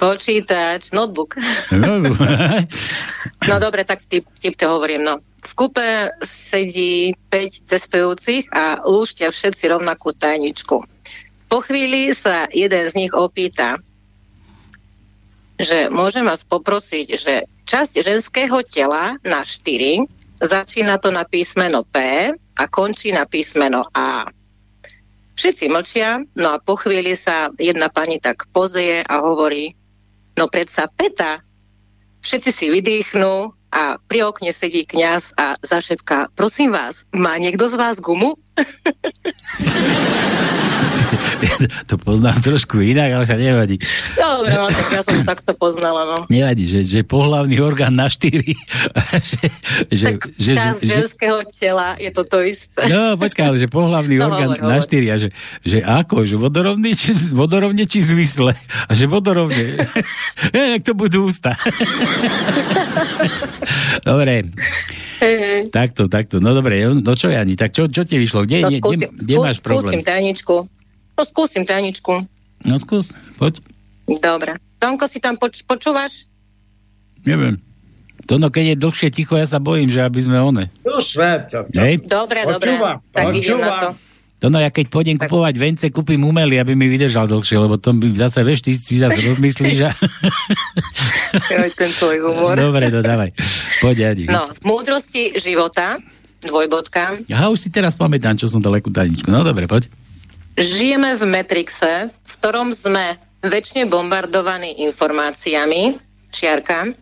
Počítač, 0.00 0.96
notebook. 0.96 1.36
No, 1.76 2.00
No 3.50 3.54
dobre, 3.60 3.84
tak 3.84 4.00
vtip, 4.00 4.24
vtip 4.40 4.56
to 4.56 4.72
hovorím. 4.72 5.04
No. 5.04 5.20
V 5.44 5.52
kupe 5.56 6.08
sedí 6.24 7.12
5 7.28 7.68
cestujúcich 7.68 8.48
a 8.52 8.80
lúšťa 8.80 9.28
všetci 9.28 9.64
rovnakú 9.72 10.16
tajničku. 10.16 10.76
Po 11.48 11.58
chvíli 11.60 12.12
sa 12.16 12.48
jeden 12.48 12.84
z 12.88 12.96
nich 12.96 13.12
opýta, 13.12 13.80
že 15.60 15.92
môžem 15.92 16.24
vás 16.24 16.44
poprosiť, 16.48 17.06
že 17.20 17.44
časť 17.68 18.00
ženského 18.00 18.64
tela 18.64 19.20
na 19.20 19.44
4 19.44 20.08
začína 20.40 20.96
to 20.96 21.12
na 21.12 21.28
písmeno 21.28 21.84
P 21.84 21.96
a 22.32 22.62
končí 22.68 23.12
na 23.12 23.28
písmeno 23.28 23.84
A. 23.92 24.28
Všetci 25.36 25.72
mlčia, 25.72 26.20
no 26.36 26.52
a 26.52 26.60
po 26.60 26.76
chvíli 26.76 27.16
sa 27.16 27.48
jedna 27.56 27.88
pani 27.88 28.20
tak 28.20 28.44
pozrie 28.52 29.00
a 29.00 29.24
hovorí, 29.24 29.72
no 30.36 30.44
predsa 30.50 30.90
Peta. 30.92 31.40
Všetci 32.20 32.50
si 32.52 32.66
vydýchnú 32.68 33.56
a 33.70 33.96
pri 34.10 34.28
okne 34.28 34.52
sedí 34.52 34.84
kňaz 34.84 35.32
a 35.40 35.56
zašepká, 35.62 36.34
prosím 36.36 36.74
vás, 36.74 37.06
má 37.14 37.38
niekto 37.38 37.70
z 37.70 37.78
vás 37.78 38.02
gumu? 38.02 38.34
to 41.90 41.94
poznám 41.96 42.38
trošku 42.38 42.78
inak, 42.78 43.10
ale 43.10 43.24
však 43.24 43.40
nevadí. 43.40 43.76
Dobre, 44.12 44.50
no, 44.50 44.66
tak 44.66 44.86
ja 44.90 45.00
som 45.00 45.14
to 45.14 45.24
takto 45.24 45.52
poznala, 45.52 46.02
no. 46.06 46.18
Nevadí, 46.26 46.64
že, 46.64 46.80
že 46.82 47.00
pohlavný 47.00 47.56
orgán 47.58 47.92
na 47.92 48.06
štyri. 48.06 48.54
že, 49.30 49.38
že, 49.88 50.06
že, 50.34 50.52
Časť 50.54 50.80
že, 50.80 50.92
ženského 50.96 51.38
tela 51.50 51.96
je 51.96 52.10
to 52.10 52.22
to 52.22 52.38
isté. 52.42 52.82
No, 52.86 53.14
počkaj, 53.14 53.44
ale 53.46 53.56
že 53.56 53.66
pohlavný 53.66 54.16
No, 54.20 54.28
orgán 54.28 54.50
hovor, 54.54 54.66
na 54.66 54.78
štyri 54.78 55.06
a 55.08 55.16
že, 55.16 55.28
že 55.60 55.80
ako, 55.80 56.24
že 56.24 56.36
vodorovne 56.36 56.90
či, 56.92 57.10
vodorovne 57.30 57.84
či 57.84 58.00
zmysle? 58.00 58.52
A 58.86 58.92
že 58.92 59.04
vodorovne. 59.04 59.86
ja, 60.50 60.62
jak 60.74 60.82
to 60.82 60.92
budú 60.92 61.26
ústa. 61.26 61.56
dobre, 64.02 64.50
Hej, 65.20 65.34
hej. 65.36 65.60
takto, 65.68 66.08
takto. 66.08 66.40
No 66.40 66.56
dobre, 66.56 66.80
no 66.86 67.12
čo 67.12 67.28
Jani, 67.28 67.52
tak 67.52 67.70
čo, 67.70 67.86
čo 67.86 68.08
ti 68.08 68.16
vyšlo? 68.16 68.48
Kde, 68.48 68.58
No, 68.60 68.68
kde, 68.68 68.78
kde, 68.78 68.80
skúsim, 68.80 69.00
kde 69.12 69.34
skú- 69.34 69.44
máš 69.44 69.56
Skúsim 69.56 69.68
problém? 69.68 70.00
tajničku. 70.00 70.56
No 71.20 71.28
skúsim 71.28 71.68
tajničku. 71.68 72.24
No 72.64 72.80
skús, 72.80 73.12
poď. 73.36 73.60
Dobre. 74.08 74.56
Tonko, 74.80 75.04
si 75.04 75.20
tam 75.20 75.36
poč- 75.36 75.60
počúvaš? 75.68 76.24
Neviem. 77.28 77.60
To 78.24 78.40
no, 78.40 78.48
keď 78.48 78.72
je 78.72 78.76
dlhšie 78.80 79.08
ticho, 79.12 79.36
ja 79.36 79.44
sa 79.44 79.60
bojím, 79.60 79.92
že 79.92 80.00
aby 80.00 80.24
sme 80.24 80.40
one. 80.40 80.72
To, 80.80 80.96
to. 81.04 81.68
Hej? 81.76 82.08
Dobre, 82.08 82.48
dobre. 82.48 82.72
Tak 83.12 83.36
idem 83.36 83.60
na 83.60 83.70
to. 83.76 83.88
To 84.40 84.48
no, 84.48 84.56
ja 84.56 84.72
keď 84.72 84.88
pôjdem 84.88 85.20
kupovať 85.20 85.54
vence, 85.60 85.84
kúpim 85.92 86.24
umelý, 86.24 86.56
aby 86.56 86.72
mi 86.72 86.88
vydržal 86.88 87.28
dlhšie, 87.28 87.60
lebo 87.60 87.76
to 87.76 87.92
by 87.92 88.08
zase, 88.16 88.40
vieš, 88.40 88.64
ty 88.64 88.72
si 88.72 88.96
zase 88.96 89.20
rozmyslíš 89.20 89.84
a... 89.84 89.92
Joj, 91.52 91.68
ten 91.76 91.92
tvoj 91.92 92.16
humor. 92.24 92.56
Dobre, 92.56 92.88
no 92.88 93.04
dávaj. 93.04 93.36
Poď, 93.84 94.16
Adi. 94.16 94.24
No, 94.24 94.48
múdrosti 94.64 95.36
života, 95.36 96.00
dvojbodka, 96.40 97.20
Aha, 97.28 97.52
už 97.52 97.60
si 97.60 97.68
teraz 97.68 98.00
pamätám, 98.00 98.40
čo 98.40 98.48
som 98.48 98.64
dal 98.64 98.72
akú 98.80 98.88
tajničku. 98.88 99.28
No 99.28 99.44
dobre, 99.44 99.68
poď. 99.68 99.92
Žijeme 100.54 101.14
v 101.14 101.24
Matrixe, 101.24 102.08
v 102.08 102.32
ktorom 102.34 102.70
sme 102.70 103.16
väčšine 103.40 103.86
bombardovaní 103.86 104.84
informáciami, 104.84 105.96
čiarka, 106.30 106.92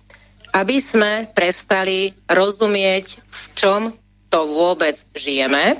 aby 0.52 0.76
sme 0.78 1.28
prestali 1.32 2.14
rozumieť, 2.24 3.20
v 3.20 3.42
čom 3.54 3.80
to 4.28 4.40
vôbec 4.46 4.96
žijeme. 5.12 5.76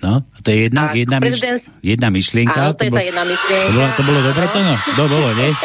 No, 0.00 0.20
to 0.44 0.52
je 0.52 0.68
jedna, 0.68 0.92
A 0.92 0.94
jedna, 0.94 1.16
myš, 1.16 1.40
prezident- 1.40 1.64
jedna 1.80 2.08
myšlienka. 2.12 2.60
Áno, 2.60 2.72
to 2.76 2.84
je 2.84 2.92
bol- 2.92 3.00
tá 3.00 3.04
jedna 3.04 3.22
to, 3.22 3.26
bolo, 3.26 3.32
myšlienka. 3.32 3.96
to 3.96 4.02
bolo 4.04 4.20
dobre 4.20 4.44
to, 4.46 4.58
no? 4.60 4.74
To 4.76 5.04
bolo, 5.08 5.28
nie? 5.32 5.50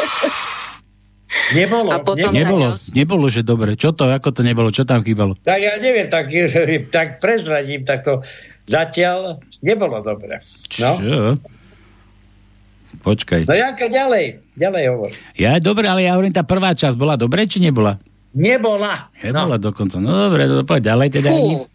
Nebolo. 1.50 1.90
A 1.94 1.98
potom 2.02 2.30
Nebolo, 2.34 2.74
tá 2.74 2.90
nebolo, 2.90 3.26
že 3.30 3.46
dobre. 3.46 3.78
Čo 3.78 3.94
to, 3.94 4.06
ako 4.06 4.34
to 4.34 4.42
nebolo, 4.42 4.70
čo 4.70 4.82
tam 4.82 5.02
chýbalo? 5.02 5.38
Tak 5.38 5.58
ja 5.58 5.78
neviem, 5.78 6.10
tak, 6.10 6.26
tak 6.96 7.22
prezradím, 7.22 7.86
tak 7.86 8.02
to 8.02 8.22
zatiaľ 8.70 9.42
nebolo 9.60 9.98
dobre. 10.00 10.38
No, 10.78 10.90
Čo? 10.94 11.34
Počkaj. 13.00 13.46
no 13.46 13.54
Janka, 13.54 13.86
ďalej, 13.86 14.42
ďalej 14.58 14.82
hovor. 14.90 15.10
Ja, 15.38 15.56
dobre, 15.58 15.86
ale 15.86 16.04
ja 16.04 16.18
hovorím, 16.18 16.34
tá 16.34 16.42
prvá 16.42 16.74
časť 16.74 16.98
bola 16.98 17.14
dobre, 17.14 17.46
či 17.46 17.62
nebola? 17.62 17.96
Nebola. 18.30 19.10
Nebola 19.22 19.56
dokonca. 19.58 19.98
No 19.98 20.30
dobre, 20.30 20.46
no, 20.46 20.62
poď 20.62 20.94
ďalej 20.94 21.08
teda. 21.18 21.30
Ani. 21.30 21.54
Fú, 21.54 21.66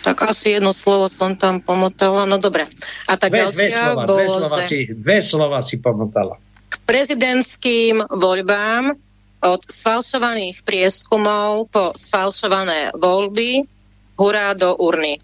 tak 0.00 0.16
asi 0.24 0.56
jedno 0.56 0.72
slovo 0.72 1.06
som 1.06 1.34
tam 1.34 1.58
pomotala. 1.60 2.24
No 2.24 2.38
dobre. 2.38 2.66
A 3.04 3.14
tá 3.14 3.26
Dve, 3.28 3.50
dve 3.52 3.68
ďalšia 3.68 3.82
slova, 3.84 4.02
dve 4.06 4.24
bolo, 4.26 4.38
slova, 4.38 4.56
že 4.56 4.62
si, 4.66 4.78
dve 4.90 5.18
slova 5.20 5.58
si 5.60 5.76
pomotala. 5.78 6.34
k 6.70 6.74
prezidentským 6.86 7.94
voľbám 8.08 8.94
od 9.40 9.60
sfalšovaných 9.66 10.62
prieskumov 10.62 11.68
po 11.70 11.92
sfalšované 11.94 12.94
voľby 12.94 13.66
hurá 14.14 14.54
do 14.54 14.74
urny. 14.78 15.18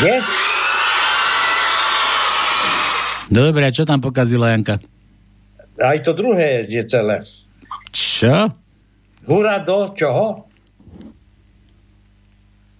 Nie? 0.00 0.20
No 3.30 3.46
dobre, 3.46 3.70
čo 3.70 3.86
tam 3.86 4.02
pokazila 4.02 4.50
Janka? 4.50 4.82
Aj 5.80 5.98
to 6.02 6.12
druhé 6.12 6.66
je 6.66 6.82
celé. 6.84 7.22
Čo? 7.94 8.52
Hurá 9.24 9.62
do 9.62 9.94
čoho? 9.94 10.44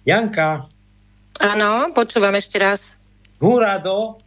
Janka, 0.03 0.65
Áno, 1.41 1.89
počúvam 1.97 2.37
ešte 2.37 2.61
raz. 2.61 2.93
hurá 3.41 3.81
do... 3.81 4.17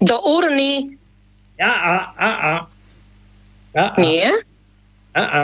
Do 0.00 0.16
urny 0.24 0.96
A, 1.60 1.72
a, 1.72 1.96
a, 2.16 2.30
a. 2.32 2.54
A, 3.76 3.84
a, 3.94 4.00
nie, 4.00 4.24
a, 5.12 5.22
a. 5.22 5.42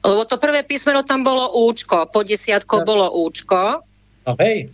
lebo 0.00 0.24
to 0.24 0.40
prvé 0.40 0.64
písmeno 0.64 1.04
tam 1.04 1.22
bolo 1.22 1.52
účko, 1.68 2.08
po 2.08 2.24
desiatko 2.24 2.82
bolo 2.82 3.06
účko. 3.12 3.84
No 4.28 4.36
hej. 4.36 4.68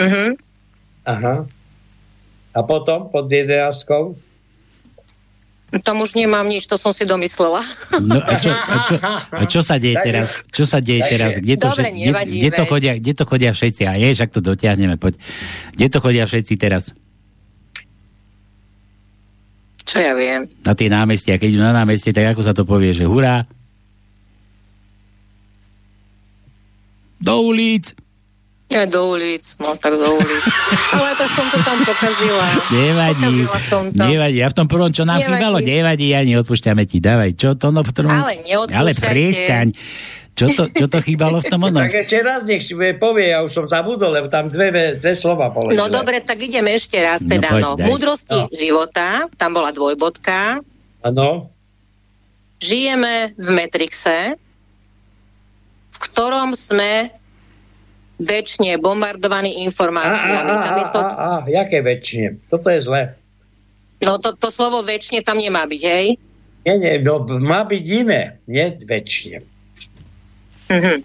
Mhm. 0.00 0.40
Aha. 1.04 1.44
A 2.56 2.60
potom 2.64 3.12
pod 3.12 3.28
jedenáctkou? 3.28 4.16
Tam 5.84 6.00
už 6.00 6.16
nemám 6.16 6.48
nič, 6.48 6.64
to 6.64 6.80
som 6.80 6.94
si 6.96 7.04
domyslela. 7.04 7.60
No 8.00 8.16
a 8.16 8.40
čo, 8.40 8.48
a 8.48 8.76
čo, 8.88 8.94
a 9.28 9.42
čo 9.44 9.60
sa 9.60 9.76
deje 9.76 10.00
teraz? 10.00 10.40
Čo 10.48 10.64
sa 10.64 10.80
deje 10.80 11.04
teraz? 11.04 11.36
Kde 11.44 11.54
to, 11.60 11.68
Dobre, 11.68 11.92
kde, 11.92 12.10
kde, 12.24 12.48
to 12.56 12.64
chodia, 12.64 12.92
kde 12.96 13.12
to 13.12 13.24
chodia 13.28 13.50
všetci? 13.52 13.82
A 13.84 13.92
je, 14.00 14.16
ak 14.16 14.32
to 14.32 14.40
dotiahneme, 14.40 14.96
poď. 14.96 15.20
Kde 15.76 15.86
to 15.92 15.98
chodia 16.00 16.24
všetci 16.24 16.54
teraz? 16.56 16.96
Čo 19.84 20.00
ja 20.00 20.16
viem. 20.16 20.48
Na 20.64 20.72
tie 20.72 20.88
námestia, 20.88 21.36
keď 21.36 21.48
idú 21.52 21.60
na 21.60 21.76
námestie, 21.76 22.16
tak 22.16 22.32
ako 22.32 22.40
sa 22.40 22.56
to 22.56 22.64
povie, 22.64 22.96
že 22.96 23.04
hurá? 23.04 23.44
Do 27.20 27.52
ulic. 27.52 28.05
Ja 28.66 28.82
do 28.82 29.08
ulic, 29.08 29.46
no 29.56 29.74
tak 29.74 29.94
do 29.94 30.08
ulic. 30.12 30.42
Ale 30.96 31.14
tak 31.14 31.30
som 31.30 31.46
to 31.46 31.58
tam 31.60 31.78
pokazila. 31.80 32.46
Nevadí, 32.68 33.34
Pokazila 33.40 33.58
som 33.62 33.82
to. 33.86 34.02
nevadí. 34.02 34.38
A 34.38 34.48
v 34.50 34.56
tom 34.56 34.66
prvom, 34.66 34.90
čo 34.90 35.02
nám 35.02 35.16
Nevadí. 35.16 35.30
chýbalo, 35.32 35.58
nevadí, 35.60 36.06
ani 36.12 36.32
odpúšťame 36.36 36.82
ti. 36.82 36.98
Dávaj, 36.98 37.30
čo 37.32 37.54
to 37.54 37.70
no 37.70 37.80
v 37.80 37.92
tom... 37.92 38.10
Ale. 38.10 38.42
Ale 38.68 38.90
prestaň. 38.92 39.70
Čo 40.34 40.52
to, 40.52 40.68
čo 40.68 40.84
to 40.84 40.98
chýbalo 40.98 41.38
v 41.38 41.46
tom 41.46 41.62
onom? 41.62 41.80
Tak 41.86 41.96
ešte 41.96 42.18
raz 42.20 42.42
nech 42.42 42.60
si 42.60 42.74
povie, 42.74 43.32
ja 43.32 43.40
už 43.40 43.48
som 43.50 43.64
zabudol, 43.64 44.12
lebo 44.12 44.28
tam 44.28 44.50
dve, 44.50 44.68
dve 44.94 45.12
slova 45.14 45.48
povedal. 45.48 45.78
No 45.78 45.88
dobre, 45.88 46.20
tak 46.20 46.36
ideme 46.38 46.74
ešte 46.74 46.98
raz 46.98 47.22
No, 47.22 47.30
teda. 47.30 47.48
poď, 47.48 47.62
No. 47.62 47.70
Múdrosti 47.80 48.36
No. 48.36 48.50
života, 48.50 49.30
tam 49.32 49.50
bola 49.52 49.70
dvojbodka. 49.70 50.60
Áno. 51.00 51.48
Žijeme 52.58 53.32
v 53.32 53.48
Matrixe, 53.48 54.36
v 55.88 55.98
ktorom 56.02 56.52
sme 56.52 57.08
väčšine 58.18 58.76
bombardovaní 58.76 59.52
A, 59.52 59.56
a, 59.56 59.62
informáciami. 59.62 60.40
a, 60.48 60.56
Tam 60.58 60.72
a, 60.72 60.78
je 60.78 60.86
to, 60.88 61.00
a, 61.00 61.10
a, 61.10 61.28
jaké 61.46 61.78
väčšine? 61.80 62.28
Toto 62.46 62.68
je 62.68 62.80
zlé. 62.80 63.02
no 63.98 64.16
to, 64.16 64.32
to 64.32 64.48
slovo 64.48 64.80
väčšine 64.80 65.20
tam 65.20 65.36
nemá 65.36 65.64
byť, 65.64 65.82
hej? 65.82 66.06
Nie, 66.62 66.74
nie, 66.76 66.94
no, 66.98 67.20
má 67.38 67.62
byť 67.62 67.84
iné, 67.86 68.40
nie 68.44 68.66
väčšine. 68.74 69.38
Mhm. 70.66 70.96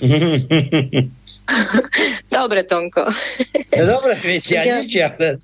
Dobre, 2.30 2.62
Tonko. 2.62 3.04
No 3.70 3.84
dobre, 3.88 4.12
viete, 4.18 4.50
ja 4.52 4.62
Ja- 4.66 4.80
nič, 4.80 4.92
ale... 4.96 5.38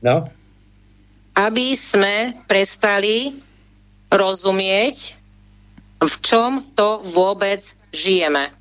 No, 0.00 0.26
aby 1.32 1.72
sme 1.72 2.44
prestali 2.44 3.40
rozumieť, 4.12 5.16
v 6.02 6.14
čom 6.20 6.66
to 6.76 7.00
vôbec 7.14 7.62
žijeme. 7.94 8.52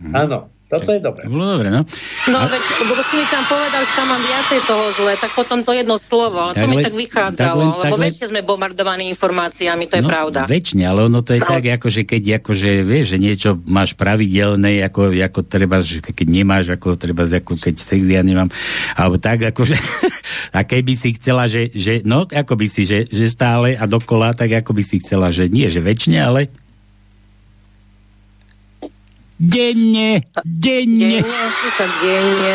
áno, 0.00 0.53
toto 0.80 0.92
je 0.94 1.00
dobré. 1.02 1.22
Bolo 1.28 1.58
dobre, 1.58 1.68
no. 1.70 1.82
No 2.30 2.38
veď, 2.48 2.62
lebo 2.82 3.02
si 3.04 3.14
mi 3.20 3.26
tam 3.30 3.44
povedal, 3.46 3.82
že 3.84 3.92
tam 3.94 4.06
mám 4.10 4.22
viacej 4.22 4.60
toho 4.64 4.84
zle, 4.98 5.12
tak 5.20 5.30
potom 5.36 5.58
to 5.62 5.70
jedno 5.70 5.96
slovo, 6.00 6.38
ale 6.40 6.52
to 6.56 6.64
Tak 6.64 6.70
mi 6.70 6.76
tak 6.82 6.96
vychádzalo, 6.96 7.36
tak 7.36 7.60
len- 7.60 7.70
tak 7.70 7.82
lebo 7.84 7.96
len- 7.96 8.04
väčšie 8.10 8.26
sme 8.32 8.40
bombardovaní 8.42 9.04
informáciami, 9.12 9.84
to 9.86 9.94
je 10.00 10.04
no, 10.04 10.10
pravda. 10.10 10.40
Väčšine, 10.48 10.84
ale 10.88 11.00
ono 11.06 11.20
to 11.20 11.36
je 11.36 11.40
tak, 11.42 11.64
ako, 11.64 11.86
že 11.92 12.02
keď 12.08 12.22
akože, 12.42 12.70
vieš, 12.82 13.06
že 13.14 13.18
niečo 13.20 13.50
máš 13.68 13.94
pravidelné, 13.94 14.82
ako, 14.86 15.12
ako 15.12 15.40
treba, 15.44 15.84
že 15.84 16.00
keď 16.00 16.26
nemáš, 16.26 16.66
ako 16.72 16.98
treba, 16.98 17.28
ako 17.28 17.54
keď 17.54 17.74
sex 17.76 18.00
ja 18.08 18.24
nemám, 18.24 18.48
alebo 18.96 19.20
tak, 19.20 19.52
akože, 19.52 19.76
a 20.56 20.60
keby 20.64 20.94
si 20.96 21.14
chcela, 21.14 21.46
že, 21.46 21.70
že 21.70 22.00
no, 22.02 22.24
ako 22.24 22.54
by 22.56 22.66
si, 22.66 22.88
že, 22.88 23.06
že 23.06 23.28
stále 23.30 23.76
a 23.76 23.84
dokola, 23.84 24.32
tak 24.32 24.50
ako 24.64 24.72
by 24.72 24.82
si 24.82 24.98
chcela, 24.98 25.28
že 25.30 25.46
nie, 25.52 25.68
že 25.68 25.84
väčšine, 25.84 26.18
ale 26.20 26.63
denne, 29.34 30.22
denne. 30.46 31.20
Denne, 31.20 31.58
denne. 32.00 32.52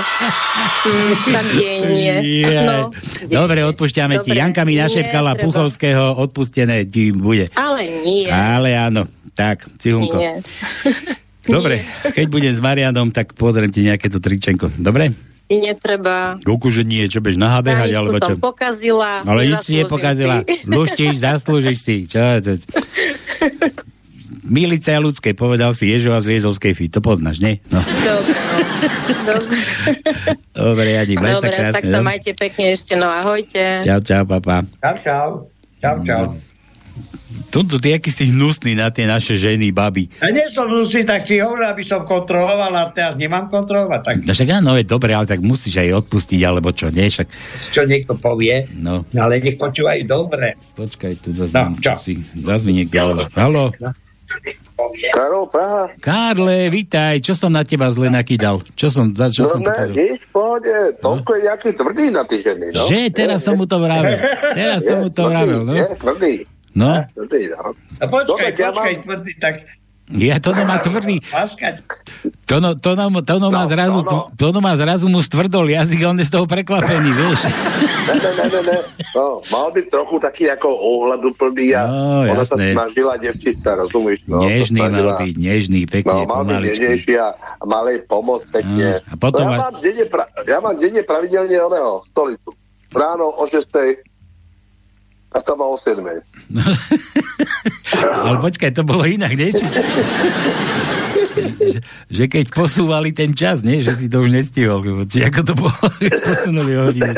Mm, 0.86 1.14
tak 1.28 1.46
denne. 1.54 2.16
No, 2.70 2.78
Dobre, 3.28 3.64
odpúšťame 3.68 4.20
ti. 4.24 4.32
Dobre, 4.32 4.40
Janka 4.42 4.62
mi 4.64 4.76
nie, 4.76 4.84
našepkala 4.84 5.36
treba. 5.36 5.44
Puchovského, 5.46 6.16
odpustené 6.18 6.88
ti 6.88 7.12
bude. 7.12 7.52
ale 7.56 7.84
nie. 8.04 8.28
Ale 8.32 8.76
áno, 8.76 9.08
tak, 9.36 9.68
Cihunko. 9.78 10.18
nie. 10.18 10.40
Dobre, 11.56 11.82
keď 12.14 12.26
budem 12.30 12.54
s 12.54 12.62
Marianom, 12.62 13.10
tak 13.10 13.34
pozriem 13.34 13.74
ti 13.74 13.82
nejaké 13.82 14.06
to 14.08 14.22
tričenko. 14.22 14.70
Dobre? 14.78 15.12
Netreba. 15.50 16.38
Kuku, 16.46 16.70
že 16.70 16.86
nie, 16.86 17.10
čo 17.10 17.26
bež 17.26 17.34
Taníčku 17.90 17.98
alebo 17.98 18.18
som 18.22 18.38
čo? 18.38 18.38
pokazila. 18.38 19.26
Ale 19.26 19.50
nič 19.50 19.66
si 19.66 19.82
nepokazila. 19.82 20.46
si. 20.46 20.70
Luštíš, 20.70 21.26
zaslúžiš 21.26 21.78
si. 21.82 21.96
Čo? 22.06 22.22
Milice 24.50 24.92
a 24.92 25.00
ľudské, 25.00 25.32
povedal 25.32 25.72
si 25.72 25.88
Ježo 25.88 26.12
a 26.12 26.20
z 26.20 26.36
Liezovskej 26.36 26.74
fi. 26.74 26.86
To 26.90 27.00
poznáš, 27.00 27.38
nie? 27.38 27.62
No. 27.70 27.80
Dobre, 27.80 28.34
no. 28.34 28.58
Dobre, 30.60 30.90
Jadi, 30.96 31.14
maj 31.16 31.32
sa 31.32 31.36
Dobre 31.40 31.50
krásne. 31.54 31.76
tak 31.76 31.84
sa 31.86 31.98
no? 31.98 32.06
majte 32.06 32.32
pekne 32.34 32.66
ešte, 32.70 32.94
no 32.94 33.08
ahojte. 33.08 33.64
Čau, 33.82 34.00
čau, 34.02 34.24
papa. 34.26 34.66
Čau, 34.76 34.96
čau. 35.00 35.28
Čau, 35.80 35.96
čau. 36.04 36.24
Tuto 37.50 37.80
ty, 37.80 37.96
aký 37.96 38.10
si 38.10 38.30
hnusný 38.30 38.76
na 38.76 38.90
tie 38.90 39.06
naše 39.06 39.34
ženy, 39.34 39.72
baby. 39.72 40.06
A 40.20 40.30
nie 40.30 40.46
som 40.48 40.68
musí, 40.68 41.02
tak 41.02 41.24
si 41.24 41.40
hovoril, 41.40 41.66
aby 41.66 41.82
som 41.82 42.04
kontroloval 42.04 42.70
a 42.72 42.92
teraz 42.92 43.16
nemám 43.16 43.48
kontrolovať. 43.48 44.02
Tak 44.04 44.16
No 44.22 44.32
však 44.32 44.50
áno, 44.52 44.76
je 44.76 44.86
dobre, 44.86 45.14
ale 45.14 45.26
tak 45.26 45.40
musíš 45.40 45.80
aj 45.80 46.06
odpustiť, 46.06 46.42
alebo 46.44 46.70
čo, 46.70 46.90
nie? 46.90 47.08
Však, 47.08 47.26
čo 47.72 47.82
niekto 47.84 48.14
povie, 48.14 48.70
no, 48.76 49.02
no 49.08 49.20
ale 49.20 49.40
nech 49.40 49.56
počúvajú 49.56 50.06
dobre. 50.06 50.60
počkaj, 50.76 51.14
tu 51.18 51.34
zase 51.34 51.50
No, 51.50 51.74
čo? 51.80 51.94
si, 51.98 52.22
zase 52.22 52.64
mi 52.64 52.74
niekto 52.76 52.98
volá. 53.00 53.26
Haló? 53.32 53.66
Karol, 55.12 55.46
Praha. 55.46 55.92
Karle, 56.00 56.70
vitaj, 56.70 57.20
čo 57.20 57.34
som 57.34 57.50
na 57.50 57.62
teba 57.62 57.90
zle 57.90 58.08
nakýdal? 58.08 58.62
Čo 58.74 58.88
som, 58.88 59.12
za 59.12 59.28
čo 59.28 59.44
No 59.44 59.50
som 59.50 59.60
ne, 59.60 59.68
pokazil? 59.68 59.96
nič, 59.96 60.20
pohode. 60.30 60.76
Tomko 60.98 61.32
je 61.34 61.44
jaký 61.46 61.70
tvrdý 61.74 62.06
na 62.10 62.24
tie 62.24 62.40
ženy, 62.40 62.72
no. 62.72 62.84
Že, 62.86 63.00
teraz 63.10 63.40
som 63.42 63.54
mu 63.54 63.66
to 63.66 63.78
vravel. 63.78 64.16
Teraz 64.54 64.80
som 64.82 64.98
mu 65.00 65.10
to 65.10 65.24
vravel, 65.24 65.62
no. 65.62 65.74
Je, 65.74 65.86
tvrdý. 65.96 66.34
No, 66.70 67.02
Tvrdý, 67.12 67.50
no. 67.50 67.74
A 67.98 68.04
počkaj, 68.06 68.30
Dobre, 68.30 68.48
ja 68.54 68.70
počkaj, 68.70 68.94
mám- 68.94 69.04
tvrdý, 69.04 69.32
tak 69.38 69.56
ja 70.12 70.38
to 70.38 70.50
má 70.56 70.78
tvrdý. 70.78 71.22
Paskať. 71.22 71.86
To 72.46 72.58
no, 72.58 72.74
to 72.74 72.98
no, 72.98 73.08
má 73.08 73.22
No, 73.62 73.70
zrazu, 73.70 74.02
no, 74.02 74.10
no. 74.10 74.20
to 74.34 74.50
no 74.50 74.58
má 74.58 74.74
zrazu 74.74 75.06
mu 75.06 75.22
stvrdol 75.22 75.70
jazyk 75.70 76.02
a 76.02 76.10
on 76.10 76.18
je 76.18 76.26
z 76.26 76.34
toho 76.34 76.46
prekvapený, 76.46 77.10
vieš. 77.12 77.46
Ne, 77.46 77.54
ne, 78.16 78.30
ne, 78.32 78.46
ne, 78.48 78.62
ne. 78.64 78.78
No, 79.14 79.46
mal 79.54 79.70
byť 79.70 79.86
trochu 79.86 80.16
taký 80.18 80.50
ako 80.50 80.66
ohľaduplný 80.66 81.78
a 81.78 81.82
No, 81.86 82.26
ona 82.26 82.42
sa 82.42 82.58
jasné. 82.58 82.74
snažila 82.74 83.14
devčica, 83.16 83.78
rozumíš? 83.78 84.26
No, 84.26 84.42
Nežný 84.42 84.82
mal 84.82 85.22
byť, 85.22 85.36
nežný, 85.38 85.82
pekne, 85.86 86.26
No, 86.26 86.26
mal 86.26 86.42
byť 86.44 86.58
nežnejší 86.64 87.14
a 87.16 87.28
a 87.38 87.64
mal 87.64 87.86
jej 87.86 88.02
pomôcť 88.02 88.46
pekne. 88.50 88.98
No, 88.98 89.14
a 89.14 89.16
potom 89.16 89.46
no, 89.46 89.52
ja, 89.52 89.60
mám 89.60 89.76
denne 89.78 90.06
pra- 90.10 90.32
ja 90.42 90.58
mám 90.58 90.76
denne 90.76 91.02
pravidelne 91.06 91.58
oného 91.60 92.02
stolicu. 92.08 92.50
Ráno 92.90 93.30
o 93.30 93.46
6. 93.46 94.09
a 95.30 95.38
sama 95.46 95.70
o 95.70 95.78
7. 95.78 96.02
Ale 98.26 98.38
počkaj, 98.42 98.74
to 98.74 98.82
bolo 98.82 99.06
inak, 99.06 99.38
nie? 99.38 99.54
Že, 101.40 101.80
že 102.10 102.26
keď 102.26 102.50
posúvali 102.50 103.14
ten 103.14 103.38
čas, 103.38 103.62
nie? 103.62 103.86
Že 103.86 103.94
si 103.94 104.06
to 104.10 104.26
už 104.26 104.34
nestihol. 104.34 104.82
Či 105.06 105.30
ako 105.30 105.42
to 105.46 105.54
bolo, 105.54 105.78
posunuli 106.28 106.74
hodinu. 106.74 107.14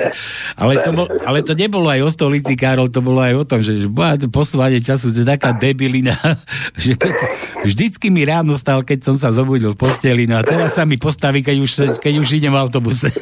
Ale 0.59 0.83
to, 0.83 0.91
bol, 0.91 1.07
ale 1.23 1.39
to 1.41 1.55
nebolo 1.55 1.87
aj 1.87 2.03
o 2.03 2.11
stolici, 2.11 2.59
Karol, 2.59 2.91
to 2.91 2.99
bolo 2.99 3.23
aj 3.23 3.33
o 3.39 3.43
tom, 3.47 3.63
že, 3.63 3.79
že 3.79 3.87
bola 3.87 4.19
to 4.19 4.27
posúvanie 4.27 4.83
času, 4.83 5.15
to 5.15 5.23
je 5.23 5.27
taká 5.27 5.55
debilina, 5.55 6.19
že 6.83 6.99
vždycky 7.63 8.11
mi 8.11 8.27
ráno 8.27 8.59
stal, 8.59 8.83
keď 8.83 9.07
som 9.07 9.15
sa 9.15 9.31
zobudil 9.31 9.71
v 9.71 9.79
posteli, 9.79 10.27
no 10.27 10.35
a 10.35 10.43
teraz 10.43 10.75
sa 10.75 10.83
mi 10.83 10.99
postaví, 10.99 11.39
keď 11.39 11.57
už, 11.63 11.71
keď 12.03 12.13
už 12.19 12.27
idem 12.35 12.51
v 12.51 12.59
autobuse 12.59 13.07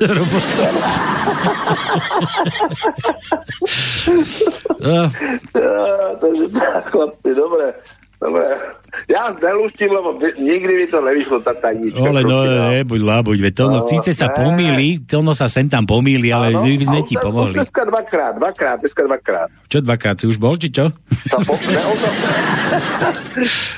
Ja, 4.77 5.03
takže 6.21 6.45
tak, 6.53 6.93
chlapci, 6.93 7.31
dobre. 7.33 7.73
Dobre. 8.19 8.51
Ja 9.07 9.31
nelúštim, 9.31 9.87
lebo 9.87 10.19
nikdy 10.19 10.73
mi 10.75 10.85
to 10.91 10.99
nevyšlo 10.99 11.39
tá 11.39 11.55
tajnička. 11.55 12.03
ale 12.03 12.19
no, 12.27 12.43
prosím 12.43 12.59
vás. 12.59 12.71
nebuď 12.75 13.01
labuď, 13.07 13.37
veď 13.47 13.53
to 13.55 13.65
no, 13.71 13.79
síce 13.87 14.11
sa 14.11 14.27
ne. 14.27 14.35
pomýli, 14.43 14.87
to 15.07 15.23
no 15.23 15.31
sa 15.31 15.47
sem 15.47 15.71
tam 15.71 15.87
pomýli, 15.87 16.27
ale 16.27 16.51
Áno, 16.51 16.67
my 16.67 16.73
by 16.75 16.85
sme 16.85 17.01
ti 17.07 17.15
pomohli. 17.15 17.55
Už 17.55 17.63
dneska 17.63 17.87
dvakrát, 17.87 18.35
dvakrát, 18.35 18.77
dneska 18.83 19.01
dvakrát. 19.07 19.47
Čo 19.71 19.79
dvakrát, 19.87 20.15
si 20.19 20.25
už 20.27 20.35
bol, 20.35 20.59
či 20.59 20.67
čo? 20.67 20.91
Sa 21.31 21.39
po, 21.47 21.55
ne, 21.63 21.79
on 21.79 21.95
sa... 21.95 22.09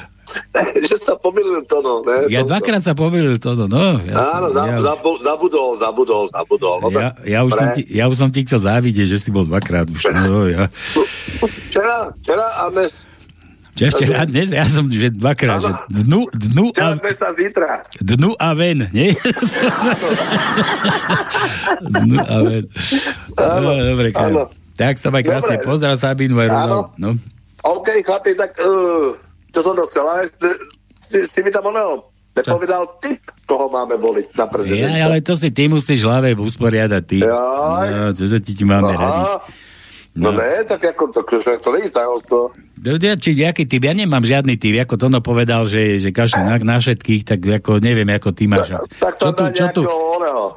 že 0.89 0.97
sa 0.97 1.13
pomýlil 1.15 1.63
to, 1.67 1.79
no. 1.79 2.01
Ne, 2.03 2.27
Ja 2.31 2.41
to- 2.43 2.51
dvakrát 2.51 2.81
sa 2.81 2.93
pomýlil 2.95 3.37
to, 3.37 3.55
no. 3.55 3.65
no 3.67 3.99
ja, 4.03 4.15
Áno, 4.39 4.47
za, 4.51 4.61
ja, 4.67 4.77
zabu, 4.81 5.11
zabudol, 5.21 5.69
zabudol, 5.77 6.23
zabudol. 6.31 6.77
No, 6.81 6.89
ja, 6.91 7.11
ja, 7.23 7.39
už 7.43 7.51
som 7.53 7.67
ti, 7.75 7.81
ja 7.91 8.05
už 8.07 8.17
som 8.17 8.29
ti 8.31 8.43
chcel 8.47 8.59
závidieť, 8.63 9.07
že 9.11 9.17
si 9.19 9.29
bol 9.29 9.43
dvakrát 9.47 9.87
už. 9.87 10.01
No, 10.27 10.47
ja. 10.55 10.67
Včera, 11.69 12.11
včera 12.19 12.47
a 12.61 12.69
dnes. 12.71 13.07
Čo 13.71 13.87
včera, 13.87 14.27
dnes, 14.27 14.51
ja 14.51 14.67
som 14.67 14.83
že 14.91 15.15
dvakrát, 15.15 15.63
že 15.63 15.71
dnu, 16.03 16.27
dnu 16.27 16.75
a, 16.75 16.99
dnu 18.03 18.29
a 18.35 18.49
ven, 18.51 18.91
nie? 18.91 19.15
dnu 21.79 22.17
a 22.19 22.37
ven. 22.43 22.65
Áno, 23.39 23.69
No, 23.71 23.83
dobre, 23.95 24.11
áno. 24.11 24.51
Tak 24.75 24.99
sa 24.99 25.07
maj 25.13 25.23
krásne, 25.23 25.61
pozdrav 25.63 25.95
Sabínu 25.95 26.35
aj 26.41 26.49
Áno. 26.51 26.77
No. 26.97 27.09
OK, 27.61 28.01
chlapi, 28.01 28.33
tak 28.33 28.57
uh, 28.59 29.13
čo 29.51 29.59
som 29.61 29.75
chcel, 29.91 30.05
ale 30.07 30.31
si, 31.03 31.27
si 31.27 31.39
mi 31.43 31.51
tam 31.51 31.67
oného 31.67 32.11
nepovedal 32.31 32.87
typ, 33.03 33.19
koho 33.43 33.67
máme 33.67 33.99
voliť 33.99 34.27
na 34.39 34.45
prezidenta. 34.47 34.95
Ja, 34.95 35.11
ale 35.11 35.19
to 35.19 35.35
si 35.35 35.51
ty 35.51 35.67
musíš 35.67 36.07
v 36.07 36.07
hlave 36.07 36.29
usporiadať, 36.39 37.03
ty. 37.03 37.19
Jaj. 37.19 37.87
No, 37.91 38.03
čo 38.15 38.25
sa 38.31 38.39
ti 38.39 38.55
máme. 38.63 38.95
Aha, 38.95 39.43
No, 40.11 40.35
no 40.35 40.43
ne, 40.43 40.67
tak 40.67 40.83
ako 40.91 41.07
to, 41.15 41.21
to, 41.23 41.39
to 41.39 41.69
je 41.79 41.87
tajomstvo. 41.87 42.51
Ja, 42.81 43.13
či 43.13 43.37
nejaký 43.37 43.69
typ, 43.69 43.85
ja 43.85 43.93
nemám 43.93 44.25
žiadny 44.25 44.57
typ, 44.57 44.73
ako 44.81 44.97
Tono 44.97 45.21
povedal, 45.21 45.69
že, 45.69 46.01
že 46.01 46.09
každý 46.09 46.41
na, 46.41 46.57
na 46.57 46.77
všetkých, 46.81 47.21
tak 47.29 47.39
ako 47.45 47.77
neviem, 47.77 48.09
ako 48.09 48.33
ty 48.33 48.49
máš. 48.49 48.73
Tak, 48.97 48.97
tak 48.97 49.13
to 49.21 49.25
čo 49.29 49.35
tu, 49.37 49.47
čo 49.53 49.65
tu, 49.69 49.81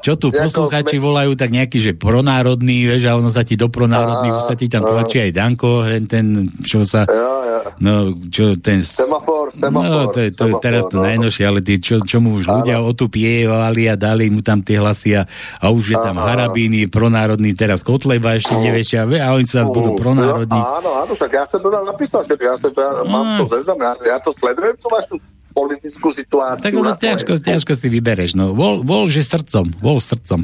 čo 0.01 0.13
tu 0.17 0.27
poslucháči 0.33 0.97
sme... 0.97 1.05
volajú, 1.05 1.37
tak 1.37 1.53
nejaký, 1.53 1.79
že 1.85 1.93
pronárodný, 1.93 2.89
vieš, 2.89 3.13
a 3.13 3.21
ono 3.21 3.29
sa 3.29 3.45
ti 3.45 3.61
do 3.61 3.69
pronárodných, 3.69 4.41
sa 4.41 4.57
ti 4.57 4.73
tam 4.73 4.89
tlačí 4.89 5.21
aj 5.21 5.31
Danko, 5.37 5.85
ten, 6.09 6.49
čo 6.65 6.89
sa... 6.89 7.05
Jo, 7.05 7.45
jo. 7.45 7.61
No, 7.85 8.17
čo 8.33 8.57
ten... 8.57 8.81
Semafor, 8.81 9.53
semafor. 9.53 9.85
No, 9.85 10.09
to 10.09 10.19
je, 10.25 10.31
to 10.33 10.45
je 10.49 10.55
teraz 10.65 10.89
to 10.89 10.97
no. 11.01 11.05
najnovšie, 11.05 11.45
ale 11.45 11.61
tí, 11.61 11.77
čo, 11.77 12.01
čo 12.01 12.25
mu 12.25 12.41
už 12.41 12.49
áno. 12.49 12.65
ľudia 12.65 12.81
otupievali 12.81 13.85
a 13.93 14.01
dali 14.01 14.33
mu 14.33 14.41
tam 14.41 14.65
tie 14.65 14.81
hlasy 14.81 15.13
a, 15.21 15.29
a 15.61 15.67
už 15.69 15.93
je 15.93 15.99
tam 16.01 16.17
Harabíny, 16.17 16.89
pronárodný, 16.89 17.53
teraz 17.53 17.85
Kotleba 17.85 18.33
ešte 18.33 18.57
nevie, 18.57 18.81
a, 18.97 19.05
a 19.05 19.29
oni 19.45 19.53
sa 19.53 19.69
budú 19.69 19.93
pronárodní. 20.01 20.57
Áno, 20.57 21.05
áno, 21.05 21.13
tak 21.13 21.37
ja 21.37 21.45
som 21.45 21.61
to 21.61 21.69
napísal 21.69 22.15
napísal, 22.15 22.23
že 22.25 22.35
ja, 22.41 22.55
som, 22.57 22.73
ja 22.73 22.91
mm. 23.05 23.11
mám 23.11 23.27
to 23.41 23.45
zeznam, 23.53 23.79
ja, 23.81 23.93
ja 24.05 24.17
to 24.21 24.31
sledujem, 24.33 24.77
tú 24.81 24.89
vašu 24.89 25.17
politickú 25.55 26.11
situáciu. 26.11 26.67
Tak 26.67 26.75
ono 26.75 26.93
ťažko, 26.99 27.33
ťažko 27.39 27.73
si 27.79 27.87
vybereš. 27.87 28.35
No, 28.35 28.59
vol, 28.59 28.83
vol, 28.83 29.07
že 29.07 29.23
srdcom. 29.23 29.71
Vol 29.79 30.03
srdcom. 30.03 30.43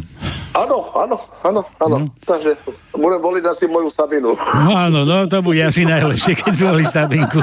Áno, 0.55 0.79
áno, 0.95 1.17
áno, 1.43 1.61
áno. 1.83 1.97
Mm. 2.07 2.09
Takže 2.23 2.55
budem 2.95 3.19
voliť 3.19 3.45
asi 3.51 3.67
moju 3.67 3.91
Sabinu. 3.91 4.39
No 4.39 4.71
áno, 4.79 5.03
no 5.03 5.27
to 5.27 5.43
bude 5.43 5.59
asi 5.67 5.83
najlepšie, 5.83 6.39
keď 6.39 6.53
zvolí 6.55 6.87
Sabinku. 6.87 7.43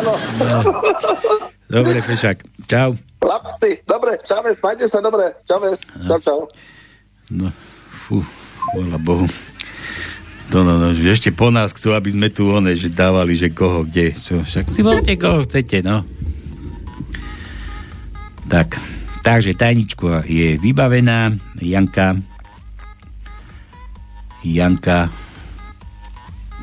áno. 0.00 0.12
No. 0.40 0.58
Dobre, 1.68 2.00
Fešak. 2.00 2.40
Čau. 2.64 2.96
Lapsy, 3.22 3.84
dobre, 3.84 4.16
čaves, 4.24 4.56
majte 4.64 4.88
sa, 4.88 5.04
dobre. 5.04 5.36
Čaves, 5.44 5.84
čau, 6.08 6.18
čau. 6.18 6.40
No, 7.28 7.52
fú, 8.08 8.24
vola 8.72 8.96
Bohu. 8.96 9.28
To 10.52 10.68
no, 10.68 10.76
no, 10.76 10.92
ešte 10.92 11.32
po 11.32 11.48
nás 11.48 11.72
chcú, 11.72 11.96
aby 11.96 12.12
sme 12.12 12.28
tu 12.28 12.52
one, 12.52 12.76
že 12.76 12.92
dávali, 12.92 13.32
že 13.32 13.48
koho, 13.48 13.88
kde. 13.88 14.12
Čo, 14.12 14.44
však 14.44 14.68
si 14.68 14.84
volte, 14.84 15.16
koho 15.16 15.48
chcete, 15.48 15.80
no. 15.80 16.04
Tak, 18.52 18.76
takže 19.24 19.56
tajnička 19.56 20.28
je 20.28 20.60
vybavená. 20.60 21.32
Janka. 21.56 22.20
Janka. 24.44 25.08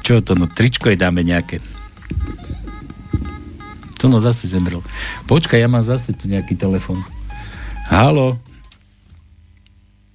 Čo 0.06 0.22
to, 0.22 0.38
no, 0.38 0.46
tričko 0.46 0.94
je 0.94 0.98
dáme 1.02 1.26
nejaké. 1.26 1.58
To 3.98 4.06
no 4.06 4.22
zase 4.22 4.46
zemrel. 4.46 4.86
Počkaj, 5.26 5.58
ja 5.58 5.66
mám 5.66 5.82
zase 5.82 6.14
tu 6.14 6.30
nejaký 6.30 6.54
telefon. 6.54 7.02
Halo. 7.90 8.38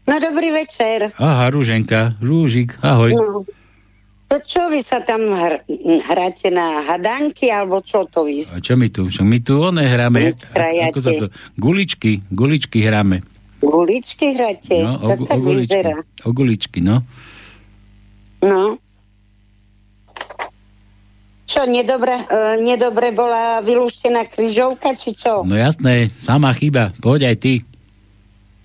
No 0.07 0.15
dobrý 0.23 0.55
večer. 0.55 1.11
Aha, 1.19 1.51
Rúženka, 1.51 2.15
Rúžik, 2.23 2.79
ahoj. 2.79 3.19
No. 3.19 3.43
To 4.33 4.41
čo 4.41 4.73
vy 4.73 4.81
sa 4.81 5.05
tam 5.05 5.21
hr- 5.31 5.63
hráte 6.09 6.49
na 6.49 6.81
hadanky, 6.81 7.53
alebo 7.53 7.85
čo 7.85 8.09
to 8.09 8.25
vy? 8.25 8.43
A 8.51 8.59
čo 8.59 8.75
my 8.75 8.89
tu? 8.89 9.07
My 9.21 9.39
tu 9.45 9.61
one 9.61 9.85
hráme? 9.85 10.33
Ako 10.91 10.99
sa 10.99 11.13
to? 11.13 11.29
Guličky, 11.61 12.25
guličky 12.33 12.81
hráme. 12.81 13.21
Guličky 13.61 14.33
hráte? 14.35 14.81
No, 14.81 14.97
o, 15.01 15.09
o, 15.13 15.37
guličky, 15.41 15.93
o 16.25 16.31
guličky, 16.33 16.79
no. 16.81 17.05
No. 18.45 18.77
Čo, 21.45 21.69
nedobre, 21.69 22.17
uh, 22.17 22.57
nedobre 22.57 23.13
bola 23.13 23.61
vylúštená 23.61 24.25
kryžovka, 24.29 24.97
či 24.97 25.13
čo? 25.13 25.45
No 25.45 25.55
jasné, 25.55 26.09
sama 26.19 26.51
chyba, 26.57 26.97
poď 27.05 27.33
aj 27.33 27.37
ty. 27.41 27.55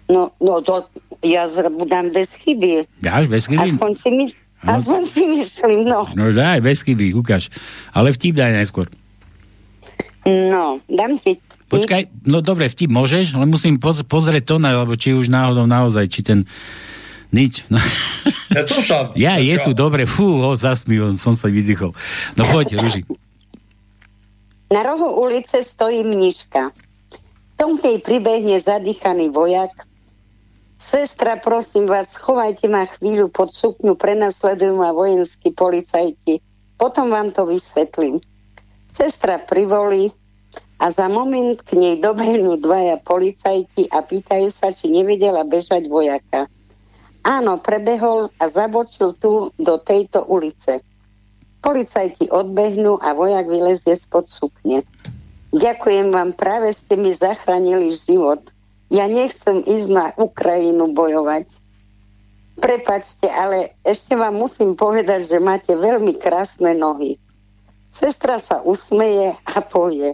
No, 0.10 0.34
no 0.42 0.64
to 0.64 0.88
ja 1.22 1.46
dám 1.86 2.10
bez 2.10 2.34
chyby. 2.40 2.88
Dáš 3.04 3.30
bez 3.30 3.46
chyby? 3.46 3.78
Aspoň 3.78 3.92
si 3.94 4.10
my, 4.10 4.26
No. 4.60 4.76
Aspoň 4.76 5.02
si 5.08 5.24
myslím, 5.24 5.88
no. 5.88 6.04
No 6.12 6.36
daj, 6.36 6.60
bez 6.60 6.84
chyby, 6.84 7.16
ukáž. 7.16 7.48
Ale 7.96 8.12
vtip 8.12 8.36
daj 8.36 8.60
najskôr. 8.60 8.92
No, 10.28 10.84
dám 10.92 11.16
ti 11.16 11.40
Počkaj, 11.70 12.26
no 12.26 12.42
dobre, 12.42 12.66
vtip 12.66 12.90
môžeš, 12.90 13.38
ale 13.38 13.46
musím 13.46 13.78
poz- 13.78 14.02
pozrieť 14.02 14.44
to, 14.50 14.56
lebo 14.58 14.98
či 14.98 15.14
už 15.14 15.30
náhodou 15.30 15.70
naozaj, 15.70 16.10
či 16.10 16.26
ten 16.26 16.50
nič. 17.30 17.64
No. 17.70 17.78
Ja, 18.50 18.66
to 18.66 18.82
sa, 18.82 19.14
ja 19.14 19.38
je 19.38 19.62
tu, 19.62 19.78
dobre, 19.78 20.10
fú, 20.10 20.42
ho, 20.42 20.58
zasmil, 20.58 21.14
som 21.22 21.38
sa 21.38 21.54
vydychol. 21.54 21.94
No 22.34 22.42
poď, 22.50 22.82
Ruži. 22.82 23.06
Na 24.74 24.82
rohu 24.82 25.22
ulice 25.22 25.62
stojí 25.62 26.02
mniška. 26.02 26.74
V 26.74 27.54
tom 27.54 27.78
tej 27.78 28.02
pribehne 28.02 28.58
zadýchaný 28.58 29.30
vojak, 29.30 29.70
Sestra, 30.80 31.36
prosím 31.36 31.92
vás, 31.92 32.16
schovajte 32.16 32.72
ma 32.72 32.88
chvíľu 32.88 33.28
pod 33.28 33.52
sukňu, 33.52 34.00
prenasledujú 34.00 34.80
ma 34.80 34.96
vojenskí 34.96 35.52
policajti. 35.52 36.40
Potom 36.80 37.12
vám 37.12 37.36
to 37.36 37.44
vysvetlím. 37.44 38.16
Sestra 38.96 39.44
privolí 39.44 40.08
a 40.80 40.88
za 40.88 41.12
moment 41.12 41.60
k 41.68 41.76
nej 41.76 41.96
dobehnú 42.00 42.56
dvaja 42.64 42.96
policajti 43.04 43.92
a 43.92 44.00
pýtajú 44.00 44.48
sa, 44.56 44.72
či 44.72 44.88
nevedela 44.88 45.44
bežať 45.44 45.92
vojaka. 45.92 46.48
Áno, 47.28 47.60
prebehol 47.60 48.32
a 48.40 48.48
zabočil 48.48 49.20
tu 49.20 49.52
do 49.60 49.76
tejto 49.84 50.24
ulice. 50.32 50.80
Policajti 51.60 52.32
odbehnú 52.32 53.04
a 53.04 53.12
vojak 53.12 53.52
vylezie 53.52 54.00
spod 54.00 54.32
sukne. 54.32 54.88
Ďakujem 55.52 56.16
vám, 56.16 56.32
práve 56.40 56.72
ste 56.72 56.96
mi 56.96 57.12
zachránili 57.12 58.00
život– 58.00 58.40
ja 58.90 59.06
nechcem 59.06 59.62
ísť 59.62 59.90
na 59.90 60.06
Ukrajinu 60.18 60.94
bojovať. 60.94 61.46
Prepačte, 62.60 63.30
ale 63.32 63.80
ešte 63.88 64.20
vám 64.20 64.36
musím 64.36 64.76
povedať, 64.76 65.32
že 65.32 65.38
máte 65.40 65.78
veľmi 65.78 66.18
krásne 66.20 66.76
nohy. 66.76 67.16
Sestra 67.94 68.38
sa 68.42 68.60
usmeje 68.66 69.32
a 69.48 69.64
povie, 69.64 70.14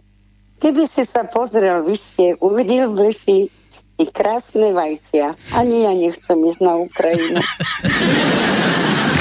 keby 0.61 0.85
si 0.85 1.03
sa 1.07 1.26
pozrel 1.26 1.81
vyššie, 1.84 2.38
uvidel 2.43 2.93
by 2.93 3.11
si 3.11 3.49
i 3.95 4.06
krásne 4.11 4.76
vajcia. 4.76 5.34
Ani 5.56 5.88
ja 5.88 5.95
nechcem 5.95 6.38
ísť 6.38 6.61
na 6.61 6.73
Ukrajinu. 6.77 7.41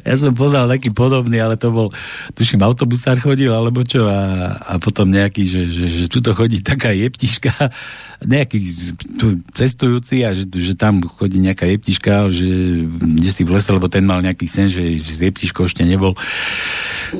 ja 0.00 0.14
som 0.16 0.32
poznal 0.32 0.70
taký 0.70 0.90
podobný, 0.90 1.36
ale 1.36 1.60
to 1.60 1.68
bol, 1.68 1.88
tuším, 2.32 2.64
autobusár 2.64 3.20
chodil, 3.20 3.52
alebo 3.52 3.84
čo, 3.84 4.08
a, 4.08 4.56
a 4.56 4.72
potom 4.80 5.08
nejaký, 5.12 5.44
že, 5.44 5.62
že, 5.68 5.86
že 5.88 6.06
tuto 6.08 6.32
chodí 6.32 6.64
taká 6.64 6.96
jeptiška, 6.96 7.52
nejaký 8.24 8.58
tu 9.18 9.42
cestujúci 9.52 10.22
a 10.22 10.32
že, 10.32 10.46
že 10.46 10.74
tam 10.78 11.02
chodí 11.02 11.42
nejaká 11.42 11.66
jeptiška, 11.66 12.30
že 12.30 12.48
kde 12.88 13.30
si 13.30 13.42
v 13.42 13.52
lese, 13.54 13.70
lebo 13.74 13.90
ten 13.90 14.06
mal 14.06 14.22
nejaký 14.22 14.46
sen, 14.46 14.70
že 14.70 14.82
s 14.96 15.20
jeptiškou 15.20 15.66
ešte 15.66 15.82
nebol. 15.82 16.14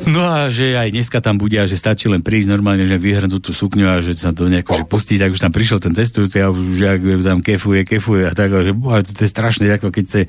No 0.08 0.24
a 0.24 0.48
že 0.48 0.78
aj 0.78 0.94
dneska 0.94 1.18
tam 1.20 1.36
bude 1.36 1.58
a 1.58 1.68
že 1.68 1.76
stačí 1.76 2.08
len 2.08 2.24
prísť 2.24 2.48
normálne, 2.48 2.86
že 2.86 2.96
vyhrnúť 2.96 3.42
tú 3.42 3.52
sukňu 3.52 3.86
a 3.86 4.00
že 4.00 4.16
sa 4.16 4.32
to 4.32 4.48
nejako 4.48 4.82
že 4.82 4.84
pustí, 4.88 5.14
tak 5.20 5.34
už 5.34 5.42
tam 5.42 5.52
prišiel 5.52 5.82
ten 5.82 5.92
testujúci 5.92 6.40
a 6.40 6.48
už 6.48 6.78
ak 6.80 7.02
tam 7.26 7.44
kefuje, 7.44 7.84
kefuje 7.84 8.24
a 8.24 8.32
tak, 8.32 8.54
že 8.54 8.72
boha, 8.72 9.02
to 9.04 9.22
je 9.22 9.30
strašné, 9.30 9.68
ako 9.76 9.92
keď 9.92 10.06
sa 10.08 10.20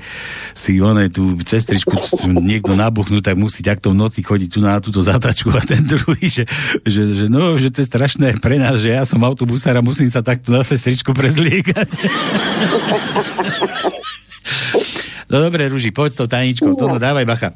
si 0.58 0.82
one 0.82 1.08
tú 1.08 1.38
cestričku 1.40 1.96
niekto 2.42 2.74
nabuchnú, 2.74 3.22
tak 3.22 3.38
musí 3.38 3.62
takto 3.62 3.94
v 3.94 4.00
noci 4.02 4.26
chodiť 4.26 4.50
tu 4.50 4.60
na 4.64 4.82
túto 4.82 5.06
zatačku 5.06 5.54
a 5.54 5.62
ten 5.62 5.86
druhý, 5.86 6.26
že, 6.26 6.50
že, 6.88 7.14
že 7.14 7.26
no, 7.30 7.60
že 7.60 7.70
to 7.70 7.84
je 7.84 7.92
strašné 7.92 8.42
pre 8.42 8.58
nás, 8.58 8.82
že 8.82 8.96
ja 8.96 9.06
som 9.06 9.22
autobusár 9.22 9.78
a 9.78 9.86
musím 9.86 10.10
sa 10.10 10.26
takto 10.26 10.50
na 10.50 10.66
sestričku 10.66 11.14
prezliekať. 11.14 11.86
no 15.32 15.36
dobre, 15.44 15.70
Ruži, 15.70 15.94
poď 15.94 16.10
s 16.10 16.18
tou 16.18 16.28
tajničkou, 16.32 16.74
to 16.74 16.90
no, 16.90 16.98
dávaj 16.98 17.28
bacha. 17.28 17.50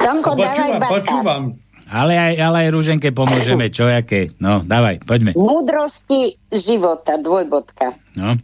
Tomko, 0.00 0.32
dávaj 0.38 0.80
bacha. 0.80 0.92
Počúvam. 0.92 1.44
Ale 1.86 2.18
aj, 2.18 2.34
ale 2.42 2.56
aj 2.66 2.68
Rúženke 2.74 3.14
pomôžeme, 3.14 3.70
čo 3.70 3.86
jaké. 3.86 4.34
No, 4.42 4.66
dávaj, 4.66 5.06
poďme. 5.06 5.38
Múdrosti 5.38 6.34
života, 6.50 7.14
dvojbodka. 7.14 7.94
No. 8.18 8.34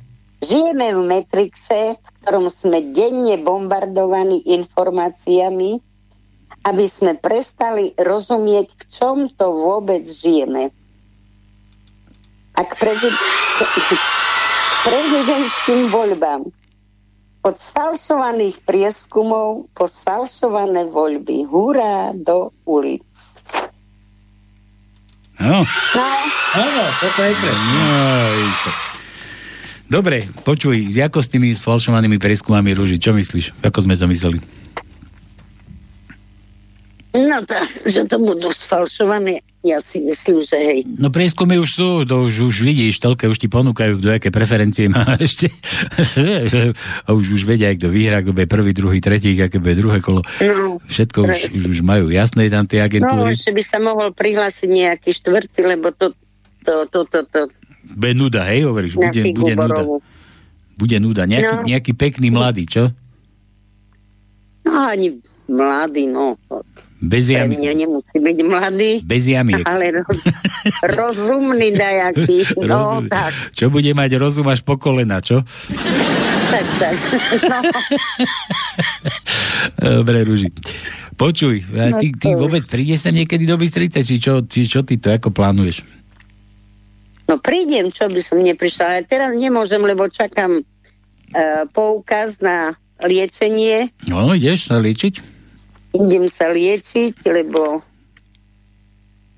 Žijeme 0.47 0.95
v 0.95 1.01
Metrixe, 1.11 1.99
ktorom 2.23 2.47
sme 2.47 2.95
denne 2.95 3.35
bombardovaní 3.43 4.47
informáciami, 4.47 5.83
aby 6.63 6.87
sme 6.87 7.19
prestali 7.19 7.91
rozumieť, 7.99 8.79
v 8.79 8.83
čom 8.95 9.17
to 9.27 9.51
vôbec 9.51 10.07
žijeme. 10.07 10.71
A 12.55 12.61
k, 12.63 12.73
prezid- 12.79 13.19
k 13.59 13.99
prezidentským 14.87 15.91
voľbám 15.91 16.47
od 17.43 17.55
sfalšovaných 17.59 18.63
prieskumov 18.63 19.67
po 19.75 19.91
sfalšované 19.91 20.95
voľby. 20.95 21.43
Hurá 21.51 22.15
do 22.15 22.55
ulic. 22.71 23.03
No. 25.43 25.67
No. 25.67 26.07
Áno, 26.55 26.85
toto 27.03 27.21
je 27.27 27.35
pre. 27.35 27.51
No, 27.51 29.02
Dobre, 29.93 30.25
počuj, 30.49 30.89
ako 30.97 31.21
s 31.21 31.29
tými 31.29 31.53
sfalšovanými 31.53 32.17
prieskumami 32.17 32.73
rúži, 32.73 32.97
čo 32.97 33.13
myslíš? 33.13 33.61
Ako 33.61 33.85
sme 33.85 33.93
to 34.01 34.09
mysleli? 34.09 34.41
No 37.13 37.45
to, 37.45 37.61
že 37.85 38.09
to 38.09 38.17
budú 38.17 38.49
sfalšované 38.49 39.45
Ja 39.63 39.79
si 39.79 40.03
myslím, 40.03 40.43
že 40.43 40.59
hej. 40.59 40.81
No 40.99 41.13
prieskumy 41.13 41.55
už 41.55 41.71
sú, 41.71 41.89
to 42.03 42.27
už, 42.27 42.51
už 42.51 42.57
vidíš, 42.67 42.99
telke 42.99 43.31
už 43.31 43.39
ti 43.39 43.47
ponúkajú, 43.47 44.03
kto 44.03 44.09
aké 44.19 44.35
preferencie 44.35 44.91
má 44.91 45.05
ešte. 45.23 45.55
a 47.07 47.15
už, 47.15 47.39
už 47.39 47.43
vedia, 47.47 47.71
kto 47.77 47.93
vyhrá, 47.93 48.27
kto 48.27 48.35
bude 48.35 48.51
prvý, 48.51 48.75
druhý, 48.75 48.99
tretí, 48.99 49.39
aké 49.39 49.63
bude 49.63 49.79
druhé 49.79 50.03
kolo. 50.03 50.25
No, 50.43 50.83
Všetko 50.83 51.19
už, 51.31 51.41
už 51.69 51.79
majú 51.87 52.11
jasné 52.11 52.51
tam 52.51 52.67
tie 52.67 52.83
No, 52.83 52.91
agentúry. 52.91 53.39
ešte 53.39 53.55
by 53.55 53.63
sa 53.63 53.79
mohol 53.79 54.11
prihlásiť 54.11 54.67
nejaký 54.67 55.11
štvrtý, 55.15 55.61
lebo 55.63 55.95
to, 55.95 56.11
to, 56.67 56.91
to, 56.91 57.07
to, 57.07 57.19
to 57.31 57.41
Bude 57.85 58.15
nuda, 58.15 58.47
hej, 58.47 58.63
hovoríš, 58.63 58.95
bude, 58.95 59.21
bude 59.33 59.55
nuda. 59.55 59.83
Bude 60.73 60.97
nuda. 60.99 61.23
Nejaký, 61.25 61.55
No. 61.55 61.67
nejaký 61.67 61.93
pekný 61.93 62.29
mladý, 62.29 62.65
čo? 62.65 62.89
No 64.63 64.87
ani 64.87 65.19
mladý, 65.45 66.07
no. 66.07 66.39
Bez 66.99 67.27
Pre 67.27 67.35
jamy. 67.37 67.59
mňa 67.59 67.73
nemusí 67.77 68.15
byť 68.15 68.39
mladý. 68.43 68.91
Bez 69.03 69.27
jamiek. 69.27 69.67
Ale 69.67 69.91
roz, 69.93 70.23
rozumný 70.97 71.75
dajaký. 71.75 72.47
No, 72.63 73.03
Rozum- 73.03 73.11
tak, 73.11 73.35
Čo 73.53 73.67
bude 73.69 73.91
mať 73.91 74.11
rozum 74.17 74.47
až 74.47 74.63
po 74.63 74.79
kolena, 74.79 75.19
čo? 75.19 75.43
tak, 76.49 76.67
tak. 76.79 76.95
No, 79.77 79.99
Dobre, 79.99 80.23
Ruži. 80.23 80.49
Počuj, 81.13 81.67
No 81.69 81.99
ty, 81.99 82.09
ty 82.13 82.29
vôbec 82.33 82.65
prídeš 82.65 83.03
sem 83.03 83.15
niekedy 83.15 83.45
do 83.45 83.55
Bystrice, 83.55 84.01
či 84.01 84.17
čo, 84.17 84.43
či 84.43 84.65
čo 84.65 84.83
ty 84.83 84.97
to 84.97 85.11
ako 85.11 85.31
plánuješ? 85.31 85.83
No 87.29 87.35
prídem, 87.39 87.91
čo 87.91 88.09
by 88.09 88.21
som 88.23 88.39
neprišla. 88.41 88.85
Ale 88.99 89.03
teraz 89.07 89.35
nemôžem, 89.37 89.83
lebo 89.83 90.09
čakám 90.09 90.63
uh, 90.63 91.65
poukaz 91.71 92.41
na 92.43 92.75
liečenie. 93.03 93.91
No, 94.07 94.31
ideš 94.33 94.71
sa 94.71 94.79
liečiť? 94.79 95.15
Idem 95.93 96.25
sa 96.31 96.49
liečiť, 96.49 97.15
lebo 97.29 97.83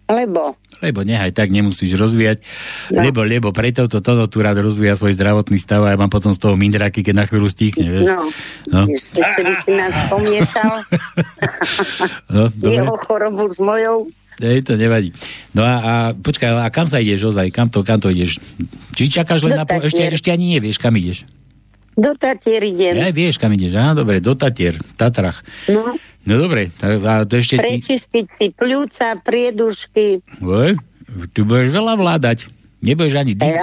lebo 0.04 0.52
Lebo 0.84 1.00
nehaj 1.00 1.32
tak, 1.32 1.48
nemusíš 1.48 1.96
rozvíjať. 1.96 2.44
No. 2.92 3.08
Lebo, 3.08 3.24
lebo 3.24 3.48
preto 3.56 3.88
to 3.88 4.04
toto 4.04 4.28
tu 4.28 4.44
rád 4.44 4.60
rozvíja 4.60 5.00
svoj 5.00 5.16
zdravotný 5.16 5.56
stav 5.56 5.80
a 5.80 5.94
ja 5.94 5.96
mám 5.96 6.12
potom 6.12 6.36
z 6.36 6.42
toho 6.44 6.60
mindráky, 6.60 7.00
keď 7.00 7.14
na 7.14 7.24
chvíľu 7.24 7.48
stíchne, 7.48 7.88
vieš? 7.88 8.04
no, 8.12 8.20
No, 8.68 8.84
ešte 8.92 9.40
by 9.40 9.54
si 9.64 9.70
nás 9.72 9.94
pomiešal 10.12 10.72
no 12.34 12.42
jeho 12.68 12.96
chorobu 13.00 13.48
s 13.48 13.56
mojou. 13.56 14.12
Ej, 14.42 14.66
to 14.66 14.74
nevadí. 14.74 15.14
No 15.54 15.62
a, 15.62 15.74
a 15.78 15.94
počkaj, 16.14 16.50
a 16.58 16.66
kam 16.74 16.90
sa 16.90 16.98
ideš 16.98 17.30
ozaj? 17.30 17.54
Kam 17.54 17.70
to, 17.70 17.86
kam 17.86 18.02
to 18.02 18.10
ideš? 18.10 18.42
Či 18.94 19.10
čakáš 19.20 19.46
len 19.46 19.54
Do 19.54 19.62
na... 19.62 19.64
Po... 19.66 19.78
Ešte, 19.78 20.02
ešte 20.10 20.28
ani 20.34 20.58
nevieš, 20.58 20.82
kam 20.82 20.94
ideš. 20.98 21.28
Do 21.94 22.10
Tatier 22.18 22.58
idem. 22.66 22.98
Ja 22.98 23.14
vieš, 23.14 23.38
kam 23.38 23.54
ideš. 23.54 23.78
Á, 23.78 23.94
dobre, 23.94 24.18
do 24.18 24.34
Tatier, 24.34 24.82
Tatrach. 24.98 25.46
No, 25.70 25.94
No 26.24 26.40
dobre, 26.40 26.72
a 26.80 27.28
to 27.28 27.36
ešte... 27.36 27.60
Prečistiť 27.60 28.26
si 28.32 28.46
pľúca, 28.48 29.20
priedušky. 29.20 30.24
Oj, 30.40 30.72
tu 31.36 31.44
budeš 31.44 31.68
veľa 31.68 32.00
vládať. 32.00 32.48
Nebudeš 32.84 33.16
ani, 33.16 33.32
dých, 33.32 33.56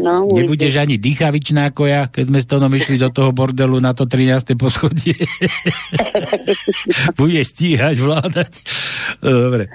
no. 0.00 0.24
nebudeš 0.32 0.80
ani 0.80 0.96
dýchavičná 0.96 1.68
ako 1.68 1.84
ja, 1.84 2.08
keď 2.08 2.24
sme 2.32 2.38
s 2.40 2.46
Tonom 2.48 2.72
išli 2.72 2.96
do 2.96 3.12
toho 3.12 3.36
bordelu 3.36 3.76
na 3.78 3.92
to 3.92 4.08
13. 4.08 4.56
poschodie. 4.56 5.12
budeš 7.20 7.52
stíhať, 7.52 8.00
vládať. 8.00 8.52
No, 9.20 9.28
Dobre. 9.28 9.68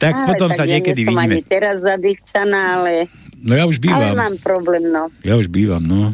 Tak 0.00 0.14
Ale 0.16 0.26
potom 0.32 0.48
tak 0.48 0.56
sa 0.56 0.64
ja 0.64 0.78
niekedy 0.78 1.04
vidíme. 1.04 1.20
ani 1.20 1.40
teraz 1.44 1.84
zadýchcaná, 1.84 2.80
ale, 2.80 3.12
No 3.40 3.52
ja 3.52 3.64
už 3.64 3.80
ale 3.80 3.84
bývam. 3.84 4.16
mám 4.16 4.36
problém, 4.40 4.84
no. 4.88 5.12
Ja 5.20 5.36
už 5.36 5.48
bývam, 5.48 5.80
no. 5.80 6.12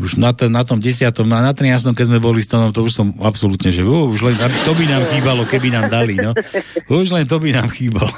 Už 0.00 0.16
na, 0.16 0.32
t- 0.32 0.48
na 0.48 0.64
tom 0.64 0.80
desiatom 0.80 1.28
a 1.30 1.38
na 1.38 1.52
13. 1.52 1.92
keď 1.92 2.06
sme 2.08 2.18
boli 2.18 2.40
s 2.42 2.48
Tonom, 2.50 2.72
to 2.72 2.82
už 2.82 2.96
som 2.96 3.12
absolútne, 3.20 3.70
že 3.70 3.84
uh, 3.84 4.08
už 4.08 4.24
len 4.24 4.34
to 4.38 4.72
by 4.74 4.84
nám 4.88 5.04
chýbalo, 5.12 5.42
keby 5.46 5.68
nám 5.70 5.92
dali, 5.92 6.16
no. 6.18 6.32
Už 6.90 7.12
len 7.12 7.28
to 7.28 7.38
by 7.38 7.52
nám 7.52 7.68
chýbalo. 7.68 8.10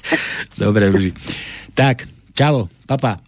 Dobre, 0.62 0.88
Ruži. 0.88 1.10
Tak, 1.74 2.06
čavo, 2.38 2.70
papa. 2.86 3.18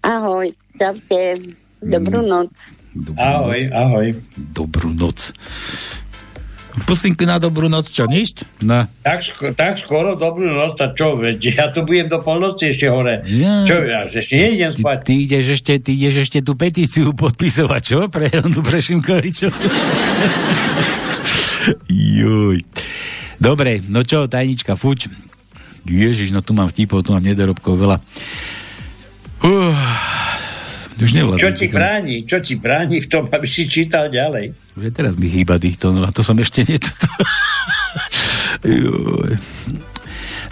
Ahoj, 0.00 0.46
čaute, 0.72 1.42
dobrú 1.80 2.22
Mm. 2.22 2.28
noc. 2.30 2.52
Ahoj, 3.14 3.58
ahoj. 3.68 4.06
Dobrú 4.54 4.90
noc. 4.90 5.34
Pusinky 6.78 7.26
na 7.26 7.36
dobrú 7.36 7.66
noc, 7.66 7.90
čo, 7.90 8.06
nič? 8.06 8.46
No. 8.62 8.86
Tak, 9.02 9.18
sko- 9.20 9.50
tak 9.50 9.82
skoro 9.82 10.14
dobrú 10.14 10.46
noc, 10.46 10.78
a 10.78 10.88
čo, 10.88 11.18
veď 11.18 11.38
ja 11.50 11.66
tu 11.68 11.82
budem 11.82 12.06
do 12.06 12.22
polnoci 12.22 12.70
ešte 12.70 12.86
hore. 12.86 13.18
Ja. 13.26 13.66
Čo, 13.66 13.76
ja 13.82 14.00
že 14.06 14.22
ešte 14.22 14.34
nejdem 14.38 14.70
Ty, 14.72 14.80
spať. 14.80 14.98
ty, 15.02 15.14
ideš 15.18 15.46
ešte, 15.52 15.72
ty 15.80 15.90
ideš 15.92 16.16
ešte 16.22 16.38
tú 16.38 16.54
petíciu 16.54 17.10
podpisovať, 17.18 17.82
čo? 17.82 17.98
Pre 18.06 18.26
Hondu 18.32 18.62
Prešimkovičov. 18.62 19.50
Juj. 21.90 22.62
Dobre, 23.36 23.82
no 23.84 24.02
čo, 24.02 24.24
tajnička, 24.24 24.74
fuč. 24.74 25.10
Ježiš, 25.88 26.30
no 26.30 26.44
tu 26.44 26.52
mám 26.52 26.68
vtipov, 26.68 27.02
tu 27.02 27.16
mám 27.16 27.24
nedorobkov 27.24 27.80
veľa. 27.80 27.96
Uh, 29.42 29.74
už 30.98 31.14
nevládam. 31.14 31.40
Čo 31.40 31.50
ti 31.54 31.66
bráni? 31.70 32.16
Čo 32.26 32.38
ti 32.42 32.54
bráni 32.58 32.98
v 32.98 33.08
tom, 33.08 33.24
aby 33.30 33.46
si 33.46 33.70
čítal 33.70 34.10
ďalej? 34.10 34.50
Už 34.74 34.90
teraz 34.90 35.14
mi 35.14 35.30
chýba 35.30 35.54
týchto, 35.56 35.94
no 35.94 36.02
a 36.04 36.10
to 36.10 36.26
som 36.26 36.36
ešte 36.38 36.66
nie... 36.66 36.78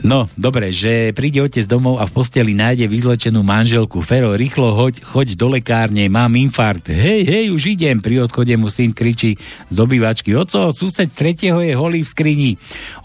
No, 0.05 0.29
dobre, 0.37 0.77
že 0.77 1.17
príde 1.17 1.41
otec 1.41 1.65
domov 1.65 1.97
a 1.97 2.05
v 2.05 2.13
posteli 2.13 2.53
nájde 2.53 2.85
vyzlečenú 2.91 3.41
manželku. 3.41 4.05
Fero, 4.05 4.37
rýchlo 4.37 4.77
hoď, 4.77 5.01
choď 5.01 5.29
do 5.39 5.49
lekárne, 5.49 6.05
mám 6.13 6.37
infarkt. 6.37 6.93
Hej, 6.93 7.25
hej, 7.25 7.47
už 7.55 7.79
idem. 7.79 8.05
Pri 8.05 8.21
odchode 8.25 8.53
mu 8.61 8.69
syn 8.69 8.93
kričí 8.93 9.41
z 9.73 9.77
obývačky. 9.77 10.37
Oco, 10.37 10.69
sused 10.77 11.09
z 11.09 11.17
tretieho 11.17 11.65
je 11.65 11.73
holý 11.73 12.05
v 12.05 12.13
skrini. 12.13 12.53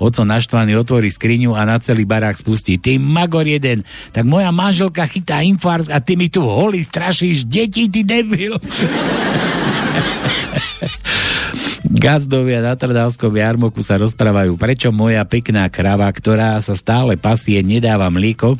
Oco 0.03 0.27
naštvaný 0.27 0.75
otvorí 0.75 1.07
skriňu 1.07 1.55
a 1.55 1.63
na 1.63 1.79
celý 1.79 2.03
barák 2.03 2.35
spustí. 2.35 2.75
Ty 2.75 2.99
magor 2.99 3.47
jeden, 3.47 3.87
tak 4.11 4.27
moja 4.27 4.51
manželka 4.51 5.07
chytá 5.07 5.39
infarkt 5.45 5.87
a 5.87 6.03
ty 6.03 6.19
mi 6.19 6.27
tu 6.27 6.43
holý 6.43 6.83
strašíš 6.83 7.47
deti, 7.47 7.87
ty 7.87 8.03
debil. 8.03 8.59
Gazdovia 11.91 12.63
na 12.63 12.79
Trnavskom 12.79 13.35
jarmoku 13.35 13.83
sa 13.83 13.99
rozprávajú, 13.99 14.55
prečo 14.55 14.95
moja 14.95 15.27
pekná 15.27 15.67
krava, 15.67 16.07
ktorá 16.07 16.55
sa 16.63 16.71
stále 16.71 17.19
pasie, 17.19 17.59
nedáva 17.59 18.07
mlieko 18.07 18.55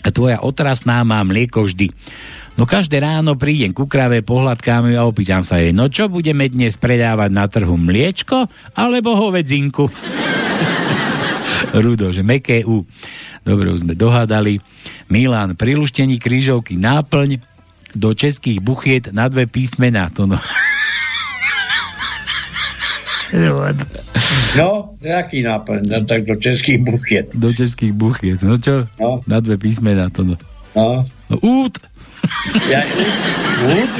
a 0.00 0.08
tvoja 0.08 0.40
otrasná 0.40 1.04
má 1.04 1.20
mlieko 1.20 1.68
vždy. 1.68 1.92
No 2.56 2.64
každé 2.64 3.04
ráno 3.04 3.36
prídem 3.36 3.76
ku 3.76 3.84
krave, 3.84 4.24
pohľadkám 4.24 4.88
ju 4.88 4.96
a 4.96 5.04
opýtam 5.04 5.44
sa 5.44 5.60
jej, 5.60 5.76
no 5.76 5.92
čo 5.92 6.08
budeme 6.08 6.48
dnes 6.48 6.80
predávať 6.80 7.28
na 7.28 7.44
trhu, 7.44 7.76
mliečko 7.76 8.48
alebo 8.72 9.12
hovedzinku? 9.20 9.84
Rudo, 11.84 12.08
že 12.08 12.24
meké 12.24 12.64
U. 12.64 12.88
Dobre, 13.44 13.68
už 13.68 13.84
sme 13.84 13.92
dohádali. 13.92 14.64
Milan, 15.12 15.60
pri 15.60 15.76
luštení 15.76 16.16
krížovky 16.16 16.80
náplň 16.80 17.36
do 17.92 18.16
českých 18.16 18.64
buchiet 18.64 19.12
na 19.12 19.28
dve 19.28 19.44
písmená. 19.44 20.08
To 20.16 20.24
no. 20.24 20.40
No, 24.56 24.96
to 24.96 25.04
je 25.04 25.14
aký 25.14 25.44
náplň? 25.44 25.80
No, 25.84 25.96
tak 26.08 26.24
do 26.24 26.36
českých 26.40 26.78
buchiet. 26.80 27.26
Do 27.36 27.52
českých 27.52 27.92
buchiet. 27.92 28.40
No 28.40 28.56
čo? 28.56 28.88
No. 28.96 29.20
Na 29.28 29.44
dve 29.44 29.60
písmená 29.60 30.08
to 30.08 30.24
no. 30.24 30.36
No. 30.76 31.04
no 31.28 31.36
út! 31.44 31.76
Ja, 32.66 32.82
út? 33.70 33.94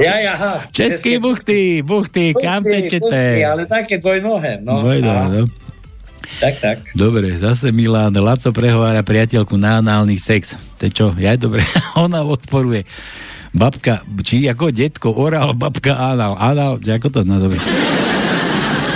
Ja, 0.00 0.14
ja, 0.18 0.32
aha. 0.34 0.54
České 0.74 1.22
buchty, 1.22 1.86
buchty, 1.86 2.34
kam 2.34 2.66
buchty, 2.66 2.98
tečete? 2.98 3.46
Ale 3.46 3.62
také 3.66 4.02
dvojnohé. 4.02 4.58
No. 4.66 4.82
Dvojnohé, 4.82 5.24
no. 5.28 5.42
Tak, 6.38 6.54
tak. 6.60 6.76
Dobre, 6.92 7.34
zase 7.40 7.72
Milán, 7.72 8.12
Laco 8.14 8.52
prehovára 8.52 9.00
priateľku 9.02 9.56
na 9.56 9.80
análny 9.80 10.20
sex. 10.20 10.54
To 10.78 10.82
je 10.86 10.92
čo? 10.92 11.06
Ja 11.16 11.34
dobre, 11.38 11.64
ona 12.04 12.22
odporuje. 12.26 12.84
Babka, 13.56 14.04
či 14.20 14.44
ako 14.44 14.68
detko, 14.68 15.08
oral, 15.16 15.56
babka, 15.56 15.96
anál. 15.96 16.36
Anál, 16.36 16.76
ako 16.78 17.08
to? 17.08 17.20
No 17.24 17.40
dobre. 17.40 17.56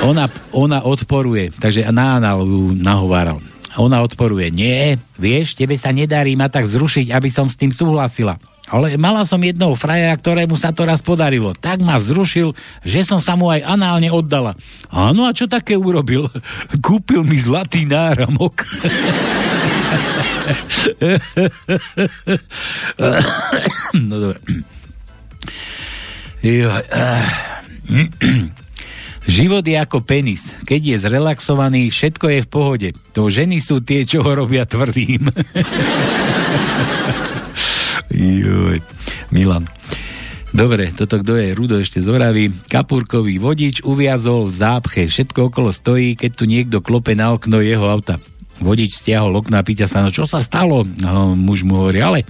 Ona, 0.02 0.26
ona 0.50 0.82
odporuje, 0.82 1.54
takže 1.62 1.86
na 1.94 2.18
anál 2.18 2.42
ju 2.42 2.74
nahováral. 2.74 3.38
Ona 3.78 4.02
odporuje, 4.04 4.52
nie, 4.52 5.00
vieš, 5.16 5.56
tebe 5.56 5.80
sa 5.80 5.94
nedarí 5.94 6.36
ma 6.36 6.52
tak 6.52 6.68
zrušiť, 6.68 7.08
aby 7.14 7.32
som 7.32 7.48
s 7.48 7.56
tým 7.56 7.72
súhlasila. 7.72 8.36
Ale 8.72 8.96
mala 8.96 9.26
som 9.26 9.42
jednoho 9.42 9.74
frajera, 9.76 10.16
ktorému 10.16 10.56
sa 10.56 10.72
to 10.72 10.86
raz 10.86 11.02
podarilo. 11.02 11.52
Tak 11.52 11.80
ma 11.82 11.98
vzrušil, 11.98 12.54
že 12.86 13.04
som 13.04 13.20
sa 13.20 13.36
mu 13.36 13.50
aj 13.50 13.66
análne 13.66 14.08
oddala. 14.08 14.54
Áno, 14.88 15.26
a 15.28 15.32
čo 15.34 15.50
také 15.50 15.76
urobil? 15.76 16.30
Kúpil 16.84 17.24
mi 17.26 17.36
zlatý 17.36 17.84
náramok. 17.84 18.64
no 24.08 24.16
dobre. 24.18 24.38
Život 29.26 29.62
je 29.62 29.76
ako 29.78 30.02
penis. 30.02 30.50
Keď 30.66 30.80
je 30.82 30.96
zrelaxovaný, 30.98 31.94
všetko 31.94 32.26
je 32.26 32.40
v 32.42 32.48
pohode. 32.50 32.88
To 33.14 33.30
ženy 33.30 33.62
sú 33.62 33.78
tie, 33.80 34.02
čo 34.02 34.26
ho 34.26 34.32
robia 34.34 34.66
tvrdým. 34.66 35.30
Joj. 38.12 38.78
Milan. 39.30 39.64
Dobre, 40.52 40.92
toto 40.92 41.16
kto 41.16 41.40
je? 41.40 41.56
Rudo 41.56 41.80
ešte 41.80 42.04
zoraví. 42.04 42.52
Kapurkový 42.68 43.40
vodič 43.40 43.80
uviazol 43.88 44.52
v 44.52 44.56
zápche. 44.60 45.08
Všetko 45.08 45.48
okolo 45.48 45.72
stojí, 45.72 46.12
keď 46.12 46.30
tu 46.36 46.44
niekto 46.44 46.84
klope 46.84 47.16
na 47.16 47.32
okno 47.32 47.64
jeho 47.64 47.88
auta. 47.88 48.20
Vodič 48.60 49.00
stiahol 49.00 49.32
okno 49.32 49.56
a 49.56 49.64
pýta 49.64 49.88
sa, 49.88 50.04
no 50.04 50.12
čo 50.12 50.28
sa 50.28 50.44
stalo? 50.44 50.84
No, 51.00 51.32
muž 51.32 51.64
mu 51.64 51.82
hovorí, 51.82 52.04
ale 52.04 52.28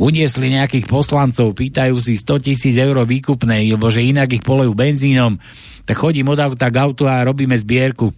uniesli 0.00 0.48
nejakých 0.48 0.88
poslancov, 0.88 1.52
pýtajú 1.52 2.00
si 2.00 2.16
100 2.16 2.40
tisíc 2.40 2.74
eur 2.80 2.98
výkupnej, 3.04 3.68
lebo 3.76 3.92
že 3.92 4.00
inak 4.00 4.32
ich 4.32 4.42
polejú 4.42 4.72
benzínom. 4.72 5.36
Tak 5.88 5.96
chodím 5.96 6.28
od 6.28 6.36
auta 6.36 6.68
k 6.68 6.84
autu 6.84 7.08
a 7.08 7.24
robíme 7.24 7.56
zbierku. 7.56 8.12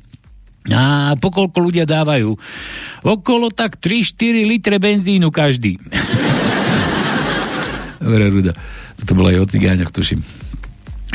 A 0.69 1.15
pokoľko 1.17 1.57
ľudia 1.63 1.87
dávajú? 1.87 2.35
Okolo 3.07 3.49
tak 3.49 3.79
3-4 3.79 4.45
litre 4.45 4.77
benzínu 4.83 5.31
každý. 5.31 5.79
Dobre, 8.03 8.29
Ruda. 8.29 8.53
Toto 8.99 9.17
bolo 9.17 9.33
aj 9.33 9.41
o 9.41 9.47
cigáňoch, 9.49 9.95
tuším. 9.95 10.21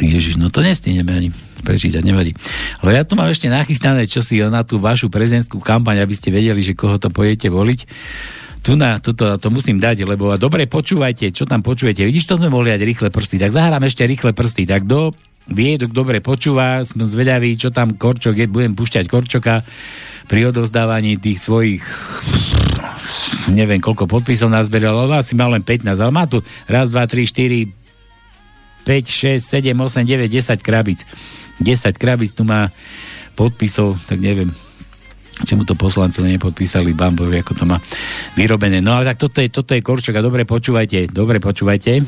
Ježiš, 0.02 0.42
no 0.42 0.50
to 0.50 0.66
nestihneme 0.66 1.12
ani 1.12 1.30
prečítať, 1.62 2.04
nevadí. 2.04 2.34
Ale 2.82 3.00
ja 3.00 3.04
tu 3.04 3.16
mám 3.16 3.30
ešte 3.30 3.52
nachystané 3.52 4.10
čosi 4.10 4.42
na 4.48 4.64
tú 4.66 4.82
vašu 4.82 5.12
prezidentskú 5.12 5.62
kampaň, 5.62 6.04
aby 6.04 6.16
ste 6.16 6.34
vedeli, 6.34 6.66
že 6.66 6.76
koho 6.76 6.98
to 6.98 7.14
pojete 7.14 7.48
voliť. 7.48 7.80
Tu 8.66 8.74
na, 8.74 8.98
toto, 8.98 9.38
to 9.38 9.48
musím 9.54 9.78
dať, 9.78 10.10
lebo 10.10 10.34
dobre 10.42 10.66
počúvajte, 10.66 11.30
čo 11.30 11.46
tam 11.46 11.62
počujete. 11.62 12.02
Vidíš, 12.02 12.26
to 12.26 12.42
sme 12.42 12.50
mohli 12.50 12.74
dať 12.74 12.82
rýchle 12.82 13.10
prsty. 13.14 13.38
Tak 13.38 13.54
zahrám 13.54 13.86
ešte 13.86 14.10
rýchle 14.10 14.34
prsty. 14.34 14.66
Tak 14.66 14.90
do 14.90 15.14
vie, 15.52 15.78
kto 15.78 15.92
dobre 15.92 16.22
počúva, 16.22 16.82
som 16.86 17.06
zvedavý, 17.06 17.54
čo 17.60 17.70
tam 17.70 17.94
Korčok 17.94 18.36
je, 18.38 18.46
budem 18.50 18.74
pušťať 18.74 19.06
Korčoka 19.06 19.62
pri 20.26 20.50
odozdávaní 20.50 21.22
tých 21.22 21.38
svojich 21.38 21.86
neviem, 23.54 23.78
koľko 23.78 24.10
podpisov 24.10 24.50
nazberal, 24.50 25.06
ale 25.06 25.22
asi 25.22 25.38
má 25.38 25.46
len 25.46 25.62
15, 25.62 25.86
ale 26.02 26.12
má 26.12 26.26
tu 26.26 26.42
raz, 26.66 26.90
dva, 26.90 27.06
tri, 27.06 27.30
štyri, 27.30 27.70
5, 28.86 29.42
6, 29.42 29.42
7, 29.42 29.74
8, 29.74 30.06
9, 30.06 30.30
10 30.30 30.62
krabíc. 30.62 31.06
10 31.62 31.98
krabíc 31.98 32.34
tu 32.34 32.46
má 32.46 32.70
podpisov, 33.34 33.98
tak 34.06 34.22
neviem, 34.22 34.50
čemu 35.44 35.66
to 35.68 35.76
poslancov 35.76 36.24
nepodpísali 36.24 36.94
Bambovi, 36.96 37.42
ako 37.42 37.54
to 37.58 37.64
má 37.68 37.82
vyrobené. 38.38 38.80
No 38.80 38.96
ale 38.96 39.10
tak 39.14 39.20
toto 39.20 39.42
je, 39.42 39.50
toto 39.50 39.74
je 39.74 39.84
Korčok 39.84 40.16
a 40.16 40.26
dobre 40.26 40.46
počúvajte, 40.48 41.12
dobre 41.12 41.42
počúvajte. 41.42 42.06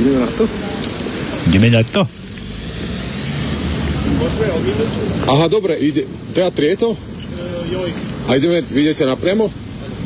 Ideme 0.00 0.18
na 0.20 0.30
to? 0.32 0.44
Ideme 1.48 1.68
na 1.70 1.82
to? 1.82 2.02
Aha, 5.26 5.48
dobre, 5.48 5.74
ide, 5.76 6.04
teatr 6.32 6.62
je 6.62 6.76
to? 6.76 6.90
A 8.28 8.34
ideme, 8.34 8.62
vy 8.62 8.80
idete 8.82 9.06
napriamo? 9.06 9.50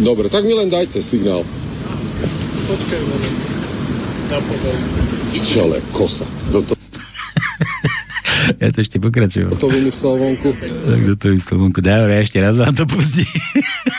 Dobre, 0.01 0.29
tak 0.29 0.45
mi 0.45 0.57
len 0.57 0.69
dajte 0.73 1.01
signál. 1.03 1.45
Počkaj, 2.69 3.01
na 4.31 4.39
pozor. 4.47 4.75
Kosa. 5.93 6.25
Kto 6.49 6.63
to, 6.63 6.73
Ja 8.63 8.71
to 8.71 8.79
ešte 8.81 9.03
pokračujem. 9.03 9.51
to 9.59 9.69
vymyslel 9.69 10.15
vonku? 10.17 10.55
Tak 10.55 10.97
kto 11.03 11.13
to 11.19 11.25
vymyslel 11.35 11.59
vonku? 11.61 11.81
Dobre, 11.83 12.13
ešte 12.23 12.39
raz 12.39 12.57
vám 12.57 12.75
to 12.75 12.87
pustí. 12.87 13.27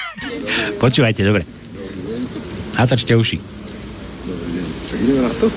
Počúvajte, 0.84 1.22
dobre. 1.27 1.43
Natačte 2.73 3.13
uši. 3.13 3.60
Ideme 5.01 5.21
na 5.25 5.33
to? 5.33 5.49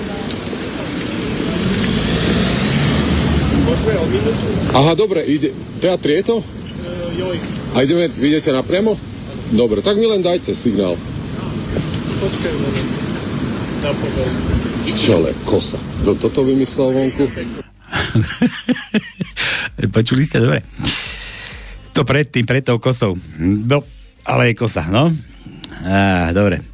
Aha, 4.73 4.91
dobre, 4.97 5.21
ide, 5.29 5.53
teatr 5.77 6.09
je 6.09 6.23
to? 6.25 6.37
A 7.77 7.85
ideme, 7.85 8.09
idete 8.09 8.49
napriamo? 8.49 8.97
Dobre, 9.53 9.85
tak 9.85 10.01
mi 10.01 10.09
len 10.09 10.25
dajte 10.25 10.49
signál. 10.57 10.97
počkaj, 12.17 12.53
na 13.85 15.31
kosa. 15.45 15.77
Kto 16.01 16.17
toto 16.17 16.41
vymyslel 16.41 16.89
vonku? 16.89 17.29
Počuli 19.95 20.25
ste, 20.25 20.41
dobre. 20.41 20.65
To 21.93 22.01
predtým, 22.01 22.49
pred 22.49 22.65
tou 22.65 22.81
kosou. 22.81 23.13
No, 23.39 23.85
ale 24.25 24.51
je 24.51 24.53
kosa, 24.57 24.89
no. 24.89 25.13
Á, 25.85 26.33
dobre. 26.33 26.65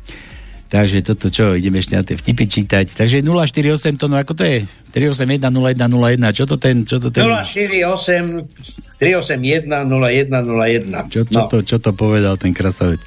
Takže 0.72 1.04
toto 1.04 1.28
čo, 1.28 1.52
ideme 1.52 1.84
ešte 1.84 2.00
na 2.00 2.04
tie 2.08 2.16
vtipy 2.16 2.48
čítať. 2.48 2.96
Takže 2.96 3.20
048 3.20 4.00
to, 4.00 4.08
no 4.08 4.16
ako 4.16 4.40
to 4.40 4.48
je? 4.48 4.64
381 4.96 5.44
0101, 5.52 6.32
čo 6.32 6.48
to 6.48 6.56
ten, 6.56 6.88
čo 6.88 6.96
to 7.04 7.12
ten... 7.12 7.28
048 7.28 8.96
381 8.96 9.68
0101. 9.68 11.12
Čo, 11.12 11.28
čo, 11.28 11.34
No. 11.36 11.50
to, 11.52 11.58
čo 11.66 11.76
to 11.82 11.92
povedal 11.92 12.40
ten 12.40 12.56
krasavec? 12.56 13.04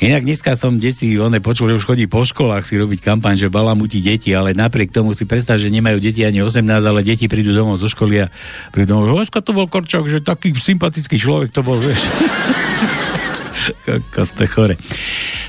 Inak 0.00 0.24
dneska 0.24 0.56
som 0.56 0.80
desi, 0.80 1.18
one 1.20 1.42
počul, 1.44 1.68
že 1.74 1.82
už 1.82 1.84
chodí 1.84 2.08
po 2.08 2.24
školách 2.24 2.64
si 2.64 2.80
robiť 2.80 3.04
kampaň, 3.04 3.36
že 3.36 3.52
balamutí 3.52 4.00
deti, 4.00 4.32
ale 4.32 4.56
napriek 4.56 4.94
tomu 4.94 5.12
si 5.12 5.28
predstav, 5.28 5.60
že 5.60 5.68
nemajú 5.68 6.00
deti 6.00 6.24
ani 6.24 6.40
18, 6.40 6.62
ale 6.64 7.04
deti 7.04 7.28
prídu 7.28 7.52
domov 7.52 7.76
zo 7.76 7.92
školy 7.92 8.24
a 8.24 8.32
prídu 8.72 8.96
domov, 8.96 9.20
že 9.20 9.34
to 9.36 9.52
bol 9.52 9.68
Korčok, 9.68 10.08
že 10.08 10.24
taký 10.24 10.54
sympatický 10.54 11.20
človek 11.20 11.52
to 11.52 11.60
bol, 11.60 11.76
vieš. 11.76 12.00
Ste 14.12 14.46
chore. 14.50 14.74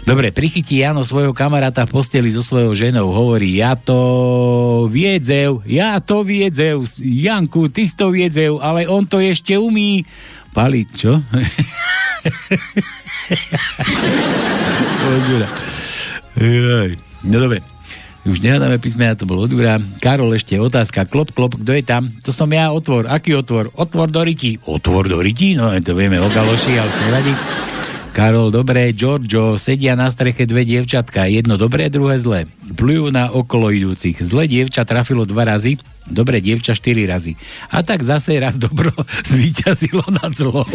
Dobre, 0.03 0.35
prichytí 0.35 0.83
Jano 0.83 1.07
svojho 1.07 1.31
kamaráta 1.31 1.87
v 1.87 1.95
posteli 1.95 2.27
so 2.29 2.43
svojou 2.43 2.75
ženou. 2.75 3.09
Hovorí, 3.09 3.55
ja 3.55 3.79
to 3.79 4.85
viedzev, 4.91 5.63
ja 5.63 5.97
to 6.03 6.27
viedzev. 6.27 6.83
Janku, 6.99 7.71
ty 7.71 7.87
si 7.87 7.95
to 7.95 8.11
viedzev, 8.11 8.59
ale 8.59 8.83
on 8.85 9.07
to 9.07 9.23
ešte 9.23 9.55
umí. 9.55 10.03
Pali, 10.53 10.85
čo? 10.85 11.23
No 17.23 17.35
dobre. 17.39 17.63
Už 18.23 18.39
nehľadáme 18.39 18.79
písmena, 18.79 19.19
to 19.19 19.27
bolo 19.27 19.43
odúra. 19.51 19.83
Karol 19.99 20.31
ešte 20.31 20.55
otázka. 20.55 21.03
Klop, 21.11 21.35
klop, 21.35 21.59
kto 21.59 21.75
je 21.75 21.83
tam? 21.83 22.07
To 22.23 22.31
som 22.31 22.47
ja, 22.47 22.71
otvor. 22.71 23.11
Aký 23.11 23.35
otvor? 23.35 23.75
Otvor 23.75 24.07
do 24.07 24.23
riti. 24.23 24.55
Otvor 24.63 25.11
do 25.11 25.19
riti? 25.19 25.59
No, 25.59 25.75
to 25.83 25.91
vieme 25.91 26.23
o 26.23 26.31
galoši, 26.31 26.79
ale 26.79 26.87
to 26.87 26.99
nevadí. 27.03 27.33
Karol, 28.13 28.53
dobré, 28.53 28.93
Giorgio, 28.93 29.57
sedia 29.57 29.97
na 29.97 30.05
streche 30.05 30.45
dve 30.45 30.61
dievčatka, 30.61 31.25
jedno 31.25 31.57
dobré, 31.57 31.89
druhé 31.89 32.21
zlé. 32.21 32.45
Plujú 32.77 33.09
na 33.09 33.33
okolo 33.33 33.73
idúcich. 33.73 34.21
Zlé 34.21 34.45
dievča 34.45 34.85
trafilo 34.85 35.25
dva 35.25 35.49
razy, 35.49 35.81
dobré 36.05 36.37
dievča 36.37 36.77
štyri 36.77 37.09
razy. 37.09 37.33
A 37.73 37.81
tak 37.81 38.05
zase 38.05 38.37
raz 38.37 38.61
dobro 38.61 38.93
zvíťazilo 39.33 40.05
nad 40.13 40.29
zlom. 40.29 40.69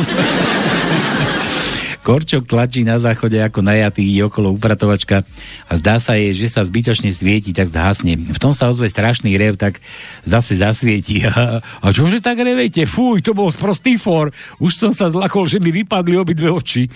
Korčok 2.09 2.49
tlačí 2.49 2.89
na 2.89 2.97
záchode 2.97 3.37
ako 3.37 3.61
najatý, 3.61 4.09
okolo 4.25 4.57
upratovačka 4.57 5.29
a 5.69 5.73
zdá 5.77 6.01
sa 6.01 6.17
jej, 6.17 6.33
že 6.33 6.49
sa 6.49 6.65
zbytočne 6.65 7.13
svieti, 7.13 7.53
tak 7.53 7.69
zhasne. 7.69 8.17
V 8.17 8.41
tom 8.41 8.57
sa 8.57 8.73
ozve 8.73 8.89
strašný 8.89 9.37
rev, 9.37 9.61
tak 9.61 9.85
zase 10.25 10.57
zasvieti. 10.57 11.29
A, 11.29 11.61
a 11.85 11.87
čože 11.93 12.25
tak 12.25 12.41
revete? 12.41 12.89
Fuj, 12.89 13.21
to 13.21 13.37
bol 13.37 13.53
sprostý 13.53 14.01
for. 14.01 14.33
Už 14.57 14.81
som 14.81 14.89
sa 14.89 15.13
zlakol, 15.13 15.45
že 15.45 15.61
mi 15.61 15.69
vypadli 15.69 16.17
obidve 16.17 16.49
oči. 16.49 16.89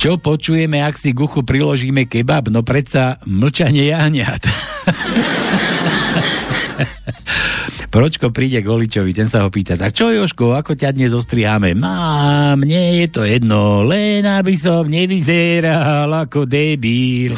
Čo 0.00 0.16
počujeme, 0.16 0.80
ak 0.80 0.96
si 0.96 1.12
k 1.12 1.20
uchu 1.20 1.44
priložíme 1.44 2.08
kebab? 2.08 2.48
No 2.48 2.64
predsa 2.64 3.20
mlčanie 3.28 3.92
jahňat. 3.92 4.48
Pročko 7.88 8.28
príde 8.28 8.60
k 8.60 8.68
Oličovi, 8.68 9.16
ten 9.16 9.32
sa 9.32 9.40
ho 9.40 9.48
pýta, 9.48 9.80
tak 9.80 9.96
čo 9.96 10.12
Joško, 10.12 10.60
ako 10.60 10.76
ťa 10.76 10.92
dnes 10.92 11.16
ostriháme? 11.16 11.72
Má, 11.72 12.52
mne 12.52 13.00
je 13.00 13.08
to 13.08 13.24
jedno, 13.24 13.80
len 13.80 14.28
aby 14.28 14.52
som 14.60 14.84
nevyzeral 14.84 16.12
ako 16.12 16.44
debil. 16.44 17.32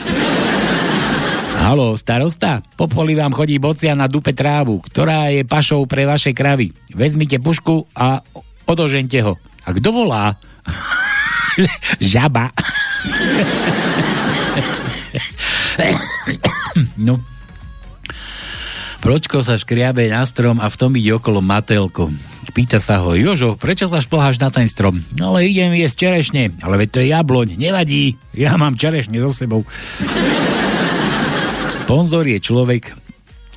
Halo, 1.62 1.94
starosta, 1.94 2.66
po 2.74 2.90
vám 2.90 3.30
chodí 3.30 3.62
bocia 3.62 3.94
na 3.94 4.10
dupe 4.10 4.34
trávu, 4.34 4.82
ktorá 4.82 5.30
je 5.30 5.46
pašou 5.46 5.86
pre 5.86 6.02
vaše 6.02 6.34
kravy. 6.34 6.74
Vezmite 6.98 7.38
pušku 7.38 7.86
a 7.94 8.18
odožente 8.66 9.22
ho. 9.22 9.38
A 9.62 9.70
kto 9.70 9.94
volá? 9.94 10.34
Žaba. 12.02 12.50
no, 17.06 17.22
Pročko 19.00 19.40
sa 19.40 19.56
škriabe 19.56 20.12
na 20.12 20.22
strom 20.28 20.60
a 20.60 20.68
v 20.68 20.76
tom 20.76 20.92
ide 20.94 21.16
okolo 21.16 21.40
Matelko. 21.40 22.12
Pýta 22.52 22.76
sa 22.76 23.00
ho, 23.00 23.16
Jožo, 23.16 23.56
prečo 23.56 23.88
sa 23.88 24.04
šplháš 24.04 24.36
na 24.36 24.52
ten 24.52 24.68
strom? 24.68 25.00
No 25.16 25.32
ale 25.32 25.48
idem 25.48 25.72
jesť 25.72 26.08
čerešne. 26.08 26.52
Ale 26.60 26.76
veď 26.76 26.88
to 26.92 26.98
je 27.00 27.06
jabloň, 27.14 27.48
nevadí. 27.56 28.20
Ja 28.36 28.60
mám 28.60 28.76
čerešne 28.76 29.16
so 29.24 29.32
sebou. 29.32 29.64
Sponzor 31.80 32.28
je 32.28 32.38
človek, 32.44 32.92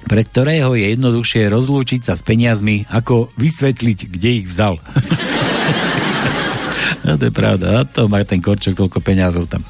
pre 0.08 0.24
ktorého 0.24 0.80
je 0.80 0.96
jednoduchšie 0.96 1.52
rozlúčiť 1.52 2.08
sa 2.08 2.16
s 2.16 2.24
peniazmi, 2.24 2.88
ako 2.88 3.34
vysvetliť, 3.36 4.00
kde 4.10 4.30
ich 4.44 4.48
vzal. 4.48 4.80
no 7.06 7.18
to 7.18 7.26
je 7.30 7.34
pravda, 7.34 7.82
a 7.82 7.88
to 7.88 8.08
má 8.08 8.24
ten 8.24 8.40
korčok 8.40 8.76
toľko 8.78 9.00
peniazov 9.04 9.48
tam. 9.50 9.64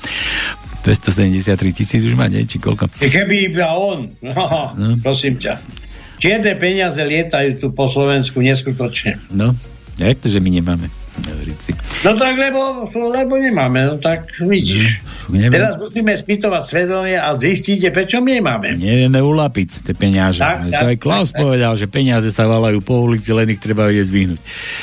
273 0.84 1.74
tisíc 1.74 2.02
už 2.04 2.14
má, 2.14 2.28
nie? 2.28 2.44
Či 2.44 2.60
koľko? 2.60 2.92
Keby 3.00 3.50
iba 3.50 3.72
on, 3.72 4.12
no, 4.20 4.44
no. 4.76 5.00
prosím 5.00 5.40
ťa. 5.40 5.56
Čierne 6.20 6.56
peniaze 6.60 7.00
lietajú 7.00 7.60
tu 7.60 7.68
po 7.72 7.88
Slovensku 7.88 8.44
neskutočne. 8.44 9.20
No, 9.32 9.56
jak 9.96 10.20
to, 10.20 10.28
že 10.28 10.44
my 10.44 10.52
nemáme? 10.52 10.92
Si. 11.14 11.70
No 12.02 12.18
tak, 12.18 12.42
lebo, 12.42 12.90
lebo 12.90 13.38
nemáme, 13.38 13.86
no 13.86 13.96
tak 14.02 14.34
vidíš. 14.42 14.98
No, 15.30 15.38
neviem. 15.38 15.62
Teraz 15.62 15.78
musíme 15.78 16.10
spýtovať 16.18 16.64
svedomie 16.66 17.22
a 17.22 17.38
zistíte, 17.38 17.94
prečo 17.94 18.18
nemáme. 18.18 18.74
Nevieme 18.82 19.22
ulapiť 19.22 19.86
tie 19.86 19.94
peniaze. 19.94 20.42
Tak, 20.42 20.74
to 20.74 20.74
tak, 20.74 20.90
aj 20.90 20.98
Klaus 20.98 21.30
tak, 21.30 21.38
tak. 21.38 21.42
povedal, 21.46 21.74
že 21.78 21.86
peniaze 21.86 22.34
sa 22.34 22.50
valajú 22.50 22.82
po 22.82 22.98
ulici, 23.06 23.30
len 23.30 23.46
ich 23.54 23.62
treba 23.62 23.86
vedieť 23.86 24.10
zvihnúť. 24.10 24.40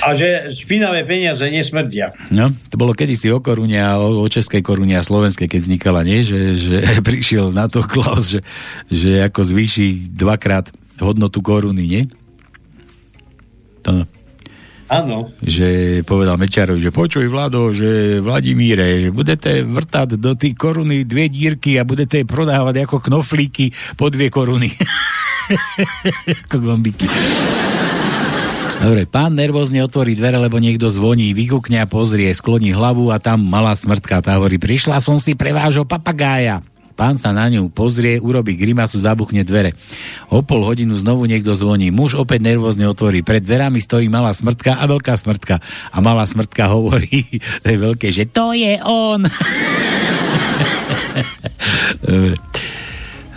A 0.07 0.15
že 0.15 0.55
špinavé 0.55 1.02
peniaze 1.02 1.43
nesmrdia. 1.51 2.15
No, 2.31 2.55
to 2.70 2.78
bolo 2.78 2.94
kedysi 2.94 3.27
o 3.35 3.43
korune 3.43 3.82
a 3.82 3.98
o, 3.98 4.23
o 4.23 4.27
českej 4.31 4.62
korune 4.62 4.94
a 4.94 5.02
slovenskej, 5.02 5.51
keď 5.51 5.61
vznikala, 5.66 6.07
nie? 6.07 6.23
Že, 6.23 6.40
že 6.57 6.77
prišiel 7.11 7.51
na 7.51 7.66
to 7.66 7.82
Klaus, 7.82 8.39
že, 8.39 8.40
že 8.86 9.27
ako 9.27 9.43
zvýši 9.43 10.15
dvakrát 10.15 10.70
hodnotu 11.02 11.43
koruny, 11.43 11.85
nie? 11.90 12.02
To, 13.82 14.07
Áno. 14.91 15.31
že 15.39 16.03
povedal 16.03 16.35
Mečiarovi, 16.35 16.83
že 16.83 16.91
počuj 16.91 17.31
Vlado, 17.31 17.71
že 17.71 18.19
Vladimíre, 18.19 19.07
že 19.07 19.15
budete 19.15 19.62
vrtať 19.62 20.19
do 20.19 20.35
tej 20.35 20.59
koruny 20.59 21.07
dve 21.07 21.31
dírky 21.31 21.79
a 21.79 21.87
budete 21.87 22.27
prodávať 22.27 22.91
ako 22.91 22.99
knoflíky 22.99 23.71
po 23.95 24.11
dve 24.11 24.35
koruny. 24.35 24.75
ako 26.43 26.57
gombiky. 26.59 27.07
Dobre, 28.81 29.05
pán 29.05 29.37
nervózne 29.37 29.85
otvorí 29.85 30.17
dvere, 30.17 30.41
lebo 30.41 30.57
niekto 30.57 30.89
zvoní, 30.89 31.37
vykúkne 31.37 31.85
a 31.85 31.87
pozrie, 31.87 32.33
skloní 32.33 32.73
hlavu 32.73 33.12
a 33.12 33.21
tam 33.21 33.45
malá 33.45 33.77
smrtka. 33.77 34.25
Tá 34.25 34.41
hovorí, 34.41 34.57
prišla 34.57 35.05
som 35.05 35.21
si 35.21 35.37
pre 35.37 35.53
vášho 35.53 35.85
papagája. 35.85 36.65
Pán 37.01 37.16
sa 37.16 37.32
na 37.32 37.48
ňu 37.48 37.72
pozrie, 37.72 38.20
urobí 38.20 38.60
grimasu, 38.60 39.01
zabuchne 39.01 39.40
dvere. 39.40 39.72
O 40.28 40.44
pol 40.44 40.68
hodinu 40.68 40.93
znovu 40.93 41.24
niekto 41.24 41.56
zvoní. 41.56 41.89
Muž 41.89 42.12
opäť 42.12 42.44
nervózne 42.44 42.85
otvorí. 42.85 43.24
Pred 43.24 43.40
dverami 43.40 43.81
stojí 43.81 44.12
malá 44.12 44.36
smrtka 44.36 44.77
a 44.77 44.85
veľká 44.85 45.16
smrtka. 45.16 45.64
A 45.64 45.97
malá 46.05 46.28
smrtka 46.28 46.68
hovorí, 46.68 47.24
to 47.64 47.66
je 47.72 47.78
veľké, 47.81 48.12
že 48.12 48.28
to 48.28 48.52
je 48.52 48.77
on. 48.85 49.24
Dobre. 52.05 52.36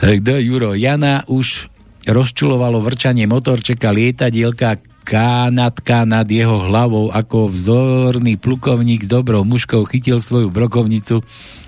Kto, 0.04 0.34
Juro? 0.44 0.76
Jana 0.76 1.24
už 1.32 1.72
rozčulovalo 2.04 2.84
vrčanie 2.84 3.32
motorčeka, 3.32 3.96
lietadielka, 3.96 4.76
kánatka 5.04 6.08
nad 6.08 6.26
jeho 6.26 6.66
hlavou, 6.72 7.12
ako 7.12 7.52
vzorný 7.52 8.40
plukovník 8.40 9.04
s 9.04 9.10
dobrou 9.12 9.44
muškou 9.44 9.84
chytil 9.86 10.24
svoju 10.24 10.48
brokovnicu 10.48 11.22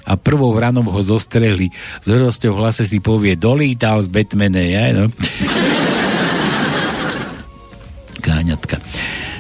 a 0.08 0.16
prvou 0.16 0.56
ranou 0.56 0.88
ho 0.88 1.02
zostreli. 1.04 1.70
S 2.02 2.08
hrosťou 2.08 2.56
v 2.56 2.60
hlase 2.64 2.88
si 2.88 3.04
povie, 3.04 3.36
dolítal 3.36 4.00
z 4.02 4.10
Batmane, 4.10 4.64
ja, 4.72 4.96
no. 4.96 5.12
Káňatka. 8.26 8.80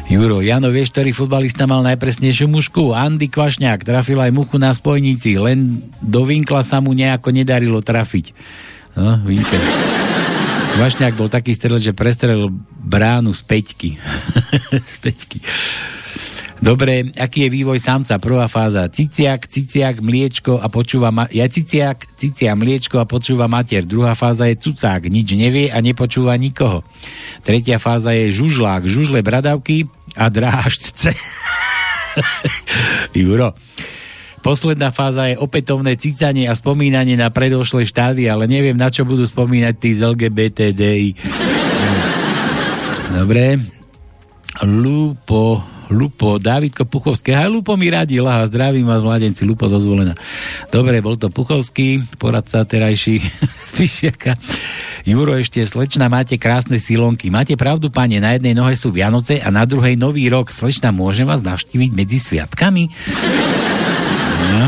Juro, 0.05 0.45
Jano, 0.45 0.69
vieš, 0.69 0.93
ktorý 0.93 1.17
futbalista 1.17 1.65
mal 1.65 1.81
najpresnejšiu 1.81 2.45
mušku? 2.45 2.93
Andy 2.93 3.25
Kvašňák 3.25 3.81
trafil 3.81 4.21
aj 4.21 4.29
muchu 4.29 4.61
na 4.61 4.69
spojnici, 4.69 5.33
len 5.41 5.81
do 5.97 6.21
Vinkla 6.29 6.61
sa 6.61 6.77
mu 6.77 6.93
nejako 6.93 7.33
nedarilo 7.33 7.81
trafiť. 7.81 8.29
No, 8.93 9.17
Vinkel. 9.25 10.04
Kvašňák 10.75 11.15
bol 11.15 11.31
taký 11.31 11.55
strel, 11.55 11.79
že 11.79 11.95
prestrelil 11.95 12.51
bránu 12.83 13.31
z 13.31 13.41
peťky. 13.47 13.95
z 14.93 14.95
peťky. 14.99 15.39
Dobre, 16.59 17.15
aký 17.15 17.47
je 17.47 17.55
vývoj 17.55 17.79
samca? 17.79 18.19
Prvá 18.19 18.51
fáza. 18.51 18.91
Ciciak, 18.91 19.47
ciciak, 19.47 20.03
mliečko 20.03 20.59
a 20.59 20.67
počúva... 20.67 21.15
Ma- 21.15 21.31
ja 21.31 21.47
ciciak, 21.47 22.03
cicia, 22.19 22.59
mliečko 22.59 22.99
a 22.99 23.07
počúva 23.07 23.47
matier. 23.47 23.87
Druhá 23.87 24.19
fáza 24.19 24.51
je 24.51 24.59
cucák, 24.59 25.07
nič 25.07 25.31
nevie 25.35 25.71
a 25.71 25.79
nepočúva 25.79 26.35
nikoho. 26.35 26.83
Tretia 27.39 27.79
fáza 27.79 28.11
je 28.11 28.35
žužlák, 28.35 28.83
žužle 28.83 29.23
bradavky 29.23 29.87
a 30.19 30.27
dráždce. 30.27 31.15
Juro. 33.15 33.55
Posledná 34.45 34.93
fáza 34.93 35.25
je 35.25 35.41
opätovné 35.41 35.97
cicanie 35.97 36.45
a 36.45 36.53
spomínanie 36.53 37.17
na 37.17 37.33
predošlé 37.33 37.81
štády, 37.89 38.29
ale 38.29 38.45
neviem, 38.45 38.77
na 38.77 38.93
čo 38.93 39.01
budú 39.01 39.25
spomínať 39.25 39.73
tí 39.73 39.97
z 39.97 40.05
LGBTDI. 40.05 41.09
Dobre. 43.09 43.57
Lupo, 44.69 45.65
Lupo, 45.89 46.37
Dávidko 46.37 46.85
Puchovský. 46.85 47.33
Aj 47.33 47.49
Lupo 47.49 47.73
mi 47.73 47.89
radí, 47.89 48.21
laha, 48.21 48.45
zdravím 48.45 48.85
vás, 48.85 49.01
mladenci, 49.01 49.49
Lupo 49.49 49.65
dozvolená. 49.65 50.13
Dobre, 50.69 51.01
bol 51.01 51.17
to 51.17 51.33
Puchovský, 51.33 52.05
poradca 52.21 52.61
terajší 52.69 53.17
z 53.69 53.71
Pišiaka. 53.73 54.37
Juro, 55.09 55.33
ešte 55.41 55.65
slečna, 55.65 56.05
máte 56.05 56.37
krásne 56.37 56.77
silonky. 56.77 57.33
Máte 57.33 57.57
pravdu, 57.57 57.89
pane, 57.89 58.21
na 58.21 58.37
jednej 58.37 58.53
nohe 58.53 58.77
sú 58.77 58.93
Vianoce 58.93 59.41
a 59.41 59.49
na 59.49 59.65
druhej 59.65 59.97
Nový 59.97 60.29
rok. 60.29 60.53
Slečna, 60.53 60.93
môžem 60.93 61.25
vás 61.25 61.41
navštíviť 61.41 61.91
medzi 61.97 62.21
sviatkami? 62.21 62.93
No. 64.45 64.65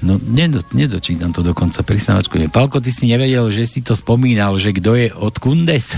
No, 0.00 0.16
nedo, 0.16 0.64
nedočítam 0.72 1.28
to 1.28 1.44
dokonca, 1.44 1.84
prisnávačku. 1.84 2.40
Palko, 2.48 2.80
ty 2.80 2.88
si 2.88 3.04
nevedel, 3.04 3.52
že 3.52 3.68
si 3.68 3.84
to 3.84 3.92
spomínal, 3.92 4.56
že 4.56 4.72
kto 4.72 4.96
je 4.96 5.12
od 5.12 5.36
Kundes? 5.36 5.92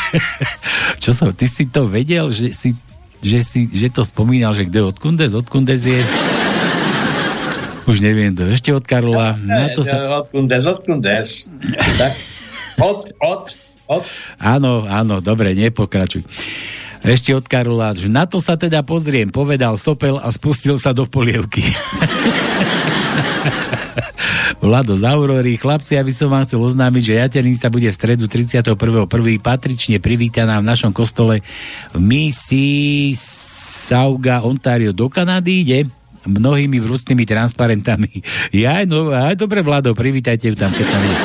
Čo 1.02 1.16
som, 1.16 1.32
ty 1.32 1.48
si 1.48 1.64
to 1.64 1.88
vedel, 1.88 2.28
že 2.28 2.52
si, 2.52 2.76
že 3.24 3.40
si, 3.40 3.64
že 3.72 3.88
to 3.88 4.04
spomínal, 4.04 4.52
že 4.52 4.68
kto 4.68 4.76
je 4.76 4.86
od 4.92 4.98
Kundes? 5.00 5.32
Od 5.32 5.48
Kundes 5.48 5.80
je... 5.88 6.04
Už 7.88 8.04
neviem 8.04 8.36
to, 8.36 8.44
ešte 8.44 8.68
od 8.76 8.84
Karola. 8.84 9.32
Na 9.48 9.72
to 9.72 9.80
sa... 9.80 10.20
Od 10.20 10.28
Kundes, 10.28 10.68
od 10.68 10.78
Kundes. 10.84 11.48
Tak? 11.96 12.12
Od, 12.84 13.16
od, 13.16 13.42
od. 13.88 14.04
Áno, 14.36 14.84
áno, 14.84 15.24
dobre, 15.24 15.56
nepokračuj. 15.56 16.20
Ešte 17.00 17.32
od 17.32 17.48
Karola, 17.48 17.96
že 17.96 18.12
na 18.12 18.28
to 18.28 18.44
sa 18.44 18.60
teda 18.60 18.84
pozriem, 18.84 19.32
povedal 19.32 19.80
Sopel 19.80 20.20
a 20.20 20.28
spustil 20.28 20.76
sa 20.76 20.92
do 20.92 21.08
polievky. 21.08 21.64
Vlado 24.60 24.92
z 24.92 25.08
Aurory. 25.08 25.56
Chlapci, 25.56 25.96
aby 25.96 26.12
som 26.12 26.28
vám 26.28 26.44
chcel 26.44 26.60
oznámiť, 26.60 27.02
že 27.02 27.16
Jaternica 27.16 27.72
bude 27.72 27.88
v 27.88 27.96
stredu 27.96 28.28
31.1. 28.28 28.76
patrične 29.40 29.96
privítaná 29.96 30.60
v 30.60 30.68
našom 30.68 30.92
kostole 30.92 31.40
v 31.96 31.98
misii 31.98 33.16
Sauga 33.16 34.44
Ontario 34.44 34.92
do 34.92 35.08
Kanady. 35.08 35.64
Ide 35.64 35.78
mnohými 36.28 36.76
vrúcnými 36.84 37.24
transparentami. 37.24 38.20
Ja, 38.52 38.84
no, 38.84 39.08
aj 39.08 39.40
dobre, 39.40 39.64
Vlado, 39.64 39.96
privítajte 39.96 40.52
tam, 40.52 40.68
keď 40.74 40.86
tam 40.90 41.02
je. 41.06 41.16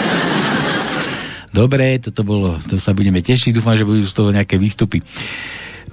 Dobre, 1.51 1.99
toto 1.99 2.21
bolo, 2.23 2.59
to 2.67 2.75
sa 2.79 2.91
budeme 2.91 3.19
tešiť, 3.23 3.55
dúfam, 3.55 3.75
že 3.75 3.87
budú 3.87 4.03
z 4.03 4.15
toho 4.15 4.29
nejaké 4.31 4.59
výstupy. 4.59 4.99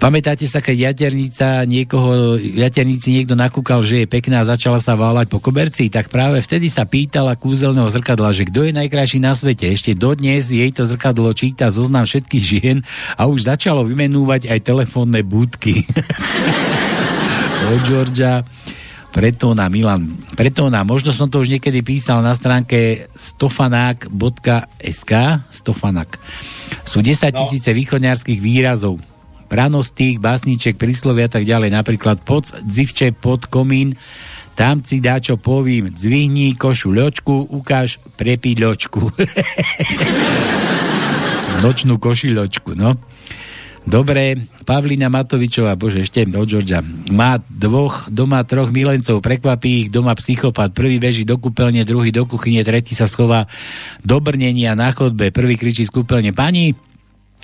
Pamätáte 0.02 0.50
sa, 0.50 0.58
keď 0.58 0.90
jaternica 0.90 1.62
niekoho, 1.62 2.34
jaternici 2.34 3.14
niekto 3.14 3.38
nakúkal, 3.38 3.86
že 3.86 4.02
je 4.02 4.10
pekná 4.10 4.42
a 4.42 4.50
začala 4.50 4.82
sa 4.82 4.98
váľať 4.98 5.30
po 5.30 5.38
koberci, 5.38 5.86
tak 5.94 6.10
práve 6.10 6.42
vtedy 6.42 6.66
sa 6.66 6.82
pýtala 6.82 7.38
kúzelného 7.38 7.86
zrkadla, 7.86 8.34
že 8.34 8.50
kto 8.50 8.66
je 8.66 8.74
najkrajší 8.74 9.22
na 9.22 9.38
svete. 9.38 9.70
Ešte 9.70 9.94
dodnes 9.94 10.50
jej 10.50 10.74
to 10.74 10.90
zrkadlo 10.90 11.30
číta 11.38 11.70
zoznam 11.70 12.02
všetkých 12.02 12.42
žien 12.42 12.82
a 13.14 13.30
už 13.30 13.46
začalo 13.46 13.86
vymenúvať 13.86 14.50
aj 14.50 14.66
telefónne 14.66 15.22
budky. 15.22 15.86
Od 17.70 17.86
Georgia. 17.86 18.42
Preto 19.14 19.54
na 19.54 19.70
Milan. 19.70 20.18
Preto 20.34 20.66
na, 20.66 20.82
možno 20.82 21.14
som 21.14 21.30
to 21.30 21.38
už 21.38 21.52
niekedy 21.52 21.78
písal 21.86 22.26
na 22.26 22.34
stránke 22.34 23.06
stofanák.sk 23.14 25.12
stofanak. 25.46 26.18
Sú 26.82 26.98
10 27.06 27.30
tisíce 27.30 27.70
východňarských 27.70 28.42
výrazov 28.42 29.11
pranostík, 29.52 30.16
básniček, 30.16 30.80
príslovia 30.80 31.28
a 31.28 31.32
tak 31.36 31.44
ďalej. 31.44 31.76
Napríklad 31.76 32.24
pod 32.24 32.48
dzivče 32.64 33.12
pod 33.20 33.52
komín, 33.52 34.00
tam 34.56 34.80
si 34.80 35.04
dá 35.04 35.20
čo 35.20 35.36
povím, 35.36 35.92
zvihni 35.92 36.56
košu 36.56 36.88
ľočku, 36.88 37.52
ukáž 37.52 38.00
prepiť 38.16 38.56
ľočku. 38.64 39.00
Nočnú 41.64 42.00
košiločku, 42.00 42.72
no. 42.72 42.96
Dobre, 43.82 44.38
Pavlina 44.62 45.10
Matovičová, 45.10 45.74
bože, 45.74 46.06
ešte 46.06 46.22
od 46.22 46.46
Georgia. 46.46 46.86
Má 47.10 47.42
dvoch, 47.50 48.06
doma 48.06 48.46
troch 48.46 48.70
milencov, 48.70 49.18
prekvapí 49.18 49.84
ich 49.84 49.88
doma 49.90 50.14
psychopat. 50.14 50.70
Prvý 50.70 51.02
beží 51.02 51.26
do 51.26 51.34
kúpeľne, 51.34 51.82
druhý 51.82 52.14
do 52.14 52.22
kuchyne, 52.22 52.62
tretí 52.62 52.94
sa 52.94 53.10
schová 53.10 53.50
do 54.06 54.22
brnenia 54.22 54.78
na 54.78 54.94
chodbe. 54.94 55.34
Prvý 55.34 55.58
kričí 55.58 55.82
z 55.82 55.90
kúpeľne, 55.90 56.30
pani, 56.30 56.78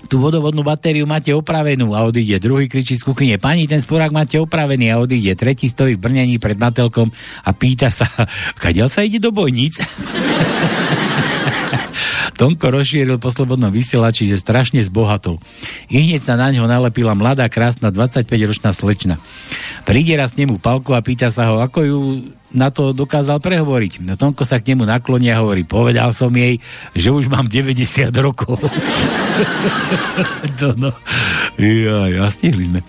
tú 0.06 0.22
vodovodnú 0.22 0.62
batériu 0.62 1.10
máte 1.10 1.34
opravenú 1.34 1.98
a 1.98 2.06
odíde. 2.06 2.38
Druhý 2.38 2.70
kričí 2.70 2.94
z 2.94 3.02
kuchyne, 3.02 3.34
pani, 3.42 3.66
ten 3.66 3.82
sporák 3.82 4.14
máte 4.14 4.38
opravený 4.38 4.94
a 4.94 5.02
odíde. 5.02 5.34
Tretí 5.34 5.66
stojí 5.66 5.98
v 5.98 6.02
brnení 6.06 6.38
pred 6.38 6.54
matelkom 6.54 7.10
a 7.42 7.50
pýta 7.50 7.90
sa, 7.90 8.06
kadiaľ 8.62 8.86
sa 8.86 9.02
ide 9.02 9.18
do 9.18 9.34
bojnic? 9.34 9.82
Tonko 12.38 12.70
rozšíril 12.70 13.18
po 13.18 13.34
slobodnom 13.34 13.74
vysielači, 13.74 14.30
že 14.30 14.38
strašne 14.38 14.78
zbohatol. 14.86 15.42
I 15.90 16.06
hneď 16.06 16.22
sa 16.22 16.38
na 16.38 16.54
ňo 16.54 16.70
nalepila 16.70 17.18
mladá, 17.18 17.50
krásna 17.50 17.90
25-ročná 17.90 18.70
slečna. 18.70 19.18
Príde 19.82 20.14
raz 20.14 20.38
nemu 20.38 20.62
Palko 20.62 20.94
a 20.94 21.02
pýta 21.02 21.34
sa 21.34 21.50
ho, 21.50 21.58
ako 21.58 21.78
ju 21.82 21.98
na 22.52 22.72
to 22.72 22.96
dokázal 22.96 23.44
prehovoriť. 23.44 24.00
No 24.04 24.16
Tonko 24.16 24.44
sa 24.48 24.60
k 24.60 24.72
nemu 24.72 24.88
nakloní 24.88 25.28
a 25.32 25.40
hovorí, 25.44 25.68
povedal 25.68 26.16
som 26.16 26.32
jej, 26.32 26.56
že 26.96 27.12
už 27.12 27.28
mám 27.28 27.44
90 27.44 28.08
rokov. 28.20 28.56
to 30.60 30.72
no. 30.76 30.92
Ja, 31.60 32.08
ja, 32.08 32.24
stihli 32.32 32.68
sme. 32.68 32.80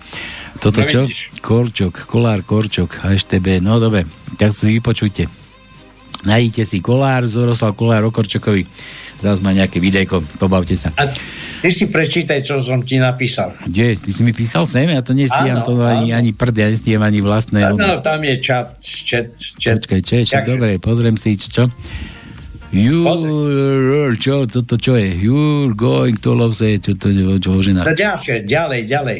Toto 0.60 0.84
No 0.84 0.88
čo? 0.88 1.00
Korčok, 1.40 2.04
kolár, 2.04 2.44
korčok, 2.44 3.00
HTB. 3.00 3.64
No 3.64 3.80
dobre, 3.80 4.04
tak 4.36 4.52
si 4.52 4.76
vypočujte. 4.76 5.39
Najdite 6.20 6.68
si 6.68 6.84
kolár, 6.84 7.24
Zoroslav 7.24 7.72
Kolár 7.72 8.04
o 8.04 8.12
Korčokovi. 8.12 8.68
Zás 9.20 9.40
má 9.44 9.52
nejaké 9.52 9.80
videjko, 9.80 10.24
pobavte 10.40 10.72
sa. 10.80 10.92
A 10.96 11.04
ty 11.60 11.68
si 11.68 11.92
prečítaj, 11.92 12.40
čo 12.40 12.64
som 12.64 12.80
ti 12.80 12.96
napísal. 12.96 13.52
Kde? 13.68 14.00
Ty 14.00 14.10
si 14.16 14.20
mi 14.24 14.32
písal 14.32 14.64
sem? 14.64 14.88
Ja 14.88 15.04
to 15.04 15.12
nestíham, 15.12 15.60
Áno, 15.60 15.66
to 15.68 15.72
ani, 15.76 16.12
áno. 16.12 16.24
ani 16.24 16.30
prd, 16.32 16.56
ja 16.56 16.68
nestíham 16.72 17.04
ani 17.04 17.20
vlastné. 17.20 17.60
Áno, 17.68 18.00
tam 18.00 18.20
je 18.24 18.34
čat, 18.40 18.80
čet, 18.80 19.36
čet. 19.60 19.84
Počkaj, 19.84 20.00
čo, 20.00 20.14
Jak- 20.24 20.48
dobre, 20.48 20.80
pozriem 20.80 21.20
si, 21.20 21.36
čo? 21.36 21.68
You, 22.70 23.02
čo, 24.14 24.46
toto 24.46 24.78
čo 24.78 24.94
je? 24.94 25.10
You're 25.18 25.74
going 25.74 26.14
to 26.22 26.38
love 26.38 26.54
čo 26.54 26.94
to 26.94 27.10
je, 27.10 27.42
čo 27.42 27.50
o 27.50 27.60
ženách. 27.60 27.82
To 27.82 27.98
ďalšie, 27.98 28.46
ďalej, 28.46 28.80
ďalej. 28.86 29.18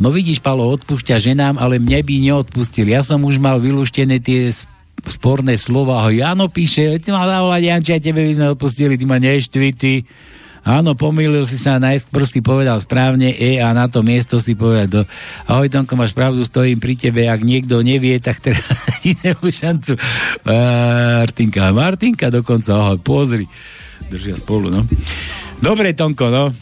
No 0.00 0.08
vidíš, 0.08 0.40
Palo, 0.40 0.64
odpúšťa 0.72 1.20
ženám, 1.20 1.60
ale 1.60 1.76
mne 1.76 2.00
by 2.00 2.14
neodpustil. 2.24 2.88
Ja 2.88 3.04
som 3.04 3.20
už 3.26 3.36
mal 3.36 3.60
vylúštené 3.60 4.22
tie 4.22 4.48
sporné 5.08 5.56
slova. 5.56 6.04
Ho 6.04 6.10
Jano 6.12 6.52
píše, 6.52 6.90
veď 6.92 7.00
si 7.00 7.10
mal 7.14 7.24
zavolať, 7.24 7.62
Janči, 7.64 8.00
tebe 8.00 8.20
by 8.24 8.32
sme 8.36 8.46
odpustili, 8.52 8.94
ty 9.00 9.04
ma 9.08 9.16
neštvi, 9.16 9.68
ty. 9.72 10.04
Áno, 10.60 10.92
pomýlil 10.92 11.48
si 11.48 11.56
sa, 11.56 11.80
najskôr 11.80 12.28
si 12.28 12.44
povedal 12.44 12.76
správne 12.84 13.32
E 13.32 13.56
a 13.64 13.72
na 13.72 13.88
to 13.88 14.04
miesto 14.04 14.36
si 14.36 14.52
povedal 14.52 14.88
do... 14.92 15.00
Ahoj, 15.48 15.72
Tonko, 15.72 15.96
máš 15.96 16.12
pravdu, 16.12 16.44
stojím 16.44 16.76
pri 16.76 17.00
tebe, 17.00 17.24
ak 17.24 17.40
niekto 17.40 17.80
nevie, 17.80 18.20
tak 18.20 18.44
teraz 18.44 18.60
ti 19.02 19.16
nemú 19.24 19.48
šancu. 19.48 19.96
Martinka, 20.44 21.72
Martinka 21.72 22.28
dokonca, 22.28 22.76
ahoj, 22.76 23.00
pozri. 23.00 23.48
Držia 24.12 24.36
spolu, 24.36 24.68
no. 24.68 24.84
Dobre, 25.64 25.96
Tonko, 25.96 26.28
no. 26.28 26.52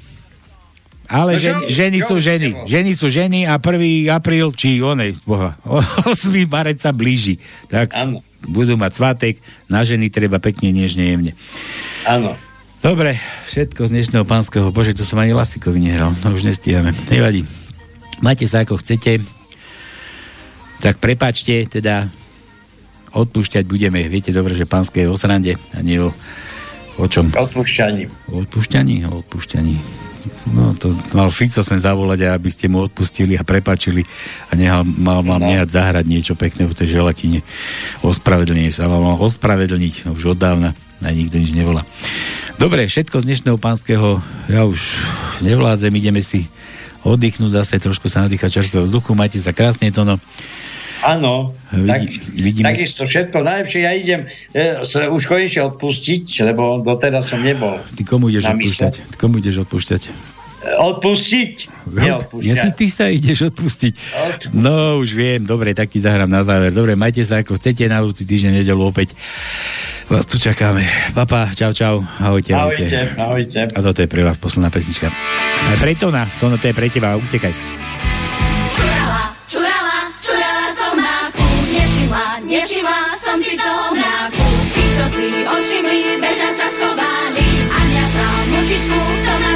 Ale 1.08 1.40
čo? 1.40 1.56
ženy, 1.66 2.04
sú 2.04 2.20
ženy. 2.20 2.68
Ženy 2.68 2.92
sú 2.92 3.08
ženy 3.08 3.48
a 3.48 3.56
1. 3.56 4.12
apríl, 4.12 4.52
či 4.52 4.78
onej, 4.78 5.16
boha, 5.24 5.56
8. 6.06 6.30
marec 6.46 6.78
sa 6.78 6.94
blíži. 6.94 7.40
Tak 7.66 7.96
Áno. 7.96 8.20
Budú 8.46 8.78
mať 8.78 8.92
svatek, 8.98 9.34
na 9.66 9.82
ženy 9.82 10.12
treba 10.12 10.38
pekne, 10.38 10.70
nežne, 10.70 11.04
jemne. 11.08 11.32
Áno. 12.06 12.38
Dobre, 12.78 13.18
všetko 13.50 13.90
z 13.90 13.94
dnešného 13.94 14.22
pánskeho. 14.22 14.70
Bože, 14.70 14.94
to 14.94 15.02
som 15.02 15.18
ani 15.18 15.34
Lasikovi 15.34 15.82
nehral. 15.82 16.14
No 16.22 16.30
už 16.30 16.46
nestíhame. 16.46 16.94
Nevadí. 17.10 17.42
Máte 18.22 18.46
sa 18.46 18.62
ako 18.62 18.78
chcete. 18.78 19.18
Tak 20.78 21.02
prepačte, 21.02 21.66
teda 21.66 22.06
odpúšťať 23.10 23.66
budeme. 23.66 24.06
Viete 24.06 24.30
dobre, 24.30 24.54
že 24.54 24.68
pánske 24.68 25.02
je 25.02 25.10
o 25.10 25.18
srande 25.18 25.58
a 25.74 25.78
nie 25.82 25.98
o, 25.98 26.14
o 27.02 27.06
čom? 27.10 27.34
Odpúšťaní. 27.34 28.30
O 28.30 28.46
odpúšťaní? 28.46 29.10
O 29.10 29.26
odpúšťaní. 29.26 30.07
No 30.48 30.74
to 30.74 30.92
mal 31.12 31.28
Fico 31.28 31.60
sem 31.62 31.78
zavolať, 31.78 32.28
aby 32.28 32.50
ste 32.50 32.66
mu 32.66 32.84
odpustili 32.84 33.38
a 33.38 33.44
prepačili 33.46 34.02
a 34.48 34.56
nehal, 34.56 34.82
mal 34.84 35.22
vám 35.22 35.42
No. 35.42 35.48
nehať 35.50 35.68
zahrať 35.72 36.04
niečo 36.08 36.34
pekné 36.34 36.66
v 36.66 36.74
tej 36.76 36.98
želatine. 36.98 37.40
Ospravedlnenie 38.02 38.72
sa 38.72 38.88
mal, 38.90 39.00
ospravedlniť 39.20 40.08
no, 40.08 40.16
už 40.18 40.34
od 40.34 40.38
dávna 40.38 40.74
a 40.98 41.08
nikto 41.14 41.38
nič 41.38 41.54
nevolá. 41.54 41.86
Dobre, 42.58 42.90
všetko 42.90 43.22
z 43.22 43.26
dnešného 43.30 43.58
pánskeho 43.58 44.18
ja 44.50 44.66
už 44.66 44.82
nevládzem, 45.46 45.94
ideme 45.94 46.18
si 46.26 46.50
oddychnúť 47.06 47.62
zase, 47.62 47.78
trošku 47.78 48.10
sa 48.10 48.26
nadýchať 48.26 48.58
čerstvého 48.58 48.84
vzduchu, 48.84 49.14
majte 49.14 49.38
sa 49.38 49.54
krásne 49.54 49.94
to 49.94 50.02
no. 50.02 50.18
Áno, 50.98 51.54
tak, 51.70 52.00
vidíme, 52.32 52.66
takisto 52.66 53.06
všetko 53.06 53.40
najlepšie. 53.40 53.80
Ja 53.80 53.92
idem 53.92 54.26
e, 54.50 54.82
sa 54.82 55.06
už 55.06 55.24
konečne 55.24 55.70
odpustiť, 55.70 56.24
lebo 56.42 56.82
doteraz 56.82 57.30
som 57.30 57.38
nebol. 57.38 57.78
ty 57.94 58.02
komu 58.02 58.26
ideš 58.28 58.50
odpúšťať? 58.50 58.92
Ty 59.06 59.16
komu 59.16 59.38
ideš 59.38 59.62
odpúšťať? 59.62 60.02
E, 60.58 60.74
Odpustiť? 60.74 61.54
Ja, 61.94 62.18
Neodpúšťať. 62.18 62.62
ty, 62.66 62.68
ty 62.74 62.86
sa 62.90 63.06
ideš 63.06 63.54
odpustiť. 63.54 63.92
No, 64.50 64.98
už 64.98 65.14
viem, 65.14 65.46
dobre, 65.46 65.70
tak 65.70 65.86
ti 65.86 66.02
zahrám 66.02 66.26
na 66.26 66.42
záver. 66.42 66.74
Dobre, 66.74 66.98
majte 66.98 67.22
sa 67.22 67.38
ako 67.38 67.54
chcete 67.56 67.86
na 67.86 68.02
budúci 68.02 68.26
týždeň, 68.26 68.60
nedelu 68.60 68.82
opäť. 68.82 69.14
Vás 70.10 70.26
tu 70.26 70.34
čakáme. 70.34 70.82
Papa, 71.14 71.52
čau, 71.54 71.70
čau. 71.70 72.02
Ahojte, 72.18 72.58
ahojte. 72.58 72.90
Ahojte, 72.90 72.98
ahojte. 73.14 73.60
A 73.70 73.78
toto 73.80 74.02
je 74.02 74.08
pre 74.10 74.26
vás 74.26 74.34
posledná 74.34 74.66
pesnička. 74.66 75.14
Aj 75.62 75.76
pre 75.78 75.94
Tona, 75.94 76.26
to, 76.40 76.50
to 76.58 76.66
je 76.66 76.74
pre 76.74 76.90
teba, 76.90 77.14
utekaj. 77.14 77.54
Ošimli, 85.56 86.20
bežať 86.20 86.54
sa 86.60 86.68
schovali. 86.68 87.46
A 87.72 87.78
mňa 87.88 88.04
sa 88.12 88.26
mučičku 88.52 88.98
v 88.98 89.20
tom 89.24 89.47